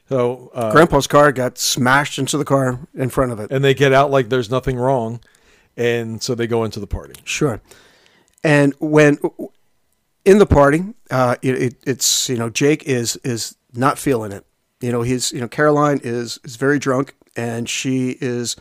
So 0.09 0.51
uh, 0.53 0.71
Grandpa's 0.71 1.07
car 1.07 1.31
got 1.31 1.57
smashed 1.57 2.19
into 2.19 2.37
the 2.37 2.43
car 2.43 2.79
in 2.93 3.09
front 3.09 3.31
of 3.31 3.39
it. 3.39 3.49
and 3.51 3.63
they 3.63 3.73
get 3.73 3.93
out 3.93 4.11
like 4.11 4.29
there's 4.29 4.51
nothing 4.51 4.75
wrong, 4.75 5.21
and 5.77 6.21
so 6.21 6.35
they 6.35 6.47
go 6.47 6.63
into 6.63 6.79
the 6.79 6.87
party. 6.87 7.13
Sure. 7.23 7.61
And 8.43 8.73
when 8.79 9.17
in 10.25 10.37
the 10.37 10.45
party, 10.45 10.83
uh, 11.09 11.37
it, 11.41 11.61
it, 11.61 11.75
it's 11.85 12.29
you 12.29 12.37
know 12.37 12.49
Jake 12.49 12.83
is 12.83 13.15
is 13.23 13.55
not 13.73 13.97
feeling 13.97 14.31
it. 14.31 14.45
You 14.81 14.91
know 14.91 15.01
he's 15.01 15.31
you 15.31 15.39
know 15.39 15.47
Caroline 15.47 16.01
is 16.03 16.39
is 16.43 16.57
very 16.57 16.77
drunk 16.77 17.15
and 17.35 17.69
she 17.69 18.17
is 18.19 18.55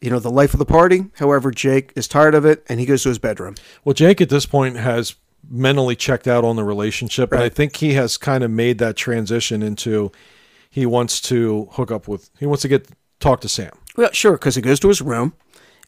you 0.00 0.10
know 0.10 0.18
the 0.18 0.30
life 0.30 0.52
of 0.54 0.58
the 0.58 0.66
party. 0.66 1.06
However, 1.16 1.50
Jake 1.50 1.92
is 1.96 2.08
tired 2.08 2.34
of 2.34 2.44
it 2.44 2.64
and 2.68 2.80
he 2.80 2.86
goes 2.86 3.02
to 3.02 3.10
his 3.10 3.18
bedroom. 3.18 3.56
Well, 3.84 3.94
Jake 3.94 4.20
at 4.20 4.28
this 4.28 4.46
point 4.46 4.76
has 4.76 5.14
mentally 5.48 5.96
checked 5.96 6.28
out 6.28 6.44
on 6.44 6.56
the 6.56 6.64
relationship, 6.64 7.32
and 7.32 7.42
I 7.42 7.48
think 7.48 7.76
he 7.76 7.94
has 7.94 8.16
kind 8.16 8.44
of 8.44 8.50
made 8.50 8.78
that 8.78 8.96
transition 8.96 9.62
into 9.62 10.12
he 10.70 10.86
wants 10.86 11.20
to 11.22 11.68
hook 11.72 11.90
up 11.90 12.08
with 12.08 12.30
he 12.38 12.46
wants 12.46 12.62
to 12.62 12.68
get 12.68 12.88
talk 13.18 13.40
to 13.42 13.48
Sam. 13.48 13.72
Well, 13.96 14.10
sure, 14.12 14.32
because 14.32 14.54
he 14.54 14.62
goes 14.62 14.80
to 14.80 14.88
his 14.88 15.02
room 15.02 15.34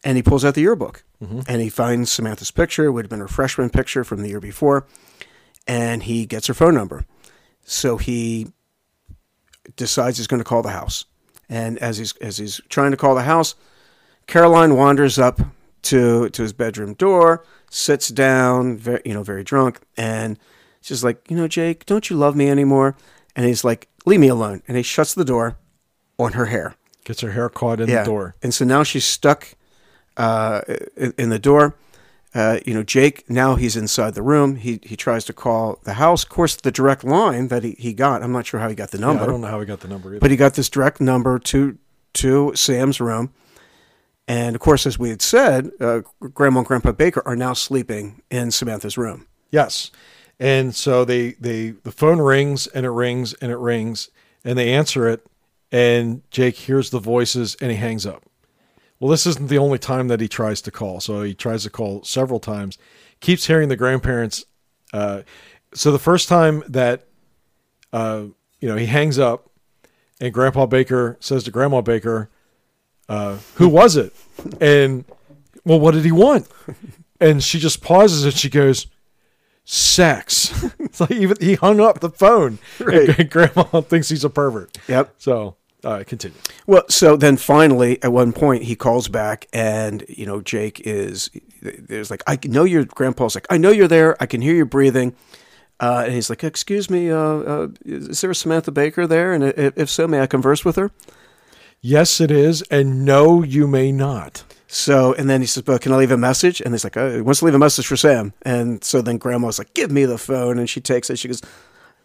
and 0.05 0.17
he 0.17 0.23
pulls 0.23 0.45
out 0.45 0.55
the 0.55 0.61
yearbook 0.61 1.05
mm-hmm. 1.23 1.41
and 1.47 1.63
he 1.63 1.69
finds 1.69 2.11
Samantha's 2.11 2.51
picture. 2.51 2.87
It 2.87 2.93
would 2.93 3.05
have 3.05 3.11
been 3.11 3.21
her 3.21 3.29
freshman 3.29 3.71
picture 3.71 4.05
from 4.05 4.23
the 4.23 4.29
year 4.29 4.41
before, 4.41 4.87
and 5.67 6.03
he 6.03 6.27
gets 6.27 6.49
her 6.49 6.55
phone 6.55 6.75
number. 6.75 7.05
So 7.65 7.97
he 7.97 8.49
decides 9.77 10.19
he's 10.19 10.27
going 10.27 10.41
to 10.41 10.45
call 10.45 10.63
the 10.63 10.71
house. 10.71 11.05
And 11.49 11.79
as 11.79 11.99
he's 11.99 12.17
as 12.17 12.39
he's 12.39 12.61
trying 12.69 12.91
to 12.91 12.97
call 12.97 13.15
the 13.15 13.23
house, 13.23 13.55
Caroline 14.27 14.77
wanders 14.77 15.19
up 15.19 15.41
to 15.83 16.29
to 16.31 16.43
his 16.43 16.53
bedroom 16.53 16.95
door, 16.95 17.45
sits 17.71 18.09
down, 18.09 18.77
very 18.77 19.01
you 19.05 19.15
know 19.15 19.23
very 19.23 19.45
drunk, 19.45 19.81
and 19.97 20.39
she's 20.81 21.03
like, 21.05 21.31
you 21.31 21.37
know, 21.37 21.49
Jake, 21.49 21.87
don't 21.87 22.09
you 22.11 22.17
love 22.17 22.37
me 22.37 22.49
anymore? 22.49 22.97
And 23.35 23.47
he's 23.47 23.65
like, 23.65 23.89
leave 24.05 24.21
me 24.21 24.29
alone. 24.29 24.63
And 24.69 24.77
he 24.77 24.83
shuts 24.83 25.15
the 25.15 25.25
door 25.25 25.57
on 26.19 26.33
her 26.33 26.47
hair. 26.47 26.75
Gets 27.05 27.21
her 27.23 27.33
hair 27.33 27.49
caught 27.49 27.81
in 27.81 27.89
the 27.89 28.05
door. 28.05 28.35
And 28.43 28.53
so 28.55 28.65
now 28.65 28.83
she's 28.83 29.05
stuck 29.05 29.55
uh, 30.17 30.61
in, 30.97 31.15
in 31.19 31.29
the 31.31 31.39
door. 31.39 31.77
Uh, 32.35 32.59
you 32.65 32.73
know, 32.75 32.83
Jake, 32.83 33.29
now 33.29 33.57
he's 33.57 33.77
inside 33.77 34.15
the 34.15 34.23
room. 34.23 34.57
He, 34.57 34.81
he 34.83 34.97
tries 34.97 35.25
to 35.27 35.33
call 35.33 35.79
the 35.85 35.95
house. 35.95 36.23
Of 36.25 36.31
course, 36.31 36.57
the 36.57 36.71
direct 36.71 37.05
line 37.05 37.49
that 37.49 37.63
he, 37.65 37.73
he 37.79 37.93
got, 37.93 38.23
I'm 38.23 38.33
not 38.33 38.47
sure 38.47 38.61
how 38.61 38.69
he 38.69 38.75
got 38.75 38.91
the 38.91 38.99
Yeah, 38.99 39.07
number, 39.07 39.25
I 39.25 39.27
don't 39.27 39.41
know 39.41 39.49
how 39.49 39.61
he 39.61 39.67
got 39.67 39.81
the 39.81 39.89
number 39.89 40.11
either. 40.11 40.21
but 40.21 40.31
he 40.31 40.37
got 40.37 40.55
this 40.55 40.69
direct 40.71 41.01
number 41.01 41.39
to, 41.39 41.77
to 42.15 42.53
Sam's 42.55 43.01
room. 43.01 43.33
And 44.29 44.55
of 44.55 44.61
course, 44.61 44.87
as 44.87 44.99
we 44.99 45.11
had 45.11 45.23
said, 45.23 45.71
uh, 45.81 46.03
Grandma 46.21 46.61
and 46.61 46.67
Grandpa 46.67 46.93
Baker 46.93 47.23
are 47.27 47.37
now 47.37 47.53
sleeping 47.53 48.23
in 48.31 48.51
Samantha's 48.51 48.97
room. 48.97 49.27
yes. 49.51 49.91
And 50.41 50.75
so 50.75 51.05
they 51.05 51.33
they 51.33 51.71
the 51.71 51.93
phone 51.93 52.19
rings 52.19 52.67
and 52.69 52.85
it 52.85 52.91
rings 52.91 53.33
and 53.35 53.53
it 53.53 53.59
rings 53.59 54.11
and 54.45 54.59
they 54.59 54.73
answer 54.73 55.09
it 55.09 55.25
and 55.71 56.23
Jake 56.31 56.57
hears 56.57 56.91
the 56.91 56.99
voices 56.99 57.57
and 57.61 57.71
he 57.71 57.77
hangs 57.77 58.05
up. 58.05 58.25
Well, 58.99 59.11
this 59.11 59.27
isn't 59.27 59.49
the 59.49 59.59
only 59.59 59.79
time 59.79 60.09
that 60.09 60.21
he 60.21 60.29
tries 60.29 60.61
to 60.63 60.71
call. 60.71 61.01
So 61.01 61.23
he 61.23 61.35
tries 61.35 61.65
to 61.65 61.71
call 61.71 62.05
several 62.05 62.39
times. 62.41 62.79
Keeps 63.21 63.47
hearing 63.47 63.69
the 63.69 63.77
grandparents. 63.77 64.45
Uh, 64.93 65.23
so 65.75 65.91
the 65.93 65.99
first 65.99 66.29
time 66.29 66.63
that 66.69 67.07
uh, 67.93 68.25
you 68.61 68.69
know 68.69 68.77
he 68.77 68.87
hangs 68.87 69.19
up, 69.19 69.51
and 70.21 70.33
Grandpa 70.33 70.67
Baker 70.67 71.17
says 71.21 71.45
to 71.45 71.51
Grandma 71.51 71.81
Baker, 71.81 72.31
uh, 73.13 73.39
"Who 73.57 73.69
was 73.69 73.97
it?" 73.97 74.13
And 74.61 75.05
well, 75.65 75.81
what 75.81 75.93
did 75.95 76.05
he 76.05 76.13
want? 76.13 76.49
And 77.21 77.41
she 77.41 77.61
just 77.61 77.83
pauses 77.83 78.25
and 78.25 78.35
she 78.35 78.51
goes, 78.51 78.89
"Sex." 79.65 80.53
it's 80.81 81.01
like 81.01 81.13
even 81.13 81.37
he 81.41 81.55
hung 81.55 81.79
up 81.79 82.01
the 82.01 82.11
phone. 82.11 82.59
Right. 82.81 83.17
And 83.17 83.31
Grandma 83.31 83.81
thinks 83.83 84.09
he's 84.09 84.25
a 84.25 84.29
pervert. 84.29 84.77
Yep. 84.89 85.15
So 85.19 85.55
uh, 85.85 86.03
continue. 86.05 86.37
Well, 86.67 86.83
so 86.89 87.17
then 87.17 87.37
finally, 87.37 88.03
at 88.03 88.13
one 88.13 88.33
point, 88.33 88.65
he 88.65 88.75
calls 88.75 89.07
back, 89.07 89.47
and 89.53 90.05
you 90.09 90.27
know, 90.27 90.41
Jake 90.41 90.81
is 90.81 91.31
there's 91.63 92.11
like, 92.11 92.25
I 92.27 92.41
know 92.45 92.65
your 92.65 92.85
grandpa's 92.85 93.37
like, 93.37 93.47
I 93.51 93.57
know 93.57 93.71
you're 93.71 93.87
there. 93.87 94.21
I 94.21 94.27
can 94.27 94.41
hear 94.41 94.57
you 94.57 94.67
breathing. 94.67 95.15
Uh, 95.79 96.03
and 96.07 96.15
he's 96.15 96.29
like, 96.29 96.43
"Excuse 96.45 96.91
me, 96.91 97.11
uh, 97.11 97.17
uh, 97.17 97.69
is 97.85 98.21
there 98.21 98.31
a 98.31 98.35
Samantha 98.35 98.71
Baker 98.71 99.07
there? 99.07 99.33
And 99.33 99.45
if, 99.45 99.79
if 99.79 99.91
so, 99.91 100.09
may 100.09 100.21
I 100.21 100.27
converse 100.27 100.65
with 100.65 100.75
her?" 100.75 100.91
Yes, 101.85 102.21
it 102.21 102.31
is, 102.31 102.63
and 102.71 103.05
no, 103.05 103.43
you 103.43 103.67
may 103.67 103.91
not. 103.91 104.45
So, 104.69 105.15
and 105.15 105.29
then 105.29 105.41
he 105.41 105.49
says, 105.49 105.65
"But 105.65 105.81
can 105.81 105.93
I 105.93 105.97
leave 105.97 106.13
a 106.13 106.17
message?" 106.17 106.61
And 106.61 106.73
he's 106.73 106.85
like, 106.85 106.97
oh, 106.97 107.17
"He 107.17 107.21
wants 107.21 107.41
to 107.41 107.45
leave 107.47 107.57
a 107.57 107.59
message 107.59 107.89
for 107.89 107.97
Sam." 107.97 108.33
And 108.43 108.83
so 108.85 109.03
then 109.03 109.19
Grandma's 109.19 109.59
like, 109.59 109.75
"Give 109.75 109.91
me 109.91 110.05
the 110.05 110.17
phone," 110.17 110.61
and 110.61 110.71
she 110.71 110.81
takes 110.81 111.11
it. 111.11 111.19
She 111.19 111.27
goes, 111.27 111.43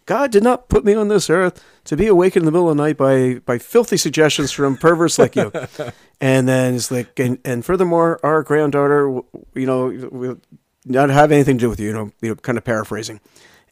"God 0.08 0.32
did 0.32 0.44
not 0.44 0.68
put 0.68 0.84
me 0.84 0.96
on 0.96 1.10
this 1.10 1.30
earth 1.30 1.64
to 1.86 1.96
be 1.96 2.08
awakened 2.08 2.42
in 2.42 2.46
the 2.48 2.52
middle 2.52 2.72
of 2.72 2.76
the 2.76 2.84
night 2.84 2.98
by 2.98 3.36
by 3.46 3.60
filthy 3.60 3.98
suggestions 3.98 4.52
from 4.52 4.78
perverts 4.78 5.20
like 5.20 5.36
you." 5.36 5.52
and 6.20 6.50
then 6.50 6.74
it's 6.74 6.90
like, 6.90 7.20
and, 7.20 7.38
and 7.46 7.64
furthermore, 7.64 8.20
our 8.24 8.42
granddaughter, 8.42 9.22
you 9.54 9.68
know, 9.68 10.10
will 10.12 10.40
not 10.86 11.12
have 11.12 11.32
anything 11.32 11.60
to 11.60 11.62
do 11.62 11.70
with 11.70 11.80
you. 11.80 11.90
You 11.90 11.94
know, 11.94 12.12
you 12.22 12.30
know, 12.30 12.36
kind 12.36 12.58
of 12.58 12.64
paraphrasing, 12.64 13.22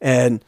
and. 0.00 0.44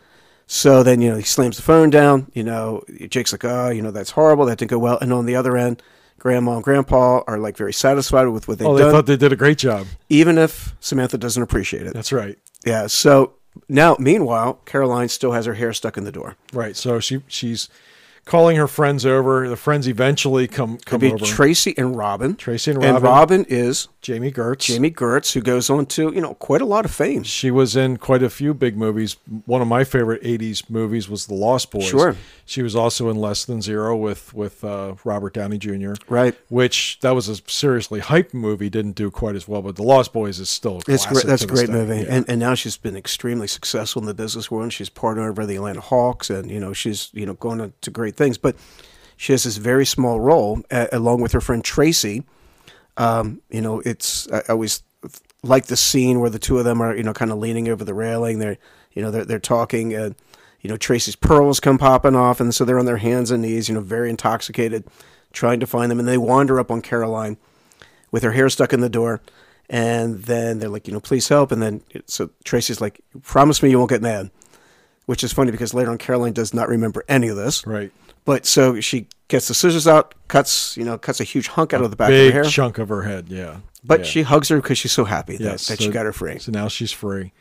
So 0.51 0.83
then, 0.83 1.03
you 1.03 1.11
know, 1.11 1.17
he 1.17 1.23
slams 1.25 1.57
the 1.57 1.63
phone 1.63 1.91
down. 1.91 2.31
You 2.35 2.43
know, 2.43 2.83
Jake's 3.11 3.33
like, 3.33 3.45
oh, 3.45 3.69
you 3.69 3.83
know, 3.83 3.91
that's 3.91 4.11
horrible. 4.13 4.47
That 4.47 4.59
didn't 4.59 4.71
go 4.71 4.79
well. 4.79 4.99
And 4.99 5.13
on 5.13 5.27
the 5.27 5.37
other 5.37 5.57
end, 5.59 5.83
Grandma 6.19 6.55
and 6.57 6.65
Grandpa 6.65 7.23
are 7.27 7.39
like 7.39 7.57
very 7.57 7.73
satisfied 7.73 8.27
with 8.29 8.49
what 8.49 8.59
they've 8.59 8.67
Oh, 8.67 8.75
they 8.75 8.83
done 8.83 8.93
thought 8.93 9.07
they 9.07 9.17
did 9.19 9.33
a 9.33 9.37
great 9.37 9.59
job. 9.59 9.87
even 10.09 10.39
if 10.39 10.75
Samantha 10.81 11.19
doesn't 11.19 11.43
appreciate 11.43 11.87
it. 11.87 11.93
That's 11.93 12.13
right. 12.13 12.39
Yeah. 12.65 12.87
So 12.87 13.35
now, 13.69 13.95
meanwhile, 14.01 14.55
Caroline 14.65 15.09
still 15.11 15.33
has 15.33 15.45
her 15.47 15.55
hair 15.55 15.73
stuck 15.75 15.97
in 15.99 16.05
the 16.05 16.13
door. 16.13 16.37
Right. 16.53 16.77
So 16.77 16.99
she 16.99 17.23
she's 17.29 17.69
calling 18.29 18.57
her 18.57 18.69
friends 18.69 19.05
over. 19.05 19.49
The 19.49 19.57
friends 19.57 19.89
eventually 19.89 20.47
come 20.47 20.79
come 20.85 21.03
It'd 21.03 21.19
be 21.19 21.23
over. 21.25 21.33
Tracy 21.35 21.75
and 21.77 21.97
Robin. 21.97 22.37
Tracy 22.37 22.71
and 22.71 22.79
Robin. 22.79 22.95
And 22.97 23.05
Robin. 23.05 23.45
Is 23.49 23.89
Jami 24.03 24.31
Gertz. 24.31 24.67
Jami 24.67 24.91
Gertz, 24.91 25.33
who 25.33 25.41
goes 25.41 25.69
on 25.71 25.87
to 25.87 26.13
you 26.15 26.21
know 26.21 26.35
quite 26.35 26.61
a 26.61 26.65
lot 26.67 26.85
of 26.85 26.91
fame. 26.93 27.23
She 27.25 27.51
was 27.51 27.75
in 27.75 27.97
quite 27.97 28.23
a 28.23 28.31
few 28.31 28.55
big 28.55 28.77
movies. 28.77 29.17
One 29.47 29.63
of 29.63 29.69
my 29.69 29.83
favorite 29.85 30.23
'80s 30.23 30.69
movies 30.71 31.09
was 31.09 31.27
The 31.27 31.35
Lost 31.35 31.71
Boys. 31.71 31.87
Sure. 31.87 32.15
She 32.45 32.63
was 32.63 32.75
also 32.77 33.11
in 33.11 33.17
Less 33.17 33.45
Than 33.45 33.61
Zero 33.61 33.97
with 33.97 34.33
with 34.35 34.63
uh, 34.63 34.95
Robert 35.05 35.35
Downey 35.35 35.59
Jr. 35.59 35.95
Right. 36.09 36.35
Which 36.49 36.99
that 37.01 37.15
was 37.15 37.29
a 37.29 37.37
seriously 37.51 38.01
hyped 38.01 38.35
movie. 38.35 38.69
Didn't 38.71 38.93
do 38.93 39.11
quite 39.11 39.35
as 39.37 39.49
well, 39.49 39.63
but 39.63 39.77
The 39.77 39.83
Lost 39.83 40.13
Boys 40.13 40.39
is 40.39 40.49
still 40.49 40.77
a 40.87 40.93
It's 40.93 41.07
great. 41.07 41.25
That's 41.25 41.43
a 41.43 41.47
great 41.47 41.71
movie, 41.71 41.99
Yeah. 42.01 42.07
and 42.17 42.29
and 42.29 42.39
now 42.39 42.55
she's 42.55 42.77
been 42.77 42.97
extremely 42.97 43.47
successful 43.49 44.01
in 44.03 44.07
the 44.07 44.15
business 44.15 44.51
world. 44.51 44.73
She's 44.73 44.89
partnered 44.91 45.31
over 45.31 45.47
the 45.47 45.57
Atlanta 45.57 45.81
Hawks, 45.81 46.31
and 46.31 46.51
you 46.51 46.61
know 46.61 46.73
she's 46.73 47.09
you 47.13 47.25
know 47.27 47.35
going 47.35 47.61
on 47.61 47.73
to 47.81 47.91
great 47.91 48.17
things. 48.19 48.37
But 48.37 48.57
she 49.17 49.33
has 49.33 49.45
this 49.45 49.57
very 49.57 49.87
small 49.87 50.21
role 50.21 50.63
uh, 50.71 50.89
along 50.93 51.23
with 51.23 51.33
her 51.33 51.41
friend 51.41 51.65
Tracy. 51.65 52.25
Um, 52.97 53.41
you 53.51 53.61
know, 53.61 53.81
it's 53.81 54.31
I 54.31 54.43
always 54.49 54.83
like 55.43 55.67
the 55.67 55.77
scene 55.77 56.21
where 56.21 56.31
the 56.31 56.39
two 56.39 56.59
of 56.59 56.65
them 56.65 56.81
are 56.81 56.95
you 56.95 57.03
know 57.03 57.15
kind 57.15 57.31
of 57.31 57.39
leaning 57.39 57.69
over 57.69 57.85
the 57.85 57.95
railing. 57.95 58.39
They're 58.39 58.59
you 58.93 59.03
know 59.03 59.11
they're 59.11 59.25
they're 59.25 59.39
talking. 59.39 59.95
Uh, 59.95 60.11
you 60.61 60.69
know, 60.69 60.77
Tracy's 60.77 61.17
pearls 61.17 61.61
come 61.61 61.79
popping 61.79 62.17
off, 62.17 62.41
and 62.41 62.55
so 62.55 62.65
they're 62.65 62.81
on 62.81 62.87
their 62.87 62.97
hands 62.97 63.31
and 63.31 63.43
knees, 63.43 63.69
you 63.69 63.77
know, 63.77 63.81
very 63.81 64.11
intoxicated, 64.11 64.85
trying 65.33 65.61
to 65.61 65.67
find 65.67 65.91
them, 65.91 66.01
and 66.01 66.09
they 66.09 66.19
wander 66.19 66.59
up 66.59 66.71
on 66.71 66.83
Caroline 66.83 67.37
with 68.11 68.23
her 68.23 68.33
hair 68.33 68.49
stuck 68.49 68.73
in 68.73 68.81
the 68.81 68.89
door. 68.89 69.21
And 69.71 70.23
then 70.25 70.59
they're 70.59 70.69
like, 70.69 70.89
you 70.89 70.95
know, 70.95 71.01
please 71.01 71.29
help. 71.29 71.53
And 71.53 71.63
then 71.63 71.83
so 72.07 72.31
Tracy's 72.45 72.81
like, 72.81 73.01
promise 73.23 73.63
me 73.63 73.71
you 73.71 73.79
won't 73.79 73.91
get 73.91 74.03
mad, 74.03 74.31
which 75.07 75.23
is 75.23 75.33
funny 75.33 75.51
because 75.51 75.75
later 75.75 75.91
on 75.91 75.99
Caroline 75.99 76.33
does 76.33 76.55
not 76.55 76.69
remember 76.69 77.05
any 77.07 77.29
of 77.29 77.37
this. 77.37 77.67
Right. 77.67 77.93
But 78.29 78.45
so 78.45 78.79
she 78.81 79.07
gets 79.29 79.49
the 79.49 79.55
scissors 79.55 79.89
out, 79.89 80.15
cuts, 80.29 80.77
you 80.77 80.85
know, 80.85 80.99
cuts 80.99 81.19
a 81.19 81.25
huge 81.25 81.49
hunk 81.49 81.73
out 81.73 81.83
of 81.83 81.89
the 81.91 81.97
back 81.97 82.11
of 82.11 82.17
her 82.17 82.31
hair. 82.31 82.45
chunk 82.45 82.77
of 82.77 82.91
her 82.91 83.03
head. 83.05 83.29
Yeah. 83.31 83.57
But 83.83 84.01
Yeah. 84.01 84.05
she 84.05 84.23
hugs 84.23 84.49
her 84.51 84.57
because 84.61 84.77
she's 84.77 84.93
so 84.93 85.05
happy 85.07 85.39
that, 85.39 85.43
Yes, 85.45 85.67
that 85.69 85.79
so- 85.79 85.85
she 85.85 85.91
got 85.91 86.05
her 86.05 86.13
free. 86.13 86.39
So 86.39 86.53
now 86.53 86.69
she's 86.69 86.93
free. 86.93 87.33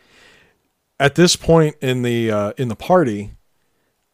At 0.98 1.16
this 1.16 1.36
point 1.36 1.76
in 1.82 2.04
the 2.04 2.32
uh, 2.32 2.54
in 2.58 2.70
the 2.70 2.76
party, 2.76 3.32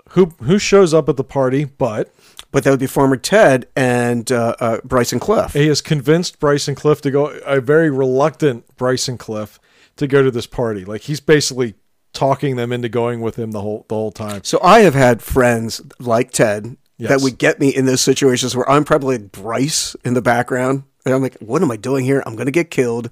who 0.10 0.34
who 0.42 0.58
shows 0.60 0.94
up 0.96 1.08
at 1.10 1.16
the 1.16 1.24
party? 1.24 1.64
But 1.66 2.12
But 2.52 2.64
that 2.64 2.72
would 2.72 2.80
be 2.80 2.88
Farmer 2.88 3.18
Ted 3.18 3.68
and 3.76 4.32
uh, 4.32 4.56
uh, 4.60 4.78
Bryson 4.84 5.20
Cliff. 5.20 5.54
he 5.54 5.68
has 5.68 5.80
convinced 5.82 6.40
Bryson 6.40 6.76
Cliff 6.76 7.02
to 7.02 7.12
go. 7.12 7.28
A 7.46 7.62
very 7.62 7.90
reluctant 7.90 8.66
Bryson 8.78 9.18
Cliff 9.18 9.60
to 9.96 10.08
go 10.08 10.24
to 10.24 10.32
this 10.32 10.48
party. 10.48 10.84
Like 10.86 11.02
he's 11.02 11.20
basically 11.20 11.76
talking 12.14 12.56
them 12.56 12.72
into 12.72 12.90
going 12.90 13.22
with 13.22 13.38
him 13.38 13.52
the 13.52 13.62
whole 13.62 13.86
the 13.90 13.96
whole 13.96 14.12
time. 14.12 14.44
So 14.44 14.60
I 14.64 14.82
have 14.82 14.94
had 14.94 15.22
friends 15.22 15.82
like 16.00 16.32
Ted 16.32 16.78
that 17.00 17.22
would 17.22 17.38
get 17.38 17.60
me 17.60 17.70
in 17.70 17.86
those 17.86 18.02
situations 18.02 18.56
where 18.56 18.70
I'm 18.70 18.86
probably 18.86 19.18
like 19.18 19.32
Bryce 19.32 19.96
in 20.06 20.14
the 20.14 20.22
background. 20.22 20.84
And 21.06 21.14
I'm 21.14 21.22
like, 21.22 21.38
what 21.40 21.62
am 21.62 21.70
I 21.70 21.76
doing 21.76 22.06
here? 22.06 22.24
I'm 22.26 22.36
going 22.36 22.46
to 22.46 22.52
get 22.52 22.72
killed. 22.72 23.10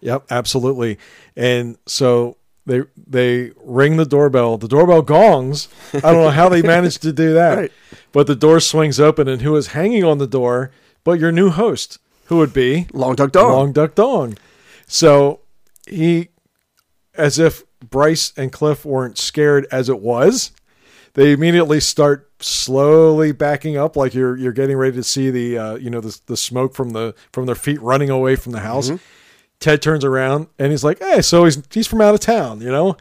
Yep, 0.00 0.26
absolutely. 0.30 0.98
And 1.34 1.76
so 1.86 2.36
they 2.66 2.82
they 2.96 3.50
ring 3.64 3.96
the 3.96 4.06
doorbell. 4.06 4.58
The 4.58 4.68
doorbell 4.68 5.02
gongs. 5.02 5.68
I 5.92 6.00
don't 6.00 6.22
know 6.22 6.30
how 6.30 6.48
they 6.48 6.62
managed 6.62 7.02
to 7.02 7.12
do 7.12 7.34
that. 7.34 7.58
Right. 7.58 7.72
But 8.12 8.28
the 8.28 8.36
door 8.36 8.60
swings 8.60 9.00
open 9.00 9.26
and 9.26 9.42
who 9.42 9.56
is 9.56 9.68
hanging 9.68 10.04
on 10.04 10.18
the 10.18 10.26
door 10.26 10.70
but 11.04 11.18
your 11.18 11.32
new 11.32 11.50
host, 11.50 11.98
who 12.26 12.36
would 12.36 12.52
be 12.52 12.86
Long 12.92 13.16
Duck 13.16 13.32
Dog. 13.32 13.50
Long 13.50 13.72
Duck 13.72 13.94
Dong. 13.94 14.38
So 14.86 15.40
he 15.88 16.28
as 17.14 17.38
if 17.38 17.64
Bryce 17.90 18.32
and 18.36 18.52
Cliff 18.52 18.84
weren't 18.84 19.18
scared 19.18 19.66
as 19.70 19.88
it 19.88 20.00
was, 20.00 20.52
they 21.14 21.32
immediately 21.32 21.80
start 21.80 22.30
slowly 22.40 23.32
backing 23.32 23.76
up 23.76 23.96
like 23.96 24.14
you're 24.14 24.36
you're 24.36 24.52
getting 24.52 24.76
ready 24.76 24.96
to 24.96 25.02
see 25.02 25.30
the 25.30 25.58
uh, 25.58 25.74
you 25.76 25.90
know 25.90 26.00
the 26.00 26.18
the 26.26 26.36
smoke 26.36 26.74
from 26.74 26.90
the 26.90 27.14
from 27.32 27.46
their 27.46 27.54
feet 27.54 27.80
running 27.80 28.10
away 28.10 28.36
from 28.36 28.52
the 28.52 28.60
house. 28.60 28.90
Ted 29.60 29.80
turns 29.80 30.04
around 30.04 30.48
and 30.58 30.70
he's 30.72 30.82
like, 30.82 30.98
"Hey, 30.98 31.22
so 31.22 31.44
he's 31.44 31.62
he's 31.70 31.86
from 31.86 32.00
out 32.00 32.14
of 32.14 32.20
town, 32.20 32.60
you 32.60 32.70
know." 32.70 32.96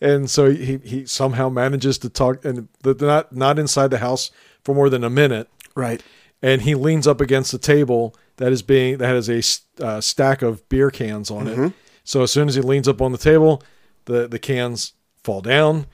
And 0.00 0.28
so 0.28 0.50
he 0.50 0.78
he 0.78 1.06
somehow 1.06 1.48
manages 1.48 1.98
to 1.98 2.08
talk 2.08 2.44
and 2.44 2.68
they're 2.82 2.94
not 2.94 3.34
not 3.34 3.58
inside 3.58 3.88
the 3.88 3.98
house 3.98 4.30
for 4.62 4.74
more 4.74 4.90
than 4.90 5.02
a 5.04 5.10
minute 5.10 5.48
right. 5.74 6.02
and 6.42 6.62
he 6.62 6.74
leans 6.74 7.06
up 7.06 7.20
against 7.20 7.52
the 7.52 7.58
table 7.58 8.14
that 8.36 8.52
is 8.52 8.62
being 8.62 8.98
that 8.98 9.06
has 9.06 9.28
a 9.28 9.84
uh, 9.84 10.00
stack 10.00 10.42
of 10.42 10.68
beer 10.68 10.90
cans 10.90 11.30
on 11.30 11.46
it. 11.46 11.72
So 12.04 12.22
as 12.22 12.30
soon 12.30 12.48
as 12.48 12.54
he 12.54 12.60
leans 12.60 12.86
up 12.86 13.00
on 13.00 13.12
the 13.12 13.18
table, 13.18 13.62
the 14.06 14.28
the 14.28 14.38
cans 14.38 14.92
fall 15.22 15.40
down, 15.40 15.86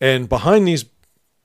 and 0.00 0.28
behind 0.28 0.66
these 0.68 0.84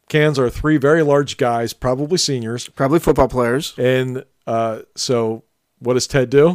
cans 0.09 0.39
are 0.39 0.49
three 0.49 0.77
very 0.77 1.03
large 1.03 1.37
guys, 1.37 1.71
probably 1.73 2.17
seniors. 2.17 2.67
Probably 2.69 2.99
football 2.99 3.27
players. 3.27 3.73
And 3.77 4.23
uh, 4.47 4.81
so, 4.95 5.43
what 5.79 5.93
does 5.93 6.07
Ted 6.07 6.29
do? 6.29 6.47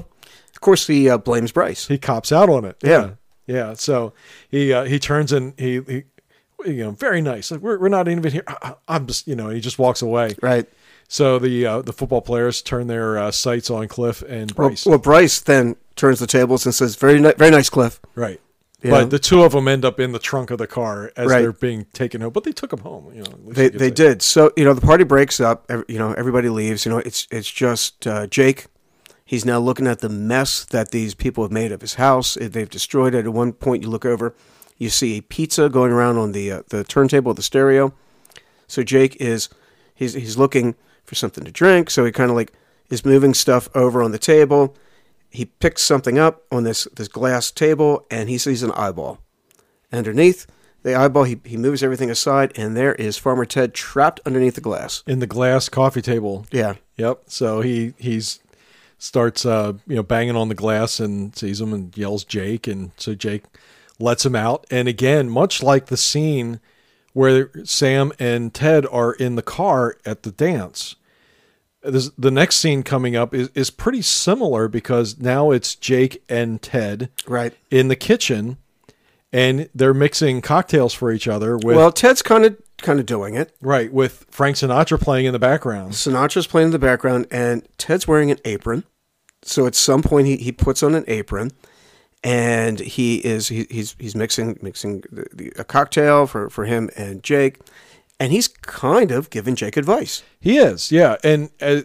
Of 0.53 0.61
course, 0.61 0.87
he 0.87 1.09
uh, 1.09 1.19
blames 1.19 1.53
Bryce. 1.53 1.87
He 1.89 1.99
cops 1.99 2.33
out 2.33 2.49
on 2.49 2.65
it. 2.65 2.77
Yeah. 2.83 3.11
yeah. 3.47 3.75
So 3.75 4.13
he 4.51 4.73
uh, 4.73 4.85
he 4.85 4.99
turns 4.99 5.33
and 5.33 5.53
he, 5.59 5.81
he 5.87 6.03
you 6.67 6.85
know 6.85 6.91
very 6.93 7.21
nice. 7.21 7.51
Like 7.51 7.61
we're 7.61 7.79
we're 7.79 7.89
not 7.89 8.09
even 8.09 8.33
here. 8.33 8.45
I, 8.47 8.75
I'm 8.89 9.07
just 9.07 9.27
you 9.29 9.37
know. 9.37 9.49
He 9.51 9.61
just 9.61 9.79
walks 9.79 10.03
away. 10.03 10.35
Right. 10.43 10.67
So 11.09 11.39
the 11.39 11.67
uh, 11.67 11.83
the 11.83 11.93
football 11.93 12.23
players 12.23 12.63
turn 12.63 12.87
their 12.87 13.19
uh, 13.19 13.31
sights 13.31 13.71
on 13.71 13.89
Cliff 13.89 14.23
and 14.23 14.51
Well, 14.53 14.69
Bryce. 14.69 14.87
well, 14.87 14.99
Bryce 14.99 15.41
then 15.41 15.77
turns 15.97 16.19
the 16.19 16.27
tables 16.27 16.65
and 16.65 16.75
says, 16.75 16.97
"Very, 16.97 17.21
ni- 17.21 17.35
very 17.37 17.51
nice, 17.51 17.69
Cliff." 17.69 18.01
right. 18.15 18.41
Yeah. 18.85 18.91
But 18.91 19.11
the 19.11 19.19
two 19.19 19.43
of 19.43 19.53
them 19.53 19.67
end 19.67 19.85
up 19.85 19.99
in 19.99 20.13
the 20.13 20.19
trunk 20.19 20.51
of 20.51 20.59
the 20.59 20.67
car 20.67 21.11
as 21.17 21.31
Right. 21.31 21.41
they're 21.41 21.53
being 21.53 21.87
taken 21.95 22.21
home. 22.21 22.33
But 22.33 22.45
they 22.45 22.53
took 22.53 22.69
them 22.71 22.81
home. 22.81 23.11
You 23.15 23.23
know, 23.23 23.33
They 23.49 23.69
they 23.71 23.91
did. 23.91 24.21
So 24.23 24.53
you 24.57 24.65
know, 24.65 24.75
the 24.75 24.81
party 24.83 25.05
breaks 25.05 25.41
up. 25.41 25.65
ev- 25.71 25.85
You 25.89 25.99
know, 25.99 26.13
everybody 26.13 26.49
leaves. 26.51 26.85
You 26.85 26.93
know, 26.93 26.99
it's 26.99 27.27
it's 27.31 27.51
just 27.51 28.07
uh, 28.07 28.27
Jake. 28.27 28.67
He's 29.25 29.45
now 29.47 29.59
looking 29.59 29.87
at 29.87 30.01
the 30.01 30.11
mess 30.11 30.67
that 30.67 30.91
these 30.91 31.15
people 31.15 31.43
have 31.45 31.51
made 31.51 31.73
of 31.73 31.81
his 31.81 31.95
house. 31.95 32.37
They've 32.39 32.69
destroyed 32.69 33.15
it. 33.15 33.25
At 33.27 33.33
one 33.33 33.55
point, 33.55 33.83
you 33.83 33.89
look 33.89 34.05
over, 34.05 34.35
you 34.77 34.91
see 34.91 35.17
a 35.17 35.23
pizza 35.23 35.71
going 35.71 35.91
around 35.93 36.19
on 36.19 36.33
the 36.33 36.53
uh, 36.53 36.63
the 36.69 36.85
turntable 36.85 37.31
of 37.31 37.37
the 37.37 37.43
stereo. 37.43 37.95
So 38.67 38.83
Jake 38.83 39.17
is 39.21 39.49
he's 39.95 40.13
he's 40.13 40.37
looking 40.37 40.75
for 41.05 41.15
something 41.15 41.43
to 41.45 41.51
drink. 41.51 41.89
So 41.91 42.05
he 42.05 42.13
kind 42.13 42.31
of 42.31 42.37
like 42.37 42.53
is 42.91 43.03
moving 43.05 43.33
stuff 43.33 43.69
over 43.75 44.03
on 44.03 44.13
the 44.13 44.19
table. 44.19 44.77
He 45.35 45.47
picks 45.47 45.83
something 45.83 46.17
up 46.17 46.45
on 46.53 46.63
this 46.63 46.87
this 46.95 47.09
glass 47.09 47.51
table, 47.51 48.07
and 48.09 48.29
he 48.29 48.39
sees 48.39 48.63
an 48.63 48.71
eyeball. 48.71 49.19
Underneath 49.93 50.47
the 50.85 50.95
eyeball, 50.95 51.25
he, 51.25 51.41
he 51.45 51.57
moves 51.57 51.83
everything 51.83 52.09
aside, 52.09 52.53
and 52.57 52.77
there 52.77 52.95
is 52.95 53.17
Farmer 53.19 53.45
Ted 53.45 53.75
trapped 53.75 54.21
underneath 54.25 54.55
the 54.55 54.61
glass. 54.61 55.03
in 55.09 55.19
the 55.19 55.27
glass 55.27 55.69
coffee 55.69 56.03
table. 56.03 56.47
Yeah. 56.53 56.75
Yep. 56.97 57.25
So 57.27 57.63
he 57.63 57.95
he's 57.99 58.39
starts 58.99 59.45
uh 59.45 59.73
you 59.89 59.97
know 59.97 60.03
banging 60.05 60.37
on 60.37 60.49
the 60.49 60.55
glass 60.55 61.01
and 61.01 61.35
sees 61.37 61.61
him 61.61 61.73
and 61.73 61.97
yells 61.99 62.25
Jake 62.25 62.67
and 62.69 62.93
so 62.97 63.15
Jake 63.15 63.43
lets 63.99 64.25
him 64.25 64.37
out 64.37 64.65
and 64.71 64.87
again 64.89 65.29
much 65.29 65.63
like 65.63 65.87
the 65.87 65.97
scene 65.97 66.61
where 67.13 67.51
Sam 67.65 68.13
and 68.19 68.55
Ted 68.55 68.87
are 68.87 69.13
in 69.13 69.35
the 69.35 69.43
car 69.43 69.97
at 70.07 70.23
the 70.23 70.31
dance 70.31 70.95
this, 71.85 72.11
the 72.19 72.31
next 72.31 72.57
scene 72.57 72.83
coming 72.83 73.15
up 73.17 73.35
is, 73.35 73.49
is 73.55 73.71
pretty 73.71 74.03
similar 74.03 74.69
because 74.69 75.19
now 75.19 75.51
it's 75.51 75.75
Jake 75.75 76.23
and 76.29 76.61
Ted 76.63 77.11
Right. 77.27 77.53
in 77.71 77.89
the 77.89 77.97
kitchen 77.97 78.57
and 79.33 79.69
they're 79.75 79.95
mixing 79.95 80.41
cocktails 80.41 80.95
for 80.95 81.11
each 81.13 81.27
other 81.29 81.57
with 81.57 81.77
Well, 81.77 81.91
Ted's 81.93 82.23
kind 82.23 82.45
of 82.45 82.57
kind 82.79 83.01
of 83.01 83.07
doing 83.07 83.35
it. 83.35 83.55
right 83.61 83.93
with 83.93 84.27
Frank 84.31 84.57
Sinatra 84.57 85.01
playing 85.01 85.27
in 85.27 85.33
the 85.33 85.39
background 85.39 85.93
Sinatra's 85.93 86.47
playing 86.47 86.67
in 86.67 86.73
the 86.73 86.79
background, 86.79 87.27
and 87.31 87.67
Ted's 87.79 88.07
wearing 88.07 88.31
an 88.31 88.39
apron. 88.45 88.85
So 89.43 89.67
at 89.67 89.75
some 89.75 90.03
point, 90.03 90.27
he, 90.27 90.37
he 90.37 90.53
puts 90.53 90.83
on 90.83 90.95
an 90.95 91.05
apron, 91.07 91.51
and 92.23 92.79
he 92.81 93.17
is 93.17 93.49
he, 93.49 93.67
he's 93.71 93.95
he's 93.99 94.15
mixing 94.15 94.59
mixing 94.63 95.03
the, 95.11 95.27
the, 95.33 95.53
a 95.59 95.65
cocktail 95.65 96.27
for, 96.27 96.49
for 96.49 96.65
him 96.65 96.89
and 96.97 97.23
Jake, 97.23 97.59
and 98.21 98.33
he's 98.33 98.49
kind 98.49 99.11
of 99.11 99.31
giving 99.31 99.55
Jake 99.55 99.77
advice. 99.77 100.23
He 100.41 100.59
is, 100.59 100.93
yeah. 100.93 101.17
And 101.25 101.51
uh, 101.61 101.83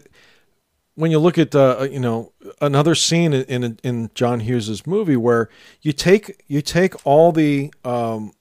when 0.94 1.10
you 1.10 1.18
look 1.18 1.38
at 1.38 1.54
uh, 1.54 1.88
you 1.90 2.00
know 2.00 2.32
another 2.60 2.94
scene 2.94 3.32
in, 3.32 3.44
in 3.64 3.78
in 3.82 4.10
John 4.14 4.40
Hughes's 4.40 4.86
movie 4.86 5.16
where 5.16 5.48
you 5.82 5.92
take 5.92 6.44
you 6.46 6.62
take 6.62 6.94
all 7.06 7.32
the 7.32 7.72
um, 7.84 8.32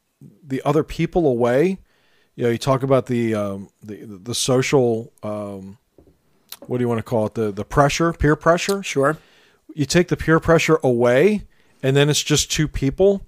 the 0.43 0.61
other 0.63 0.83
people 0.83 1.27
away, 1.27 1.79
you 2.35 2.43
know, 2.43 2.49
you 2.49 2.57
talk 2.57 2.83
about 2.83 3.07
the 3.07 3.33
um, 3.33 3.69
the 3.81 4.05
the 4.05 4.35
social 4.35 5.11
um, 5.23 5.77
what 6.67 6.77
do 6.77 6.83
you 6.83 6.87
want 6.87 6.99
to 6.99 7.03
call 7.03 7.25
it 7.25 7.33
the 7.33 7.51
the 7.51 7.65
pressure 7.65 8.13
peer 8.13 8.35
pressure. 8.35 8.83
Sure. 8.83 9.17
You 9.75 9.85
take 9.85 10.07
the 10.07 10.17
peer 10.17 10.39
pressure 10.39 10.79
away, 10.83 11.43
and 11.83 11.95
then 11.95 12.09
it's 12.09 12.23
just 12.23 12.51
two 12.51 12.67
people, 12.67 13.25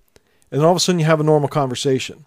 and 0.52 0.60
then 0.60 0.66
all 0.66 0.72
of 0.72 0.78
a 0.78 0.80
sudden 0.80 1.00
you 1.00 1.06
have 1.06 1.20
a 1.20 1.24
normal 1.24 1.50
conversation 1.50 2.26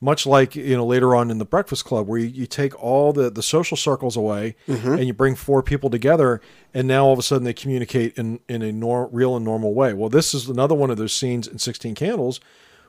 much 0.00 0.26
like 0.26 0.54
you 0.54 0.76
know 0.76 0.84
later 0.84 1.14
on 1.14 1.30
in 1.30 1.38
the 1.38 1.44
breakfast 1.44 1.84
club 1.84 2.06
where 2.06 2.18
you, 2.18 2.26
you 2.26 2.46
take 2.46 2.78
all 2.82 3.12
the, 3.12 3.30
the 3.30 3.42
social 3.42 3.76
circles 3.76 4.16
away 4.16 4.54
mm-hmm. 4.68 4.92
and 4.92 5.06
you 5.06 5.14
bring 5.14 5.34
four 5.34 5.62
people 5.62 5.88
together 5.88 6.40
and 6.74 6.86
now 6.86 7.06
all 7.06 7.12
of 7.12 7.18
a 7.18 7.22
sudden 7.22 7.44
they 7.44 7.54
communicate 7.54 8.16
in, 8.18 8.38
in 8.48 8.62
a 8.62 8.72
nor- 8.72 9.08
real 9.08 9.36
and 9.36 9.44
normal 9.44 9.72
way. 9.72 9.94
Well 9.94 10.10
this 10.10 10.34
is 10.34 10.48
another 10.48 10.74
one 10.74 10.90
of 10.90 10.98
those 10.98 11.14
scenes 11.14 11.48
in 11.48 11.58
16 11.58 11.94
candles 11.94 12.40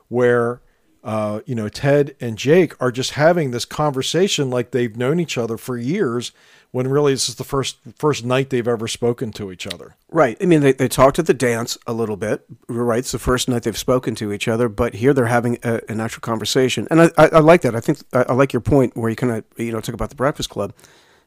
where 0.08 0.60
uh, 1.04 1.40
you 1.46 1.54
know 1.54 1.68
ted 1.68 2.14
and 2.20 2.36
jake 2.36 2.74
are 2.80 2.90
just 2.92 3.12
having 3.12 3.50
this 3.50 3.64
conversation 3.64 4.50
like 4.50 4.72
they've 4.72 4.96
known 4.96 5.20
each 5.20 5.38
other 5.38 5.56
for 5.56 5.76
years 5.76 6.32
when 6.70 6.88
really 6.88 7.12
this 7.12 7.28
is 7.28 7.36
the 7.36 7.44
first 7.44 7.78
first 7.96 8.24
night 8.24 8.50
they've 8.50 8.68
ever 8.68 8.88
spoken 8.88 9.30
to 9.32 9.50
each 9.52 9.66
other 9.66 9.96
Right. 10.10 10.38
I 10.40 10.46
mean, 10.46 10.60
they, 10.60 10.72
they 10.72 10.88
talked 10.88 11.18
at 11.18 11.26
the 11.26 11.34
dance 11.34 11.76
a 11.86 11.92
little 11.92 12.16
bit. 12.16 12.44
Right. 12.66 13.00
It's 13.00 13.12
the 13.12 13.18
first 13.18 13.46
night 13.46 13.64
they've 13.64 13.76
spoken 13.76 14.14
to 14.16 14.32
each 14.32 14.48
other, 14.48 14.68
but 14.68 14.94
here 14.94 15.12
they're 15.12 15.26
having 15.26 15.58
a, 15.62 15.80
an 15.88 16.00
actual 16.00 16.22
conversation. 16.22 16.88
And 16.90 17.02
I, 17.02 17.10
I, 17.18 17.28
I 17.28 17.38
like 17.40 17.60
that. 17.62 17.76
I 17.76 17.80
think 17.80 17.98
I, 18.14 18.24
I 18.30 18.32
like 18.32 18.54
your 18.54 18.62
point 18.62 18.96
where 18.96 19.10
you 19.10 19.16
kind 19.16 19.32
of, 19.34 19.44
you 19.58 19.70
know, 19.70 19.80
talk 19.80 19.94
about 19.94 20.08
the 20.08 20.14
Breakfast 20.16 20.48
Club 20.48 20.72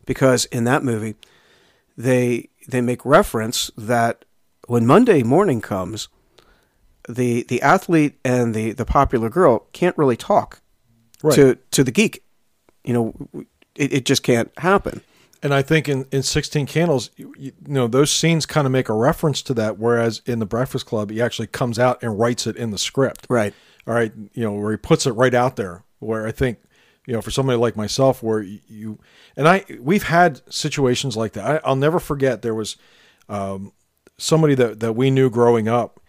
because 0.05 0.45
in 0.45 0.63
that 0.63 0.83
movie, 0.83 1.15
they 1.95 2.49
they 2.67 2.81
make 2.81 3.05
reference 3.05 3.69
that 3.77 4.25
when 4.67 4.87
Monday 4.87 5.21
morning 5.21 5.61
comes, 5.61 6.07
the 7.09 7.43
the 7.43 7.61
athlete 7.61 8.19
and 8.23 8.53
the, 8.53 8.71
the 8.73 8.85
popular 8.85 9.29
girl 9.29 9.67
can't 9.73 9.97
really 9.97 10.17
talk 10.17 10.61
Right. 11.23 11.35
to, 11.35 11.57
to 11.71 11.83
the 11.83 11.91
geek. 11.91 12.23
You 12.83 12.93
know, 12.93 13.45
it, 13.75 13.93
it 13.93 14.05
just 14.05 14.23
can't 14.23 14.51
happen. 14.57 15.01
And 15.43 15.53
I 15.53 15.61
think 15.61 15.87
in, 15.89 16.05
in 16.11 16.23
16 16.23 16.65
Candles, 16.67 17.09
you, 17.15 17.33
you 17.37 17.51
know, 17.67 17.87
those 17.87 18.11
scenes 18.11 18.45
kind 18.45 18.65
of 18.65 18.71
make 18.71 18.89
a 18.89 18.93
reference 18.93 19.41
to 19.43 19.53
that. 19.55 19.77
Whereas 19.77 20.21
in 20.25 20.39
The 20.39 20.45
Breakfast 20.47 20.85
Club, 20.87 21.09
he 21.11 21.21
actually 21.21 21.47
comes 21.47 21.77
out 21.79 22.01
and 22.03 22.19
writes 22.19 22.47
it 22.47 22.55
in 22.55 22.71
the 22.71 22.77
script. 22.79 23.27
Right. 23.29 23.53
All 23.87 23.93
right. 23.93 24.11
You 24.33 24.43
know, 24.43 24.53
where 24.53 24.71
he 24.71 24.77
puts 24.77 25.05
it 25.05 25.11
right 25.11 25.33
out 25.33 25.55
there. 25.57 25.83
Where 25.99 26.25
I 26.27 26.31
think, 26.31 26.57
you 27.05 27.13
know, 27.13 27.21
for 27.21 27.29
somebody 27.31 27.57
like 27.59 27.75
myself, 27.75 28.23
where 28.23 28.41
you, 28.41 28.97
and 29.37 29.47
I, 29.47 29.63
we've 29.79 30.03
had 30.03 30.41
situations 30.51 31.15
like 31.15 31.33
that. 31.33 31.45
I, 31.45 31.67
I'll 31.67 31.75
never 31.75 31.99
forget 31.99 32.41
there 32.41 32.55
was 32.55 32.77
um, 33.29 33.73
somebody 34.17 34.55
that 34.55 34.79
that 34.79 34.93
we 34.93 35.11
knew 35.11 35.29
growing 35.29 35.67
up, 35.67 35.99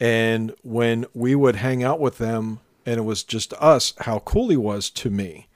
and 0.00 0.54
when 0.62 1.06
we 1.14 1.34
would 1.34 1.56
hang 1.56 1.82
out 1.82 2.00
with 2.00 2.18
them, 2.18 2.60
and 2.84 2.98
it 2.98 3.02
was 3.04 3.22
just 3.22 3.52
us, 3.54 3.92
how 4.00 4.18
cool 4.20 4.48
he 4.48 4.56
was 4.56 4.90
to 4.90 5.10
me. 5.10 5.46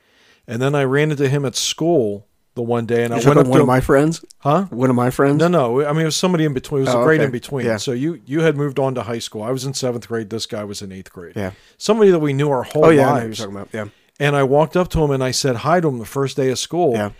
And 0.47 0.62
then 0.62 0.74
I 0.74 0.84
ran 0.84 1.11
into 1.11 1.28
him 1.28 1.45
at 1.45 1.57
school 1.57 2.26
the 2.55 2.62
one 2.62 2.87
day, 2.87 3.05
and 3.05 3.12
I 3.12 3.18
You're 3.18 3.26
went 3.34 3.41
up 3.41 3.47
one 3.49 3.57
to 3.59 3.62
of 3.62 3.66
my 3.66 3.80
friends. 3.80 4.24
huh? 4.39 4.64
One 4.70 4.89
of 4.89 4.97
my 4.97 5.11
friends. 5.11 5.39
No, 5.41 5.49
no. 5.49 5.84
I 5.84 5.93
mean, 5.93 6.03
it 6.03 6.05
was 6.07 6.16
somebody 6.16 6.45
in 6.45 6.55
between. 6.55 6.82
It 6.82 6.87
was 6.87 6.95
Oh, 6.95 7.01
a 7.03 7.05
grade 7.05 7.20
okay. 7.20 7.26
in 7.26 7.32
between. 7.32 7.66
Yeah. 7.66 7.76
So 7.78 7.93
you 7.93 8.20
you 8.24 8.41
had 8.41 8.57
moved 8.57 8.78
on 8.78 8.95
to 8.95 9.03
high 9.03 9.18
school. 9.18 9.43
I 9.43 9.51
was 9.51 9.64
in 9.64 9.74
seventh 9.74 10.07
grade. 10.09 10.30
This 10.30 10.47
guy 10.47 10.62
was 10.64 10.80
in 10.82 10.93
eighth 10.93 11.12
grade. 11.12 11.34
Yeah. 11.37 11.51
Somebody 11.78 12.12
that 12.12 12.20
we 12.20 12.32
knew 12.32 12.49
our 12.51 12.62
whole 12.62 12.87
Oh 12.87 12.91
yeah, 12.91 13.03
I 13.03 13.05
know 13.07 13.11
who 13.14 13.18
you're 13.18 13.24
lives. 13.28 13.39
talking 13.39 13.55
about. 13.57 13.68
Yeah. 13.72 13.87
And 14.18 14.34
I 14.37 14.45
walked 14.45 14.76
up 14.76 14.89
to 14.91 15.03
him 15.03 15.11
and 15.11 15.22
I 15.22 15.32
said 15.32 15.57
hi 15.57 15.80
to 15.80 15.89
him 15.89 15.99
the 15.99 16.07
first 16.07 16.37
day 16.37 16.51
of 16.51 16.59
school. 16.59 16.93
Yeah. 16.95 17.11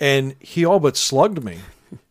And 0.00 0.36
he 0.40 0.64
all 0.64 0.80
but 0.80 0.96
slugged 0.96 1.42
me 1.44 1.58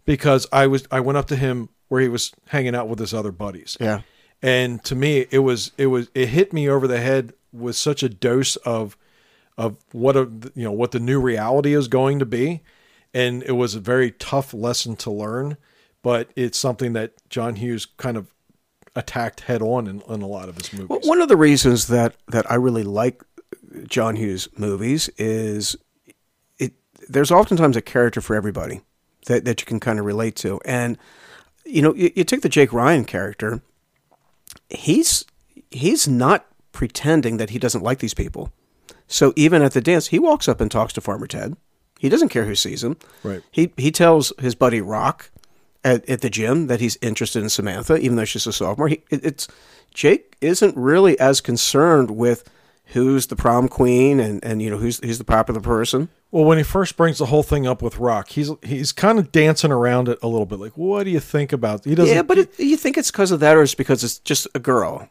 because 0.05 0.45
I 0.51 0.67
was 0.67 0.85
I 0.91 0.99
went 0.99 1.17
up 1.17 1.27
to 1.29 1.35
him 1.35 1.69
where 1.87 2.01
he 2.01 2.09
was 2.09 2.33
hanging 2.49 2.75
out 2.75 2.87
with 2.87 2.99
his 2.99 3.13
other 3.13 3.31
buddies. 3.31 3.77
Yeah. 3.79 4.01
And 4.41 4.83
to 4.83 4.95
me 4.95 5.25
it 5.31 5.39
was 5.39 5.71
it 5.77 5.87
was 5.87 6.09
it 6.13 6.29
hit 6.29 6.53
me 6.53 6.69
over 6.69 6.87
the 6.87 6.99
head 6.99 7.33
with 7.51 7.75
such 7.75 8.03
a 8.03 8.09
dose 8.09 8.55
of 8.57 8.97
of 9.57 9.77
what 9.91 10.15
a 10.15 10.29
you 10.53 10.63
know 10.63 10.71
what 10.71 10.91
the 10.91 10.99
new 10.99 11.19
reality 11.19 11.73
is 11.73 11.87
going 11.87 12.19
to 12.19 12.25
be. 12.25 12.61
And 13.13 13.43
it 13.43 13.53
was 13.53 13.75
a 13.75 13.79
very 13.79 14.11
tough 14.11 14.53
lesson 14.53 14.97
to 14.97 15.11
learn, 15.11 15.55
but 16.03 16.29
it's 16.35 16.57
something 16.57 16.91
that 16.93 17.13
John 17.29 17.55
Hughes 17.55 17.85
kind 17.85 18.17
of 18.17 18.33
attacked 18.95 19.41
head 19.41 19.61
on 19.61 19.87
in, 19.87 20.01
in 20.09 20.21
a 20.21 20.27
lot 20.27 20.49
of 20.49 20.57
his 20.57 20.73
movies. 20.73 20.89
Well, 20.89 20.99
one 21.03 21.21
of 21.21 21.29
the 21.29 21.37
reasons 21.37 21.87
that 21.87 22.15
that 22.27 22.49
I 22.51 22.55
really 22.55 22.83
like 22.83 23.23
John 23.87 24.15
Hughes 24.15 24.47
movies 24.57 25.09
is 25.17 25.75
it. 26.57 26.73
There's 27.07 27.31
oftentimes 27.31 27.77
a 27.77 27.81
character 27.81 28.21
for 28.21 28.35
everybody 28.35 28.81
that 29.27 29.45
that 29.45 29.61
you 29.61 29.65
can 29.65 29.79
kind 29.79 29.99
of 29.99 30.05
relate 30.05 30.35
to, 30.37 30.59
and 30.65 30.97
you 31.65 31.81
know, 31.81 31.93
you, 31.95 32.11
you 32.15 32.23
take 32.23 32.41
the 32.41 32.49
Jake 32.49 32.73
Ryan 32.73 33.05
character. 33.05 33.61
He's 34.69 35.25
he's 35.71 36.07
not 36.07 36.45
pretending 36.71 37.37
that 37.37 37.49
he 37.51 37.59
doesn't 37.59 37.83
like 37.83 37.99
these 37.99 38.13
people. 38.13 38.51
So 39.07 39.33
even 39.35 39.61
at 39.61 39.73
the 39.73 39.81
dance, 39.81 40.07
he 40.07 40.19
walks 40.19 40.47
up 40.47 40.59
and 40.59 40.69
talks 40.69 40.93
to 40.93 41.01
Farmer 41.01 41.27
Ted. 41.27 41.55
He 41.99 42.09
doesn't 42.09 42.29
care 42.29 42.45
who 42.45 42.55
sees 42.55 42.83
him. 42.83 42.97
Right. 43.23 43.41
He 43.51 43.71
he 43.77 43.91
tells 43.91 44.33
his 44.39 44.55
buddy 44.55 44.81
Rock 44.81 45.31
at, 45.83 46.07
at 46.09 46.21
the 46.21 46.29
gym 46.29 46.67
that 46.67 46.81
he's 46.81 46.97
interested 47.01 47.43
in 47.43 47.49
Samantha, 47.49 47.97
even 47.97 48.17
though 48.17 48.25
she's 48.25 48.47
a 48.47 48.53
sophomore. 48.53 48.89
He, 48.89 49.03
it, 49.09 49.23
it's 49.23 49.47
Jake 49.93 50.35
isn't 50.41 50.75
really 50.75 51.17
as 51.19 51.39
concerned 51.39 52.11
with 52.11 52.43
who's 52.87 53.27
the 53.27 53.35
prom 53.35 53.67
queen 53.67 54.19
and, 54.19 54.43
and 54.43 54.61
you 54.61 54.69
know 54.69 54.77
who's 54.77 54.99
who's 55.03 55.17
the 55.17 55.23
popular 55.23 55.61
person. 55.61 56.09
Well, 56.31 56.43
when 56.43 56.57
he 56.57 56.63
first 56.63 56.97
brings 56.97 57.17
the 57.17 57.27
whole 57.27 57.43
thing 57.43 57.65
up 57.65 57.81
with 57.81 57.97
Rock, 57.97 58.29
he's 58.29 58.51
he's 58.61 58.91
kind 58.91 59.19
of 59.19 59.31
dancing 59.31 59.71
around 59.71 60.09
it 60.09 60.19
a 60.21 60.27
little 60.27 60.45
bit. 60.45 60.59
Like, 60.59 60.77
what 60.77 61.03
do 61.03 61.09
you 61.09 61.19
think 61.19 61.53
about? 61.53 61.85
He 61.85 61.95
doesn't. 61.95 62.13
Yeah, 62.13 62.21
but 62.21 62.37
it, 62.37 62.59
you 62.59 62.77
think 62.77 62.97
it's 62.97 63.11
because 63.11 63.31
of 63.31 63.39
that, 63.39 63.55
or 63.55 63.63
it's 63.63 63.75
because 63.75 64.03
it's 64.03 64.19
just 64.19 64.47
a 64.53 64.59
girl? 64.59 65.09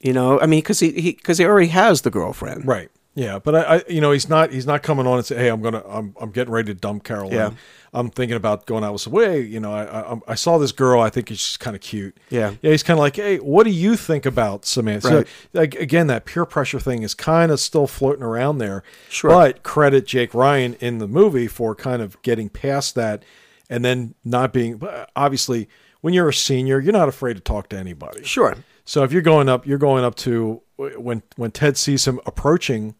You 0.00 0.12
know, 0.12 0.40
I 0.40 0.46
mean, 0.46 0.60
because 0.60 0.80
he 0.80 0.90
because 0.90 1.38
he, 1.38 1.44
already 1.44 1.68
has 1.68 2.02
the 2.02 2.10
girlfriend. 2.10 2.66
right. 2.66 2.90
Yeah, 3.14 3.38
but 3.38 3.54
I, 3.54 3.60
I, 3.60 3.82
you 3.90 4.00
know, 4.00 4.10
he's 4.10 4.30
not 4.30 4.52
he's 4.52 4.66
not 4.66 4.82
coming 4.82 5.06
on 5.06 5.18
and 5.18 5.26
say, 5.26 5.36
"Hey, 5.36 5.48
I'm 5.48 5.60
gonna, 5.60 5.82
I'm, 5.86 6.16
I'm 6.18 6.30
getting 6.30 6.52
ready 6.52 6.72
to 6.72 6.80
dump 6.80 7.04
Caroline. 7.04 7.32
Yeah. 7.32 7.50
I'm 7.94 8.08
thinking 8.08 8.36
about 8.36 8.64
going 8.64 8.84
out 8.84 8.94
with 8.94 9.02
some 9.02 9.12
way. 9.12 9.40
You 9.42 9.60
know, 9.60 9.72
I, 9.72 10.14
I, 10.14 10.18
I 10.28 10.34
saw 10.34 10.56
this 10.56 10.72
girl. 10.72 11.00
I 11.02 11.10
think 11.10 11.28
she's 11.28 11.58
kind 11.58 11.76
of 11.76 11.82
cute. 11.82 12.16
Yeah. 12.30 12.54
yeah. 12.62 12.70
He's 12.70 12.82
kind 12.82 12.98
of 12.98 13.02
like, 13.02 13.16
"Hey, 13.16 13.36
what 13.38 13.64
do 13.64 13.70
you 13.70 13.96
think 13.96 14.24
about 14.24 14.64
Samantha?" 14.64 15.08
Right. 15.16 15.26
So, 15.26 15.32
like, 15.52 15.74
again, 15.74 16.06
that 16.06 16.24
peer 16.24 16.46
pressure 16.46 16.80
thing 16.80 17.02
is 17.02 17.12
kind 17.14 17.52
of 17.52 17.60
still 17.60 17.86
floating 17.86 18.22
around 18.22 18.58
there. 18.58 18.82
Sure. 19.10 19.30
But 19.30 19.62
credit 19.62 20.06
Jake 20.06 20.32
Ryan 20.32 20.74
in 20.80 20.98
the 20.98 21.08
movie 21.08 21.48
for 21.48 21.74
kind 21.74 22.00
of 22.00 22.20
getting 22.22 22.48
past 22.48 22.94
that, 22.94 23.24
and 23.68 23.84
then 23.84 24.14
not 24.24 24.52
being. 24.54 24.78
but 24.78 24.94
uh, 24.94 25.06
Obviously, 25.14 25.68
when 26.00 26.14
you're 26.14 26.30
a 26.30 26.34
senior, 26.34 26.80
you're 26.80 26.94
not 26.94 27.08
afraid 27.08 27.34
to 27.34 27.40
talk 27.40 27.68
to 27.70 27.76
anybody. 27.76 28.24
Sure. 28.24 28.56
So 28.84 29.04
if 29.04 29.12
you're 29.12 29.22
going 29.22 29.48
up, 29.50 29.66
you're 29.66 29.78
going 29.78 30.02
up 30.02 30.14
to 30.16 30.62
uh, 30.78 30.88
when 30.98 31.22
when 31.36 31.50
Ted 31.50 31.76
sees 31.76 32.06
him 32.08 32.20
approaching. 32.24 32.94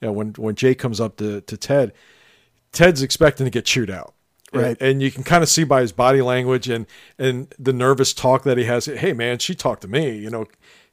You 0.00 0.06
know, 0.06 0.12
when 0.12 0.34
when 0.34 0.54
Jake 0.54 0.78
comes 0.78 1.00
up 1.00 1.16
to, 1.16 1.40
to 1.40 1.56
Ted, 1.56 1.92
Ted's 2.72 3.02
expecting 3.02 3.44
to 3.44 3.50
get 3.50 3.64
chewed 3.64 3.90
out. 3.90 4.14
And- 4.52 4.62
Right. 4.62 4.76
And, 4.80 5.00
you 5.00 5.10
can 5.10 5.22
kind 5.22 5.42
of 5.42 5.48
see 5.48 5.62
by 5.64 5.80
his 5.80 5.92
body 5.92 6.22
language 6.22 6.68
and 6.68 6.86
and 7.18 7.54
the 7.58 7.72
nervous 7.72 8.12
talk 8.12 8.42
that 8.44 8.58
he 8.58 8.64
has. 8.64 8.86
Hey 8.86 9.12
man, 9.12 9.38
she 9.38 9.54
talked 9.54 9.82
to 9.82 9.88
me. 9.88 10.16
You 10.16 10.28
know, 10.30 10.46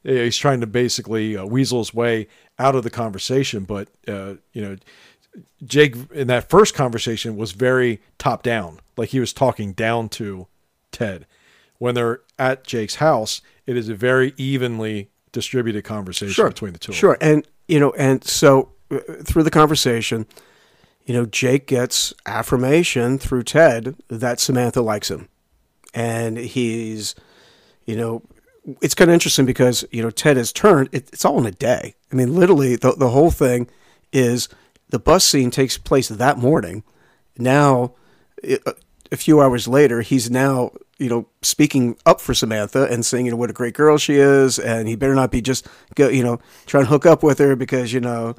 he's 0.04 0.36
trying 0.36 0.60
to 0.60 0.66
basically 0.66 1.36
uh, 1.36 1.44
weasel 1.44 1.78
his 1.80 1.92
way 1.92 2.28
out 2.58 2.74
of 2.76 2.84
the 2.84 2.90
conversation. 2.90 3.64
But 3.64 3.88
uh, 4.06 4.34
you 4.52 4.62
know, 4.62 4.76
Jake 5.64 5.96
in 6.12 6.28
that 6.28 6.48
first 6.48 6.74
conversation 6.74 7.36
was 7.36 7.52
very 7.52 8.00
top 8.18 8.42
down, 8.42 8.78
like 8.96 9.08
he 9.10 9.20
was 9.20 9.32
talking 9.32 9.72
down 9.72 10.08
to 10.10 10.46
Ted. 10.92 11.26
When 11.78 11.94
they're 11.94 12.20
at 12.38 12.64
Jake's 12.64 12.96
house, 12.96 13.40
it 13.66 13.76
is 13.76 13.88
a 13.88 13.94
very 13.94 14.34
evenly 14.36 15.10
distributed 15.32 15.84
conversation 15.84 16.46
between 16.48 16.72
the 16.72 16.78
two. 16.78 16.90
of 16.90 16.94
them. 16.94 16.98
Sure, 17.00 17.18
and 17.20 17.46
you 17.66 17.78
know, 17.80 17.90
and 17.92 18.22
so 18.24 18.70
uh, 18.90 18.98
through 19.24 19.42
the 19.42 19.50
conversation, 19.50 20.26
you 21.08 21.14
know, 21.14 21.24
Jake 21.24 21.66
gets 21.66 22.12
affirmation 22.26 23.18
through 23.18 23.44
Ted 23.44 23.96
that 24.08 24.40
Samantha 24.40 24.82
likes 24.82 25.10
him, 25.10 25.26
and 25.94 26.36
he's, 26.36 27.14
you 27.86 27.96
know, 27.96 28.22
it's 28.82 28.94
kind 28.94 29.10
of 29.10 29.14
interesting 29.14 29.46
because 29.46 29.86
you 29.90 30.02
know 30.02 30.10
Ted 30.10 30.36
has 30.36 30.52
turned. 30.52 30.90
It, 30.92 31.08
it's 31.10 31.24
all 31.24 31.38
in 31.38 31.46
a 31.46 31.50
day. 31.50 31.94
I 32.12 32.14
mean, 32.14 32.34
literally, 32.34 32.76
the 32.76 32.92
the 32.92 33.08
whole 33.08 33.30
thing 33.30 33.68
is 34.12 34.50
the 34.90 34.98
bus 34.98 35.24
scene 35.24 35.50
takes 35.50 35.78
place 35.78 36.08
that 36.08 36.36
morning. 36.36 36.84
Now, 37.38 37.94
uh, 38.46 38.72
a 39.10 39.16
few 39.16 39.40
hours 39.40 39.66
later, 39.66 40.02
he's 40.02 40.30
now 40.30 40.72
you 40.98 41.08
know 41.08 41.26
speaking 41.40 41.96
up 42.04 42.20
for 42.20 42.34
Samantha 42.34 42.84
and 42.84 43.06
saying 43.06 43.24
you 43.24 43.30
know 43.30 43.38
what 43.38 43.48
a 43.48 43.54
great 43.54 43.72
girl 43.72 43.96
she 43.96 44.16
is, 44.16 44.58
and 44.58 44.86
he 44.86 44.94
better 44.94 45.14
not 45.14 45.30
be 45.30 45.40
just 45.40 45.66
go 45.94 46.10
you 46.10 46.22
know 46.22 46.38
trying 46.66 46.84
to 46.84 46.90
hook 46.90 47.06
up 47.06 47.22
with 47.22 47.38
her 47.38 47.56
because 47.56 47.94
you 47.94 48.00
know 48.00 48.36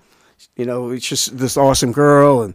you 0.55 0.65
know 0.65 0.91
it's 0.91 1.07
just 1.07 1.35
this 1.35 1.57
awesome 1.57 1.91
girl 1.91 2.43
and 2.43 2.53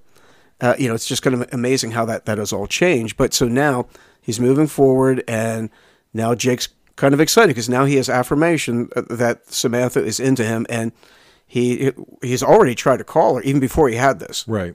uh, 0.65 0.75
you 0.79 0.89
know 0.89 0.95
it's 0.95 1.07
just 1.07 1.23
kind 1.23 1.35
of 1.35 1.49
amazing 1.53 1.93
how 1.93 2.05
that 2.07 2.25
that 2.27 2.39
has 2.39 2.53
all 2.53 2.67
changed. 2.67 3.17
But 3.17 3.35
so 3.35 3.47
now 3.49 3.87
he's 4.21 4.41
moving 4.41 4.67
forward, 4.67 5.23
and 5.29 5.71
now 6.13 6.35
Jake's 6.35 6.69
kind 6.97 7.13
of 7.15 7.21
excited 7.21 7.49
because 7.49 7.69
now 7.69 7.85
he 7.85 7.97
has 7.97 8.09
affirmation 8.09 8.89
uh, 8.97 9.03
that 9.11 9.53
Samantha 9.53 10.03
is 10.03 10.19
into 10.21 10.45
him, 10.45 10.67
and 10.69 10.93
he 11.47 11.93
he's 12.23 12.43
already 12.43 12.75
tried 12.75 12.99
to 12.99 13.05
call 13.05 13.37
her 13.37 13.43
even 13.43 13.61
before 13.61 13.89
he 13.89 13.97
had 13.97 14.19
this. 14.19 14.45
Right. 14.49 14.75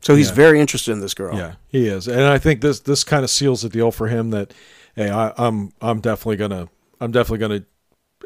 So 0.00 0.16
he's 0.16 0.28
Yeah. 0.30 0.34
very 0.34 0.60
interested 0.60 0.90
in 0.92 1.00
this 1.00 1.14
girl. 1.14 1.36
Yeah, 1.36 1.54
he 1.68 1.86
is, 1.86 2.08
and 2.08 2.22
I 2.22 2.38
think 2.38 2.60
this 2.60 2.80
this 2.80 3.04
kind 3.04 3.24
of 3.24 3.30
seals 3.30 3.62
the 3.62 3.68
deal 3.68 3.90
for 3.92 4.08
him 4.08 4.30
that, 4.30 4.52
hey, 4.96 5.10
I, 5.10 5.32
I'm 5.38 5.72
I'm 5.80 6.00
definitely 6.00 6.36
gonna 6.36 6.68
I'm 7.00 7.12
definitely 7.12 7.38
gonna. 7.38 7.64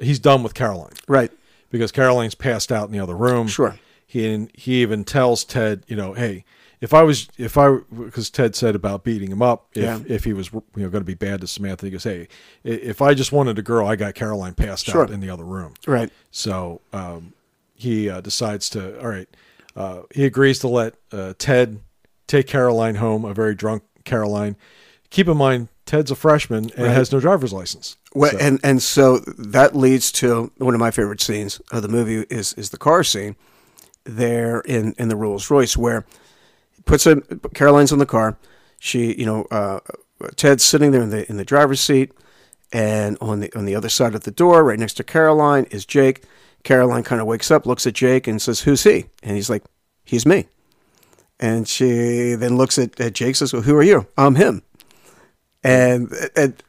He's 0.03 0.19
done 0.19 0.43
with 0.43 0.53
Caroline 0.55 0.93
Right. 1.09 1.31
because 1.71 1.91
Caroline's 1.93 2.35
passed 2.35 2.71
out 2.73 2.87
in 2.87 2.93
the 2.93 3.01
other 3.01 3.17
room. 3.17 3.47
Sure. 3.49 3.79
He 4.07 4.49
he 4.55 4.83
even 4.83 5.05
tells 5.05 5.45
Ted, 5.45 5.85
you 5.87 5.97
know, 5.97 6.13
hey, 6.15 6.45
if 6.87 6.95
I 6.95 7.03
was 7.03 7.29
if 7.37 7.59
I 7.59 7.79
because 7.99 8.31
Ted 8.31 8.55
said 8.55 8.75
about 8.77 9.03
beating 9.03 9.31
him 9.33 9.43
up 9.43 9.67
if 9.75 9.83
Yeah. 9.83 9.99
if 10.07 10.23
he 10.25 10.33
was 10.33 10.53
you 10.53 10.63
know 10.77 10.89
going 10.89 11.03
to 11.03 11.13
be 11.15 11.15
bad 11.15 11.41
to 11.41 11.47
Samantha, 11.47 11.87
he 11.87 11.91
goes, 11.93 12.05
hey, 12.05 12.29
if 12.65 13.03
I 13.03 13.13
just 13.15 13.33
wanted 13.33 13.59
a 13.59 13.63
girl, 13.63 13.87
I 13.87 13.97
got 13.97 14.15
Caroline 14.15 14.55
passed 14.55 14.87
Sure. 14.87 15.03
out 15.03 15.11
in 15.11 15.21
the 15.21 15.29
other 15.31 15.45
room. 15.45 15.75
Right. 15.87 16.11
So 16.31 16.81
um, 16.93 17.33
he 17.75 18.09
uh, 18.09 18.21
decides 18.21 18.71
to, 18.71 18.99
all 19.01 19.09
right, 19.09 19.29
uh, 19.75 20.03
he 20.15 20.25
agrees 20.25 20.59
to 20.61 20.69
let 20.69 20.95
uh, 21.13 21.35
Ted 21.39 21.81
take 22.29 22.47
Caroline 22.47 22.95
home, 22.97 23.25
a 23.25 23.35
very 23.35 23.55
drunk 23.55 23.83
Caroline. 24.05 24.55
Keep 25.11 25.29
in 25.29 25.37
mind, 25.37 25.69
Ted's 25.87 26.11
a 26.11 26.17
freshman 26.17 26.71
and 26.77 26.87
Right. 26.87 26.95
has 26.95 27.11
no 27.13 27.19
driver's 27.21 27.53
license. 27.53 27.97
Well, 28.15 28.31
So- 28.31 28.39
and 28.39 28.61
and 28.63 28.81
so 28.83 29.19
that 29.39 29.75
leads 29.75 30.13
to 30.13 30.53
one 30.59 30.75
of 30.75 30.81
my 30.81 30.91
favorite 30.93 31.21
scenes 31.21 31.61
of 31.73 31.83
the 31.83 31.89
movie 31.89 32.27
is 32.31 32.53
is 32.55 32.71
the 32.71 32.79
car 32.79 33.03
scene 33.03 33.35
there 34.05 34.61
in 34.61 34.95
in 34.99 35.09
the 35.09 35.17
Rolls 35.17 35.51
Royce 35.51 35.77
where 35.77 36.01
he 36.01 36.07
puts 36.87 37.07
a 37.07 37.17
Caroline's 37.53 37.93
in 37.93 37.99
the 37.99 38.07
car. 38.07 38.39
She, 38.79 39.15
you 39.15 39.27
know, 39.27 39.45
uh, 39.51 39.81
Ted's 40.37 40.65
sitting 40.65 40.91
there 40.93 41.03
in 41.03 41.11
the 41.11 41.29
in 41.29 41.37
the 41.37 41.45
driver's 41.45 41.81
seat, 41.81 42.13
and 42.73 43.19
on 43.21 43.41
the 43.41 43.55
on 43.55 43.67
the 43.67 43.75
other 43.75 43.91
side 43.91 44.15
of 44.15 44.23
the 44.23 44.31
door, 44.31 44.65
right 44.65 44.79
next 44.79 44.95
to 44.95 45.05
Caroline, 45.05 45.65
is 45.71 45.85
Jake. 45.85 46.25
Caroline 46.63 47.03
kind 47.05 47.21
of 47.21 47.27
wakes 47.27 47.51
up, 47.51 47.67
looks 47.67 47.87
at 47.87 47.95
Jake, 47.95 48.27
and 48.27 48.41
says, 48.41 48.61
"Who's 48.61 48.85
he?" 48.85 49.07
And 49.23 49.37
he's 49.37 49.51
like, 49.51 49.63
"He's 50.05 50.25
me." 50.27 50.47
And 51.39 51.69
she 51.69 52.35
then 52.35 52.57
looks 52.57 52.79
at, 52.79 52.99
at 52.99 53.13
Jake, 53.13 53.37
says, 53.37 53.53
"Well, 53.53 53.63
who 53.63 53.77
are 53.77 53.83
you?" 53.83 54.07
I'm 54.17 54.37
him. 54.37 54.63
And 55.63 56.13
and 56.35 56.63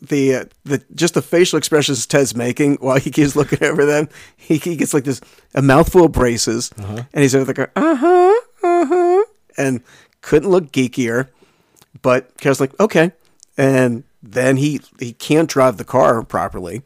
the 0.00 0.34
uh, 0.36 0.44
the 0.64 0.82
just 0.94 1.14
the 1.14 1.22
facial 1.22 1.58
expressions 1.58 2.06
Ted's 2.06 2.34
making 2.34 2.76
while 2.76 2.98
he 2.98 3.10
keeps 3.10 3.36
looking 3.36 3.62
over 3.68 3.84
them, 3.84 4.08
he, 4.36 4.56
he 4.56 4.76
gets 4.76 4.94
like 4.94 5.04
this 5.04 5.20
a 5.54 5.62
mouthful 5.62 6.04
of 6.04 6.12
braces, 6.12 6.70
and 7.12 7.22
he's 7.22 7.34
over 7.34 7.52
like, 7.52 7.70
uh 7.76 7.96
huh, 7.96 8.40
uh 8.62 8.86
huh, 8.86 9.24
and 9.56 9.82
couldn't 10.20 10.50
look 10.50 10.72
geekier. 10.72 11.28
But 12.02 12.36
Carol's 12.38 12.60
like, 12.60 12.78
okay, 12.80 13.12
and 13.56 14.04
then 14.22 14.56
he 14.56 14.80
he 14.98 15.12
can't 15.12 15.48
drive 15.48 15.76
the 15.76 15.84
car 15.84 16.22
properly, 16.22 16.82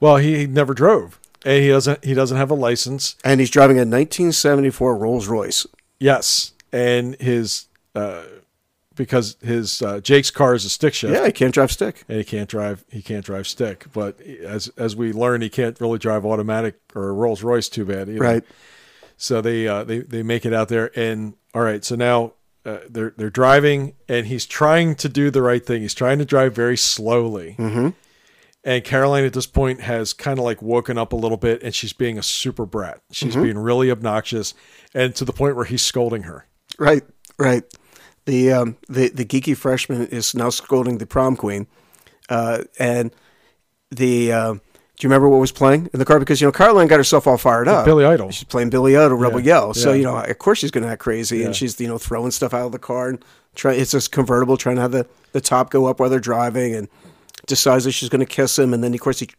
well, 0.00 0.16
he, 0.16 0.46
never 0.46 0.74
drove, 0.74 1.20
and 1.44 1.62
he 1.62 1.68
doesn't 1.68 2.04
he 2.04 2.14
doesn't 2.14 2.36
have 2.36 2.50
a 2.50 2.54
license. 2.54 3.16
and 3.22 3.38
he's 3.38 3.50
driving 3.50 3.76
a 3.76 3.80
1974 3.80 4.96
Rolls 4.96 5.28
Royce. 5.28 5.66
Yes, 5.98 6.52
and 6.72 7.14
his 7.20 7.66
uh, 7.94 8.22
because 8.94 9.36
his 9.42 9.82
uh, 9.82 10.00
Jake's 10.00 10.30
car 10.30 10.54
is 10.54 10.64
a 10.64 10.70
stick 10.70 10.94
shift. 10.94 11.14
Yeah, 11.14 11.26
he 11.26 11.32
can't 11.32 11.54
drive 11.54 11.70
stick. 11.70 12.04
and 12.08 12.18
he 12.18 12.24
can't 12.24 12.48
drive 12.48 12.84
he 12.88 13.02
can't 13.02 13.24
drive 13.24 13.46
stick. 13.46 13.86
But 13.92 14.20
as 14.20 14.68
as 14.76 14.96
we 14.96 15.12
learn, 15.12 15.42
he 15.42 15.50
can't 15.50 15.78
really 15.80 15.98
drive 15.98 16.24
automatic 16.24 16.80
or 16.94 17.12
Rolls 17.14 17.42
Royce 17.42 17.68
too 17.68 17.84
bad 17.84 18.08
either. 18.08 18.20
Right. 18.20 18.44
So 19.16 19.42
they 19.42 19.68
uh, 19.68 19.84
they 19.84 19.98
they 19.98 20.22
make 20.22 20.46
it 20.46 20.54
out 20.54 20.68
there, 20.68 20.90
and 20.98 21.34
all 21.54 21.62
right. 21.62 21.84
So 21.84 21.96
now 21.96 22.32
uh, 22.64 22.78
they're 22.88 23.14
they're 23.16 23.30
driving, 23.30 23.94
and 24.08 24.26
he's 24.26 24.46
trying 24.46 24.94
to 24.96 25.08
do 25.08 25.30
the 25.30 25.42
right 25.42 25.64
thing. 25.64 25.82
He's 25.82 25.94
trying 25.94 26.18
to 26.18 26.24
drive 26.24 26.54
very 26.54 26.76
slowly. 26.76 27.56
Mm-hmm. 27.58 27.88
And 28.62 28.84
Caroline 28.84 29.24
at 29.24 29.32
this 29.32 29.46
point 29.46 29.80
has 29.80 30.12
kind 30.12 30.38
of 30.38 30.44
like 30.44 30.60
woken 30.60 30.98
up 30.98 31.14
a 31.14 31.16
little 31.16 31.38
bit, 31.38 31.62
and 31.62 31.74
she's 31.74 31.94
being 31.94 32.18
a 32.18 32.22
super 32.22 32.66
brat. 32.66 33.00
She's 33.10 33.32
Mm-hmm. 33.32 33.42
being 33.42 33.58
really 33.58 33.90
obnoxious, 33.90 34.52
and 34.94 35.14
to 35.16 35.24
the 35.24 35.32
point 35.32 35.56
where 35.56 35.64
he's 35.64 35.80
scolding 35.82 36.24
her. 36.24 36.46
Right, 36.78 37.02
right. 37.38 37.64
The 38.26 38.52
um, 38.52 38.76
the 38.88 39.08
the 39.08 39.24
geeky 39.24 39.56
freshman 39.56 40.06
is 40.08 40.34
now 40.34 40.50
scolding 40.50 40.98
the 40.98 41.06
prom 41.06 41.36
queen, 41.36 41.66
uh, 42.28 42.64
and 42.78 43.12
the 43.90 44.32
uh, 44.32 44.54
do 45.00 45.06
you 45.06 45.08
remember 45.08 45.28
what 45.30 45.38
was 45.40 45.50
playing 45.50 45.88
in 45.94 45.98
the 45.98 46.04
car? 46.04 46.18
Because 46.20 46.40
you 46.42 46.46
know 46.46 46.52
Caroline 46.52 46.86
got 46.86 46.98
herself 46.98 47.26
all 47.26 47.38
fired 47.38 47.66
up. 47.68 47.86
Billy 47.86 48.04
Idol. 48.04 48.30
She's 48.30 48.44
playing 48.44 48.68
Billy 48.68 48.96
Idol, 48.96 49.16
Rebel 49.16 49.40
Yeah, 49.40 49.46
Yell. 49.60 49.74
So 49.74 49.90
yeah. 49.90 49.96
you 49.96 50.04
know, 50.04 50.18
of 50.18 50.38
course 50.38 50.58
she's 50.58 50.70
going 50.70 50.84
to 50.84 50.90
act 50.90 51.00
crazy, 51.00 51.38
Yeah. 51.38 51.46
and 51.46 51.56
she's 51.56 51.80
you 51.80 51.88
know 51.88 51.96
throwing 51.98 52.30
stuff 52.30 52.52
out 52.52 52.66
of 52.66 52.72
the 52.72 52.78
car 52.78 53.08
and 53.08 53.24
try. 53.54 53.72
It's 53.72 53.92
this 53.92 54.06
convertible, 54.08 54.56
trying 54.58 54.76
to 54.76 54.82
have 54.82 54.92
the 54.92 55.06
the 55.32 55.40
top 55.40 55.70
go 55.70 55.86
up 55.86 55.98
while 56.00 56.10
they're 56.10 56.20
driving, 56.20 56.74
and 56.74 56.86
decides 57.46 57.84
that 57.84 57.92
she's 57.92 58.08
going 58.10 58.20
to 58.20 58.26
kiss 58.26 58.58
him, 58.58 58.74
and 58.74 58.84
then 58.84 58.92
of 58.94 59.00
course 59.00 59.20
he 59.20 59.30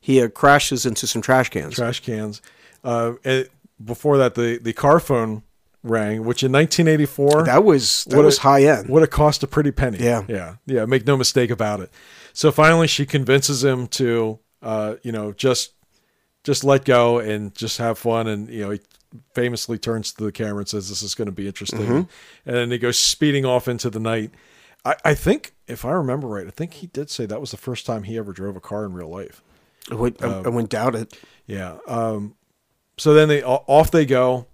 he 0.00 0.20
uh, 0.22 0.28
crashes 0.28 0.84
into 0.86 1.06
some 1.06 1.22
trash 1.22 1.48
cans. 1.48 1.74
trash 1.74 2.00
cans. 2.00 2.42
Uh, 2.84 3.14
and 3.24 3.48
before 3.82 4.18
that, 4.18 4.34
the 4.34 4.58
the 4.62 4.72
car 4.74 5.00
phone 5.00 5.42
rang, 5.82 6.24
which 6.24 6.42
in 6.42 6.50
1984 6.52 7.44
That 7.44 7.64
was 7.64 8.04
that 8.04 8.16
What 8.16 8.24
was 8.26 8.38
a- 8.38 8.42
high 8.42 8.64
end. 8.64 8.88
would 8.90 9.02
have 9.02 9.10
cost 9.10 9.42
a 9.42 9.46
pretty 9.46 9.70
penny. 9.70 9.98
Yeah. 9.98 10.24
yeah, 10.28 10.56
yeah. 10.66 10.84
Make 10.84 11.06
no 11.06 11.16
mistake 11.16 11.48
about 11.50 11.80
it. 11.80 11.90
So 12.32 12.50
finally, 12.52 12.86
she 12.88 13.06
convinces 13.06 13.64
him 13.64 13.86
to, 13.88 14.38
uh, 14.66 14.96
you 15.02 15.12
know, 15.12 15.32
just 15.32 15.72
just 16.44 16.64
let 16.64 16.84
go 16.84 17.18
and 17.18 17.54
just 17.54 17.78
have 17.78 17.98
fun. 17.98 18.26
And 18.26 18.48
you 18.48 18.62
know, 18.64 18.70
he 18.70 18.80
famously 19.34 19.78
turns 19.78 20.12
to 20.12 20.24
the 20.24 20.32
camera 20.32 20.58
and 20.58 20.68
says, 20.68 20.88
"This 20.88 21.02
is 21.02 21.14
going 21.14 21.26
to 21.26 21.32
be 21.32 21.46
interesting." 21.46 21.80
Mm-hmm. 21.80 21.96
And 22.46 22.56
then 22.56 22.70
he 22.70 22.78
goes 22.78 22.98
speeding 22.98 23.44
off 23.44 23.68
into 23.68 23.88
the 23.90 24.00
night. 24.00 24.30
I, 24.84 24.94
I 25.04 25.14
think, 25.14 25.54
if 25.66 25.84
I 25.84 25.90
remember 25.92 26.26
right, 26.28 26.46
I 26.46 26.50
think 26.50 26.74
he 26.74 26.86
did 26.88 27.10
say 27.10 27.26
that 27.26 27.40
was 27.40 27.50
the 27.50 27.56
first 27.56 27.86
time 27.86 28.02
he 28.04 28.16
ever 28.18 28.32
drove 28.32 28.56
a 28.56 28.60
car 28.60 28.84
in 28.84 28.92
real 28.92 29.08
life. 29.08 29.42
I 29.90 29.94
wouldn't, 29.94 30.22
I- 30.22 30.42
I 30.42 30.48
wouldn't 30.48 30.70
doubt 30.70 30.94
it. 30.94 31.16
Yeah. 31.46 31.78
Um, 31.86 32.34
so 32.98 33.14
then 33.14 33.28
they 33.28 33.42
off 33.44 33.90
they 33.90 34.04
go. 34.06 34.46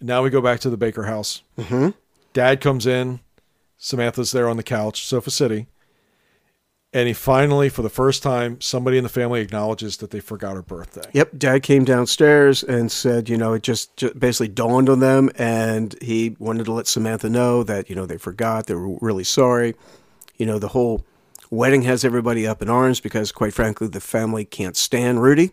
Now 0.00 0.22
we 0.22 0.30
go 0.30 0.40
back 0.40 0.60
to 0.60 0.70
the 0.70 0.76
Baker 0.76 1.04
house. 1.04 1.42
Mhm. 1.58 1.94
Dad 2.32 2.60
comes 2.60 2.86
in. 2.86 3.20
Samantha's 3.78 4.32
there 4.32 4.48
on 4.48 4.56
the 4.56 4.62
couch, 4.62 5.04
Sofa 5.06 5.30
City. 5.30 5.66
And 6.90 7.06
he 7.06 7.12
finally, 7.12 7.68
for 7.68 7.82
the 7.82 7.90
first 7.90 8.22
time, 8.22 8.58
somebody 8.62 8.96
in 8.96 9.02
the 9.02 9.10
family 9.10 9.42
acknowledges 9.42 9.98
that 9.98 10.10
they 10.10 10.20
forgot 10.20 10.54
her 10.54 10.62
birthday. 10.62 11.08
Yep, 11.12 11.32
Dad 11.36 11.62
came 11.62 11.84
downstairs 11.84 12.62
and 12.62 12.90
said, 12.90 13.28
you 13.28 13.36
know, 13.36 13.52
it 13.52 13.62
just, 13.62 13.94
just 13.98 14.18
basically 14.18 14.48
dawned 14.48 14.88
on 14.88 15.00
them, 15.00 15.28
and 15.36 15.94
he 16.00 16.34
wanted 16.38 16.64
to 16.64 16.72
let 16.72 16.86
Samantha 16.86 17.28
know 17.28 17.62
that 17.62 17.90
you 17.90 17.94
know 17.94 18.06
they 18.06 18.16
forgot, 18.16 18.68
they 18.68 18.74
were 18.74 18.96
really 19.02 19.24
sorry. 19.24 19.74
You 20.38 20.46
know, 20.46 20.58
the 20.58 20.68
whole 20.68 21.04
wedding 21.50 21.82
has 21.82 22.06
everybody 22.06 22.46
up 22.46 22.62
in 22.62 22.70
arms 22.70 23.00
because, 23.00 23.32
quite 23.32 23.52
frankly, 23.52 23.88
the 23.88 24.00
family 24.00 24.46
can't 24.46 24.76
stand 24.76 25.20
Rudy, 25.20 25.52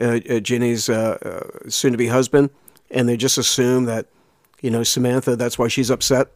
uh, 0.00 0.18
uh, 0.28 0.40
Ginny's 0.40 0.88
uh, 0.88 1.18
uh, 1.22 1.68
soon-to-be 1.68 2.08
husband, 2.08 2.50
and 2.90 3.08
they 3.08 3.16
just 3.16 3.38
assume 3.38 3.84
that, 3.84 4.06
you 4.62 4.70
know, 4.72 4.82
Samantha. 4.82 5.36
That's 5.36 5.60
why 5.60 5.68
she's 5.68 5.90
upset, 5.90 6.26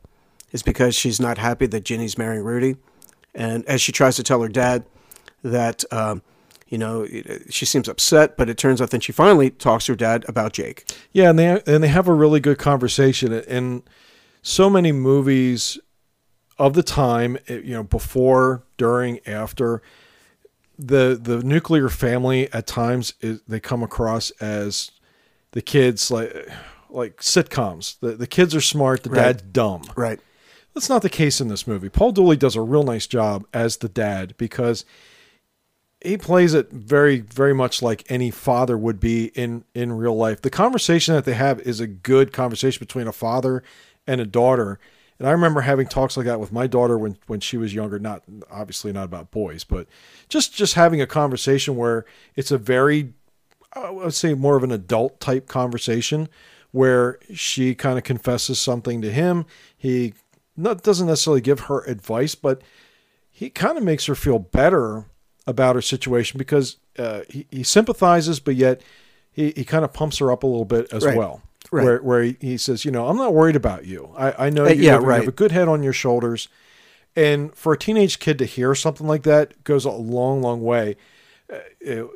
is 0.53 0.63
because 0.63 0.95
she's 0.95 1.19
not 1.19 1.39
happy 1.39 1.67
that 1.67 1.85
Ginny's 1.85 2.17
marrying 2.17 2.45
Rudy, 2.45 2.77
and 3.35 3.65
as 3.67 3.81
she 3.81 3.93
tries 3.93 4.17
to 4.17 4.23
tell 4.23 4.41
her 4.43 4.49
dad 4.49 4.85
that. 5.43 5.85
Um, 5.93 6.23
you 6.69 6.79
know, 6.79 7.05
she 7.49 7.67
seems 7.67 7.89
upset, 7.89 8.37
but 8.37 8.49
it 8.49 8.57
turns 8.57 8.81
out 8.81 8.91
then 8.91 9.01
she 9.01 9.11
finally 9.11 9.51
talks 9.51 9.87
to 9.87 9.93
her 9.93 9.97
dad 9.97 10.25
about 10.29 10.53
Jake. 10.53 10.89
Yeah, 11.11 11.31
and 11.31 11.37
they 11.37 11.61
and 11.67 11.83
they 11.83 11.89
have 11.89 12.07
a 12.07 12.15
really 12.15 12.39
good 12.39 12.59
conversation. 12.59 13.33
And 13.33 13.83
so 14.41 14.71
many 14.71 14.93
movies 14.93 15.81
of 16.61 16.75
the 16.75 16.85
time, 16.85 17.39
eh, 17.49 17.59
you 17.65 17.75
know, 17.75 17.83
before, 17.83 18.63
during, 18.77 19.19
after, 19.27 19.83
the 20.79 21.19
the 21.21 21.43
nuclear 21.43 21.89
family 21.89 22.49
at 22.53 22.69
times 22.69 23.15
is, 23.21 23.41
they 23.49 23.59
come 23.59 23.83
across 23.83 24.31
as 24.41 24.93
the 25.51 25.63
kids 25.63 26.09
like 26.13 26.33
like 26.89 27.17
sitcoms. 27.17 27.99
The 27.99 28.13
the 28.13 28.29
kids 28.29 28.55
are 28.55 28.61
smart, 28.61 29.03
the 29.03 29.11
Right. 29.11 29.23
dad's 29.23 29.43
dumb. 29.43 29.83
Right. 29.97 30.21
That's 30.75 30.89
not 30.89 31.03
the 31.03 31.11
case 31.11 31.41
in 31.41 31.49
this 31.49 31.67
movie. 31.67 31.89
Paul 31.89 32.13
Dooley 32.13 32.37
does 32.37 32.57
a 32.57 32.61
real 32.61 32.85
nice 32.85 33.07
job 33.07 33.47
as 33.53 33.79
the 33.79 33.89
dad 33.89 34.35
because 34.37 34.85
he 36.03 36.17
plays 36.17 36.55
it 36.55 36.71
very, 36.71 37.21
very 37.21 37.55
much 37.55 37.83
like 37.83 38.05
any 38.09 38.31
father 38.31 38.79
would 38.79 39.01
be 39.01 39.27
in 39.35 39.65
in 39.75 39.93
real 39.93 40.17
life. 40.17 40.41
The 40.41 40.51
conversation 40.51 41.15
that 41.15 41.25
they 41.25 41.35
have 41.35 41.61
is 41.61 41.81
a 41.81 41.87
good 41.87 42.33
conversation 42.33 42.81
between 42.81 43.07
a 43.07 43.13
father 43.13 43.63
and 44.07 44.21
a 44.21 44.27
daughter. 44.27 44.79
And 45.19 45.29
I 45.29 45.33
remember 45.33 45.61
having 45.61 45.87
talks 45.87 46.17
like 46.17 46.25
that 46.27 46.41
with 46.41 46.53
my 46.53 46.67
daughter 46.67 46.97
when 46.97 47.19
when 47.27 47.41
she 47.41 47.59
was 47.59 47.75
younger. 47.75 47.99
Not 47.99 48.23
obviously 48.51 48.93
not 48.93 49.05
about 49.05 49.31
boys, 49.31 49.65
but 49.65 49.87
just 50.29 50.55
just 50.55 50.75
having 50.75 51.03
a 51.03 51.07
conversation 51.07 51.77
where 51.77 52.07
it's 52.35 52.51
a 52.51 52.59
very 52.59 53.13
I 53.75 53.91
would 53.91 54.15
say 54.15 54.35
more 54.35 54.57
of 54.57 54.65
an 54.65 54.73
adult 54.73 55.21
type 55.21 55.49
conversation 55.49 56.29
where 56.71 57.19
she 57.35 57.75
kind 57.75 57.99
of 57.99 58.05
confesses 58.05 58.59
something 58.59 59.03
to 59.03 59.13
him. 59.13 59.45
He 59.77 60.15
not 60.61 60.83
doesn't 60.83 61.07
necessarily 61.07 61.41
give 61.41 61.61
her 61.61 61.83
advice, 61.85 62.35
but 62.35 62.63
he 63.31 63.51
kind 63.51 63.79
of 63.79 63.85
makes 63.85 64.07
her 64.07 64.15
feel 64.15 64.39
better 64.39 65.07
about 65.47 65.75
her 65.75 65.83
situation 65.83 66.39
because 66.39 66.77
uh, 66.99 67.23
he, 67.29 67.47
he 67.51 67.63
sympathizes, 67.63 68.41
but 68.41 68.55
yet 68.55 68.83
he, 69.33 69.53
he 69.57 69.65
kind 69.65 69.85
of 69.85 69.93
pumps 69.93 70.19
her 70.19 70.31
up 70.31 70.43
a 70.43 70.47
little 70.47 70.65
bit 70.65 70.93
as 70.93 71.05
Right. 71.05 71.17
well. 71.17 71.43
Right. 71.73 71.85
Where, 71.85 72.03
where 72.03 72.23
he, 72.23 72.37
he 72.41 72.57
says, 72.57 72.85
you 72.85 72.91
know, 72.91 73.07
I'm 73.09 73.17
not 73.17 73.33
worried 73.33 73.57
about 73.57 73.87
you. 73.87 74.13
I, 74.17 74.47
I 74.47 74.51
know 74.51 74.65
Uh, 74.67 74.71
you, 74.71 74.83
yeah, 74.85 74.93
have, 74.95 75.03
you 75.03 75.09
have 75.11 75.29
a 75.29 75.33
good 75.33 75.53
head 75.53 75.69
on 75.69 75.83
your 75.83 75.93
shoulders. 75.93 76.49
And 77.17 77.55
for 77.55 77.73
a 77.73 77.79
teenage 77.79 78.19
kid 78.19 78.39
to 78.39 78.45
hear 78.45 78.75
something 78.75 79.07
like 79.07 79.23
that 79.25 79.63
goes 79.65 79.85
a 79.85 79.91
long, 79.91 80.43
long 80.43 80.63
way. 80.63 80.97
Uh, 81.53 81.59
it- 81.81 82.07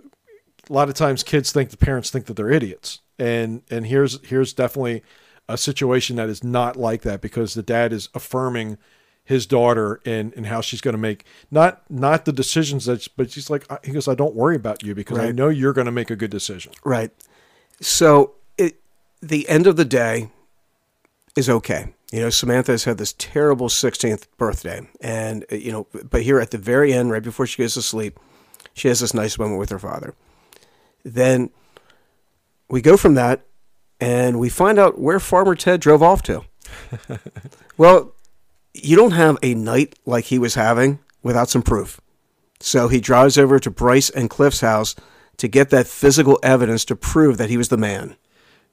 a 0.70 0.72
lot 0.72 0.88
of 0.88 0.94
times 0.94 1.22
kids 1.22 1.52
think 1.52 1.68
the 1.68 1.76
parents 1.76 2.08
think 2.08 2.24
that 2.24 2.34
they're 2.36 2.50
idiots. 2.50 3.00
And 3.18 3.60
and 3.70 3.86
here's 3.86 4.18
here's 4.26 4.54
definitely 4.54 5.02
a 5.48 5.58
situation 5.58 6.16
that 6.16 6.28
is 6.28 6.42
not 6.42 6.76
like 6.76 7.02
that 7.02 7.20
because 7.20 7.54
the 7.54 7.62
dad 7.62 7.92
is 7.92 8.08
affirming 8.14 8.78
his 9.24 9.46
daughter 9.46 10.00
and 10.04 10.34
and 10.34 10.46
how 10.46 10.60
she's 10.60 10.82
going 10.82 10.92
to 10.92 10.98
make 10.98 11.24
not 11.50 11.82
not 11.90 12.26
the 12.26 12.32
decisions 12.32 12.84
that 12.84 13.08
but 13.16 13.30
she's 13.30 13.48
like 13.48 13.66
he 13.84 13.92
goes 13.92 14.06
I 14.06 14.14
don't 14.14 14.34
worry 14.34 14.56
about 14.56 14.82
you 14.82 14.94
because 14.94 15.18
I 15.18 15.32
know 15.32 15.48
you're 15.48 15.72
going 15.72 15.86
to 15.86 15.92
make 15.92 16.10
a 16.10 16.16
good 16.16 16.30
decision. 16.30 16.72
Right. 16.84 17.10
So 17.80 18.34
it, 18.58 18.80
the 19.20 19.48
end 19.48 19.66
of 19.66 19.76
the 19.76 19.84
day 19.84 20.30
is 21.36 21.48
okay. 21.48 21.94
You 22.12 22.20
know, 22.20 22.30
Samantha 22.30 22.72
has 22.72 22.84
had 22.84 22.98
this 22.98 23.14
terrible 23.14 23.68
16th 23.68 24.26
birthday. 24.36 24.88
And, 25.00 25.44
uh, 25.50 25.56
you 25.56 25.72
know, 25.72 25.86
but 26.08 26.22
here 26.22 26.38
at 26.38 26.52
the 26.52 26.58
very 26.58 26.92
end, 26.92 27.10
right 27.10 27.22
before 27.22 27.46
she 27.46 27.62
goes 27.62 27.74
to 27.74 27.82
sleep, 27.82 28.20
she 28.74 28.88
has 28.88 29.00
this 29.00 29.14
nice 29.14 29.38
moment 29.38 29.58
with 29.58 29.70
her 29.70 29.78
father. 29.78 30.14
Then 31.04 31.50
we 32.68 32.80
go 32.80 32.96
from 32.96 33.14
that 33.14 33.44
and 34.00 34.38
we 34.38 34.48
find 34.48 34.78
out 34.78 34.98
where 34.98 35.20
Farmer 35.20 35.54
Ted 35.54 35.80
drove 35.80 36.02
off 36.02 36.22
to. 36.22 36.42
well, 37.76 38.12
you 38.72 38.96
don't 38.96 39.12
have 39.12 39.38
a 39.42 39.54
night 39.54 39.98
like 40.04 40.24
he 40.26 40.38
was 40.38 40.54
having 40.54 40.98
without 41.22 41.48
some 41.48 41.62
proof. 41.62 42.00
So 42.60 42.88
he 42.88 43.00
drives 43.00 43.36
over 43.38 43.58
to 43.58 43.70
Bryce 43.70 44.10
and 44.10 44.30
Cliff's 44.30 44.60
house 44.60 44.94
to 45.36 45.48
get 45.48 45.70
that 45.70 45.86
physical 45.86 46.38
evidence 46.42 46.84
to 46.86 46.96
prove 46.96 47.38
that 47.38 47.50
he 47.50 47.56
was 47.56 47.68
the 47.68 47.76
man. 47.76 48.16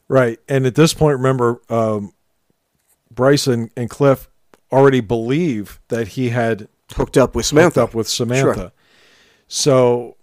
Right. 0.07 0.39
And 0.47 0.65
at 0.65 0.75
this 0.75 0.93
point 0.93 1.17
remember 1.17 1.61
um 1.69 2.13
Bryson 3.09 3.71
and 3.75 3.89
Cliff 3.89 4.29
already 4.71 5.01
believe 5.01 5.79
that 5.89 6.09
he 6.09 6.29
had 6.29 6.67
Hooked 6.95 7.17
up 7.17 7.35
with 7.35 7.45
hooked 7.45 7.49
Samantha. 7.49 7.83
up 7.83 7.93
with 7.93 8.07
Samantha. 8.07 8.73
So 9.47 10.17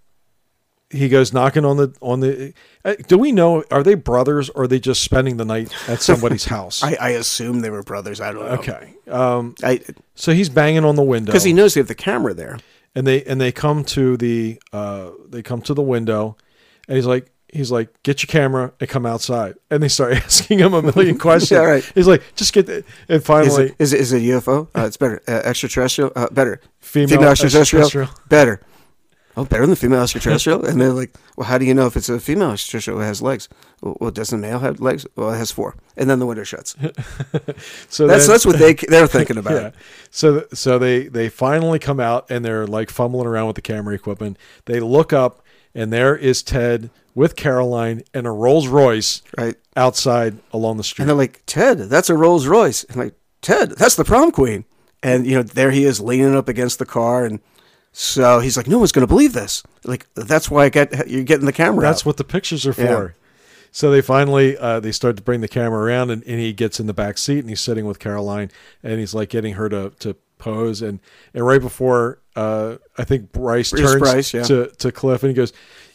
he 0.91 1.09
goes 1.09 1.33
knocking 1.33 1.65
on 1.65 1.77
the 1.77 1.95
on 2.01 2.21
the. 2.21 2.55
uh, 2.85 2.95
Do 3.09 3.19
we 3.19 3.31
know? 3.33 3.63
Are 3.71 3.83
they 3.83 3.95
brothers 3.95 4.49
or 4.51 4.63
are 4.65 4.67
they 4.69 4.79
just 4.81 5.03
spending 5.03 5.37
the 5.37 5.45
night 5.45 5.73
at 5.89 6.01
somebody's 6.01 6.45
house? 6.57 6.83
I, 6.83 6.97
I 7.01 7.09
assume 7.11 7.61
they 7.61 7.71
were 7.71 7.83
brothers. 7.83 8.21
I 8.21 8.33
don't 8.33 8.45
know. 8.47 8.53
okay. 8.53 8.95
Um, 9.09 9.55
I 9.63 9.81
so 10.15 10.33
he's 10.33 10.49
banging 10.49 10.85
on 10.85 10.97
the 10.97 11.03
window 11.03 11.27
because 11.33 11.45
he 11.45 11.53
knows 11.53 11.75
they 11.75 11.81
have 11.81 11.89
the 11.89 11.95
camera 11.95 12.33
there. 12.35 12.59
and 12.95 13.07
they 13.07 13.23
and 13.25 13.41
they 13.41 13.53
come 13.53 13.85
to 13.85 14.17
the 14.17 14.61
uh, 14.73 15.11
they 15.29 15.43
come 15.43 15.61
to 15.63 15.75
the 15.75 15.83
window, 15.83 16.37
and 16.89 16.97
he's 16.97 17.07
like 17.07 17.31
he's 17.53 17.71
like 17.71 18.03
get 18.03 18.23
your 18.23 18.29
camera 18.29 18.73
and 18.81 18.89
come 18.89 19.05
outside, 19.07 19.57
and 19.71 19.83
they 19.83 19.89
start 19.89 20.13
asking 20.25 20.59
him 20.59 20.73
a 20.75 20.81
million 20.83 21.19
questions. 21.27 21.51
Yeah, 21.51 21.65
right. 21.67 21.93
He's 21.95 22.07
like 22.07 22.23
just 22.35 22.53
get 22.55 22.65
the, 22.67 22.85
and 23.09 23.21
Is 23.21 23.27
finally 23.27 23.67
it, 23.67 23.77
is 23.79 23.93
it, 23.93 24.01
is 24.01 24.13
it 24.15 24.23
UFO? 24.23 24.69
Uh, 24.75 24.87
it's 24.87 24.97
better. 24.97 25.21
Uh, 25.29 25.33
extraterrestrial? 25.45 26.13
Uh, 26.17 26.29
better. 26.31 26.61
female, 26.81 27.09
Female 27.19 27.29
extraterrestrial? 27.31 27.85
extraterrestrial. 27.85 28.29
Better. 28.31 28.61
Oh, 29.39 29.45
better 29.45 29.63
than 29.63 29.71
the 29.71 29.77
female 29.77 30.03
extraterrestrial. 30.03 30.65
and 30.67 30.81
they're 30.81 30.93
like, 30.93 31.15
well, 31.37 31.47
how 31.47 31.57
do 31.59 31.65
you 31.65 31.73
know 31.75 31.87
if 31.87 31.97
it's 31.97 32.09
a 32.09 32.19
female 32.21 32.51
extraterrestrial? 32.53 33.01
It 33.01 33.05
has 33.05 33.23
legs. 33.23 33.49
Well, 33.81 33.97
well, 34.01 34.11
doesn't 34.11 34.41
male 34.41 34.59
have 34.59 34.81
legs? 34.81 35.07
Well, 35.17 35.33
it 35.33 35.39
has 35.39 35.51
four. 35.51 35.75
And 35.97 36.11
then 36.11 36.19
the 36.19 36.27
window 36.27 36.45
shuts. 36.45 36.75
So 37.89 38.07
That's 38.07 38.27
then- 38.27 38.35
that's 38.35 38.47
what 38.47 38.59
they 38.59 38.75
they're 38.75 39.07
thinking 39.19 39.39
about. 39.39 39.53
yeah. 39.63 39.71
So 40.11 40.47
so 40.53 40.79
they 40.79 41.09
they 41.09 41.29
finally 41.29 41.79
come 41.79 42.01
out 42.01 42.31
and 42.31 42.45
they're 42.45 42.67
like 42.67 42.91
fumbling 42.91 43.27
around 43.27 43.47
with 43.47 43.57
the 43.57 43.63
camera 43.63 43.95
equipment. 43.95 44.37
They 44.67 44.81
look 44.81 45.13
up 45.13 45.43
and 45.75 45.93
there 45.93 46.17
is 46.17 46.43
Ted 46.43 46.91
with 47.15 47.37
Caroline 47.37 48.03
and 48.15 48.27
a 48.27 48.31
Rolls 48.31 48.69
Royce 48.69 49.23
Right. 49.37 49.57
outside 49.77 50.39
along 50.53 50.77
the 50.77 50.85
street. 50.85 51.03
And 51.05 51.11
they're 51.11 51.17
like, 51.17 51.43
Ted, 51.47 51.79
that's 51.79 52.09
a 52.11 52.15
Rolls 52.15 52.47
Royce. 52.47 52.85
And 52.85 52.97
like, 52.97 53.15
Ted, 53.43 53.71
that's 53.73 53.97
the 53.97 54.05
prom 54.05 54.31
queen. 54.31 54.65
And 55.03 55.27
you 55.27 55.35
know, 55.37 55.43
there 55.43 55.71
he 55.71 55.85
is 55.85 56.01
leaning 56.01 56.35
up 56.35 56.49
against 56.49 56.79
the 56.81 56.87
car, 56.87 57.25
and 57.25 57.39
so 58.01 58.39
he's 58.39 58.57
like, 58.57 58.69
no 58.69 58.79
one's 58.79 58.93
going 58.93 59.03
to 59.03 59.09
believe 59.09 59.33
this. 59.33 59.65
Like, 59.83 60.07
that's 60.15 60.49
why 60.49 60.67
I 60.67 60.69
get 60.69 61.09
you're 61.09 61.25
getting 61.25 61.47
the 61.47 61.53
camera. 61.53 61.83
That's 61.83 62.03
out. 62.03 62.07
what 62.07 62.17
the 62.17 62.23
pictures 62.23 62.65
are 62.65 62.73
for. 62.73 62.83
Yeah. 62.83 63.09
So 63.73 63.91
they 63.91 64.03
finally 64.03 64.57
uh, 64.57 64.79
they 64.79 64.93
start 64.93 65.17
to 65.17 65.23
bring 65.23 65.41
the 65.41 65.49
camera 65.49 65.83
around, 65.85 66.11
and, 66.11 66.23
and 66.23 66.39
he 66.39 66.53
gets 66.53 66.79
in 66.79 66.87
the 66.87 66.95
back 66.95 67.19
seat, 67.19 67.41
and 67.41 67.49
he's 67.49 67.61
sitting 67.61 67.87
with 67.87 67.99
Caroline, 67.99 68.53
and 68.85 69.01
he's 69.01 69.15
like 69.15 69.31
getting 69.31 69.55
her 69.55 69.69
to 69.69 69.91
to 69.99 70.15
pose, 70.39 70.81
and 70.81 71.01
and 71.35 71.45
right 71.45 71.61
before 71.61 72.21
uh, 72.37 72.77
I 72.97 73.03
think 73.03 73.33
Bryce 73.33 73.73
Bruce 73.73 73.83
turns 73.83 73.99
Bryce, 74.01 74.33
yeah. 74.33 74.45
to 74.45 74.67
to 74.79 74.93
Cliff, 74.93 75.25
and 75.25 75.31
he 75.31 75.35
goes. 75.35 75.53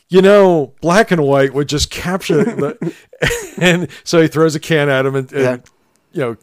You 0.10 0.22
know, 0.22 0.74
black 0.82 1.10
and 1.10 1.24
white 1.24 1.54
would 1.54 1.70
just 1.70 1.90
capture 1.90 2.44
the, 2.44 2.94
and 3.58 3.88
so 4.04 4.22
he 4.22 4.28
throws 4.28 4.54
a 4.54 4.60
can 4.60 4.90
at 4.90 5.06
him 5.06 5.16
and, 5.16 5.32
and 5.32 5.42
Yeah. 5.42 5.58
you 6.12 6.22
know 6.22 6.38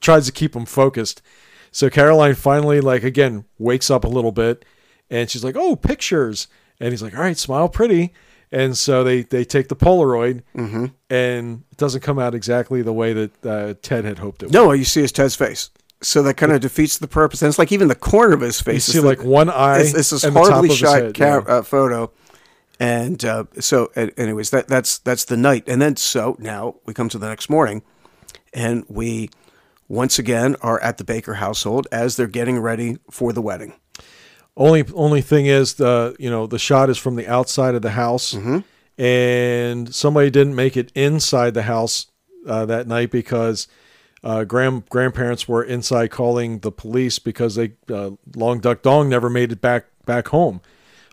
tries 0.00 0.26
to 0.26 0.32
keep 0.32 0.54
him 0.56 0.66
focused. 0.66 1.22
So 1.70 1.88
Caroline 1.88 2.34
finally, 2.34 2.80
like 2.80 3.04
again, 3.04 3.44
wakes 3.58 3.90
up 3.90 4.04
a 4.04 4.08
little 4.08 4.32
bit, 4.32 4.64
and 5.10 5.28
she's 5.30 5.44
like, 5.44 5.56
"Oh, 5.56 5.76
pictures!" 5.76 6.48
And 6.80 6.90
he's 6.92 7.02
like, 7.02 7.14
"All 7.14 7.20
right, 7.22 7.36
smile 7.38 7.68
pretty." 7.68 8.12
And 8.52 8.76
so 8.78 9.02
they 9.02 9.22
they 9.22 9.44
take 9.44 9.68
the 9.68 9.76
Polaroid, 9.76 10.42
Mm-hmm. 10.56 10.86
and 11.10 11.64
it 11.72 11.76
doesn't 11.76 12.02
come 12.02 12.18
out 12.18 12.34
exactly 12.34 12.82
the 12.82 12.92
way 12.92 13.12
that 13.12 13.46
uh, 13.46 13.74
Ted 13.82 14.04
had 14.04 14.18
hoped 14.18 14.42
it. 14.42 14.46
would. 14.46 14.52
no, 14.54 14.66
all 14.66 14.76
you 14.76 14.84
see 14.84 15.02
is 15.02 15.10
Ted's 15.12 15.34
face. 15.34 15.70
So 16.02 16.22
that 16.24 16.34
kind 16.34 16.52
of 16.52 16.60
defeats 16.60 16.98
the 16.98 17.08
purpose. 17.08 17.40
And 17.40 17.48
it's 17.48 17.58
like 17.58 17.72
even 17.72 17.88
the 17.88 17.94
corner 17.94 18.34
of 18.34 18.42
his 18.42 18.60
face. 18.60 18.86
You 18.88 18.92
see 18.92 18.98
is 18.98 19.04
like 19.04 19.20
the- 19.20 19.28
one 19.28 19.48
eye. 19.48 19.78
it's, 19.80 19.94
it's 19.94 20.10
this 20.10 20.22
and 20.24 20.36
the 20.36 20.40
top 20.40 20.50
horribly 20.50 20.74
shot 20.76 21.02
head, 21.02 21.18
yeah. 21.18 21.36
uh, 21.38 21.62
photo. 21.62 22.12
And 22.80 23.24
uh, 23.24 23.44
so, 23.60 23.86
anyways, 23.94 24.50
that 24.50 24.68
that's 24.68 24.98
that's 24.98 25.24
the 25.24 25.36
night. 25.36 25.64
And 25.68 25.80
then 25.80 25.96
so 25.96 26.36
now 26.38 26.74
we 26.86 26.92
come 26.94 27.08
to 27.08 27.18
the 27.18 27.28
next 27.28 27.48
morning, 27.48 27.82
and 28.52 28.84
we 28.88 29.30
once 29.88 30.18
again 30.18 30.56
are 30.60 30.80
at 30.80 30.98
the 30.98 31.04
Baker 31.04 31.34
household 31.34 31.86
as 31.92 32.16
they're 32.16 32.26
getting 32.26 32.58
ready 32.58 32.98
for 33.10 33.32
the 33.32 33.40
wedding. 33.42 33.74
Only 34.56 34.84
only 34.94 35.20
thing 35.20 35.46
is 35.46 35.74
the 35.74 36.14
you 36.18 36.30
know 36.30 36.46
the 36.46 36.58
shot 36.58 36.88
is 36.90 36.96
from 36.98 37.16
the 37.16 37.26
outside 37.26 37.74
of 37.74 37.82
the 37.82 37.90
house, 37.90 38.34
Mm-hmm. 38.34 38.58
and 39.02 39.94
somebody 39.94 40.30
didn't 40.30 40.54
make 40.54 40.76
it 40.76 40.92
inside 40.94 41.54
the 41.54 41.62
house 41.62 42.06
uh, 42.46 42.64
that 42.66 42.86
night 42.86 43.10
because 43.10 43.66
uh, 44.22 44.44
grand 44.44 44.88
grandparents 44.88 45.48
were 45.48 45.62
inside 45.64 46.10
calling 46.10 46.60
the 46.60 46.70
police 46.72 47.18
because 47.18 47.56
they 47.56 47.72
uh, 47.90 48.10
Long 48.36 48.60
Duck 48.60 48.82
Dong 48.82 49.08
never 49.08 49.28
made 49.28 49.50
it 49.52 49.60
back 49.60 49.86
back 50.06 50.28
home. 50.28 50.60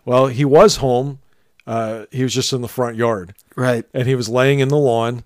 Well, 0.04 0.26
he 0.28 0.44
was 0.44 0.76
home. 0.76 1.18
Uh, 1.66 2.06
he 2.10 2.22
was 2.24 2.34
just 2.34 2.52
in 2.52 2.60
the 2.60 2.68
front 2.68 2.96
yard, 2.96 3.34
Right. 3.54 3.84
and 3.94 4.08
he 4.08 4.16
was 4.16 4.28
laying 4.28 4.58
in 4.58 4.66
the 4.68 4.76
lawn 4.76 5.22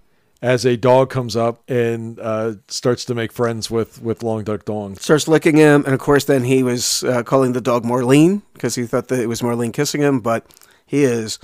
as 0.47 0.65
a 0.65 0.77
dog 0.77 1.11
comes 1.11 1.35
up 1.35 1.69
and 1.69 2.21
uh, 2.21 2.55
starts 2.69 3.05
to 3.07 3.17
make 3.17 3.33
friends 3.33 3.69
with 3.69 4.01
with 4.01 4.23
Long 4.23 4.45
Duck 4.45 4.65
Dong. 4.65 4.95
Starts 4.95 5.27
licking 5.27 5.57
him, 5.57 5.85
and 5.85 5.93
of 5.93 5.99
course, 5.99 6.25
then 6.25 6.45
he 6.45 6.63
was 6.63 7.03
uh, 7.03 7.25
calling 7.25 7.53
the 7.53 7.61
dog 7.61 7.85
Marlene 7.85 8.43
because 8.53 8.77
he 8.77 8.87
thought 8.87 9.09
that 9.09 9.19
it 9.19 9.27
was 9.27 9.43
Marlene 9.43 9.73
kissing 9.73 10.03
him, 10.03 10.21
but 10.21 10.47
he 10.87 11.03
is 11.03 11.41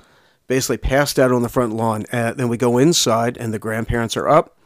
basically 0.46 0.76
passed 0.76 1.18
out 1.18 1.32
on 1.32 1.42
the 1.42 1.48
front 1.48 1.72
lawn. 1.72 2.04
Uh, 2.12 2.32
then 2.32 2.48
we 2.48 2.56
go 2.56 2.78
inside, 2.78 3.36
and 3.36 3.52
the 3.52 3.58
grandparents 3.58 4.16
are 4.16 4.28
up. 4.28 4.56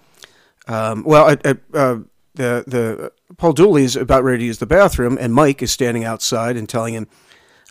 Um, 0.69 1.03
well, 1.05 1.31
uh, 1.31 1.55
uh, 1.73 1.99
the 2.35 2.63
the 2.67 3.13
Paul 3.39 3.55
Dooley's 3.55 3.97
about 3.97 4.23
ready 4.23 4.41
to 4.41 4.45
use 4.45 4.59
the 4.59 4.67
bathroom, 4.67 5.17
and 5.19 5.33
Mike 5.33 5.63
is 5.63 5.73
standing 5.73 6.05
outside 6.05 6.59
and 6.59 6.69
telling 6.69 6.93
him, 6.93 7.07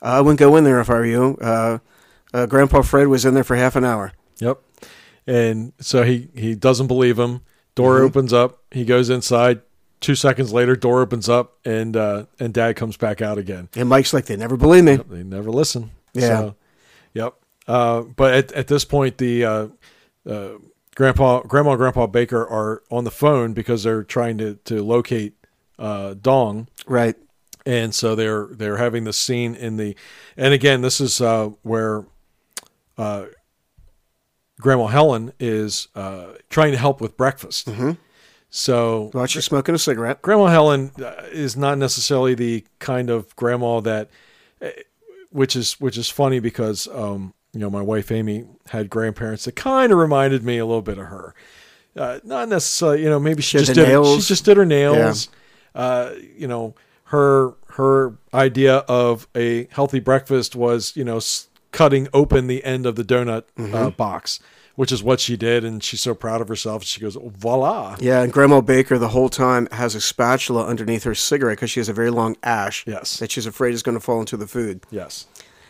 "I 0.02 0.20
wouldn't 0.20 0.40
go 0.40 0.56
in 0.56 0.64
there 0.64 0.80
if 0.80 0.90
I 0.90 0.94
were 0.96 1.06
you." 1.06 1.38
Uh, 1.40 1.78
uh, 2.34 2.48
Grandpa 2.48 2.82
Fred 2.82 3.08
was 3.08 3.24
in 3.24 3.36
there 3.36 3.44
for 3.44 3.56
half 3.56 3.76
an 3.76 3.86
hour. 3.86 4.14
Yep. 4.40 4.65
And 5.28 5.74
so 5.80 6.04
he 6.04 6.30
he 6.36 6.56
doesn't 6.56 6.88
believe 6.88 7.18
him. 7.20 7.42
Door 7.76 7.98
Mm-hmm. 7.98 8.06
opens 8.06 8.34
up. 8.34 8.60
He 8.72 8.86
goes 8.86 9.10
inside. 9.10 9.62
Two 10.02 10.16
seconds 10.16 10.54
later, 10.54 10.76
door 10.76 11.02
opens 11.02 11.28
up, 11.30 11.58
and 11.66 11.98
uh, 11.98 12.26
and 12.40 12.54
Dad 12.54 12.76
comes 12.76 12.96
back 12.98 13.22
out 13.22 13.38
again. 13.38 13.70
And 13.76 13.90
Mike's 13.90 14.14
like, 14.14 14.26
"They 14.26 14.36
never 14.36 14.56
believe 14.58 14.84
me." 14.84 14.98
They 14.98 15.24
never 15.24 15.50
listen. 15.50 15.92
Yeah. 16.14 16.22
So, 16.22 16.56
yep. 17.14 17.34
Uh, 17.68 18.02
but 18.02 18.34
at, 18.36 18.52
at 18.52 18.68
this 18.68 18.86
point, 18.86 19.18
the 19.18 19.44
uh, 19.46 19.68
uh, 20.30 20.50
grandpa, 20.96 21.42
grandma, 21.42 21.72
and 21.72 21.80
grandpa 21.80 22.06
Baker 22.08 22.46
are 22.48 22.84
on 22.92 23.04
the 23.04 23.10
phone 23.12 23.54
because 23.54 23.84
they're 23.84 24.04
trying 24.04 24.38
to 24.38 24.56
to 24.66 24.84
locate 24.84 25.34
uh, 25.80 26.14
Dong, 26.22 26.68
Right. 26.86 27.16
and 27.66 27.96
so 27.96 28.14
they're 28.16 28.48
they're 28.52 28.78
having 28.78 29.06
the 29.06 29.14
scene 29.14 29.56
in 29.56 29.78
the, 29.78 29.96
and 30.38 30.54
again, 30.54 30.82
this 30.82 31.02
is 31.02 31.20
uh, 31.20 31.50
where 31.64 32.06
uh, 32.98 33.26
Grandma 34.60 34.88
Helen 34.88 35.34
is 35.40 35.88
uh, 35.96 36.28
trying 36.50 36.72
to 36.72 36.78
help 36.78 37.02
with 37.02 37.18
breakfast. 37.18 37.68
Mm-hmm. 37.68 37.92
So 38.50 39.12
Well, 39.14 39.26
she's 39.26 39.44
smoking 39.46 39.76
a 39.76 39.78
cigarette. 39.78 40.22
Grandma 40.22 40.46
Helen 40.48 40.92
uh, 41.04 41.24
is 41.32 41.58
not 41.58 41.78
necessarily 41.78 42.36
the 42.36 42.64
kind 42.80 43.10
of 43.10 43.36
grandma 43.36 43.82
that, 43.82 44.10
eh, 44.62 44.72
which 45.30 45.56
is 45.58 45.74
which 45.82 45.98
is 45.98 46.10
funny 46.10 46.40
because 46.40 46.88
um, 46.88 47.34
you 47.54 47.60
know 47.60 47.70
my 47.70 47.82
wife 47.82 48.12
Amy 48.12 48.46
had 48.70 48.90
grandparents 48.90 49.44
that 49.46 49.56
kind 49.58 49.92
of 49.92 49.98
reminded 49.98 50.44
me 50.44 50.58
a 50.58 50.66
little 50.66 50.82
bit 50.82 50.98
of 50.98 51.08
her. 51.08 51.36
Uh, 51.98 52.20
not 52.24 52.48
necessarily, 52.50 53.04
you 53.04 53.10
know, 53.10 53.20
maybe 53.20 53.42
she, 53.42 53.58
had 53.58 53.66
just 53.66 53.76
did 53.76 53.88
nails. 53.88 54.24
she 54.26 54.28
just 54.30 54.46
did 54.46 54.58
her 54.58 54.66
nails. 54.66 55.30
Uh, 55.74 56.12
you 56.38 56.48
know, 56.48 56.76
her 57.06 57.54
her 57.72 58.18
idea 58.34 58.78
of 58.88 59.28
a 59.36 59.68
healthy 59.72 60.00
breakfast 60.00 60.56
was 60.56 60.96
you 60.96 61.04
know 61.04 61.18
s- 61.18 61.48
cutting 61.76 62.08
open 62.14 62.48
the 62.48 62.64
end 62.64 62.86
of 62.86 62.96
the 62.96 63.04
donut 63.04 63.44
Mm-hmm. 63.58 63.76
uh, 63.76 63.90
box, 63.92 64.40
which 64.76 64.92
is 64.92 65.02
what 65.04 65.20
she 65.20 65.38
did, 65.38 65.64
and 65.64 65.84
she's 65.84 66.02
so 66.02 66.14
proud 66.16 66.42
of 66.42 66.48
herself. 66.48 66.84
She 66.84 67.00
goes, 67.00 67.16
"Voila!" 67.22 67.96
Yeah, 68.00 68.22
and 68.24 68.32
Grandma 68.34 68.62
Baker 68.62 68.98
the 68.98 69.10
whole 69.10 69.30
time 69.30 69.68
has 69.72 69.96
a 69.96 70.02
spatula 70.02 70.66
underneath 70.66 71.04
her 71.04 71.16
cigarette 71.16 71.58
because 71.58 71.72
she 71.72 71.80
has 71.80 71.90
a 71.90 71.94
very 71.94 72.10
long 72.12 72.36
ash. 72.44 72.84
Yes. 72.88 73.18
that 73.20 73.32
she's 73.32 73.46
afraid 73.46 73.74
is 73.74 73.84
going 73.84 73.96
to 73.98 74.04
fall 74.04 74.20
into 74.20 74.38
the 74.38 74.48
food. 74.48 74.82
Yes. 74.92 75.28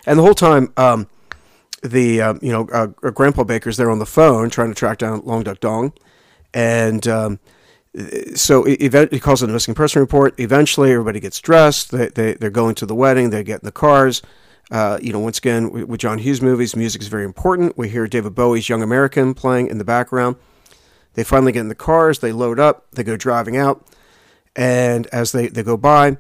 And 0.07 0.17
the 0.19 0.23
whole 0.23 0.33
time, 0.35 0.71
um, 0.77 1.07
the 1.83 2.21
uh, 2.21 2.33
you 2.41 2.51
know 2.51 2.67
uh, 2.71 2.87
Grandpa 3.11 3.43
Baker's 3.43 3.77
there 3.77 3.91
on 3.91 3.99
the 3.99 4.05
phone 4.05 4.49
trying 4.49 4.69
to 4.69 4.75
track 4.75 4.97
down 4.99 5.21
Long 5.25 5.43
Duck 5.43 5.59
Dong, 5.59 5.93
and 6.53 7.07
um, 7.07 7.39
so 8.35 8.63
he, 8.63 8.73
event- 8.75 9.13
he 9.13 9.19
calls 9.19 9.41
it 9.43 9.49
a 9.49 9.53
missing 9.53 9.73
person 9.75 9.99
report. 10.01 10.39
Eventually, 10.39 10.91
everybody 10.91 11.19
gets 11.19 11.39
dressed. 11.39 11.91
They, 11.91 12.07
they 12.09 12.33
they're 12.33 12.49
going 12.49 12.75
to 12.75 12.85
the 12.85 12.95
wedding. 12.95 13.29
They 13.29 13.43
get 13.43 13.61
in 13.61 13.65
the 13.65 13.71
cars. 13.71 14.21
Uh, 14.72 14.97
you 15.01 15.13
know, 15.13 15.20
once 15.20 15.38
again 15.38 15.70
with, 15.88 15.99
John 15.99 16.18
Hughes 16.18 16.41
movies, 16.41 16.76
music 16.76 17.01
is 17.01 17.07
very 17.07 17.24
important. 17.24 17.78
We 17.78 17.89
hear 17.89 18.07
David 18.07 18.34
Bowie's 18.36 18.68
"Young 18.68 18.82
American" 18.82 19.34
playing 19.34 19.68
in 19.68 19.78
the 19.78 19.84
background. 19.86 20.38
They 21.13 21.24
finally 21.24 21.51
get 21.51 21.59
in 21.61 21.68
the 21.70 21.76
cars. 21.76 22.20
They 22.20 22.32
load 22.32 22.59
up. 22.59 22.86
They 22.91 23.03
go 23.03 23.16
driving 23.16 23.55
out, 23.57 23.86
and 24.55 25.07
as 25.07 25.32
they, 25.32 25.47
they 25.47 25.63
go 25.63 25.78
by, 25.78 26.18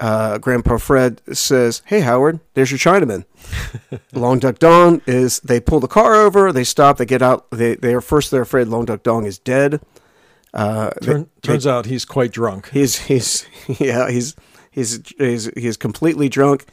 uh, 0.00 0.38
Grandpa 0.38 0.78
Fred 0.78 1.20
says, 1.32 1.82
"Hey 1.84 2.00
Howard, 2.00 2.40
there's 2.54 2.70
your 2.70 2.78
Chinaman." 2.78 3.26
Long 4.14 4.38
Duck 4.38 4.58
Dong 4.58 5.02
is. 5.06 5.40
They 5.40 5.60
pull 5.60 5.80
the 5.80 5.86
car 5.86 6.14
over. 6.14 6.52
They 6.52 6.64
stop. 6.64 6.96
They 6.96 7.04
get 7.06 7.20
out. 7.22 7.50
They 7.50 7.74
they 7.76 7.94
are 7.94 8.00
first. 8.00 8.30
They're 8.30 8.42
afraid 8.42 8.68
Long 8.68 8.86
Duck 8.86 9.02
Dong 9.02 9.24
is 9.26 9.38
dead. 9.38 9.80
Uh, 10.54 10.90
they- 11.00 11.06
Turn, 11.06 11.30
turns 11.42 11.66
out 11.66 11.86
he's 11.86 12.04
quite 12.04 12.32
drunk. 12.32 12.70
he's 12.70 12.98
he's 13.00 13.46
yeah 13.78 14.08
he's 14.10 14.34
he's 14.70 15.00
he's 15.18 15.50
he's 15.54 15.76
completely 15.76 16.28
drunk. 16.30 16.64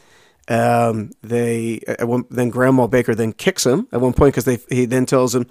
Um, 0.51 1.11
they 1.21 1.79
one, 1.99 2.25
then 2.29 2.49
Grandma 2.49 2.87
Baker 2.87 3.15
then 3.15 3.31
kicks 3.31 3.65
him 3.65 3.87
at 3.93 4.01
one 4.01 4.11
point 4.11 4.33
because 4.33 4.45
they 4.45 4.59
he 4.75 4.85
then 4.85 5.05
tells 5.05 5.33
him. 5.33 5.47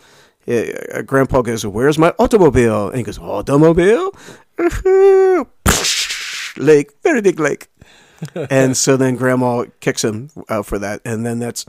Uh, 0.48 1.02
Grandpa 1.02 1.42
goes, 1.42 1.64
"Where's 1.64 1.98
my 1.98 2.14
automobile?" 2.18 2.88
And 2.88 2.96
he 2.98 3.02
goes, 3.02 3.18
"Automobile, 3.18 4.14
lake, 6.56 6.92
very 7.02 7.20
big 7.20 7.38
lake." 7.38 7.68
and 8.50 8.76
so 8.76 8.96
then 8.96 9.16
Grandma 9.16 9.64
kicks 9.80 10.04
him 10.04 10.30
out 10.48 10.66
for 10.66 10.78
that, 10.78 11.00
and 11.04 11.24
then 11.24 11.38
that's 11.38 11.64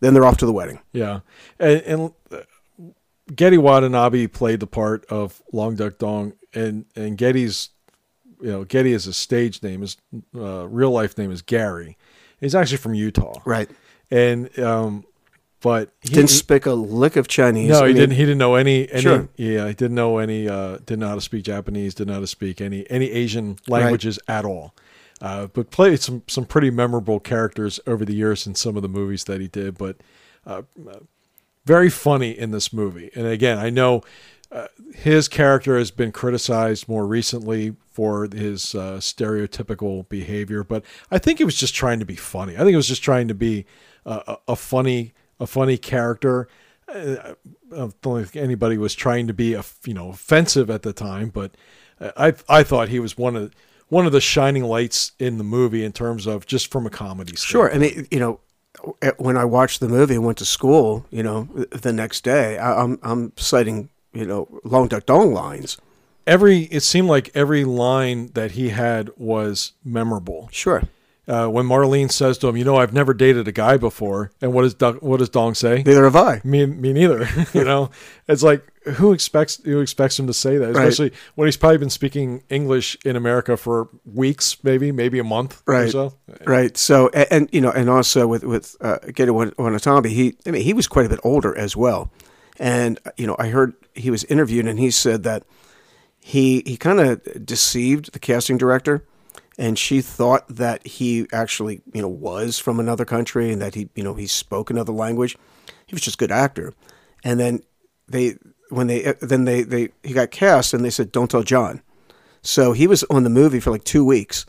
then 0.00 0.14
they're 0.14 0.24
off 0.24 0.36
to 0.38 0.46
the 0.46 0.52
wedding. 0.52 0.80
Yeah, 0.92 1.20
and, 1.58 1.80
and 1.82 2.12
uh, 2.30 2.40
Gedde 3.32 3.58
Watanabe 3.58 4.28
played 4.28 4.60
the 4.60 4.66
part 4.66 5.04
of 5.06 5.42
Long 5.52 5.74
Duck 5.74 5.98
Dong, 5.98 6.34
and 6.54 6.84
and 6.94 7.18
Gedde's, 7.18 7.70
you 8.40 8.50
know, 8.50 8.64
Gedde 8.64 8.92
is 8.92 9.06
a 9.06 9.12
stage 9.12 9.62
name. 9.62 9.80
His 9.80 9.96
uh, 10.34 10.68
real 10.68 10.90
life 10.90 11.18
name 11.18 11.30
is 11.30 11.42
Gary. 11.42 11.96
He's 12.40 12.54
actually 12.54 12.78
from 12.78 12.94
Utah, 12.94 13.40
Right. 13.44 13.68
and 14.10 14.56
um, 14.58 15.04
but 15.60 15.90
he, 16.00 16.08
Didn't 16.14 16.30
speak 16.30 16.64
a 16.66 16.72
lick 16.72 17.16
of 17.16 17.28
Chinese. 17.28 17.68
no, 17.68 17.80
I 17.84 17.88
he 17.88 17.92
mean, 17.92 17.96
didn't. 17.96 18.16
He 18.16 18.22
didn't 18.22 18.38
know 18.38 18.54
any. 18.54 18.90
any 18.90 19.02
Sure. 19.02 19.28
Yeah, 19.36 19.68
he 19.68 19.74
didn't 19.74 19.94
know 19.94 20.16
any. 20.18 20.48
Uh, 20.48 20.78
didn't 20.78 21.00
know 21.00 21.08
how 21.08 21.14
to 21.16 21.20
speak 21.20 21.44
Japanese. 21.44 21.94
Didn't 21.94 22.08
know 22.08 22.14
how 22.14 22.20
to 22.20 22.26
speak 22.26 22.60
any 22.62 22.88
any 22.90 23.10
Asian 23.10 23.56
languages 23.68 24.18
at 24.26 24.44
all. 24.46 24.74
uh, 25.20 25.48
but 25.48 25.70
played 25.70 26.00
some 26.00 26.22
some 26.28 26.46
pretty 26.46 26.70
memorable 26.70 27.20
characters 27.20 27.78
over 27.86 28.06
the 28.06 28.14
years 28.14 28.46
in 28.46 28.54
some 28.54 28.74
of 28.76 28.82
the 28.82 28.88
movies 28.88 29.24
that 29.24 29.40
he 29.42 29.48
did. 29.48 29.76
But 29.76 29.98
uh, 30.46 30.62
very 31.66 31.90
funny 31.90 32.30
in 32.36 32.52
this 32.52 32.72
movie. 32.72 33.10
And 33.14 33.26
again, 33.26 33.58
I 33.58 33.68
know 33.70 34.02
uh, 34.50 34.68
his 34.94 35.28
character 35.28 35.76
has 35.78 35.90
been 35.90 36.10
criticized 36.10 36.88
more 36.88 37.06
recently 37.06 37.76
for 38.00 38.26
his 38.32 38.74
uh, 38.74 38.96
stereotypical 38.96 40.08
behavior, 40.08 40.64
but 40.64 40.82
I 41.10 41.18
think 41.18 41.36
he 41.36 41.44
was 41.44 41.54
just 41.54 41.74
trying 41.74 41.98
to 41.98 42.06
be 42.06 42.16
funny. 42.16 42.54
I 42.54 42.60
think 42.60 42.70
he 42.70 42.76
was 42.76 42.88
just 42.88 43.02
trying 43.02 43.28
to 43.28 43.34
be 43.34 43.66
a, 44.06 44.38
a 44.48 44.56
funny 44.56 45.12
a 45.38 45.46
funny 45.46 45.76
character. 45.76 46.48
Uh, 46.88 47.34
I 47.76 47.90
don't 48.00 48.24
think 48.24 48.36
anybody 48.36 48.78
was 48.78 48.94
trying 48.94 49.26
to 49.26 49.34
be 49.34 49.52
a, 49.52 49.62
you 49.84 49.92
know 49.92 50.08
offensive 50.08 50.70
at 50.70 50.80
the 50.80 50.94
time, 50.94 51.28
but 51.28 51.58
I 52.00 52.32
I 52.48 52.62
thought 52.62 52.88
he 52.88 53.00
was 53.00 53.18
one 53.18 53.36
of 53.36 53.54
one 53.88 54.06
of 54.06 54.12
the 54.12 54.20
shining 54.22 54.64
lights 54.64 55.12
in 55.18 55.36
the 55.36 55.44
movie 55.44 55.84
in 55.84 55.92
terms 55.92 56.26
of 56.26 56.46
just 56.46 56.72
from 56.72 56.86
a 56.86 56.90
comedy. 56.90 57.36
Sure, 57.36 57.70
I 57.70 57.76
mean 57.76 58.08
you 58.10 58.18
know 58.18 58.40
when 59.18 59.36
I 59.36 59.44
watched 59.44 59.80
the 59.80 59.90
movie 59.90 60.14
and 60.14 60.24
went 60.24 60.38
to 60.38 60.46
school, 60.46 61.04
you 61.10 61.22
know, 61.22 61.50
the 61.70 61.92
next 61.92 62.24
day, 62.24 62.56
I, 62.56 62.82
am 62.82 62.98
I'm, 63.02 63.10
I'm 63.10 63.32
citing 63.36 63.90
you 64.14 64.24
know 64.24 64.48
Long 64.64 64.88
Duck 64.88 65.04
Dong 65.04 65.34
lines. 65.34 65.76
Every 66.26 66.60
it 66.64 66.80
seemed 66.80 67.08
like 67.08 67.30
every 67.34 67.64
line 67.64 68.30
that 68.34 68.52
he 68.52 68.70
had 68.70 69.10
was 69.16 69.72
memorable. 69.84 70.48
Sure. 70.52 70.82
Uh, 71.28 71.46
when 71.46 71.64
Marlene 71.64 72.10
says 72.10 72.38
to 72.38 72.48
him, 72.48 72.56
"You 72.56 72.64
know, 72.64 72.76
I've 72.76 72.92
never 72.92 73.14
dated 73.14 73.46
a 73.46 73.52
guy 73.52 73.76
before," 73.76 74.32
and 74.40 74.52
what 74.52 74.62
does 74.62 74.74
Do- 74.74 74.98
what 75.00 75.18
does 75.18 75.28
Dong 75.28 75.54
say? 75.54 75.82
Neither 75.86 76.02
have 76.04 76.16
I. 76.16 76.40
Me, 76.42 76.66
me 76.66 76.92
neither. 76.92 77.28
you 77.54 77.62
know, 77.62 77.90
it's 78.26 78.42
like 78.42 78.66
who 78.94 79.12
expects 79.12 79.60
who 79.62 79.80
expects 79.80 80.18
him 80.18 80.26
to 80.26 80.34
say 80.34 80.56
that, 80.56 80.70
especially 80.70 81.10
right. 81.10 81.18
when 81.36 81.46
he's 81.46 81.56
probably 81.56 81.78
been 81.78 81.90
speaking 81.90 82.42
English 82.48 82.96
in 83.04 83.14
America 83.14 83.56
for 83.56 83.88
weeks, 84.04 84.56
maybe 84.64 84.90
maybe 84.90 85.20
a 85.20 85.24
month 85.24 85.62
right. 85.66 85.88
or 85.88 85.90
so. 85.90 86.14
Right. 86.44 86.76
So, 86.76 87.10
and, 87.10 87.28
and 87.30 87.48
you 87.52 87.60
know, 87.60 87.70
and 87.70 87.88
also 87.88 88.26
with 88.26 88.42
with 88.42 88.76
uh, 88.80 88.98
Gedde 89.08 89.30
Watanabe, 89.56 90.08
he 90.08 90.36
I 90.46 90.50
mean, 90.50 90.62
he 90.62 90.72
was 90.72 90.88
quite 90.88 91.06
a 91.06 91.08
bit 91.10 91.20
older 91.22 91.56
as 91.56 91.76
well, 91.76 92.10
and 92.58 92.98
you 93.16 93.28
know, 93.28 93.36
I 93.38 93.50
heard 93.50 93.74
he 93.94 94.10
was 94.10 94.24
interviewed 94.24 94.66
and 94.66 94.78
he 94.78 94.90
said 94.90 95.22
that 95.24 95.44
he 96.20 96.62
he 96.66 96.76
kind 96.76 97.00
of 97.00 97.46
deceived 97.46 98.12
the 98.12 98.18
casting 98.18 98.58
director 98.58 99.04
and 99.58 99.78
she 99.78 100.00
thought 100.00 100.48
that 100.48 100.86
he 100.86 101.26
actually 101.32 101.82
you 101.92 102.00
know 102.00 102.08
was 102.08 102.58
from 102.58 102.80
another 102.80 103.04
country 103.04 103.52
and 103.52 103.60
that 103.60 103.74
he 103.74 103.88
you 103.94 104.04
know 104.04 104.14
he 104.14 104.26
spoke 104.26 104.70
another 104.70 104.92
language. 104.92 105.36
He 105.86 105.94
was 105.94 106.02
just 106.02 106.16
a 106.16 106.18
good 106.18 106.32
actor. 106.32 106.72
And 107.24 107.38
then 107.38 107.62
they 108.08 108.38
when 108.70 108.86
they 108.86 109.04
uh, 109.04 109.14
then 109.20 109.44
they 109.44 109.62
they 109.62 109.90
he 110.02 110.14
got 110.14 110.30
cast 110.30 110.72
and 110.72 110.84
they 110.84 110.90
said 110.90 111.12
don't 111.12 111.30
tell 111.30 111.42
john. 111.42 111.82
So 112.42 112.72
he 112.72 112.86
was 112.86 113.04
on 113.04 113.24
the 113.24 113.30
movie 113.30 113.60
for 113.60 113.70
like 113.70 113.84
two 113.84 114.04
weeks. 114.04 114.46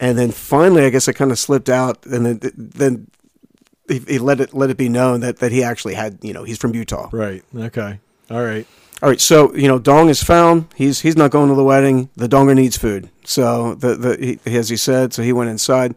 And 0.00 0.18
then 0.18 0.32
finally 0.32 0.84
i 0.84 0.90
guess 0.90 1.06
it 1.06 1.14
kind 1.14 1.30
of 1.30 1.38
slipped 1.38 1.68
out 1.68 2.04
and 2.06 2.26
then 2.26 2.40
then 2.56 3.06
he, 3.88 4.00
he 4.00 4.18
let 4.18 4.40
it 4.40 4.54
let 4.54 4.70
it 4.70 4.76
be 4.76 4.88
known 4.88 5.20
that 5.20 5.38
that 5.38 5.52
he 5.52 5.62
actually 5.62 5.94
had 5.94 6.18
you 6.22 6.32
know 6.32 6.42
he's 6.42 6.58
from 6.58 6.74
utah. 6.74 7.08
Right. 7.12 7.44
Okay. 7.54 8.00
All 8.30 8.42
right 8.42 8.66
all 9.02 9.08
right, 9.08 9.20
so 9.20 9.52
you 9.56 9.66
know, 9.66 9.80
Dong 9.80 10.08
is 10.08 10.22
found. 10.22 10.66
He's 10.76 11.00
he's 11.00 11.16
not 11.16 11.32
going 11.32 11.48
to 11.48 11.56
the 11.56 11.64
wedding. 11.64 12.08
The 12.14 12.28
Donger 12.28 12.54
needs 12.54 12.76
food. 12.76 13.10
So 13.24 13.74
the 13.74 13.96
the 13.96 14.38
he, 14.44 14.56
as 14.56 14.68
he 14.68 14.76
said, 14.76 15.12
so 15.12 15.22
he 15.22 15.32
went 15.32 15.50
inside, 15.50 15.96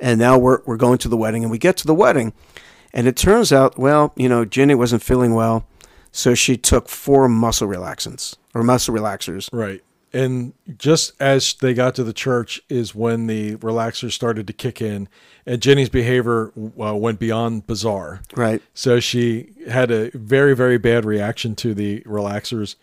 and 0.00 0.20
now 0.20 0.38
we're 0.38 0.60
we're 0.64 0.76
going 0.76 0.98
to 0.98 1.08
the 1.08 1.16
wedding, 1.16 1.42
and 1.42 1.50
we 1.50 1.58
get 1.58 1.76
to 1.78 1.86
the 1.88 1.94
wedding, 1.94 2.32
and 2.92 3.08
it 3.08 3.16
turns 3.16 3.52
out, 3.52 3.76
well, 3.78 4.12
you 4.16 4.28
know, 4.28 4.44
Ginny 4.44 4.76
wasn't 4.76 5.02
feeling 5.02 5.34
well, 5.34 5.66
so 6.12 6.34
she 6.34 6.56
took 6.56 6.88
four 6.88 7.28
muscle 7.28 7.66
relaxants 7.66 8.36
or 8.54 8.62
muscle 8.62 8.94
relaxers. 8.94 9.48
Right. 9.52 9.82
And 10.16 10.54
just 10.78 11.12
as 11.20 11.52
they 11.52 11.74
got 11.74 11.94
to 11.96 12.04
the 12.04 12.14
church 12.14 12.58
is 12.70 12.94
when 12.94 13.26
the 13.26 13.56
relaxers 13.56 14.12
started 14.12 14.46
to 14.46 14.54
kick 14.54 14.80
in, 14.80 15.10
and 15.44 15.60
Jenny's 15.60 15.90
behavior 15.90 16.52
uh, 16.56 16.96
went 16.96 17.18
beyond 17.18 17.66
bizarre. 17.66 18.22
Right. 18.34 18.62
So 18.72 18.98
she 18.98 19.50
had 19.68 19.90
a 19.90 20.10
very, 20.14 20.56
very 20.56 20.78
bad 20.78 21.04
reaction 21.04 21.54
to 21.56 21.74
the 21.74 22.00
relaxers, 22.00 22.76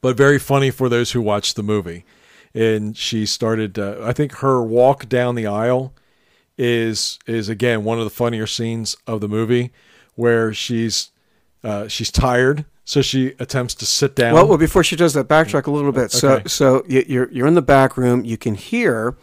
but 0.00 0.16
very 0.16 0.38
funny 0.38 0.70
for 0.70 0.88
those 0.88 1.12
who 1.12 1.20
watched 1.20 1.56
the 1.56 1.62
movie. 1.62 2.06
And 2.54 2.96
she 2.96 3.26
started. 3.26 3.78
Uh, 3.78 3.98
I 4.02 4.14
think 4.14 4.36
her 4.36 4.62
walk 4.62 5.10
down 5.10 5.34
the 5.34 5.46
aisle 5.46 5.92
is 6.56 7.18
is 7.26 7.50
again 7.50 7.84
one 7.84 7.98
of 7.98 8.04
the 8.04 8.10
funnier 8.10 8.46
scenes 8.46 8.96
of 9.06 9.20
the 9.20 9.28
movie, 9.28 9.72
where 10.14 10.54
she's 10.54 11.10
uh, 11.62 11.86
she's 11.86 12.10
tired 12.10 12.64
so 12.84 13.00
she 13.02 13.34
attempts 13.38 13.74
to 13.76 13.86
sit 13.86 14.14
down. 14.14 14.34
Well, 14.34 14.46
well, 14.46 14.58
before 14.58 14.84
she 14.84 14.96
does 14.96 15.14
that, 15.14 15.26
backtrack 15.26 15.66
a 15.66 15.70
little 15.70 15.92
bit. 15.92 16.10
So, 16.10 16.34
okay. 16.34 16.48
so 16.48 16.84
you're 16.86 17.30
you're 17.30 17.46
in 17.46 17.54
the 17.54 17.62
back 17.62 17.96
room. 17.96 18.24
You 18.24 18.36
can 18.36 18.54
hear 18.54 19.16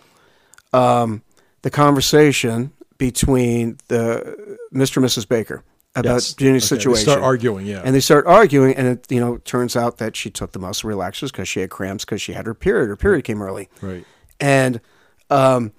um, 0.73 1.21
the 1.61 1.69
conversation 1.69 2.71
between 2.97 3.77
the 3.87 4.57
Mr. 4.73 4.97
and 4.97 5.05
Mrs. 5.05 5.27
Baker 5.27 5.63
about 5.95 6.15
yes. 6.15 6.33
Ginny's 6.33 6.71
okay. 6.71 6.79
situation. 6.79 7.05
They 7.05 7.11
start 7.11 7.23
arguing, 7.23 7.65
yeah, 7.67 7.81
and 7.83 7.93
they 7.93 7.99
start 7.99 8.25
arguing, 8.25 8.75
and 8.75 8.87
it 8.87 9.11
you 9.11 9.19
know 9.19 9.37
turns 9.37 9.75
out 9.75 9.97
that 9.97 10.15
she 10.15 10.31
took 10.31 10.53
the 10.53 10.59
muscle 10.59 10.89
relaxers 10.89 11.31
because 11.31 11.47
she 11.47 11.59
had 11.59 11.69
cramps 11.69 12.03
because 12.03 12.21
she 12.21 12.33
had 12.33 12.47
her 12.47 12.55
period. 12.55 12.87
Her 12.87 12.97
period 12.97 13.25
came 13.25 13.41
early, 13.41 13.69
right? 13.81 14.05
And 14.39 14.81
um, 15.29 15.71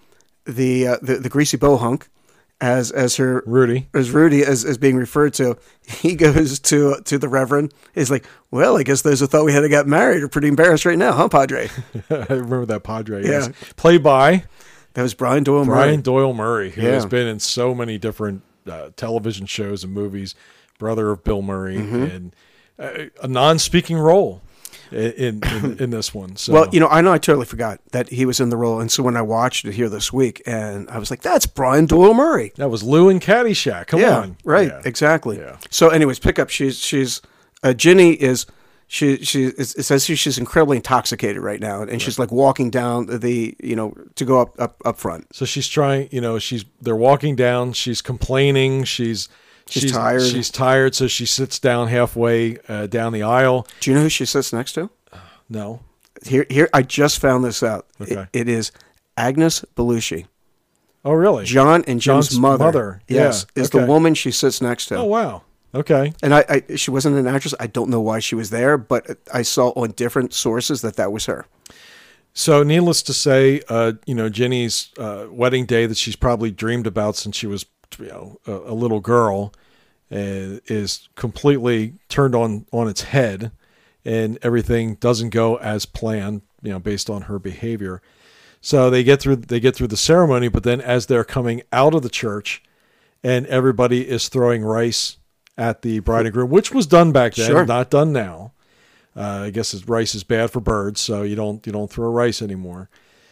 the, 0.45 0.87
uh, 0.87 0.97
the 1.03 1.17
the 1.17 1.29
greasy 1.29 1.57
bohunk 1.57 2.09
as 2.63 2.93
as 2.93 3.17
her 3.17 3.43
Rudy 3.45 3.89
as 3.93 4.13
Rudy 4.13 4.45
as, 4.45 4.65
as 4.65 4.79
being 4.79 4.97
referred 4.97 5.35
to, 5.35 5.59
he 5.87 6.15
goes 6.15 6.61
to 6.61 7.01
to 7.05 7.19
the 7.19 7.29
Reverend. 7.29 7.75
He's 7.93 8.11
like, 8.11 8.25
"Well, 8.51 8.79
I 8.79 8.85
guess 8.85 9.03
those 9.03 9.21
who 9.21 9.27
thought 9.27 9.45
we 9.45 9.53
had 9.53 9.61
to 9.61 9.69
get 9.69 9.87
married 9.87 10.23
are 10.23 10.29
pretty 10.29 10.49
embarrassed 10.49 10.87
right 10.87 10.97
now, 10.97 11.13
huh, 11.13 11.29
Padre?" 11.29 11.69
I 12.11 12.27
remember 12.31 12.65
that 12.67 12.85
Padre. 12.85 13.25
Yeah, 13.25 13.31
yes. 13.31 13.51
played 13.77 14.03
by 14.03 14.45
that 14.95 15.03
was 15.03 15.13
Brian 15.13 15.43
Doyle 15.43 15.65
Brian 15.65 15.91
Murray. 15.91 16.03
Doyle 16.03 16.33
Murray, 16.33 16.71
who 16.71 16.83
yeah. 16.83 16.91
has 16.91 17.05
been 17.05 17.27
in 17.27 17.41
so 17.41 17.75
many 17.75 17.99
different 17.99 18.43
uh, 18.71 18.91
television 18.97 19.47
shows 19.47 19.83
and 19.83 19.93
movies. 19.93 20.35
Brother 20.79 21.11
of 21.11 21.23
Bill 21.23 21.43
Murray, 21.43 21.77
mm-hmm. 21.77 22.03
and 22.03 22.37
uh, 22.79 23.05
a 23.23 23.29
non-speaking 23.29 23.97
role 23.97 24.41
in, 24.91 25.43
in, 25.43 25.77
in 25.79 25.91
this 25.91 26.15
one. 26.15 26.37
So. 26.37 26.53
Well, 26.53 26.69
you 26.73 26.81
know, 26.81 26.89
I 26.89 27.01
know 27.01 27.13
I 27.13 27.19
totally 27.19 27.47
forgot 27.47 27.81
that 27.93 28.09
he 28.09 28.27
was 28.27 28.41
in 28.41 28.51
the 28.51 28.57
role, 28.57 28.81
and 28.81 28.91
so 28.91 29.03
when 29.03 29.17
I 29.17 29.23
watched 29.23 29.65
it 29.65 29.75
here 29.75 29.89
this 29.89 30.13
week, 30.13 30.43
and 30.47 30.89
I 30.91 30.99
was 30.99 31.11
like, 31.11 31.23
"That's 31.23 31.47
Brian 31.47 31.87
Doyle 31.87 32.15
Murray." 32.15 32.53
That 32.57 32.69
was 32.71 32.83
Lou 32.83 33.09
in 33.09 33.21
Caddyshack. 33.21 33.87
Come 33.87 34.01
yeah, 34.01 34.19
on, 34.19 34.37
right? 34.45 34.69
Yeah. 34.69 34.83
Exactly. 34.85 35.39
Yeah. 35.39 35.57
So, 35.71 35.89
anyways, 35.89 36.19
pick 36.19 36.39
up. 36.39 36.51
She's 36.51 36.79
she's 36.79 37.21
uh, 37.63 37.73
Ginny 37.73 38.13
is 38.13 38.47
she 38.93 39.25
she 39.25 39.45
it 39.47 39.65
says 39.65 40.05
she's 40.05 40.37
incredibly 40.37 40.77
intoxicated 40.77 41.41
right 41.41 41.61
now, 41.61 41.81
and 41.81 41.93
right. 41.93 42.01
she's 42.01 42.19
like 42.19 42.31
walking 42.31 42.69
down 42.69 43.07
the 43.07 43.57
you 43.63 43.75
know 43.75 43.95
to 44.17 44.25
go 44.27 44.39
up 44.39 44.61
up 44.61 44.83
up 44.85 44.99
front. 44.99 45.35
So 45.35 45.47
she's 45.47 45.67
trying, 45.67 46.11
you 46.13 46.21
know, 46.21 46.39
she's 46.39 46.67
they're 46.79 46.95
walking 46.95 47.35
down. 47.35 47.73
She's 47.73 48.03
complaining. 48.03 48.85
She's 48.85 49.31
She's, 49.73 49.85
she's, 49.85 49.93
tired. 49.93 50.23
She's 50.23 50.51
tired, 50.51 50.95
so 50.95 51.07
she 51.07 51.25
sits 51.25 51.59
down 51.59 51.89
halfway 51.89 52.59
uh, 52.69 52.89
down 52.89 53.15
the 53.15 53.23
aisle. 53.23 53.67
Do 53.81 53.91
you 53.91 53.97
know 53.97 54.03
who 54.03 54.11
she 54.11 54.27
sits 54.27 54.53
next 54.53 54.75
to? 54.75 54.91
No. 55.49 55.81
Here, 56.27 56.45
here. 56.51 56.69
I 56.75 56.83
just 56.83 57.19
found 57.19 57.43
this 57.43 57.63
out. 57.63 57.87
Okay. 57.99 58.15
it, 58.15 58.29
it 58.33 58.49
is 58.49 58.71
Agnes 59.17 59.65
Belushi. 59.75 60.27
Oh, 61.07 61.13
really? 61.13 61.47
John 61.47 61.85
and 61.87 62.03
Jim's 62.03 62.29
John's 62.29 62.39
mother. 62.39 62.65
mother. 62.67 63.03
Yes, 63.09 63.47
yeah. 63.57 63.63
is 63.63 63.69
okay. 63.69 63.81
the 63.81 63.87
woman 63.87 64.15
she 64.15 64.31
sits 64.31 64.61
next 64.61 64.87
to. 64.87 64.97
Oh, 64.97 65.05
wow. 65.05 65.43
Okay. 65.75 66.13
And 66.23 66.35
I, 66.35 66.45
I, 66.49 66.77
she 66.77 66.91
wasn't 66.91 67.17
an 67.17 67.27
actress. 67.27 67.55
I 67.59 67.67
don't 67.67 67.89
know 67.89 68.01
why 68.01 68.19
she 68.19 68.35
was 68.35 68.51
there, 68.51 68.77
but 68.77 69.19
I 69.33 69.41
saw 69.41 69.71
on 69.71 69.93
different 69.93 70.35
sources 70.35 70.83
that 70.83 70.97
that 70.97 71.13
was 71.13 71.25
her. 71.25 71.47
So, 72.35 72.63
needless 72.63 73.03
to 73.05 73.15
say, 73.15 73.63
uh, 73.69 73.95
you 74.07 74.15
know, 74.15 74.29
Jenny's 74.29 74.91
uh, 74.99 75.27
wedding 75.31 75.65
day 75.65 75.87
that 75.87 75.97
she's 75.97 76.17
probably 76.17 76.51
dreamed 76.51 76.87
about 76.87 77.17
since 77.17 77.37
she 77.37 77.47
was, 77.47 77.65
you 77.99 78.07
know, 78.07 78.39
a, 78.47 78.53
a 78.53 78.75
little 78.75 79.01
girl, 79.01 79.53
is 80.15 81.09
completely 81.17 81.95
turned 82.09 82.35
on 82.35 82.67
on 82.73 82.89
its 82.89 83.03
head 83.03 83.51
and 84.05 84.39
everything 84.43 84.97
doesn't 84.97 85.31
go 85.31 85.57
as 85.57 85.87
planned, 85.87 86.43
you 86.63 86.71
know, 86.71 86.79
based 86.79 87.09
on 87.09 87.23
her 87.23 87.39
behavior. 87.39 88.03
So 88.61 88.91
they 88.91 89.03
get 89.03 89.21
through 89.21 89.37
they 89.37 89.61
get 89.61 89.75
through 89.75 89.89
the 89.89 89.97
ceremony, 89.97 90.49
but 90.49 90.63
then 90.63 90.81
as 90.81 91.07
they're 91.07 91.25
coming 91.25 91.63
out 91.73 91.95
of 91.95 92.03
the 92.03 92.09
church, 92.09 92.63
and 93.23 93.47
everybody 93.47 94.09
is 94.09 94.29
throwing 94.29 94.63
rice 94.63 95.19
at 95.59 95.83
the 95.83 96.01
bride 96.01 96.27
and 96.27 96.33
groom, 96.33 96.51
which 96.51 96.73
was 96.73 96.87
done 96.87 97.13
back 97.13 97.35
then, 97.35 97.49
sure. 97.49 97.67
not 97.67 97.91
done 97.91 98.13
now. 98.13 98.53
Uh, 99.15 99.45
I 99.45 99.51
guess 99.51 99.75
rice 99.85 100.15
is 100.15 100.25
bad 100.25 100.51
for 100.51 100.61
birds, 100.61 101.01
so 101.01 101.23
you 101.23 101.37
don't 101.37 101.67
you 101.67 101.73
don't 101.73 101.91
throw 101.91 102.11
rice 102.11 102.41
anymore. 102.41 102.89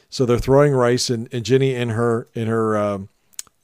So 0.08 0.26
they're 0.26 0.38
throwing 0.38 0.72
rice, 0.72 1.08
and, 1.08 1.32
and 1.32 1.44
Ginny 1.44 1.74
in 1.74 1.90
her 1.90 2.28
in 2.34 2.48
her 2.48 2.76
um, 2.76 3.08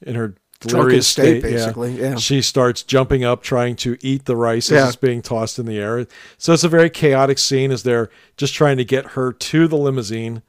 in 0.01 0.14
her 0.14 0.35
delirious 0.61 1.07
state, 1.07 1.40
state, 1.40 1.42
basically. 1.42 1.92
Yeah. 1.94 2.11
yeah. 2.11 2.16
She 2.16 2.42
starts 2.42 2.82
jumping 2.82 3.24
up, 3.24 3.42
trying 3.42 3.76
to 3.76 3.96
eat 4.00 4.24
the 4.24 4.36
rice 4.36 4.70
yeah. 4.70 4.82
as 4.82 4.88
it's 4.88 4.96
being 4.96 5.22
tossed 5.22 5.59
in 5.59 5.66
the 5.66 5.78
air. 5.78 6.07
So 6.38 6.52
it's 6.52 6.64
a 6.64 6.68
very 6.68 6.90
chaotic 6.90 7.38
scene 7.38 7.70
as 7.70 7.82
they're 7.82 8.11
just 8.36 8.54
trying 8.54 8.76
to 8.76 8.84
get 8.84 9.07
her 9.12 9.32
to 9.32 9.68
the 9.68 9.76
limousine. 9.76 10.42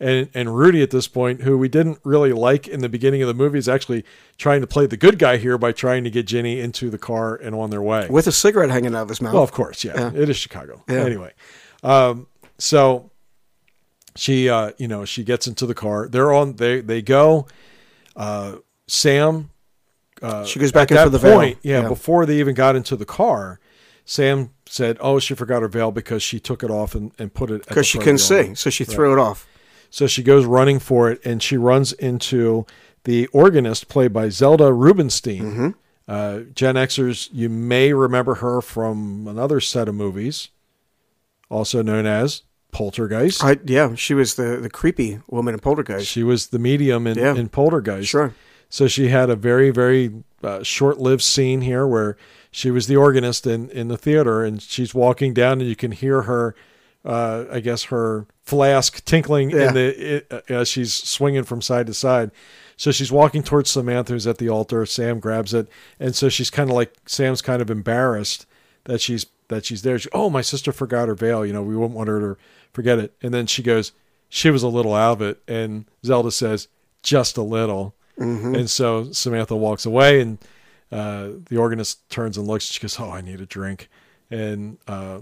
And 0.00 0.28
and 0.34 0.56
Rudy 0.56 0.82
at 0.82 0.90
this 0.90 1.06
point, 1.06 1.42
who 1.42 1.56
we 1.56 1.68
didn't 1.68 1.98
really 2.02 2.32
like 2.32 2.66
in 2.66 2.80
the 2.80 2.88
beginning 2.88 3.22
of 3.22 3.28
the 3.28 3.34
movie, 3.34 3.58
is 3.58 3.68
actually 3.68 4.04
trying 4.36 4.60
to 4.60 4.66
play 4.66 4.86
the 4.86 4.96
good 4.96 5.18
guy 5.20 5.36
here 5.36 5.56
by 5.56 5.70
trying 5.70 6.02
to 6.02 6.10
get 6.10 6.26
Ginny 6.26 6.58
into 6.60 6.90
the 6.90 6.98
car 6.98 7.36
and 7.36 7.54
on 7.54 7.70
their 7.70 7.80
way 7.80 8.08
with 8.10 8.26
a 8.26 8.32
cigarette 8.32 8.70
hanging 8.70 8.94
out 8.94 9.02
of 9.02 9.08
his 9.08 9.20
mouth. 9.20 9.34
Well, 9.34 9.44
of 9.44 9.52
course, 9.52 9.84
yeah, 9.84 9.92
yeah. 9.96 10.20
it 10.20 10.28
is 10.28 10.36
Chicago. 10.36 10.82
Anyway, 10.88 11.32
um, 11.84 12.26
so 12.58 13.12
she 14.16 14.48
uh 14.48 14.72
you 14.78 14.88
know 14.88 15.04
she 15.04 15.24
gets 15.24 15.46
into 15.46 15.66
the 15.66 15.74
car 15.74 16.08
they're 16.08 16.32
on 16.32 16.56
they 16.56 16.80
they 16.80 17.02
go 17.02 17.46
uh 18.16 18.56
sam 18.86 19.50
uh 20.24 20.44
She 20.44 20.58
goes 20.58 20.72
back 20.72 20.90
at 20.90 20.90
in 20.92 20.96
that 20.96 21.04
for 21.04 21.10
the 21.10 21.18
veil. 21.18 21.36
point 21.38 21.58
yeah, 21.62 21.82
Yeah. 21.82 21.88
before 21.88 22.26
they 22.26 22.38
even 22.38 22.54
got 22.54 22.74
into 22.76 22.96
the 22.96 23.04
car 23.04 23.60
sam 24.04 24.50
said 24.66 24.96
oh 25.00 25.18
she 25.18 25.34
forgot 25.34 25.62
her 25.62 25.68
veil 25.68 25.90
because 25.90 26.22
she 26.22 26.38
took 26.40 26.62
it 26.62 26.70
off 26.70 26.94
and, 26.94 27.12
and 27.18 27.32
put 27.32 27.50
it 27.50 27.66
Because 27.66 27.86
she 27.86 27.98
couldn't 27.98 28.18
see, 28.18 28.54
so 28.54 28.68
she 28.70 28.84
threw 28.84 29.12
it 29.12 29.18
off. 29.18 29.46
so 29.90 30.06
she 30.06 30.22
goes 30.22 30.44
running 30.44 30.78
for 30.78 31.10
it 31.10 31.20
and 31.24 31.42
she 31.42 31.56
runs 31.56 31.92
into 31.94 32.66
the 33.04 33.26
organist 33.28 33.88
played 33.88 34.12
by 34.12 34.28
zelda 34.30 34.72
rubinstein 34.72 35.42
Mm-hmm. 35.42 35.68
uh, 36.08 36.40
gen 36.54 36.74
xers 36.76 37.28
you 37.32 37.48
may 37.48 37.92
remember 37.92 38.34
her 38.36 38.60
from 38.60 39.26
another 39.28 39.60
set 39.60 39.88
of 39.88 39.94
movies 39.94 40.48
also 41.50 41.82
known 41.82 42.06
as 42.06 42.42
poltergeist 42.72 43.42
I, 43.44 43.58
yeah, 43.64 43.94
she 43.94 44.14
was 44.14 44.34
the, 44.34 44.56
the 44.60 44.70
creepy 44.70 45.20
woman 45.28 45.54
in 45.54 45.60
Poltergeist. 45.60 46.06
She 46.08 46.22
was 46.24 46.48
the 46.48 46.58
medium 46.58 47.06
in, 47.06 47.16
Yeah. 47.16 47.34
in 47.36 47.48
Poltergeist. 47.48 48.08
Sure. 48.08 48.34
So 48.68 48.86
she 48.88 49.08
had 49.08 49.30
a 49.30 49.36
very, 49.36 49.70
very 49.70 50.12
uh, 50.42 50.62
short 50.62 50.98
lived 50.98 51.22
scene 51.22 51.60
here 51.62 51.86
where 51.86 52.16
she 52.50 52.70
was 52.70 52.86
the 52.86 52.96
organist 52.96 53.46
in, 53.46 53.70
in 53.70 53.88
the 53.88 53.96
theater 53.98 54.42
and 54.44 54.60
she's 54.60 54.94
walking 54.94 55.32
down 55.34 55.60
and 55.60 55.68
you 55.68 55.76
can 55.76 55.92
hear 55.92 56.22
her, 56.22 56.54
uh, 57.04 57.44
I 57.50 57.60
guess, 57.60 57.84
her 57.84 58.26
flask 58.42 59.04
tinkling 59.04 59.50
Yeah. 59.50 59.68
in 59.68 59.74
the, 59.74 60.14
it, 60.16 60.26
uh, 60.30 60.40
as 60.48 60.68
she's 60.68 60.92
swinging 60.92 61.44
from 61.44 61.62
side 61.62 61.86
to 61.86 61.94
side. 61.94 62.30
So 62.76 62.90
she's 62.90 63.12
walking 63.12 63.42
towards 63.42 63.70
Samantha, 63.70 64.12
who's 64.12 64.26
at 64.26 64.38
the 64.38 64.48
altar. 64.48 64.84
Sam 64.86 65.20
grabs 65.20 65.54
it. 65.54 65.68
And 66.00 66.14
so 66.14 66.28
she's 66.28 66.50
kind 66.50 66.68
of 66.70 66.76
like, 66.76 66.92
Sam's 67.06 67.40
kind 67.42 67.62
of 67.62 67.70
embarrassed 67.70 68.46
that 68.84 69.00
she's 69.00 69.26
that 69.48 69.64
she's 69.66 69.82
there. 69.82 69.98
She, 69.98 70.08
oh, 70.12 70.30
my 70.30 70.40
sister 70.40 70.72
forgot 70.72 71.06
her 71.06 71.14
veil. 71.14 71.44
You 71.44 71.52
know, 71.52 71.62
we 71.62 71.76
wouldn't 71.76 71.94
want 71.96 72.08
her 72.08 72.18
to 72.18 72.40
forget 72.72 72.98
it. 72.98 73.14
And 73.22 73.32
then 73.34 73.46
she 73.46 73.62
goes, 73.62 73.92
she 74.30 74.50
was 74.50 74.62
a 74.62 74.68
little 74.68 74.94
out 74.94 75.12
of 75.12 75.22
it. 75.22 75.42
And 75.46 75.84
Zelda 76.04 76.30
says, 76.30 76.66
just 77.02 77.36
a 77.36 77.42
little. 77.42 77.94
And 78.16 78.70
so 78.70 79.10
Samantha 79.12 79.56
walks 79.56 79.84
away, 79.86 80.20
and 80.20 80.38
uh, 80.92 81.30
the 81.48 81.56
organist 81.56 82.08
turns 82.10 82.36
and 82.38 82.46
looks. 82.46 82.68
And 82.68 82.74
she 82.74 82.80
goes, 82.80 82.98
"Oh, 83.00 83.10
I 83.10 83.20
need 83.20 83.40
a 83.40 83.46
drink," 83.46 83.88
and 84.30 84.78
uh, 84.86 85.20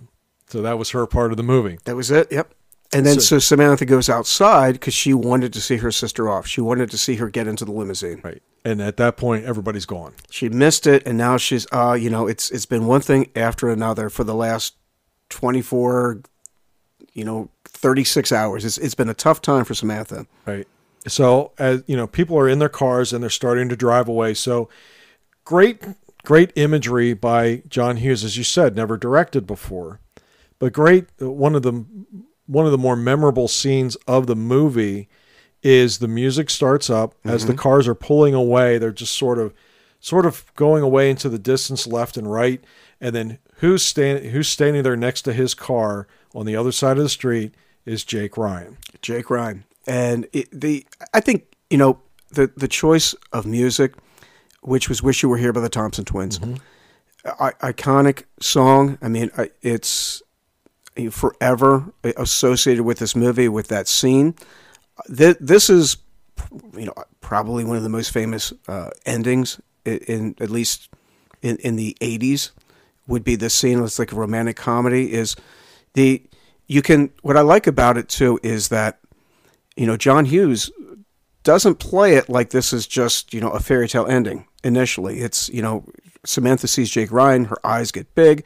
so 0.49 0.63
that 0.63 0.79
was 0.79 0.91
her 0.91 1.07
part 1.07 1.31
of 1.31 1.37
the 1.39 1.43
movie. 1.43 1.79
That 1.85 1.97
was 1.97 2.11
it. 2.11 2.31
Yep. 2.31 2.53
And 2.95 3.07
then 3.07 3.15
So- 3.15 3.21
so, 3.21 3.39
Samantha 3.39 3.87
goes 3.87 4.11
outside 4.11 4.75
because 4.75 4.93
she 4.93 5.15
wanted 5.15 5.55
to 5.55 5.63
see 5.63 5.79
her 5.79 5.91
sister 5.91 6.29
off. 6.29 6.47
She 6.47 6.61
wanted 6.61 6.91
to 6.91 6.99
see 6.99 7.15
her 7.17 7.31
get 7.31 7.47
into 7.47 7.65
the 7.65 7.73
limousine. 7.73 8.21
Right. 8.23 8.43
And 8.67 8.83
at 8.83 8.99
that 8.99 9.17
point, 9.17 9.47
everybody's 9.47 9.87
gone. 9.87 10.13
She 10.29 10.51
missed 10.51 10.87
it, 10.87 11.03
and 11.07 11.17
now 11.17 11.39
she's 11.39 11.67
uh, 11.73 11.95
you 11.99 12.11
know, 12.11 12.27
it's 12.27 12.51
it's 12.51 12.67
been 12.67 12.85
one 12.87 13.01
thing 13.01 13.31
after 13.35 13.71
another 13.71 14.11
for 14.11 14.25
the 14.25 14.35
last 14.35 14.75
twenty 15.31 15.63
four, 15.63 16.21
you 17.15 17.25
know, 17.25 17.49
thirty 17.65 18.05
six 18.05 18.31
hours. 18.31 18.65
It's 18.67 18.77
it's 18.77 18.95
been 18.95 19.09
a 19.09 19.15
tough 19.15 19.41
time 19.41 19.65
for 19.65 19.73
Samantha. 19.75 20.27
Right. 20.45 20.69
So 21.07 21.53
as 21.59 21.83
you 21.87 21.97
know, 21.97 22.07
people 22.07 22.39
are 22.39 22.49
in 22.49 22.59
their 22.59 22.69
cars 22.69 23.13
and 23.13 23.23
they're 23.23 23.31
starting 23.31 23.69
to 23.69 23.77
drive 23.77 24.09
away. 24.09 24.35
So 24.35 24.69
great, 25.45 25.83
great 26.25 26.53
imagery 26.55 27.13
by 27.15 27.63
John 27.69 27.97
Hughes, 27.97 28.25
as 28.25 28.37
you 28.37 28.45
said, 28.45 28.77
never 28.77 28.97
directed 28.97 29.47
before, 29.47 30.01
but 30.59 30.73
great. 30.73 31.07
One 31.19 31.55
of 31.55 31.63
the 31.63 31.85
one 32.47 32.67
of 32.67 32.73
the 32.73 32.79
more 32.79 32.97
memorable 32.97 33.49
scenes 33.49 33.97
of 34.07 34.27
the 34.27 34.37
movie 34.37 35.09
is 35.63 35.99
the 35.99 36.09
music 36.09 36.51
starts 36.51 36.91
up 36.91 37.15
as 37.25 37.47
the 37.47 37.53
mm-hmm. 37.53 37.61
cars 37.61 37.87
are 37.89 37.95
pulling 37.95 38.35
away. 38.35 38.79
They're 38.79 38.91
just 38.91 39.15
sort 39.15 39.39
of, 39.39 39.55
sort 40.01 40.27
of 40.27 40.45
going 40.57 40.83
away 40.83 41.09
into 41.09 41.29
the 41.29 41.39
distance, 41.39 41.87
left 41.87 42.17
and 42.17 42.31
right, 42.31 42.63
and 43.01 43.15
then 43.15 43.39
who's 43.57 43.85
standing 43.85 44.31
who's 44.31 44.49
standing 44.49 44.83
there 44.83 44.97
next 44.97 45.23
to 45.23 45.33
his 45.33 45.55
car 45.55 46.09
on 46.35 46.47
the 46.47 46.57
other 46.57 46.73
side 46.73 46.97
of 46.97 47.05
the 47.05 47.09
street 47.09 47.55
is 47.85 48.05
Jake 48.05 48.37
Ryan. 48.37 48.79
Jake 49.01 49.31
Ryan. 49.31 49.65
And 49.87 50.27
it, 50.33 50.49
the 50.53 50.87
I 51.13 51.21
think 51.21 51.45
you 51.71 51.79
know 51.79 52.01
the 52.31 52.51
the 52.57 52.69
choice 52.69 53.15
of 53.33 53.47
music, 53.47 53.95
which 54.63 54.89
was 54.89 55.03
"Wish 55.03 55.23
You 55.23 55.29
Were 55.29 55.39
Here" 55.39 55.53
by 55.53 55.61
the 55.61 55.69
Thompson 55.69 56.05
Twins, 56.05 56.39
I, 57.25 57.51
iconic 57.61 58.25
song. 58.41 58.99
I 59.03 59.09
mean, 59.09 59.31
I- 59.37 59.51
it's 59.63 60.23
forever 61.11 61.93
associated 62.17 62.85
with 62.85 62.99
this 62.99 63.17
movie 63.17 63.49
with 63.49 63.69
that 63.69 63.89
scene. 63.89 64.35
Th- 65.17 65.37
This 65.41 65.71
is, 65.71 65.97
you 66.77 66.85
know, 66.85 66.95
probably 67.21 67.65
one 67.65 67.77
of 67.79 67.83
the 67.83 67.89
most 67.89 68.11
famous 68.13 68.53
uh, 68.69 68.91
endings 69.07 69.59
in, 69.85 69.99
in 69.99 70.35
at 70.39 70.51
least 70.51 70.91
in, 71.41 71.57
in 71.59 71.77
the 71.77 71.97
'80s. 72.01 72.51
Would 73.09 73.25
be 73.25 73.35
this 73.35 73.53
scene. 73.55 73.83
It's 73.83 73.99
like 73.99 74.13
a 74.13 74.17
romantic 74.17 74.57
comedy. 74.57 75.13
Is 75.13 75.35
the 75.95 76.23
you 76.69 76.83
can 76.83 77.11
what 77.23 77.37
I 77.37 77.41
like 77.41 77.67
about 77.67 77.97
it 77.99 78.09
too 78.09 78.39
is 78.45 78.69
that 78.69 79.01
you 79.77 79.87
know 79.87 79.97
John 79.97 80.25
Hughes 80.27 80.71
doesn't 81.43 81.77
play 81.77 82.15
it 82.15 82.29
like 82.29 82.51
this 82.51 82.73
is 82.73 82.87
just 82.87 83.35
you 83.35 83.41
know 83.41 83.51
a 83.51 83.61
fairy 83.61 83.89
tale 83.89 84.07
ending 84.07 84.47
initially 84.65 85.21
it's 85.21 85.49
you 85.49 85.63
know 85.63 85.85
Samantha 86.25 86.69
sees 86.69 86.91
Jake 86.91 87.11
Ryan 87.11 87.47
her 87.47 87.59
eyes 87.67 87.91
get 87.91 88.15
big 88.15 88.45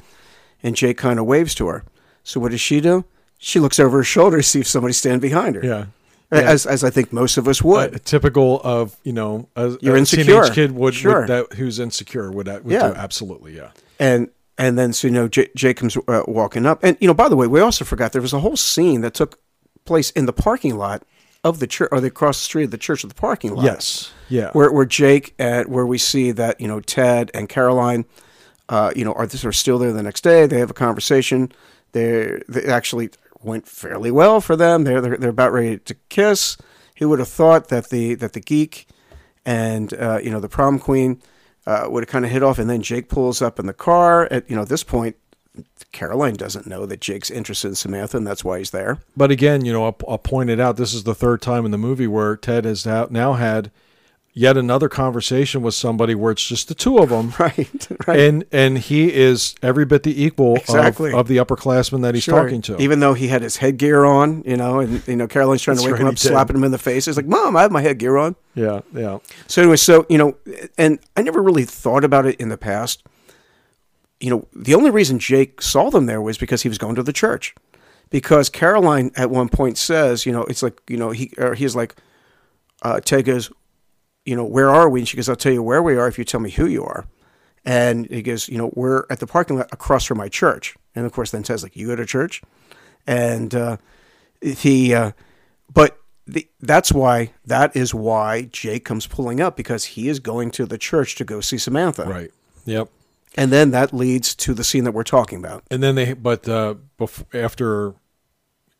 and 0.63 0.75
Jake 0.77 0.97
kind 0.99 1.19
of 1.19 1.27
waves 1.27 1.55
to 1.57 1.67
her 1.69 1.85
so 2.25 2.41
what 2.41 2.53
does 2.53 2.61
she 2.61 2.81
do 2.81 3.05
she 3.39 3.61
looks 3.61 3.79
over 3.79 3.99
her 3.99 4.05
shoulder 4.05 4.39
to 4.39 4.43
see 4.43 4.61
if 4.61 4.67
somebody's 4.67 4.97
standing 4.97 5.21
behind 5.21 5.57
her 5.57 5.63
Yeah. 5.65 5.87
as, 6.31 6.65
as 6.67 6.83
I 6.83 6.89
think 6.91 7.13
most 7.13 7.37
of 7.37 7.47
us 7.47 7.61
would 7.63 7.95
uh, 7.95 7.99
typical 8.05 8.61
of 8.65 8.97
you 9.05 9.13
know 9.13 9.49
a, 9.57 9.77
You're 9.83 9.97
a 9.97 9.99
insecure. 9.99 10.25
teenage 10.43 10.55
kid 10.55 10.73
would, 10.73 10.95
Sure. 10.95 11.21
would 11.21 11.29
that 11.29 11.53
who's 11.55 11.79
insecure 11.79 12.31
would, 12.33 12.47
would 12.49 12.73
Yeah. 12.73 12.89
do 12.89 12.95
absolutely 12.95 13.55
yeah 13.57 13.71
and 14.01 14.31
and 14.57 14.79
then 14.79 14.95
so 14.95 15.07
you 15.09 15.13
know 15.13 15.29
J- 15.29 15.51
Jake 15.55 15.77
comes 15.77 15.99
uh, 16.09 16.23
walking 16.27 16.65
up 16.65 16.83
and 16.83 16.97
you 16.99 17.07
know 17.09 17.15
by 17.15 17.29
the 17.29 17.37
way 17.37 17.47
we 17.47 17.61
also 17.61 17.85
forgot 17.85 18.13
there 18.13 18.23
was 18.23 18.33
a 18.33 18.41
whole 18.41 18.57
scene 18.57 19.03
that 19.03 19.13
took 19.13 19.39
place 19.85 20.11
in 20.13 20.25
the 20.25 20.33
parking 20.33 20.79
lot 20.79 21.05
of 21.47 21.59
the 21.61 21.67
church 21.67 21.89
or 21.93 22.01
the 22.01 22.09
across 22.09 22.39
the 22.39 22.45
street 22.45 22.65
of 22.65 22.71
the 22.71 22.79
church 22.79 23.05
of 23.05 23.11
the 23.11 23.15
parking 23.15 23.55
lot 23.55 23.65
yes 23.65 24.13
yeah 24.29 24.51
where 24.53 24.73
where 24.73 24.85
Jake 24.85 25.35
at 25.39 25.69
where 25.69 25.87
we 25.87 25.99
see 25.99 26.33
that 26.33 26.61
you 26.61 26.69
know 26.69 26.81
Ted 26.81 27.31
and 27.35 27.49
Caroline, 27.49 28.05
uh, 28.69 28.93
you 28.97 29.05
know, 29.05 29.13
are 29.13 29.29
are 29.45 29.53
still 29.53 29.79
there 29.79 29.93
the 29.93 30.03
next 30.03 30.23
day. 30.23 30.47
They 30.47 30.59
have 30.59 30.71
a 30.71 30.75
conversation. 30.75 31.53
They 31.93 32.41
they 32.49 32.65
actually 32.65 33.11
went 33.43 33.69
fairly 33.69 34.11
well 34.11 34.41
for 34.41 34.57
them. 34.57 34.85
They're 34.85 35.01
they're, 35.01 35.17
they're 35.17 35.31
about 35.31 35.53
ready 35.53 35.79
to 35.79 35.95
kiss. 36.09 36.57
Who 36.99 37.09
would 37.11 37.19
have 37.19 37.29
thought 37.29 37.69
that 37.69 37.91
the 37.91 38.15
that 38.17 38.33
the 38.33 38.41
geek 38.41 38.89
and 39.45 39.93
uh, 39.95 40.19
you 40.23 40.31
know 40.31 40.41
the 40.41 40.49
prom 40.49 40.79
queen 40.79 41.23
uh, 41.67 41.87
would 41.89 42.03
have 42.03 42.09
kind 42.09 42.25
of 42.25 42.31
hit 42.31 42.43
off, 42.43 42.59
and 42.59 42.69
then 42.69 42.83
Jake 42.83 43.09
pulls 43.09 43.43
up 43.43 43.59
in 43.59 43.67
the 43.67 43.75
car. 43.75 44.27
At 44.31 44.49
you 44.51 44.57
know 44.57 44.65
this 44.65 44.83
point, 44.83 45.17
Caroline 45.93 46.35
doesn't 46.35 46.67
know 46.67 46.85
that 46.87 47.01
Jake's 47.01 47.31
interested 47.31 47.69
in 47.69 47.75
Samantha, 47.75 48.17
and 48.19 48.27
that's 48.27 48.45
why 48.45 48.59
he's 48.59 48.71
there. 48.71 48.99
but 49.17 49.31
again 49.31 49.65
you 49.65 49.73
know 49.73 49.85
I'll, 49.85 49.97
I'll 50.09 50.19
point 50.19 50.51
it 50.51 50.61
out 50.61 50.77
this 50.77 50.93
is 50.95 51.05
the 51.05 51.15
third 51.15 51.41
time 51.43 51.65
in 51.65 51.71
the 51.71 51.79
movie 51.79 52.07
where 52.07 52.37
Ted 52.37 52.65
has 52.65 52.85
now 52.87 53.33
had 53.35 53.71
yet 54.39 54.55
another 54.59 54.87
conversation 54.91 55.63
with 55.63 55.73
somebody 55.73 56.15
where 56.15 56.31
it's 56.31 56.47
just 56.47 56.69
the 56.69 56.75
two 56.75 56.99
of 56.99 57.09
them 57.09 57.33
Right, 57.39 57.89
right. 58.07 58.21
and 58.21 58.45
and 58.53 58.77
he 58.77 59.11
is 59.15 59.55
every 59.63 59.87
bit 59.87 60.03
the 60.03 60.23
equal 60.23 60.57
Exactly. 60.57 61.11
of, 61.13 61.21
of 61.21 61.29
the 61.29 61.39
upperclassman 61.39 62.03
that 62.03 62.15
he's 62.15 62.25
Sure. 62.25 62.43
talking 62.43 62.61
to 62.63 62.77
Even 62.79 63.01
though 63.01 63.15
he 63.15 63.29
had 63.29 63.41
his 63.41 63.57
headgear 63.57 64.05
on, 64.05 64.43
you 64.45 64.59
know, 64.59 64.81
and 64.81 65.03
you 65.09 65.17
know 65.17 65.27
Caroline's 65.27 65.63
trying 65.63 65.79
to 65.79 65.83
wake 65.85 65.93
right, 65.93 66.03
him 66.03 66.09
up, 66.09 66.19
slapping 66.19 66.57
him 66.57 66.65
in 66.65 66.71
the 66.71 66.77
face. 66.79 67.07
He's 67.07 67.17
like, 67.17 67.25
"Mom, 67.27 67.57
I 67.57 67.63
have 67.63 67.73
my 67.73 67.81
headgear 67.81 68.19
on." 68.19 68.37
yeah 68.55 68.81
yeah 68.95 69.19
So 69.47 69.63
anyway, 69.63 69.77
so 69.77 70.05
you 70.11 70.19
know, 70.19 70.37
and 70.77 70.99
I 71.17 71.23
never 71.23 71.43
really 71.43 71.65
thought 71.65 72.05
about 72.05 72.27
it 72.27 72.37
in 72.39 72.51
the 72.51 72.59
past. 72.59 73.03
You 74.21 74.31
know, 74.31 74.49
the 74.55 74.75
only 74.75 74.91
reason 74.91 75.19
Jake 75.19 75.61
saw 75.61 75.91
them 75.91 76.07
there 76.07 76.23
was 76.23 76.39
because 76.39 76.63
he 76.63 76.69
was 76.69 76.79
going 76.79 76.95
to 76.95 77.03
the 77.03 77.13
church. 77.13 77.55
Because 78.09 78.49
Caroline 78.49 79.11
at 79.17 79.31
one 79.31 79.49
point 79.49 79.79
says, 79.79 80.27
you 80.27 80.33
know, 80.33 80.45
it's 80.45 80.63
like, 80.63 80.81
you 80.89 80.97
know, 80.97 81.11
he 81.11 81.33
or 81.39 81.55
he's 81.55 81.75
like, 81.75 81.97
uh, 82.83 83.01
Ted 83.01 83.25
goes, 83.25 83.51
you 84.25 84.37
know, 84.37 84.45
where 84.45 84.71
are 84.71 84.89
we? 84.89 85.01
And 85.01 85.09
she 85.09 85.17
goes, 85.17 85.29
I'll 85.29 85.37
tell 85.37 85.53
you 85.53 85.63
where 85.63 85.83
we 85.83 85.97
are 85.97 86.07
if 86.07 86.19
you 86.19 86.25
tell 86.25 86.41
me 86.41 86.51
who 86.51 86.67
you 86.67 86.85
are. 86.85 87.07
And 87.65 88.07
he 88.07 88.23
goes, 88.23 88.49
you 88.49 88.59
know, 88.59 88.71
we're 88.75 89.05
at 89.11 89.19
the 89.19 89.27
parking 89.27 89.57
lot 89.57 89.69
across 89.73 90.05
from 90.05 90.19
my 90.19 90.29
church. 90.29 90.77
And 90.95 91.05
of 91.05 91.13
course, 91.13 91.33
then 91.33 91.43
Ted's 91.43 91.65
like, 91.65 91.75
you 91.77 91.89
go 91.89 91.97
to 91.97 92.07
church? 92.07 92.43
And 93.09 93.55
uh, 93.55 93.77
he, 94.41 94.95
uh, 94.95 95.13
but 95.73 95.99
the, 96.29 96.49
that's 96.61 96.93
why, 96.93 97.33
that 97.45 97.75
is 97.75 97.93
why 97.93 98.43
Jake 98.43 98.85
comes 98.85 99.09
pulling 99.09 99.41
up 99.41 99.57
because 99.57 99.85
he 99.85 100.09
is 100.09 100.21
going 100.21 100.53
to 100.53 100.65
the 100.65 100.79
church 100.79 101.17
to 101.17 101.25
go 101.25 101.41
see 101.41 101.59
Samantha. 101.59 102.05
right 102.05 102.31
yep 102.65 102.89
And 103.37 103.53
then 103.53 103.71
that 103.73 103.93
leads 103.93 104.35
to 104.37 104.55
the 104.55 104.65
scene 104.65 104.85
that 104.85 104.93
we're 104.93 105.03
talking 105.05 105.39
about. 105.39 105.63
and 105.71 105.83
then 105.83 105.95
they 105.95 106.13
but 106.15 106.49
uh 106.49 106.75
bef- 106.99 107.25
after 107.35 107.95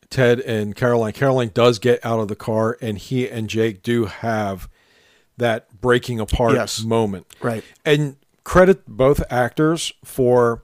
ted 0.09 0.39
and 0.39 0.75
caroline 0.75 1.11
caroline 1.13 1.51
does 1.53 1.79
get 1.79 2.03
out 2.05 2.19
of 2.19 2.27
the 2.29 2.35
car 2.35 2.77
and 2.81 2.97
he 2.97 3.27
and 3.29 3.49
jake 3.49 3.83
do 3.83 4.05
have 4.05 4.69
that 5.35 5.81
breaking 5.81 6.19
apart 6.19 6.53
Yes. 6.53 6.81
moment 6.81 7.27
Right. 7.41 7.63
and 7.85 8.15
credit 8.45 8.87
both 8.87 9.21
actors 9.29 9.91
for 10.05 10.63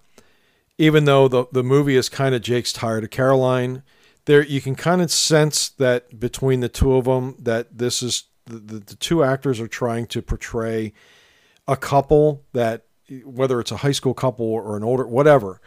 even 0.78 1.03
though 1.06 1.28
the 1.28 1.45
the 1.52 1.61
movie 1.64 1.98
is 1.98 2.07
kind 2.07 2.34
of 2.34 2.41
jake's 2.41 2.72
tired 2.72 3.03
of 3.03 3.10
caroline 3.10 3.84
there 4.26 4.41
you 4.41 4.61
can 4.61 4.76
kind 4.76 5.02
of 5.02 5.11
sense 5.11 5.68
that 5.68 6.18
between 6.20 6.61
the 6.61 6.70
two 6.70 6.94
of 6.95 7.03
them 7.06 7.36
that 7.38 7.78
this 7.78 8.02
is 8.02 8.24
the, 8.45 8.56
the, 8.56 8.80
the 8.80 8.95
two 8.95 9.24
actors 9.26 9.60
are 9.60 9.68
trying 9.68 10.06
to 10.07 10.22
portray 10.22 10.94
a 11.68 11.76
couple 11.76 12.44
that 12.53 12.86
whether 13.26 13.60
it's 13.60 13.72
a 13.72 13.77
high 13.77 13.91
school 13.91 14.14
couple 14.14 14.45
or 14.45 14.77
an 14.77 14.84
older 14.84 15.06
whatever 15.07 15.60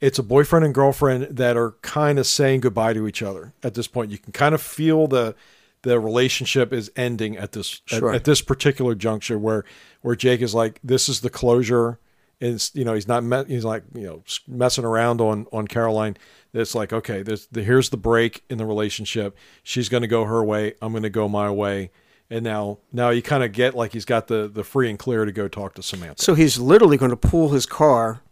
it's 0.00 0.18
a 0.18 0.22
boyfriend 0.22 0.64
and 0.64 0.74
girlfriend 0.74 1.36
that 1.36 1.56
are 1.56 1.72
kind 1.82 2.18
of 2.18 2.26
saying 2.26 2.60
goodbye 2.60 2.92
to 2.92 3.06
each 3.06 3.22
other 3.22 3.54
at 3.62 3.74
this 3.74 3.86
point. 3.86 4.10
You 4.10 4.18
can 4.18 4.32
kind 4.32 4.54
of 4.54 4.60
feel 4.60 5.06
the 5.06 5.34
the 5.82 6.00
relationship 6.00 6.72
is 6.72 6.90
ending 6.96 7.36
at 7.36 7.52
this 7.52 7.80
Sure. 7.86 8.10
at, 8.10 8.16
at 8.16 8.24
this 8.24 8.40
particular 8.42 8.94
juncture 8.94 9.38
where 9.38 9.64
where 10.02 10.16
Jake 10.16 10.42
is 10.42 10.54
like, 10.54 10.80
this 10.82 11.08
is 11.08 11.20
the 11.20 11.30
closure. 11.30 11.98
Is 12.40 12.72
you 12.74 12.84
know 12.84 12.94
he's 12.94 13.06
not 13.08 13.22
me- 13.22 13.44
he's 13.46 13.64
like 13.64 13.84
you 13.94 14.02
know 14.06 14.22
messing 14.48 14.84
around 14.84 15.20
on 15.20 15.46
on 15.52 15.68
Caroline. 15.68 16.16
It's 16.52 16.74
like 16.74 16.92
okay, 16.92 17.22
there's 17.22 17.46
the, 17.46 17.62
here's 17.62 17.90
the 17.90 17.96
break 17.96 18.42
in 18.50 18.58
the 18.58 18.66
relationship. 18.66 19.36
She's 19.62 19.88
going 19.88 20.02
to 20.02 20.08
go 20.08 20.24
her 20.24 20.42
way. 20.44 20.74
I'm 20.82 20.92
going 20.92 21.04
to 21.04 21.10
go 21.10 21.28
my 21.28 21.50
way. 21.50 21.90
And 22.30 22.42
now 22.42 22.78
now 22.92 23.10
you 23.10 23.22
kind 23.22 23.44
of 23.44 23.52
get 23.52 23.74
like 23.74 23.92
he's 23.92 24.04
got 24.04 24.28
the 24.28 24.48
the 24.48 24.64
free 24.64 24.88
and 24.88 24.98
clear 24.98 25.24
to 25.24 25.32
go 25.32 25.46
talk 25.46 25.74
to 25.74 25.82
Samantha. 25.82 26.22
So 26.22 26.34
he's 26.34 26.58
literally 26.58 26.96
going 26.96 27.10
to 27.10 27.16
pull 27.16 27.50
his 27.50 27.66
car 27.66 28.22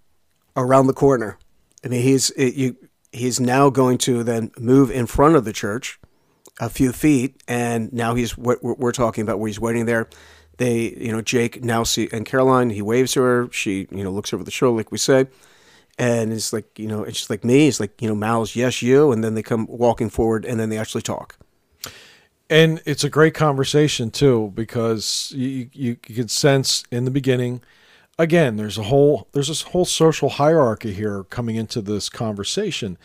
around 0.57 0.87
the 0.87 0.95
corner. 0.95 1.39
I 1.85 1.89
mean, 1.89 2.03
he's 2.03 2.31
it, 2.31 2.55
you, 2.55 2.77
he's 3.13 3.39
now 3.39 3.71
going 3.71 3.99
to 3.99 4.25
then 4.25 4.51
move 4.59 4.91
in 4.91 5.07
front 5.07 5.37
of 5.37 5.45
the 5.45 5.53
church 5.53 6.01
a 6.61 6.71
few 6.71 6.93
feet, 6.93 7.43
and 7.47 7.93
now 7.93 8.15
he's 8.15 8.37
what 8.37 8.63
we're 8.63 8.75
we're 8.75 8.93
talking 8.93 9.23
about 9.23 9.39
where 9.39 9.49
he's 9.49 9.61
waiting 9.61 9.87
there. 9.87 10.09
They, 10.59 10.95
you 10.99 11.13
know, 11.13 11.23
Jake 11.23 11.65
now 11.65 11.83
see 11.83 12.09
and 12.13 12.25
Caroline. 12.25 12.71
He 12.71 12.83
waves 12.83 13.13
to 13.13 13.23
her. 13.23 13.49
She, 13.53 13.89
you 13.91 14.05
know, 14.05 14.11
looks 14.11 14.33
over 14.33 14.45
the 14.45 14.51
shoulder, 14.51 14.77
like 14.77 14.93
we 14.93 14.99
say, 14.99 15.27
and 15.99 16.33
it's 16.33 16.53
like, 16.53 16.79
you 16.79 16.87
know, 16.87 17.03
it's 17.05 17.19
just 17.19 17.31
like 17.31 17.45
me. 17.45 17.69
It's 17.69 17.81
like, 17.81 18.01
you 18.01 18.09
know, 18.09 18.15
Mal's 18.15 18.55
yes, 18.57 18.83
you, 18.83 19.13
and 19.13 19.23
then 19.25 19.35
they 19.35 19.43
come 19.43 19.67
walking 19.69 20.11
forward, 20.11 20.45
and 20.45 20.61
then 20.61 20.69
they 20.69 20.79
actually 20.79 21.03
talk. 21.03 21.37
And 22.53 22.81
it's 22.85 23.03
a 23.05 23.09
great 23.11 23.35
conversation 23.35 24.11
too 24.11 24.53
because 24.55 25.33
you, 25.35 25.69
you 25.73 25.97
you 26.07 26.15
can 26.17 26.29
sense 26.29 26.85
in 26.91 27.05
the 27.05 27.11
beginning 27.11 27.61
again 28.19 28.57
there's 28.57 28.79
a 28.79 28.85
whole 28.85 29.29
there's 29.33 29.49
this 29.49 29.63
whole 29.63 29.85
social 29.85 30.29
hierarchy 30.29 30.93
here 30.93 31.25
coming 31.25 31.57
into 31.57 31.81
this 31.81 32.09
conversation 32.09 32.99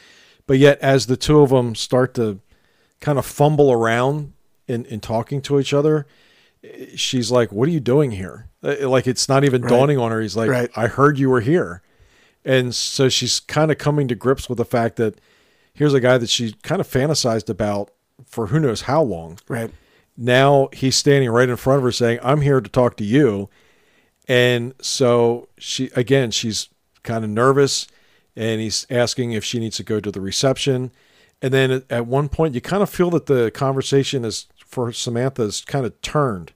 but 0.45 0.57
yet 0.57 0.77
as 0.79 1.05
the 1.07 1.17
two 1.17 1.39
of 1.41 1.49
them 1.49 1.73
start 1.75 2.13
to 2.13 2.39
kind 2.99 3.17
of 3.17 3.25
fumble 3.25 3.71
around 3.71 4.33
in, 4.67 4.83
in 4.85 4.99
talking 4.99 5.41
to 5.41 5.59
each 5.59 5.73
other 5.73 6.05
she's 6.95 7.31
like 7.31 7.51
what 7.51 7.67
are 7.67 7.71
you 7.71 7.79
doing 7.79 8.11
here 8.11 8.49
Eh, 8.63 8.85
like 8.87 9.07
it's 9.07 9.29
not 9.29 9.43
even 9.43 9.61
Right. 9.61 9.69
dawning 9.69 9.97
on 9.97 10.11
her 10.11 10.19
he's 10.21 10.35
like 10.35 10.49
Right. 10.49 10.69
i 10.75 10.87
heard 10.87 11.17
you 11.19 11.29
were 11.29 11.41
here 11.41 11.81
and 12.43 12.73
so 12.73 13.07
she's 13.09 13.39
kind 13.39 13.71
of 13.71 13.77
coming 13.77 14.07
to 14.07 14.15
grips 14.15 14.49
with 14.49 14.57
the 14.57 14.65
fact 14.65 14.95
that 14.97 15.19
here's 15.73 15.93
a 15.93 15.99
guy 15.99 16.17
that 16.17 16.29
she 16.29 16.53
kind 16.63 16.81
of 16.81 16.87
fantasized 16.87 17.49
about 17.49 17.91
for 18.25 18.47
who 18.47 18.59
knows 18.59 18.81
how 18.81 19.01
long 19.01 19.37
Right. 19.47 19.71
now 20.15 20.69
he's 20.73 20.95
standing 20.95 21.29
right 21.29 21.47
in 21.49 21.55
front 21.55 21.77
of 21.77 21.83
her 21.83 21.91
saying 21.91 22.19
i'm 22.23 22.41
here 22.41 22.59
to 22.61 22.69
talk 22.69 22.97
to 22.97 23.03
you 23.03 23.49
and 24.27 24.73
so 24.81 25.47
she 25.57 25.89
again 25.95 26.31
she's 26.31 26.69
kind 27.03 27.23
of 27.23 27.29
nervous 27.29 27.87
and 28.35 28.59
he's 28.61 28.85
asking 28.89 29.31
if 29.31 29.43
she 29.43 29.59
needs 29.59 29.77
to 29.77 29.83
go 29.83 29.99
to 29.99 30.11
the 30.11 30.21
reception 30.21 30.91
and 31.41 31.53
then 31.53 31.83
at- 31.89 32.05
one 32.07 32.27
point 32.29 32.55
you 32.55 32.61
kind 32.61 32.83
of 32.83 32.89
feel 32.89 33.09
that 33.11 33.27
the 33.27 33.51
conversation 33.51 34.25
is 34.25 34.47
for 34.57 34.91
samantha 34.91 35.43
is 35.43 35.61
kind 35.61 35.85
of 35.85 35.99
turned 36.01 36.51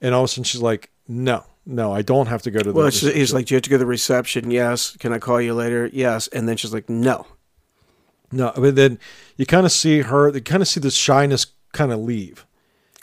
and 0.00 0.14
all 0.14 0.22
of 0.22 0.24
a 0.26 0.28
sudden 0.28 0.44
she's 0.44 0.62
like 0.62 0.90
no 1.08 1.44
no 1.66 1.92
i 1.92 2.02
don't 2.02 2.26
have 2.28 2.42
to 2.42 2.50
go 2.50 2.60
to 2.60 2.70
the 2.70 2.72
Well, 2.72 2.86
it's, 2.86 3.00
he's 3.00 3.32
like, 3.34 3.46
do 3.46 3.54
you 3.54 3.56
have 3.56 3.62
to 3.62 3.70
go 3.70 3.74
to 3.74 3.78
the 3.78 3.86
reception? 3.86 4.50
Yes. 4.50 4.96
Can 4.96 5.12
I 5.12 5.18
call 5.18 5.40
you 5.40 5.52
later? 5.54 5.90
Yes. 5.92 6.26
And 6.28 6.48
then 6.48 6.56
she's 6.56 6.72
like, 6.72 6.88
no. 6.88 7.26
No 8.32 8.52
but 8.56 8.76
then 8.76 8.98
you 9.36 9.46
kind 9.46 9.66
of 9.66 9.72
see 9.72 10.00
her 10.02 10.28
you 10.30 10.40
kind 10.40 10.62
of 10.62 10.68
see 10.68 10.80
the 10.80 10.90
shyness 10.90 11.46
kind 11.72 11.92
of 11.92 11.98
leave 12.00 12.46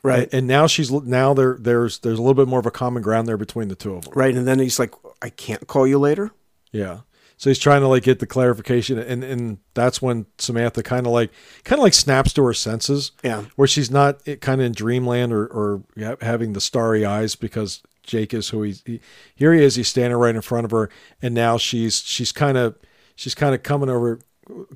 Right. 0.03 0.23
and, 0.23 0.33
and 0.33 0.47
now 0.47 0.67
she's 0.67 0.91
now 0.91 1.33
there 1.33 1.57
there's 1.59 1.99
there's 1.99 2.19
a 2.19 2.21
little 2.21 2.33
bit 2.35 2.47
more 2.47 2.59
of 2.59 2.65
a 2.65 2.71
common 2.71 3.01
ground 3.01 3.27
there 3.27 3.35
between 3.37 3.67
the 3.67 3.75
two 3.75 3.93
of 3.95 4.03
them 4.05 4.13
Right. 4.15 4.33
And 4.35 4.47
then 4.47 4.59
he's 4.59 4.79
like, 4.79 4.93
I 5.21 5.29
can't 5.29 5.67
call 5.67 5.85
you 5.87 5.97
later. 5.99 6.31
Yeah. 6.71 6.99
So 7.39 7.49
he's 7.49 7.59
trying 7.59 7.81
to 7.81 7.87
like 7.87 8.03
get 8.03 8.19
the 8.19 8.25
clarification, 8.25 8.97
and 8.97 9.23
and 9.23 9.57
that's 9.75 10.01
when 10.01 10.25
Samantha 10.37 10.81
kind 10.81 11.05
of 11.05 11.11
like 11.13 11.31
kind 11.65 11.77
of 11.79 11.83
like 11.83 11.93
snaps 11.93 12.33
to 12.33 12.43
her 12.45 12.53
senses, 12.53 13.11
Yeah. 13.23 13.45
where 13.55 13.67
she's 13.67 13.91
not 13.91 14.21
eh, 14.27 14.35
kind 14.37 14.59
of 14.61 14.65
in 14.65 14.71
dreamland 14.73 15.33
or 15.33 15.45
or 15.45 15.83
having 16.21 16.53
the 16.53 16.61
starry 16.61 17.05
eyes 17.05 17.35
because 17.35 17.83
Jake 18.03 18.33
is 18.33 18.49
who 18.49 18.63
he's 18.63 18.81
he, 18.85 19.01
here. 19.35 19.53
He 19.53 19.63
is. 19.63 19.75
He's 19.75 19.87
standing 19.87 20.17
right 20.17 20.33
in 20.35 20.41
front 20.41 20.65
of 20.65 20.71
her, 20.71 20.89
and 21.21 21.35
now 21.35 21.57
she's 21.59 21.99
she's 21.99 22.31
kind 22.31 22.57
of 22.57 22.75
she's 23.15 23.35
kind 23.35 23.53
of 23.53 23.61
coming 23.61 23.89
over 23.89 24.19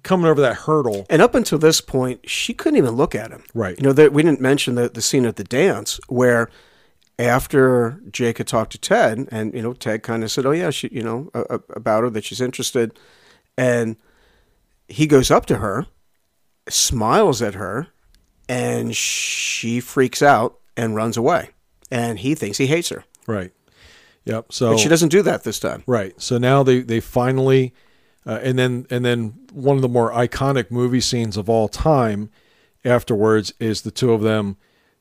coming 0.03 0.25
over 0.25 0.41
that 0.41 0.55
hurdle. 0.57 1.05
And 1.09 1.21
up 1.21 1.35
until 1.35 1.57
this 1.57 1.81
point, 1.81 2.29
she 2.29 2.53
couldn't 2.53 2.77
even 2.77 2.91
look 2.91 3.15
at 3.15 3.31
him. 3.31 3.43
Right. 3.53 3.77
You 3.77 3.83
know, 3.83 3.93
that 3.93 4.13
we 4.13 4.23
didn't 4.23 4.41
mention 4.41 4.75
the, 4.75 4.89
the 4.89 5.01
scene 5.01 5.25
at 5.25 5.35
the 5.35 5.43
dance 5.43 5.99
where 6.07 6.49
after 7.19 8.01
Jake 8.11 8.39
had 8.39 8.47
talked 8.47 8.71
to 8.71 8.77
Ted, 8.77 9.27
and, 9.31 9.53
you 9.53 9.61
know, 9.61 9.73
Ted 9.73 10.03
kind 10.03 10.23
of 10.23 10.31
said, 10.31 10.45
oh, 10.45 10.51
yeah, 10.51 10.69
she, 10.71 10.89
you 10.91 11.03
know, 11.03 11.29
a- 11.33 11.59
about 11.69 12.03
her, 12.03 12.09
that 12.09 12.23
she's 12.23 12.41
interested. 12.41 12.97
And 13.57 13.97
he 14.87 15.07
goes 15.07 15.29
up 15.29 15.45
to 15.47 15.57
her, 15.57 15.85
smiles 16.67 17.41
at 17.41 17.53
her, 17.53 17.87
and 18.49 18.95
she 18.95 19.79
freaks 19.79 20.21
out 20.21 20.59
and 20.75 20.95
runs 20.95 21.15
away. 21.15 21.49
And 21.91 22.19
he 22.19 22.35
thinks 22.35 22.57
he 22.57 22.67
hates 22.67 22.89
her. 22.89 23.03
Right. 23.27 23.51
Yep. 24.25 24.51
So 24.51 24.71
But 24.71 24.79
she 24.79 24.89
doesn't 24.89 25.09
do 25.09 25.21
that 25.23 25.43
this 25.43 25.59
time. 25.59 25.83
Right. 25.85 26.19
So 26.21 26.37
now 26.37 26.63
they 26.63 26.81
they 26.81 26.99
finally, 26.99 27.73
uh, 28.25 28.39
and 28.41 28.57
then 28.57 28.85
and 28.89 29.03
then 29.03 29.33
one 29.51 29.75
of 29.75 29.81
the 29.81 29.89
more 29.89 30.11
iconic 30.11 30.71
movie 30.71 31.01
scenes 31.01 31.37
of 31.37 31.49
all 31.49 31.67
time, 31.67 32.29
afterwards 32.85 33.53
is 33.59 33.81
the 33.81 33.91
two 33.91 34.11
of 34.13 34.21
them 34.21 34.57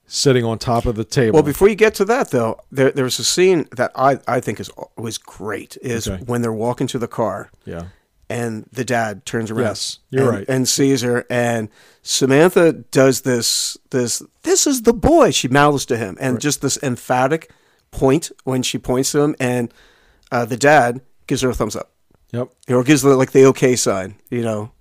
sitting 0.06 0.44
on 0.44 0.58
top 0.58 0.86
of 0.86 0.96
the 0.96 1.04
table. 1.04 1.34
Well, 1.34 1.42
before 1.44 1.68
you 1.68 1.76
get 1.76 1.94
to 1.96 2.04
that, 2.06 2.30
though, 2.30 2.60
there 2.72 2.90
there's 2.90 3.18
a 3.18 3.24
scene 3.24 3.68
that 3.76 3.92
I, 3.94 4.18
I 4.26 4.40
think 4.40 4.58
is 4.60 4.70
was 4.96 5.18
great. 5.18 5.76
Is 5.82 6.08
Okay. 6.08 6.22
when 6.24 6.42
they're 6.42 6.52
walking 6.52 6.86
to 6.88 6.98
the 6.98 7.06
car 7.08 7.50
yeah. 7.64 7.84
and 8.28 8.66
the 8.72 8.84
dad 8.84 9.24
turns 9.24 9.50
around. 9.50 9.66
Yes, 9.66 9.98
you're 10.10 10.28
and, 10.28 10.38
right. 10.38 10.48
And 10.48 10.68
sees 10.68 11.02
her, 11.02 11.24
and 11.30 11.68
Samantha 12.02 12.72
does 12.72 13.20
this 13.20 13.78
this 13.90 14.22
this 14.42 14.66
is 14.66 14.82
the 14.82 14.94
boy. 14.94 15.30
She 15.30 15.46
mouths 15.48 15.86
to 15.86 15.96
him, 15.96 16.16
and 16.20 16.40
just 16.40 16.60
this 16.60 16.78
emphatic 16.82 17.50
point 17.92 18.32
when 18.44 18.62
she 18.62 18.78
points 18.78 19.12
to 19.12 19.20
him, 19.20 19.36
and 19.38 19.72
uh, 20.32 20.44
the 20.44 20.56
dad 20.56 21.00
gives 21.26 21.42
her 21.42 21.50
a 21.50 21.54
thumbs 21.54 21.76
up, 21.76 21.92
Yep. 22.32 22.48
or 22.68 22.84
gives 22.84 23.02
the, 23.02 23.16
like 23.16 23.32
the 23.32 23.44
okay 23.46 23.76
sign. 23.76 24.16
You 24.30 24.42
know, 24.42 24.72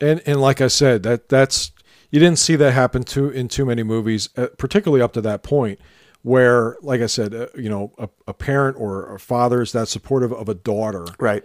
And 0.00 0.20
and 0.26 0.40
like 0.40 0.60
I 0.60 0.68
said, 0.68 1.02
that 1.04 1.28
that's 1.28 1.72
you 2.10 2.20
didn't 2.20 2.38
see 2.38 2.56
that 2.56 2.72
happen 2.72 3.04
too 3.04 3.30
in 3.30 3.48
too 3.48 3.64
many 3.64 3.82
movies, 3.82 4.28
uh, 4.36 4.48
particularly 4.58 5.02
up 5.02 5.12
to 5.14 5.20
that 5.22 5.42
point, 5.42 5.78
where 6.22 6.76
like 6.82 7.00
I 7.00 7.06
said, 7.06 7.34
uh, 7.34 7.46
you 7.56 7.68
know, 7.68 7.92
a, 7.98 8.08
a 8.28 8.34
parent 8.34 8.76
or 8.78 9.14
a 9.14 9.18
father 9.18 9.62
is 9.62 9.72
that 9.72 9.88
supportive 9.88 10.32
of 10.32 10.48
a 10.48 10.54
daughter, 10.54 11.06
right? 11.18 11.44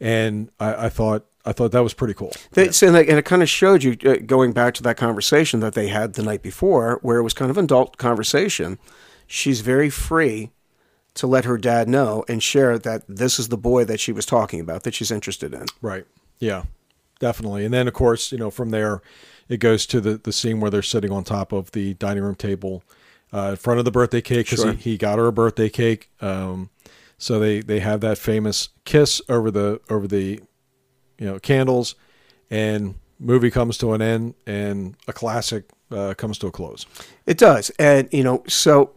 and 0.00 0.50
I, 0.60 0.86
I 0.86 0.88
thought 0.88 1.26
I 1.44 1.52
thought 1.52 1.72
that 1.72 1.82
was 1.82 1.94
pretty 1.94 2.14
cool. 2.14 2.32
They, 2.52 2.70
so, 2.70 2.88
and, 2.88 2.96
it, 2.96 3.08
and 3.08 3.18
it 3.18 3.24
kind 3.24 3.40
of 3.42 3.48
showed 3.48 3.84
you, 3.84 3.96
uh, 4.04 4.16
going 4.26 4.52
back 4.52 4.74
to 4.74 4.82
that 4.82 4.96
conversation 4.96 5.60
that 5.60 5.74
they 5.74 5.88
had 5.88 6.14
the 6.14 6.22
night 6.22 6.42
before, 6.42 6.98
where 7.02 7.18
it 7.18 7.22
was 7.22 7.32
kind 7.34 7.50
of 7.50 7.56
an 7.56 7.64
adult 7.64 7.96
conversation. 7.98 8.78
She's 9.28 9.60
very 9.60 9.88
free 9.88 10.50
to 11.16 11.26
let 11.26 11.44
her 11.44 11.58
dad 11.58 11.88
know 11.88 12.24
and 12.28 12.42
share 12.42 12.78
that 12.78 13.02
this 13.08 13.38
is 13.38 13.48
the 13.48 13.56
boy 13.58 13.84
that 13.84 14.00
she 14.00 14.12
was 14.12 14.24
talking 14.26 14.60
about 14.60 14.84
that 14.84 14.94
she's 14.94 15.10
interested 15.10 15.52
in. 15.52 15.66
Right. 15.82 16.06
Yeah, 16.38 16.64
definitely. 17.18 17.64
And 17.64 17.74
then, 17.74 17.88
of 17.88 17.94
course, 17.94 18.30
you 18.32 18.38
know, 18.38 18.50
from 18.50 18.70
there, 18.70 19.02
it 19.48 19.58
goes 19.58 19.86
to 19.86 20.00
the, 20.00 20.18
the 20.18 20.32
scene 20.32 20.60
where 20.60 20.70
they're 20.70 20.82
sitting 20.82 21.10
on 21.12 21.24
top 21.24 21.52
of 21.52 21.70
the 21.72 21.94
dining 21.94 22.22
room 22.22 22.34
table 22.34 22.82
uh, 23.32 23.48
in 23.50 23.56
front 23.56 23.78
of 23.78 23.84
the 23.84 23.90
birthday 23.90 24.20
cake 24.20 24.46
because 24.46 24.60
Sure. 24.62 24.72
he, 24.72 24.92
he 24.92 24.96
got 24.98 25.18
her 25.18 25.26
a 25.26 25.32
birthday 25.32 25.68
cake. 25.68 26.10
Um, 26.20 26.70
so 27.18 27.38
they, 27.38 27.60
they 27.60 27.80
have 27.80 28.00
that 28.02 28.18
famous 28.18 28.68
kiss 28.84 29.20
over 29.28 29.50
the 29.50 29.80
over 29.88 30.06
the 30.06 30.40
you 31.18 31.26
know 31.26 31.38
candles, 31.38 31.94
and 32.50 32.96
movie 33.18 33.50
comes 33.50 33.78
to 33.78 33.94
an 33.94 34.02
end, 34.02 34.34
and 34.46 34.96
a 35.08 35.12
classic 35.14 35.64
uh, 35.90 36.12
comes 36.14 36.36
to 36.38 36.46
a 36.48 36.50
close. 36.50 36.84
It 37.24 37.38
does, 37.38 37.70
and 37.78 38.08
you 38.12 38.22
know, 38.22 38.42
so 38.46 38.90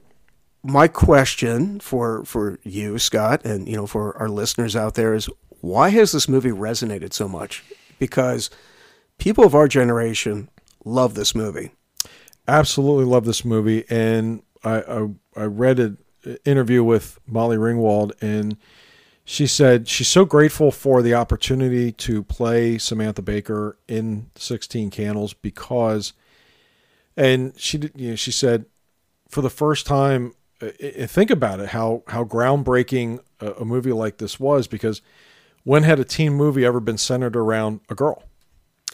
my 0.64 0.88
question 0.88 1.80
for 1.80 2.24
for 2.26 2.60
you, 2.64 3.00
Scott, 3.00 3.46
and 3.46 3.68
you 3.68 3.76
know, 3.76 3.88
for 3.88 4.18
our 4.18 4.30
listeners 4.30 4.76
out 4.76 4.96
there 4.96 5.14
is, 5.14 5.30
why 5.62 5.90
has 5.90 6.12
this 6.12 6.28
movie 6.28 6.52
resonated 6.52 7.14
so 7.14 7.28
much? 7.28 7.64
Because 7.98 8.50
people 9.18 9.46
of 9.46 9.56
our 9.56 9.68
generation 9.68 10.50
love 10.86 11.14
this 11.14 11.34
movie. 11.36 11.72
absolutely 12.48 13.06
love 13.06 13.26
this 13.26 13.46
movie, 13.46 13.86
and 13.90 14.44
I 14.64 14.82
I, 14.82 15.08
I 15.36 15.44
read 15.46 15.80
an 15.80 15.98
interview 16.46 16.84
with 16.84 17.20
Molly 17.26 17.58
Ringwald, 17.58 18.12
and 18.22 18.58
she 19.24 19.48
said 19.48 19.88
she's 19.88 20.08
so 20.08 20.26
grateful 20.26 20.72
for 20.72 21.02
the 21.02 21.14
opportunity 21.14 21.92
to 21.94 22.24
play 22.24 22.78
Samantha 22.78 23.22
Baker 23.22 23.78
in 23.88 24.30
Sixteen 24.36 24.90
Candles 24.90 25.34
because, 25.34 26.14
and 27.16 27.58
she 27.58 27.80
you 27.96 28.10
know, 28.12 28.16
she 28.16 28.32
said 28.32 28.66
for 29.30 29.42
the 29.42 29.50
first 29.50 29.86
time, 29.86 30.34
think 30.60 31.30
about 31.30 31.60
it 31.60 31.70
how 31.70 32.04
how 32.08 32.24
groundbreaking 32.24 33.20
a, 33.40 33.64
movie 33.66 33.92
like 33.94 34.18
this 34.18 34.40
was 34.40 34.68
because 34.68 35.02
when 35.64 35.84
had 35.84 36.00
a 36.00 36.04
teen 36.06 36.34
movie 36.34 36.66
ever 36.66 36.80
been 36.80 36.98
centered 36.98 37.36
around 37.36 37.80
a 37.90 37.96
girl? 37.96 38.24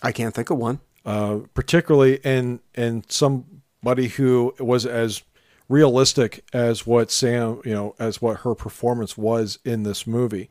I 0.03 0.11
can't 0.11 0.33
think 0.35 0.49
of 0.49 0.57
one. 0.57 0.79
uh, 1.05 1.39
particularly 1.53 2.15
in 2.23 2.59
in 2.75 3.03
somebody 3.09 4.07
who 4.09 4.53
was 4.59 4.85
as 4.85 5.23
realistic 5.69 6.43
as 6.53 6.85
what 6.85 7.09
Sam, 7.11 7.61
you 7.65 7.73
know, 7.73 7.95
as 7.99 8.21
what 8.21 8.37
her 8.41 8.53
performance 8.55 9.17
was 9.17 9.57
in 9.65 9.83
this 9.83 10.05
movie. 10.05 10.49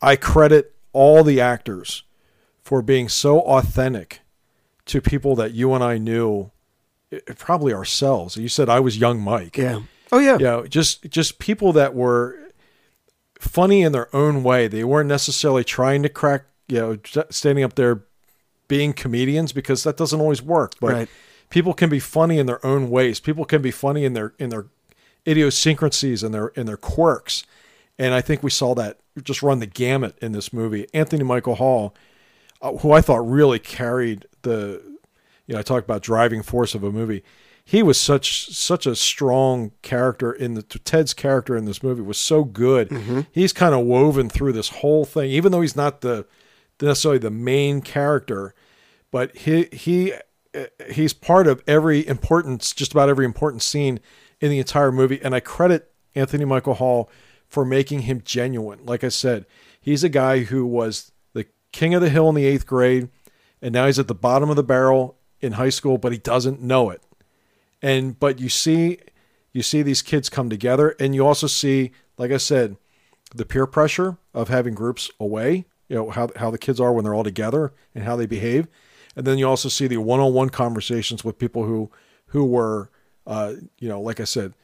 I 0.00 0.16
credit 0.16 0.74
all 0.92 1.22
the 1.24 1.40
actors 1.40 2.02
for 2.62 2.80
being 2.82 3.08
so 3.08 3.40
authentic 3.40 4.20
to 4.86 5.00
people 5.00 5.34
that 5.36 5.52
you 5.52 5.74
and 5.74 5.82
I 5.84 5.98
knew, 5.98 6.50
eh, 7.12 7.18
probably 7.36 7.72
ourselves. 7.74 8.36
You 8.36 8.48
said 8.48 8.68
I 8.68 8.80
was 8.80 8.96
young 8.98 9.20
Mike. 9.20 9.56
Yeah. 9.58 9.80
Oh 10.12 10.18
yeah. 10.18 10.34
You 10.38 10.44
know, 10.44 10.66
just 10.66 11.04
just 11.10 11.38
people 11.38 11.72
that 11.74 11.94
were 11.94 12.38
funny 13.38 13.82
in 13.82 13.92
their 13.92 14.14
own 14.14 14.42
way. 14.42 14.68
They 14.68 14.84
weren't 14.84 15.08
necessarily 15.08 15.64
trying 15.64 16.02
to 16.02 16.08
crack, 16.08 16.44
you 16.68 16.78
know, 16.80 17.24
standing 17.30 17.64
up 17.64 17.74
there 17.74 18.02
being 18.68 18.92
comedians 18.92 19.52
because 19.52 19.82
that 19.84 19.96
doesn't 19.96 20.20
always 20.20 20.40
work. 20.42 20.72
But 20.80 20.92
Right. 20.92 21.08
people 21.50 21.74
can 21.74 21.90
be 21.90 22.00
funny 22.00 22.38
in 22.38 22.46
their 22.46 22.64
own 22.64 22.88
ways. 22.90 23.20
People 23.20 23.44
can 23.44 23.60
be 23.60 23.70
funny 23.70 24.04
in 24.04 24.14
their 24.14 24.32
in 24.38 24.50
their 24.50 24.66
idiosyncrasies 25.26 26.22
and 26.22 26.32
their 26.34 26.48
in 26.48 26.66
their 26.66 26.76
quirks. 26.76 27.44
And 27.98 28.14
I 28.14 28.20
think 28.20 28.42
we 28.42 28.50
saw 28.50 28.74
that 28.74 28.98
just 29.22 29.42
run 29.42 29.60
the 29.60 29.66
gamut 29.66 30.16
in 30.20 30.32
this 30.32 30.52
movie. 30.52 30.86
Anthony 30.92 31.22
Michael 31.22 31.54
Hall, 31.56 31.94
uh, 32.60 32.72
who 32.78 32.92
I 32.92 33.00
thought 33.00 33.18
really 33.28 33.60
carried 33.60 34.26
the, 34.42 34.82
you 35.46 35.54
know, 35.54 35.60
I 35.60 35.62
talked 35.62 35.84
about 35.86 36.02
driving 36.02 36.42
force 36.42 36.74
of 36.74 36.82
a 36.82 36.90
movie. 36.90 37.22
He 37.66 37.82
was 37.82 37.98
such 37.98 38.50
such 38.50 38.86
a 38.86 38.94
strong 38.94 39.72
character 39.82 40.30
in 40.32 40.54
the 40.54 40.62
Ted's 40.62 41.14
character 41.14 41.56
in 41.56 41.64
this 41.64 41.82
movie 41.82 42.02
was 42.02 42.18
so 42.18 42.44
good. 42.44 42.90
He's 43.32 43.52
kind 43.54 43.74
of 43.74 43.86
woven 43.86 44.28
through 44.28 44.52
this 44.52 44.68
whole 44.68 45.04
thing, 45.04 45.30
even 45.30 45.50
though 45.50 45.62
he's 45.62 45.76
not 45.76 46.02
the 46.02 46.26
necessarily 46.80 47.18
the 47.18 47.30
main 47.30 47.80
character, 47.80 48.54
but 49.10 49.34
he 49.36 49.68
he 49.72 50.12
uh, 50.54 50.66
he's 50.90 51.14
part 51.14 51.46
of 51.46 51.62
every 51.66 52.06
importance, 52.06 52.72
just 52.74 52.92
about 52.92 53.08
every 53.08 53.24
important 53.24 53.62
scene 53.62 53.98
in 54.40 54.50
the 54.50 54.58
entire 54.58 54.92
movie. 54.92 55.20
And 55.22 55.34
I 55.34 55.40
credit 55.40 55.90
Anthony 56.14 56.44
Michael 56.44 56.74
Hall 56.74 57.10
for 57.48 57.64
making 57.64 58.00
him 58.00 58.20
genuine. 58.24 58.84
Like 58.84 59.02
I 59.04 59.08
said, 59.08 59.46
he's 59.80 60.04
a 60.04 60.08
guy 60.10 60.40
who 60.40 60.66
was 60.66 61.12
the 61.32 61.46
king 61.72 61.94
of 61.94 62.02
the 62.02 62.10
hill 62.10 62.28
in 62.28 62.34
the 62.34 62.44
eighth 62.44 62.66
grade, 62.66 63.08
and 63.62 63.72
now 63.72 63.86
he's 63.86 63.98
at 63.98 64.08
the 64.08 64.14
bottom 64.14 64.50
of 64.50 64.56
the 64.56 64.62
barrel 64.62 65.16
in 65.40 65.52
high 65.52 65.70
school, 65.70 65.96
but 65.96 66.12
he 66.12 66.18
doesn't 66.18 66.60
know 66.60 66.90
it. 66.90 67.02
And 67.84 68.18
but 68.18 68.40
you 68.40 68.48
see, 68.48 68.98
you 69.52 69.62
see 69.62 69.82
these 69.82 70.00
kids 70.00 70.30
come 70.30 70.48
together, 70.48 70.96
and 70.98 71.14
you 71.14 71.24
also 71.26 71.46
see, 71.46 71.92
like 72.16 72.32
I 72.32 72.38
said, 72.38 72.78
the 73.34 73.44
peer 73.44 73.66
pressure 73.66 74.16
of 74.32 74.48
having 74.48 74.74
groups 74.74 75.10
away. 75.20 75.66
You 75.88 75.96
know 75.96 76.10
how 76.10 76.30
how 76.36 76.50
the 76.50 76.56
kids 76.56 76.80
are 76.80 76.94
when 76.94 77.04
they're 77.04 77.14
all 77.14 77.24
together 77.24 77.74
and 77.94 78.04
how 78.04 78.16
they 78.16 78.24
behave, 78.24 78.68
and 79.14 79.26
then 79.26 79.36
you 79.36 79.46
also 79.46 79.68
see 79.68 79.86
the 79.86 79.98
one-on-one 79.98 80.48
conversations 80.48 81.24
with 81.24 81.38
people 81.38 81.64
who 81.64 81.90
who 82.28 82.46
were, 82.46 82.90
uh, 83.26 83.52
you 83.78 83.90
know, 83.90 84.00
like 84.00 84.18
I 84.18 84.24
said, 84.24 84.54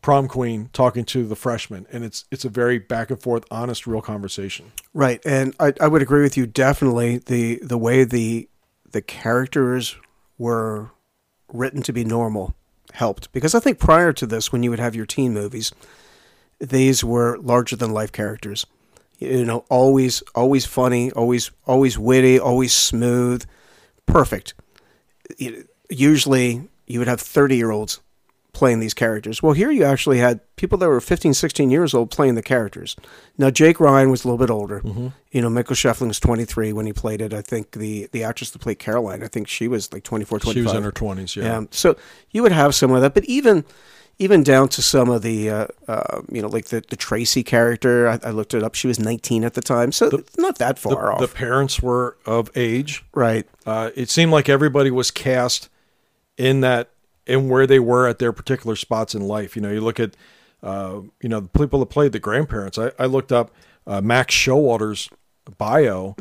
prom 0.00 0.26
queen 0.26 0.70
talking 0.72 1.04
to 1.04 1.26
the 1.26 1.36
freshman, 1.36 1.86
and 1.92 2.04
it's 2.04 2.24
it's 2.30 2.46
a 2.46 2.48
very 2.48 2.78
back 2.78 3.10
and 3.10 3.20
forth, 3.20 3.44
honest, 3.50 3.86
real 3.86 4.00
conversation. 4.00 4.72
Right, 4.94 5.20
and 5.26 5.54
I, 5.60 5.74
I 5.78 5.88
would 5.88 6.00
agree 6.00 6.22
with 6.22 6.38
you 6.38 6.46
definitely. 6.46 7.18
The 7.18 7.60
the 7.62 7.76
way 7.76 8.04
the 8.04 8.48
the 8.92 9.02
characters 9.02 9.94
were 10.38 10.92
written 11.52 11.82
to 11.82 11.92
be 11.92 12.02
normal 12.02 12.54
helped 12.92 13.32
because 13.32 13.54
I 13.54 13.60
think 13.60 13.78
prior 13.78 14.12
to 14.12 14.26
this, 14.26 14.52
when 14.52 14.62
you 14.62 14.70
would 14.70 14.78
have 14.78 14.94
your 14.94 15.06
teen 15.06 15.34
movies, 15.34 15.72
these 16.58 17.02
were 17.02 17.38
larger 17.38 17.76
than 17.76 17.92
life 17.92 18.12
characters. 18.12 18.66
You 19.18 19.44
know, 19.44 19.64
always 19.68 20.22
always 20.34 20.66
funny, 20.66 21.12
always 21.12 21.50
always 21.66 21.98
witty, 21.98 22.38
always 22.38 22.72
smooth, 22.72 23.44
perfect. 24.06 24.54
Usually, 25.88 26.68
you 26.86 26.98
would 26.98 27.08
have 27.08 27.20
thirty 27.20 27.56
year 27.56 27.70
olds 27.70 28.00
playing 28.52 28.80
these 28.80 28.94
characters. 28.94 29.42
Well, 29.42 29.54
here 29.54 29.70
you 29.70 29.84
actually 29.84 30.18
had 30.18 30.40
people 30.56 30.76
that 30.78 30.88
were 30.88 31.00
15, 31.00 31.34
16 31.34 31.70
years 31.70 31.94
old 31.94 32.10
playing 32.10 32.34
the 32.34 32.42
characters. 32.42 32.96
Now, 33.38 33.50
Jake 33.50 33.80
Ryan 33.80 34.10
was 34.10 34.24
a 34.24 34.28
little 34.28 34.38
bit 34.38 34.50
older. 34.50 34.80
Mm-hmm. 34.80 35.08
You 35.30 35.40
know, 35.40 35.50
Michael 35.50 35.74
Schoeffling 35.74 36.08
was 36.08 36.20
23 36.20 36.72
when 36.72 36.86
he 36.86 36.92
played 36.92 37.22
it. 37.22 37.32
I 37.32 37.40
think 37.40 37.72
the, 37.72 38.08
the 38.12 38.24
actress 38.24 38.50
that 38.50 38.58
played 38.58 38.78
Caroline, 38.78 39.22
I 39.22 39.28
think 39.28 39.48
she 39.48 39.68
was 39.68 39.92
like 39.92 40.04
24, 40.04 40.40
25. 40.40 40.54
She 40.54 40.62
was 40.62 40.74
in 40.74 40.82
her 40.82 40.92
twenties, 40.92 41.34
yeah. 41.34 41.44
Yeah. 41.44 41.64
So 41.70 41.96
you 42.30 42.42
would 42.42 42.52
have 42.52 42.74
some 42.74 42.92
of 42.92 43.00
that, 43.00 43.14
but 43.14 43.24
even 43.24 43.64
even 44.18 44.42
down 44.42 44.68
to 44.68 44.82
some 44.82 45.08
of 45.08 45.22
the, 45.22 45.50
uh, 45.50 45.66
uh, 45.88 46.20
you 46.30 46.42
know, 46.42 46.48
like 46.48 46.66
the, 46.66 46.82
the 46.90 46.96
Tracy 46.96 47.42
character, 47.42 48.08
I, 48.08 48.20
I 48.22 48.30
looked 48.30 48.54
it 48.54 48.62
up. 48.62 48.74
She 48.74 48.86
was 48.86 49.00
19 49.00 49.42
at 49.42 49.54
the 49.54 49.62
time, 49.62 49.90
so 49.90 50.22
not 50.36 50.58
that 50.58 50.78
far 50.78 50.92
the 50.92 51.12
off. 51.12 51.20
The 51.20 51.28
parents 51.28 51.82
were 51.82 52.16
of 52.26 52.50
age. 52.54 53.04
right. 53.14 53.48
Uh, 53.66 53.90
it 53.96 54.10
seemed 54.10 54.30
like 54.30 54.48
everybody 54.48 54.90
was 54.90 55.10
cast 55.10 55.70
in 56.36 56.60
that 56.60 56.91
in 57.26 57.48
where 57.48 57.66
they 57.66 57.78
were 57.78 58.06
at 58.08 58.18
their 58.18 58.32
particular 58.32 58.76
spots 58.76 59.14
in 59.14 59.22
life. 59.22 59.54
You 59.56 59.62
know, 59.62 59.70
you 59.70 59.80
look 59.80 60.00
at 60.00 60.16
uh, 60.62 61.00
you 61.20 61.28
know 61.28 61.40
the 61.40 61.48
people 61.48 61.80
that 61.80 61.86
played 61.86 62.12
the 62.12 62.18
grandparents. 62.20 62.78
I, 62.78 62.92
I 62.98 63.06
looked 63.06 63.32
up 63.32 63.50
uh, 63.86 64.00
Max 64.00 64.34
Showalter's 64.34 65.08
bio, 65.58 66.14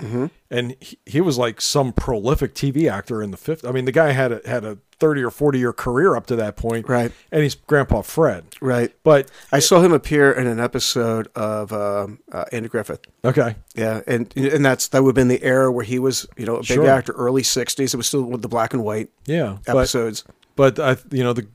and 0.49 0.75
he, 0.79 0.97
he 1.05 1.21
was 1.21 1.37
like 1.37 1.61
some 1.61 1.93
prolific 1.93 2.55
TV 2.55 2.89
actor 2.91 3.21
in 3.21 3.31
the 3.31 3.37
fifth. 3.37 3.63
I 3.65 3.71
mean, 3.71 3.85
the 3.85 3.91
guy 3.91 4.11
had 4.11 4.31
a, 4.31 4.41
had 4.45 4.63
a 4.65 4.79
thirty 4.99 5.21
or 5.21 5.29
forty 5.29 5.59
year 5.59 5.73
career 5.73 6.15
up 6.15 6.25
to 6.27 6.35
that 6.37 6.55
point, 6.55 6.87
Right. 6.89 7.11
And 7.31 7.43
he's 7.43 7.53
Grandpa 7.55 8.01
Fred, 8.01 8.45
Right. 8.61 8.91
but 9.03 9.29
I 9.51 9.59
saw 9.59 9.81
him 9.81 9.91
appear 9.93 10.31
in 10.31 10.47
an 10.47 10.59
episode 10.59 11.27
of 11.35 11.71
um 11.71 12.19
uh, 12.31 12.45
Andy 12.51 12.67
Griffith. 12.69 13.01
okay, 13.23 13.55
Yeah, 13.75 14.01
and 14.07 14.35
and 14.35 14.65
that's 14.65 14.87
that 14.89 15.03
would 15.03 15.09
have 15.09 15.15
been 15.15 15.27
the 15.27 15.43
era 15.43 15.71
where 15.71 15.85
he 15.85 15.99
was, 15.99 16.25
you 16.35 16.45
know, 16.47 16.55
a 16.55 16.59
big 16.61 16.67
Sure. 16.67 16.87
actor, 16.89 17.13
early 17.13 17.43
'60s. 17.43 17.93
It 17.93 17.97
was 17.97 18.07
still 18.07 18.23
with 18.23 18.41
the 18.41 18.49
black 18.49 18.73
and 18.73 18.83
white 18.83 19.09
yeah, 19.25 19.57
episodes. 19.67 20.23
but 20.23 20.35
I, 20.59 20.97
you 21.11 21.23
know 21.23 21.33
the 21.33 21.47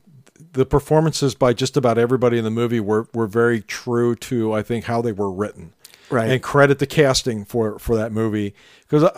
the 0.52 0.66
performances 0.66 1.34
by 1.34 1.52
just 1.52 1.76
about 1.76 1.98
everybody 1.98 2.38
in 2.38 2.44
the 2.44 2.50
movie 2.50 2.80
were 2.80 3.08
were 3.14 3.26
very 3.26 3.60
true 3.62 4.14
to 4.16 4.52
I 4.52 4.62
think 4.62 4.84
how 4.84 5.00
they 5.02 5.12
were 5.12 5.30
written. 5.30 5.72
Right. 6.10 6.30
And 6.30 6.42
credit 6.42 6.78
the 6.78 6.86
casting 6.86 7.44
for 7.44 7.78
for 7.78 7.96
that 7.96 8.12
movie 8.12 8.54
because 8.88 9.10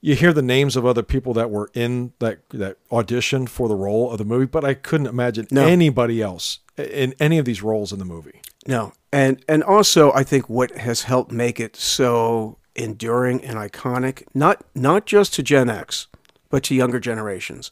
you 0.00 0.14
hear 0.14 0.32
the 0.32 0.42
names 0.42 0.76
of 0.76 0.86
other 0.86 1.02
people 1.02 1.34
that 1.34 1.50
were 1.50 1.70
in 1.74 2.12
that 2.20 2.48
that 2.50 2.76
auditioned 2.90 3.48
for 3.48 3.68
the 3.68 3.74
role 3.74 4.10
of 4.12 4.18
the 4.18 4.24
movie, 4.24 4.46
but 4.46 4.64
I 4.64 4.74
couldn't 4.74 5.08
imagine 5.08 5.46
No. 5.50 5.66
anybody 5.66 6.22
else 6.22 6.60
in 6.78 7.14
any 7.20 7.38
of 7.38 7.44
these 7.44 7.62
roles 7.62 7.92
in 7.92 7.98
the 7.98 8.04
movie. 8.04 8.40
No, 8.66 8.92
and 9.12 9.42
and 9.48 9.62
also 9.64 10.12
I 10.12 10.22
think 10.22 10.48
what 10.48 10.70
has 10.76 11.02
helped 11.02 11.32
make 11.32 11.58
it 11.58 11.74
so 11.76 12.58
enduring 12.76 13.44
and 13.44 13.56
iconic, 13.58 14.22
not 14.34 14.62
not 14.74 15.06
just 15.06 15.34
to 15.34 15.42
Gen 15.42 15.68
X, 15.68 16.06
but 16.48 16.62
to 16.64 16.74
younger 16.74 17.00
generations, 17.00 17.70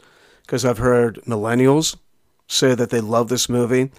because 0.48 0.64
I've 0.64 0.78
heard 0.78 1.20
millennials 1.26 1.96
say 2.46 2.74
that 2.74 2.88
they 2.88 3.02
love 3.02 3.28
this 3.28 3.50
movie, 3.50 3.90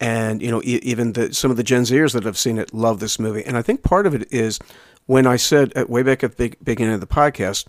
and 0.00 0.40
you 0.40 0.50
know 0.50 0.62
e- 0.62 0.80
even 0.82 1.12
the, 1.12 1.34
some 1.34 1.50
of 1.50 1.58
the 1.58 1.62
Gen 1.62 1.82
Zers 1.82 2.14
that 2.14 2.24
have 2.24 2.38
seen 2.38 2.56
it 2.56 2.72
love 2.72 3.00
this 3.00 3.18
movie, 3.18 3.44
and 3.44 3.54
I 3.54 3.60
think 3.60 3.82
part 3.82 4.06
of 4.06 4.14
it 4.14 4.32
is 4.32 4.58
when 5.04 5.26
I 5.26 5.36
said 5.36 5.74
at, 5.74 5.90
way 5.90 6.02
back 6.02 6.24
at 6.24 6.38
the 6.38 6.54
beginning 6.64 6.94
of 6.94 7.00
the 7.00 7.06
podcast 7.06 7.66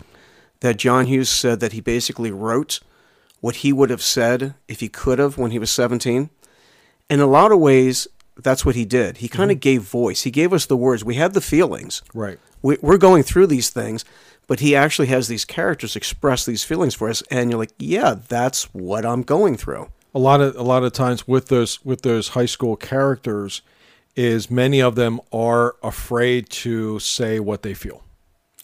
that 0.61 0.77
John 0.77 1.07
Hughes 1.07 1.27
said 1.27 1.59
that 1.59 1.73
he 1.73 1.81
basically 1.81 2.31
wrote 2.31 2.79
what 3.41 3.57
he 3.57 3.73
would 3.73 3.89
have 3.89 4.01
said 4.01 4.53
if 4.69 4.79
he 4.79 4.87
could 4.87 5.19
have 5.19 5.37
when 5.37 5.51
he 5.51 5.59
was 5.59 5.69
seventeen 5.69 6.29
in 7.09 7.19
a 7.19 7.27
lot 7.27 7.51
of 7.51 7.59
ways, 7.59 8.07
that's 8.37 8.65
what 8.65 8.75
he 8.75 8.85
did. 8.85 9.17
He 9.17 9.27
kind 9.27 9.51
of 9.51 9.55
mm-hmm. 9.55 9.59
gave 9.59 9.81
voice. 9.81 10.21
He 10.21 10.31
gave 10.31 10.53
us 10.53 10.65
the 10.65 10.77
words. 10.77 11.03
We 11.03 11.15
had 11.15 11.33
the 11.33 11.41
feelings. 11.41 12.01
Right. 12.13 12.39
We, 12.61 12.77
we're 12.81 12.97
going 12.97 13.23
through 13.23 13.47
these 13.47 13.69
things, 13.69 14.05
but 14.51 14.59
he 14.59 14.75
actually 14.75 15.07
has 15.07 15.29
these 15.29 15.45
characters 15.45 15.95
express 15.95 16.45
these 16.45 16.61
feelings 16.61 16.93
for 16.93 17.09
us, 17.09 17.23
and 17.31 17.49
you're 17.49 17.57
like, 17.57 17.71
yeah, 17.79 18.15
that's 18.27 18.65
what 18.73 19.05
I'm 19.05 19.21
going 19.21 19.55
through. 19.55 19.87
a 20.13 20.19
lot 20.19 20.41
of 20.41 20.57
a 20.57 20.61
lot 20.61 20.83
of 20.83 20.91
times 20.91 21.25
with 21.25 21.47
those 21.47 21.81
with 21.85 22.01
those 22.01 22.27
high 22.27 22.47
school 22.47 22.75
characters 22.75 23.61
is 24.13 24.51
many 24.51 24.81
of 24.81 24.95
them 24.95 25.21
are 25.31 25.77
afraid 25.81 26.49
to 26.49 26.99
say 26.99 27.39
what 27.39 27.61
they 27.61 27.73
feel. 27.73 28.03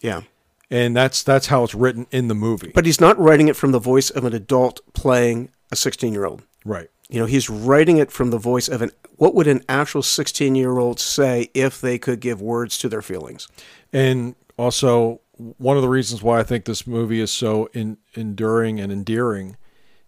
Yeah. 0.02 0.24
And 0.70 0.94
that's 0.94 1.22
that's 1.22 1.46
how 1.46 1.64
it's 1.64 1.74
written 1.74 2.06
in 2.10 2.28
the 2.28 2.34
movie. 2.34 2.70
But 2.74 2.84
he's 2.84 3.00
not 3.00 3.18
writing 3.18 3.48
it 3.48 3.56
from 3.56 3.72
the 3.72 3.78
voice 3.78 4.10
of 4.10 4.26
an 4.26 4.34
adult 4.34 4.80
playing 4.92 5.48
a 5.72 5.76
16 5.76 6.12
year 6.12 6.26
old. 6.26 6.42
right. 6.66 6.90
You 7.08 7.18
know, 7.18 7.24
he's 7.24 7.48
writing 7.48 7.96
it 7.96 8.12
from 8.12 8.28
the 8.28 8.36
voice 8.36 8.68
of 8.68 8.82
an 8.82 8.90
what 9.16 9.34
would 9.34 9.46
an 9.46 9.62
actual 9.70 10.02
16 10.02 10.54
year 10.54 10.76
old 10.76 11.00
say 11.00 11.48
if 11.54 11.80
they 11.80 11.98
could 11.98 12.20
give 12.20 12.42
words 12.42 12.76
to 12.80 12.90
their 12.90 13.00
feelings? 13.00 13.48
And 13.90 14.34
also, 14.58 15.22
one 15.38 15.76
of 15.76 15.82
the 15.82 15.88
reasons 15.88 16.22
why 16.22 16.40
I 16.40 16.42
think 16.42 16.64
this 16.64 16.86
movie 16.86 17.20
is 17.20 17.30
so 17.30 17.68
in, 17.72 17.98
enduring 18.14 18.80
and 18.80 18.92
endearing 18.92 19.56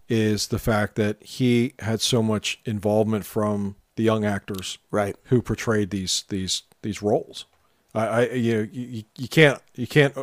is 0.09 0.47
the 0.47 0.59
fact 0.59 0.95
that 0.95 1.23
he 1.23 1.73
had 1.79 2.01
so 2.01 2.21
much 2.21 2.59
involvement 2.65 3.25
from 3.25 3.75
the 3.95 4.03
young 4.03 4.25
actors 4.25 4.77
Right. 4.89 5.15
who 5.25 5.41
portrayed 5.41 5.89
these 5.89 6.25
these 6.29 6.63
these 6.81 7.01
roles. 7.01 7.45
I, 7.93 8.07
I 8.07 8.29
you 8.31 8.53
know 8.55 8.67
you, 8.71 9.03
you 9.17 9.27
can't 9.27 9.61
you 9.75 9.87
can't 9.87 10.15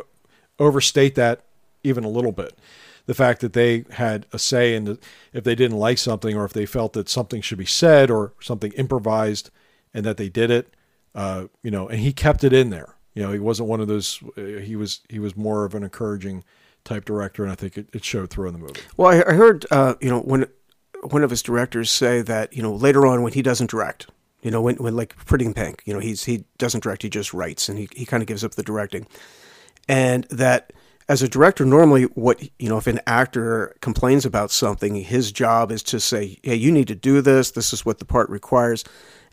overstate 0.59 1.15
that 1.15 1.41
even 1.83 2.03
a 2.03 2.09
little 2.09 2.31
bit. 2.31 2.57
The 3.05 3.13
fact 3.15 3.41
that 3.41 3.53
they 3.53 3.85
had 3.91 4.27
a 4.31 4.37
say 4.37 4.75
in 4.75 4.83
the, 4.85 4.99
if 5.33 5.43
they 5.43 5.55
didn't 5.55 5.77
like 5.77 5.97
something 5.97 6.35
or 6.35 6.45
if 6.45 6.53
they 6.53 6.67
felt 6.67 6.93
that 6.93 7.09
something 7.09 7.41
should 7.41 7.57
be 7.57 7.65
said 7.65 8.11
or 8.11 8.33
something 8.39 8.71
improvised, 8.73 9.49
and 9.93 10.05
that 10.05 10.17
they 10.17 10.29
did 10.29 10.51
it, 10.51 10.75
uh, 11.15 11.45
you 11.63 11.71
know, 11.71 11.87
and 11.87 12.01
he 12.01 12.13
kept 12.13 12.43
it 12.43 12.53
in 12.53 12.69
there. 12.69 12.95
You 13.13 13.23
know, 13.23 13.31
he 13.31 13.39
wasn't 13.39 13.69
one 13.69 13.81
of 13.81 13.87
those. 13.87 14.21
Uh, 14.37 14.41
he 14.41 14.75
was 14.75 15.01
he 15.09 15.19
was 15.19 15.35
more 15.35 15.65
of 15.65 15.75
an 15.75 15.83
encouraging 15.83 16.43
type 16.83 17.05
director, 17.05 17.43
and 17.43 17.51
I 17.51 17.55
think 17.55 17.77
it, 17.77 17.87
it 17.93 18.03
showed 18.03 18.29
through 18.29 18.47
in 18.47 18.53
the 18.53 18.59
movie. 18.59 18.81
Well, 18.97 19.09
I, 19.09 19.23
I 19.29 19.33
heard, 19.33 19.65
uh, 19.71 19.95
you 19.99 20.09
know, 20.09 20.19
when 20.21 20.45
one 21.03 21.23
of 21.23 21.29
his 21.29 21.41
directors 21.41 21.91
say 21.91 22.21
that, 22.21 22.53
you 22.53 22.61
know, 22.61 22.73
later 22.73 23.05
on 23.05 23.21
when 23.21 23.33
he 23.33 23.41
doesn't 23.41 23.69
direct, 23.69 24.07
you 24.41 24.51
know, 24.51 24.61
when, 24.61 24.75
when 24.77 24.95
like 24.95 25.15
Pretty 25.15 25.45
in 25.45 25.53
Pink, 25.53 25.81
you 25.85 25.93
know, 25.93 25.99
he's 25.99 26.23
he 26.25 26.45
doesn't 26.57 26.83
direct, 26.83 27.03
he 27.03 27.09
just 27.09 27.33
writes, 27.33 27.69
and 27.69 27.77
he, 27.77 27.89
he 27.93 28.05
kind 28.05 28.23
of 28.23 28.27
gives 28.27 28.43
up 28.43 28.55
the 28.55 28.63
directing, 28.63 29.05
and 29.87 30.23
that 30.25 30.73
as 31.07 31.23
a 31.23 31.27
director, 31.27 31.65
normally 31.65 32.03
what 32.03 32.41
you 32.59 32.69
know, 32.69 32.77
if 32.77 32.87
an 32.87 33.01
actor 33.07 33.75
complains 33.81 34.25
about 34.25 34.51
something, 34.51 34.95
his 34.95 35.31
job 35.31 35.71
is 35.71 35.83
to 35.83 35.99
say, 35.99 36.37
"Hey, 36.43 36.55
you 36.55 36.71
need 36.71 36.87
to 36.87 36.95
do 36.95 37.21
this. 37.21 37.51
This 37.51 37.73
is 37.73 37.85
what 37.85 37.99
the 37.99 38.05
part 38.05 38.29
requires." 38.29 38.83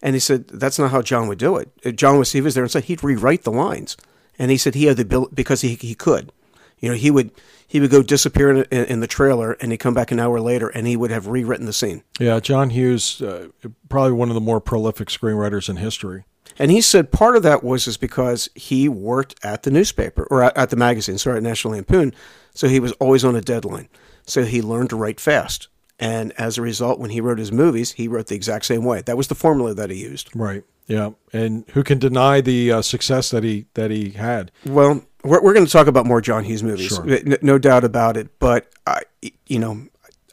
And 0.02 0.14
he 0.14 0.20
said 0.20 0.48
that's 0.48 0.78
not 0.78 0.90
how 0.90 1.02
John 1.02 1.28
would 1.28 1.38
do 1.38 1.56
it. 1.56 1.70
If 1.82 1.96
John 1.96 2.18
was 2.18 2.32
he 2.32 2.40
was 2.40 2.54
there 2.54 2.64
and 2.64 2.70
said 2.70 2.84
he'd 2.84 3.02
rewrite 3.02 3.42
the 3.42 3.52
lines, 3.52 3.96
and 4.38 4.50
he 4.50 4.56
said 4.56 4.74
he 4.74 4.86
had 4.86 4.96
the 4.96 5.02
ability 5.02 5.32
because 5.34 5.62
he 5.62 5.74
he 5.74 5.94
could. 5.94 6.32
You 6.78 6.90
know, 6.90 6.94
he 6.94 7.10
would 7.10 7.30
he 7.66 7.80
would 7.80 7.90
go 7.90 8.02
disappear 8.02 8.50
in, 8.50 8.64
in, 8.70 8.84
in 8.84 9.00
the 9.00 9.06
trailer, 9.06 9.52
and 9.52 9.72
he'd 9.72 9.78
come 9.78 9.94
back 9.94 10.12
an 10.12 10.20
hour 10.20 10.40
later, 10.40 10.68
and 10.68 10.86
he 10.86 10.96
would 10.96 11.10
have 11.10 11.26
rewritten 11.26 11.66
the 11.66 11.72
scene. 11.72 12.02
Yeah, 12.20 12.38
John 12.40 12.70
Hughes, 12.70 13.20
uh, 13.22 13.48
probably 13.88 14.12
one 14.12 14.28
of 14.28 14.34
the 14.34 14.40
more 14.40 14.60
prolific 14.60 15.08
screenwriters 15.08 15.68
in 15.68 15.76
history. 15.76 16.24
And 16.58 16.70
he 16.70 16.80
said 16.80 17.10
part 17.12 17.36
of 17.36 17.42
that 17.42 17.64
was 17.64 17.86
is 17.86 17.96
because 17.96 18.48
he 18.54 18.88
worked 18.88 19.34
at 19.44 19.64
the 19.64 19.70
newspaper 19.70 20.26
or 20.30 20.42
at, 20.44 20.56
at 20.56 20.70
the 20.70 20.76
magazine, 20.76 21.18
sorry, 21.18 21.38
at 21.38 21.42
National 21.42 21.74
Lampoon, 21.74 22.14
so 22.54 22.68
he 22.68 22.80
was 22.80 22.92
always 22.92 23.24
on 23.24 23.36
a 23.36 23.40
deadline. 23.40 23.88
So 24.24 24.44
he 24.44 24.62
learned 24.62 24.90
to 24.90 24.96
write 24.96 25.20
fast. 25.20 25.68
And 25.98 26.32
as 26.38 26.58
a 26.58 26.62
result, 26.62 26.98
when 26.98 27.10
he 27.10 27.20
wrote 27.20 27.38
his 27.38 27.50
movies, 27.50 27.92
he 27.92 28.06
wrote 28.06 28.26
the 28.26 28.34
exact 28.34 28.66
same 28.66 28.84
way. 28.84 29.00
That 29.02 29.16
was 29.16 29.28
the 29.28 29.34
formula 29.34 29.74
that 29.74 29.88
he 29.90 29.96
used. 30.02 30.30
Right. 30.34 30.62
Yeah. 30.86 31.10
And 31.32 31.64
who 31.72 31.82
can 31.82 31.98
deny 31.98 32.40
the 32.40 32.70
uh, 32.72 32.82
success 32.82 33.30
that 33.30 33.42
he 33.42 33.66
that 33.74 33.90
he 33.90 34.10
had? 34.10 34.52
Well, 34.66 35.02
we're, 35.24 35.42
we're 35.42 35.54
going 35.54 35.66
to 35.66 35.72
talk 35.72 35.86
about 35.86 36.06
more 36.06 36.20
John 36.20 36.44
Hughes 36.44 36.62
movies, 36.62 36.88
Sure. 36.88 37.38
No 37.42 37.58
doubt 37.58 37.82
about 37.82 38.16
it. 38.16 38.38
But 38.38 38.70
I, 38.86 39.02
you 39.46 39.58
know, 39.58 39.88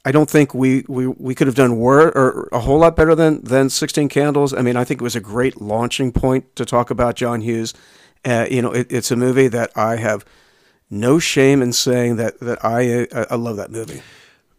I 0.06 0.11
don't 0.11 0.30
think 0.30 0.53
we, 0.53 0.84
we, 0.88 1.07
we 1.07 1.34
could 1.34 1.48
have 1.48 1.56
done 1.56 1.77
wor- 1.77 2.15
or 2.15 2.49
a 2.52 2.60
whole 2.60 2.80
lot 2.80 2.95
better 2.95 3.15
than 3.15 3.41
than 3.44 3.69
Sixteen 3.69 4.10
Candles. 4.10 4.53
I 4.53 4.61
mean, 4.61 4.76
I 4.76 4.84
think 4.84 5.02
it 5.02 5.03
was 5.03 5.15
a 5.15 5.22
great 5.22 5.61
launching 5.61 6.11
point 6.11 6.56
to 6.57 6.65
talk 6.65 6.90
about 6.90 7.15
John 7.15 7.41
Hughes. 7.41 7.73
Uh, 8.26 8.45
you 8.52 8.61
know, 8.61 8.72
it, 8.73 8.91
it's 8.91 9.11
a 9.11 9.15
movie 9.15 9.48
that 9.48 9.72
I 9.77 9.95
have 9.95 10.26
no 10.90 11.19
shame 11.19 11.61
in 11.61 11.72
saying 11.73 12.18
that 12.18 12.40
that 12.41 12.64
I 12.64 13.06
uh, 13.06 13.26
I 13.31 13.35
love 13.35 13.56
that 13.57 13.72
movie. 13.72 14.02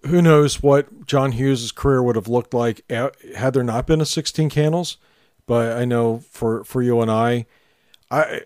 Who 0.07 0.21
knows 0.21 0.63
what 0.63 1.07
John 1.07 1.33
Hughes' 1.33 1.73
career 1.73 2.03
would 2.03 2.17
have 2.17 2.29
looked 2.29 2.53
like 2.53 2.83
had 2.91 3.55
there 3.55 3.65
not 3.65 3.87
been 3.87 4.01
a 4.01 4.07
16 4.07 4.51
Candles? 4.51 4.99
But 5.47 5.77
I 5.77 5.85
know 5.85 6.23
for 6.31 6.65
for 6.65 6.83
you 6.83 7.01
and 7.01 7.11
I, 7.11 7.47
I 8.11 8.41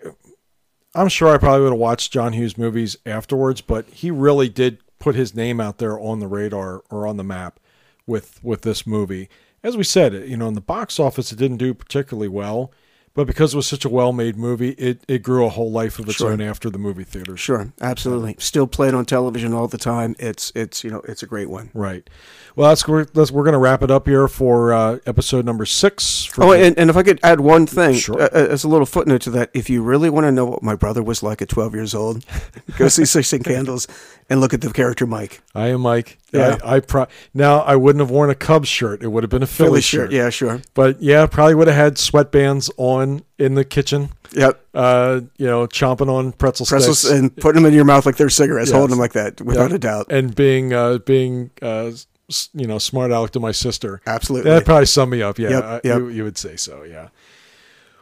I'm 0.95 1.09
sure 1.09 1.29
I 1.29 1.39
probably 1.39 1.63
would 1.63 1.73
have 1.73 1.79
watched 1.79 2.13
John 2.13 2.33
Hughes 2.33 2.59
movies 2.59 2.97
afterwards, 3.07 3.61
but 3.61 3.89
he 3.91 4.11
really 4.11 4.49
did 4.49 4.79
put 4.99 5.15
his 5.15 5.35
name 5.35 5.61
out 5.61 5.79
there 5.79 5.99
on 5.99 6.19
the 6.19 6.27
radar 6.27 6.83
or 6.91 7.07
on 7.07 7.17
the 7.17 7.25
map 7.25 7.61
with 8.07 8.43
with 8.43 8.63
this 8.63 8.87
movie. 8.87 9.29
As 9.63 9.77
we 9.77 9.85
said, 9.85 10.13
you 10.29 10.37
know, 10.37 10.49
in 10.49 10.55
the 10.55 10.61
box 10.61 10.99
office, 10.99 11.33
it 11.33 11.39
didn't 11.39 11.57
do 11.59 11.75
particularly 11.75 12.29
well, 12.29 12.73
but 13.19 13.27
because 13.27 13.53
it 13.53 13.57
was 13.57 13.67
such 13.67 13.85
a 13.85 13.89
well-made 13.89 14.37
movie, 14.37 14.71
it, 14.79 15.03
it 15.09 15.25
grew 15.25 15.45
a 15.45 15.49
whole 15.49 15.73
life 15.73 15.99
of 15.99 16.07
its 16.09 16.19
Sure. 16.19 16.31
own 16.31 16.41
after 16.41 16.71
the 16.71 16.79
movie 16.79 17.03
theater. 17.03 17.37
Sure, 17.37 17.73
absolutely. 17.81 18.37
Still 18.39 18.69
played 18.69 18.95
on 18.95 19.05
television 19.07 19.53
all 19.53 19.67
the 19.67 19.77
time. 19.77 20.15
It's 20.21 20.53
it's 20.55 20.85
you 20.85 20.91
know 20.91 21.01
it's 21.09 21.25
a 21.25 21.27
great 21.27 21.51
one. 21.51 21.71
Right. 21.75 22.09
Well, 22.55 22.69
that's 22.69 22.87
we're, 22.87 23.07
that's, 23.07 23.33
we're 23.33 23.43
going 23.43 23.53
to 23.55 23.59
wrap 23.59 23.83
it 23.83 23.91
up 23.91 24.07
here 24.07 24.29
for 24.29 24.73
uh, 24.73 24.99
episode 25.05 25.45
number 25.45 25.67
six. 25.67 26.25
For 26.27 26.45
Oh, 26.45 26.53
and, 26.53 26.79
and 26.79 26.91
if 26.91 26.97
I 26.97 27.03
could 27.03 27.19
add 27.25 27.41
one 27.41 27.67
thing 27.67 27.95
Sure. 27.95 28.21
uh, 28.23 28.29
as 28.33 28.63
a 28.63 28.69
little 28.69 28.87
footnote 28.87 29.23
to 29.23 29.31
that, 29.31 29.51
if 29.53 29.69
you 29.69 29.83
really 29.83 30.11
want 30.11 30.25
to 30.27 30.33
know 30.33 30.45
what 30.47 30.63
my 30.63 30.77
brother 30.77 31.03
was 31.03 31.21
like 31.23 31.43
at 31.43 31.49
12 31.49 31.75
years 31.75 31.95
old, 31.95 32.25
go 32.77 32.87
see 32.89 33.05
Sixteen 33.17 33.43
Candles 33.43 33.89
and 34.31 34.41
look 34.41 34.55
at 34.55 34.61
the 34.61 34.73
character 34.73 35.07
Mike. 35.07 35.41
I 35.57 35.69
am 35.69 35.81
Mike. 35.81 36.19
Yeah. 36.33 36.59
I, 36.63 36.77
I 36.77 36.81
pro- 36.81 37.07
now 37.33 37.61
I 37.61 37.75
wouldn't 37.77 38.01
have 38.01 38.11
worn 38.11 38.29
a 38.29 38.35
Cubs 38.35 38.69
shirt. 38.69 39.03
It 39.03 39.09
would 39.09 39.23
have 39.23 39.31
been 39.31 39.43
a 39.43 39.47
Philly, 39.47 39.69
Philly 39.69 39.81
shirt. 39.81 40.11
shirt. 40.11 40.13
Yeah, 40.13 40.29
sure. 40.31 40.61
But 40.75 41.01
yeah, 41.01 41.25
probably 41.27 41.55
would 41.55 41.69
have 41.69 41.77
had 41.77 41.95
sweatbands 41.95 42.71
on 42.77 43.23
in 43.39 43.55
the 43.55 43.65
kitchen. 43.65 44.11
Yep. 44.33 44.63
Uh, 44.75 45.21
you 45.39 45.47
know, 45.47 45.67
chomping 45.67 46.09
on 46.11 46.33
pretzel 46.33 46.67
Pretzels 46.67 46.99
sticks 47.01 47.15
and 47.15 47.35
putting 47.37 47.63
them 47.63 47.71
in 47.71 47.75
your 47.75 47.87
mouth 47.87 48.05
like 48.05 48.17
they're 48.17 48.29
cigarettes, 48.29 48.69
Yes. 48.69 48.77
holding 48.77 48.91
them 48.91 48.99
like 48.99 49.13
that, 49.15 49.41
without 49.41 49.71
Yeah. 49.71 49.77
a 49.77 49.79
doubt. 49.79 50.07
and 50.11 50.35
being 50.35 50.75
uh, 50.75 50.99
being 50.99 51.51
uh, 51.63 51.93
you 52.53 52.67
know 52.67 52.79
smart 52.79 53.11
aleck 53.11 53.31
to 53.31 53.41
my 53.41 53.53
sister. 53.53 54.03
Absolutely. 54.07 54.51
That 54.51 54.67
probably 54.67 54.85
sum 54.85 55.09
me 55.09 55.23
up. 55.23 55.39
Yeah, 55.39 55.49
Yep, 55.49 55.85
yep. 55.85 55.99
You, 55.99 56.09
you 56.09 56.25
would 56.25 56.37
say 56.37 56.57
so. 56.57 56.83
Yeah. 56.83 57.09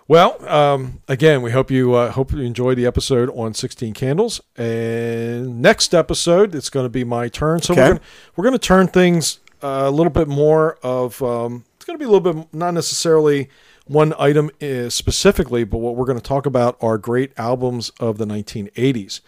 Well, 0.09 0.37
um, 0.49 1.01
again, 1.09 1.43
we 1.43 1.51
hope 1.51 1.71
you 1.71 1.95
uh, 1.95 2.13
hope 2.13 2.31
you 2.33 2.39
enjoyed 2.41 2.79
the 2.79 2.87
episode 2.87 3.29
on 3.31 3.55
16 3.55 3.93
candles. 3.93 4.41
And 4.57 5.61
next 5.61 5.95
episode, 5.95 6.55
it's 6.55 6.71
going 6.71 6.85
to 6.85 6.91
be 6.91 7.03
my 7.03 7.29
turn. 7.29 7.61
So 7.61 7.75
we're 7.75 7.81
Okay. 7.83 7.89
gonna, 7.89 8.01
we're 8.37 8.45
going 8.45 8.53
to 8.53 8.59
turn 8.59 8.87
things 8.87 9.41
uh, 9.63 9.85
a 9.87 9.91
little 9.91 10.13
bit 10.13 10.29
more 10.29 10.79
of. 10.83 11.21
Um, 11.23 11.65
it's 11.75 11.85
going 11.85 11.99
to 11.99 12.03
be 12.03 12.09
a 12.09 12.13
little 12.13 12.33
bit 12.43 12.55
not 12.55 12.73
necessarily 12.73 13.49
one 13.87 14.15
item 14.19 14.51
uh, 14.63 14.91
specifically, 14.91 15.65
but 15.65 15.79
what 15.79 15.97
we're 15.97 16.07
going 16.07 16.19
to 16.19 16.25
talk 16.25 16.47
about 16.47 16.77
are 16.81 16.99
great 16.99 17.33
albums 17.37 17.91
of 17.99 18.19
the 18.19 18.27
1980s. 18.27 19.21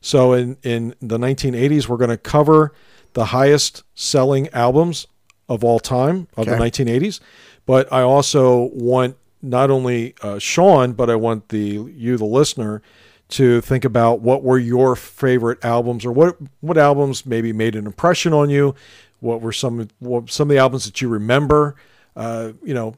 So 0.00 0.32
in 0.32 0.56
in 0.64 0.94
the 1.00 1.16
1980s, 1.18 1.88
we're 1.88 1.96
going 1.96 2.10
to 2.10 2.16
cover 2.16 2.72
the 3.12 3.26
highest 3.26 3.84
selling 3.94 4.48
albums 4.48 5.06
of 5.48 5.62
all 5.62 5.78
time 5.78 6.26
of 6.36 6.46
the 6.46 6.52
1980s. 6.56 7.20
But 7.66 7.92
I 7.92 8.00
also 8.02 8.70
want 8.74 9.16
not 9.44 9.70
only 9.70 10.14
uh, 10.22 10.38
Sean, 10.38 10.92
but 10.92 11.10
I 11.10 11.16
want 11.16 11.50
the 11.50 11.88
you, 11.94 12.16
the 12.16 12.24
listener, 12.24 12.82
to 13.28 13.60
think 13.60 13.84
about 13.84 14.20
what 14.20 14.42
were 14.42 14.58
your 14.58 14.96
favorite 14.96 15.64
albums 15.64 16.04
or 16.04 16.12
what 16.12 16.36
what 16.60 16.78
albums 16.78 17.26
maybe 17.26 17.52
made 17.52 17.76
an 17.76 17.86
impression 17.86 18.32
on 18.32 18.50
you. 18.50 18.74
What 19.20 19.40
were 19.40 19.52
some 19.52 19.88
what, 20.00 20.30
some 20.30 20.50
of 20.50 20.54
the 20.54 20.60
albums 20.60 20.86
that 20.86 21.00
you 21.00 21.08
remember? 21.08 21.76
Uh, 22.16 22.52
you 22.62 22.74
know, 22.74 22.94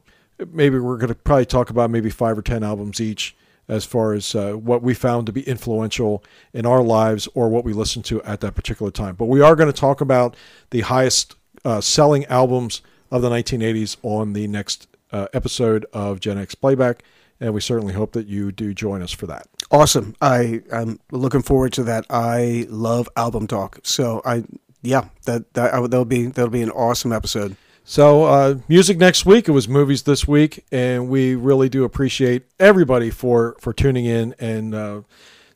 maybe 0.52 0.78
we're 0.78 0.98
going 0.98 1.08
to 1.08 1.14
probably 1.14 1.46
talk 1.46 1.70
about 1.70 1.90
maybe 1.90 2.10
five 2.10 2.38
or 2.38 2.42
ten 2.42 2.62
albums 2.62 3.00
each 3.00 3.36
as 3.68 3.84
far 3.84 4.12
as 4.12 4.34
uh, 4.34 4.52
what 4.52 4.82
we 4.82 4.94
found 4.94 5.26
to 5.26 5.32
be 5.32 5.42
influential 5.42 6.22
in 6.52 6.64
our 6.64 6.82
lives 6.82 7.28
or 7.34 7.48
what 7.48 7.64
we 7.64 7.72
listened 7.72 8.04
to 8.04 8.22
at 8.22 8.40
that 8.40 8.54
particular 8.54 8.92
time. 8.92 9.16
But 9.16 9.24
we 9.24 9.40
are 9.40 9.56
going 9.56 9.72
to 9.72 9.78
talk 9.78 10.00
about 10.00 10.36
the 10.70 10.82
highest 10.82 11.34
uh, 11.64 11.80
selling 11.80 12.24
albums 12.26 12.80
of 13.10 13.22
the 13.22 13.30
1980s 13.30 13.96
on 14.02 14.34
the 14.34 14.46
next 14.46 14.86
uh, 15.12 15.26
episode 15.32 15.86
of 15.92 16.20
Gen 16.20 16.38
X 16.38 16.54
Playback, 16.54 17.02
and 17.40 17.52
we 17.54 17.60
certainly 17.60 17.94
hope 17.94 18.12
that 18.12 18.26
you 18.26 18.50
do 18.52 18.72
join 18.74 19.02
us 19.02 19.12
for 19.12 19.26
that. 19.26 19.46
Awesome. 19.70 20.14
I 20.20 20.62
I'm 20.72 20.98
looking 21.10 21.42
forward 21.42 21.72
to 21.74 21.82
that. 21.84 22.06
I 22.10 22.66
love 22.68 23.08
album 23.16 23.46
talk. 23.46 23.80
So 23.82 24.22
I 24.24 24.44
yeah 24.82 25.06
that 25.24 25.52
that 25.54 25.74
I 25.74 25.80
would- 25.80 25.90
that'll 25.90 26.04
be 26.04 26.26
that'll 26.26 26.50
be 26.50 26.62
an 26.62 26.70
awesome 26.70 27.12
episode. 27.12 27.56
So, 27.88 28.24
uh, 28.24 28.56
music 28.68 28.98
next 28.98 29.24
week. 29.26 29.46
It 29.46 29.52
was 29.52 29.68
movies 29.68 30.02
this 30.02 30.26
week, 30.26 30.64
and 30.72 31.08
we 31.08 31.36
really 31.36 31.68
do 31.68 31.84
appreciate 31.84 32.42
everybody 32.58 33.10
for 33.10 33.54
for 33.60 33.72
tuning 33.72 34.04
in 34.06 34.34
and 34.40 34.74
uh, 34.74 35.00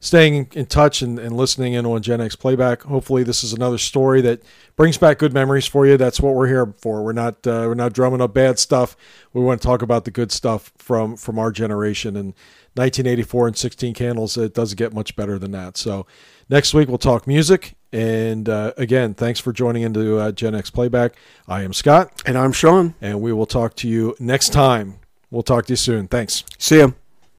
staying 0.01 0.49
in 0.55 0.67
touch 0.67 1.03
and, 1.03 1.19
and 1.19 1.37
listening 1.37 1.75
in 1.75 1.87
on 1.87 2.03
Gen 2.03 2.21
X 2.21 2.35
Playback. 2.35 2.83
Hopefully, 2.83 3.23
this 3.23 3.45
is 3.45 3.53
another 3.53 3.79
story 3.79 4.21
that 4.23 4.43
brings 4.77 4.99
back 4.99 5.19
good 5.19 5.33
memories 5.33 5.67
for 5.67 5.87
you. 5.87 5.97
That's 5.97 6.21
what 6.21 6.35
we're 6.35 6.49
here 6.49 6.75
for. 6.79 7.05
We're 7.05 7.13
not 7.13 7.47
uh, 7.47 7.65
we're 7.69 7.75
not 7.75 7.93
drumming 7.93 8.21
up 8.21 8.35
bad 8.35 8.59
stuff. 8.59 8.97
We 9.33 9.43
want 9.43 9.61
to 9.61 9.67
talk 9.67 9.83
about 9.83 10.05
the 10.05 10.11
good 10.11 10.33
stuff 10.33 10.73
from 10.79 11.17
from 11.17 11.39
our 11.39 11.53
generation. 11.53 12.17
And 12.17 12.35
1984 12.75 13.49
and 13.49 13.57
16 13.57 13.95
Candles. 13.95 14.37
It 14.37 14.55
doesn't 14.55 14.79
get 14.79 14.93
much 14.95 15.17
better 15.17 15.41
than 15.41 15.51
that. 15.51 15.77
So, 15.77 16.07
next 16.49 16.73
week 16.73 16.89
we'll 16.89 16.99
talk 16.99 17.27
music. 17.27 17.75
And 17.93 18.49
uh, 18.49 18.75
again, 18.77 19.15
thanks 19.15 19.41
for 19.41 19.53
joining 19.53 19.83
into 19.83 20.19
uh, 20.19 20.31
Gen 20.31 20.55
X 20.55 20.71
Playback. 20.71 21.17
I 21.49 21.63
am 21.63 21.73
Scott 21.73 22.23
And 22.25 22.39
I'm 22.39 22.53
Sean. 22.53 22.95
and 23.01 23.21
we 23.21 23.33
will 23.33 23.47
talk 23.47 23.75
to 23.77 23.89
you 23.89 24.15
next 24.21 24.53
time. 24.53 25.01
We'll 25.33 25.43
talk 25.43 25.67
to 25.67 25.73
you 25.73 25.77
soon. 25.77 26.07
Thanks. 26.07 26.45
See 26.59 26.79
ya. 26.79 26.91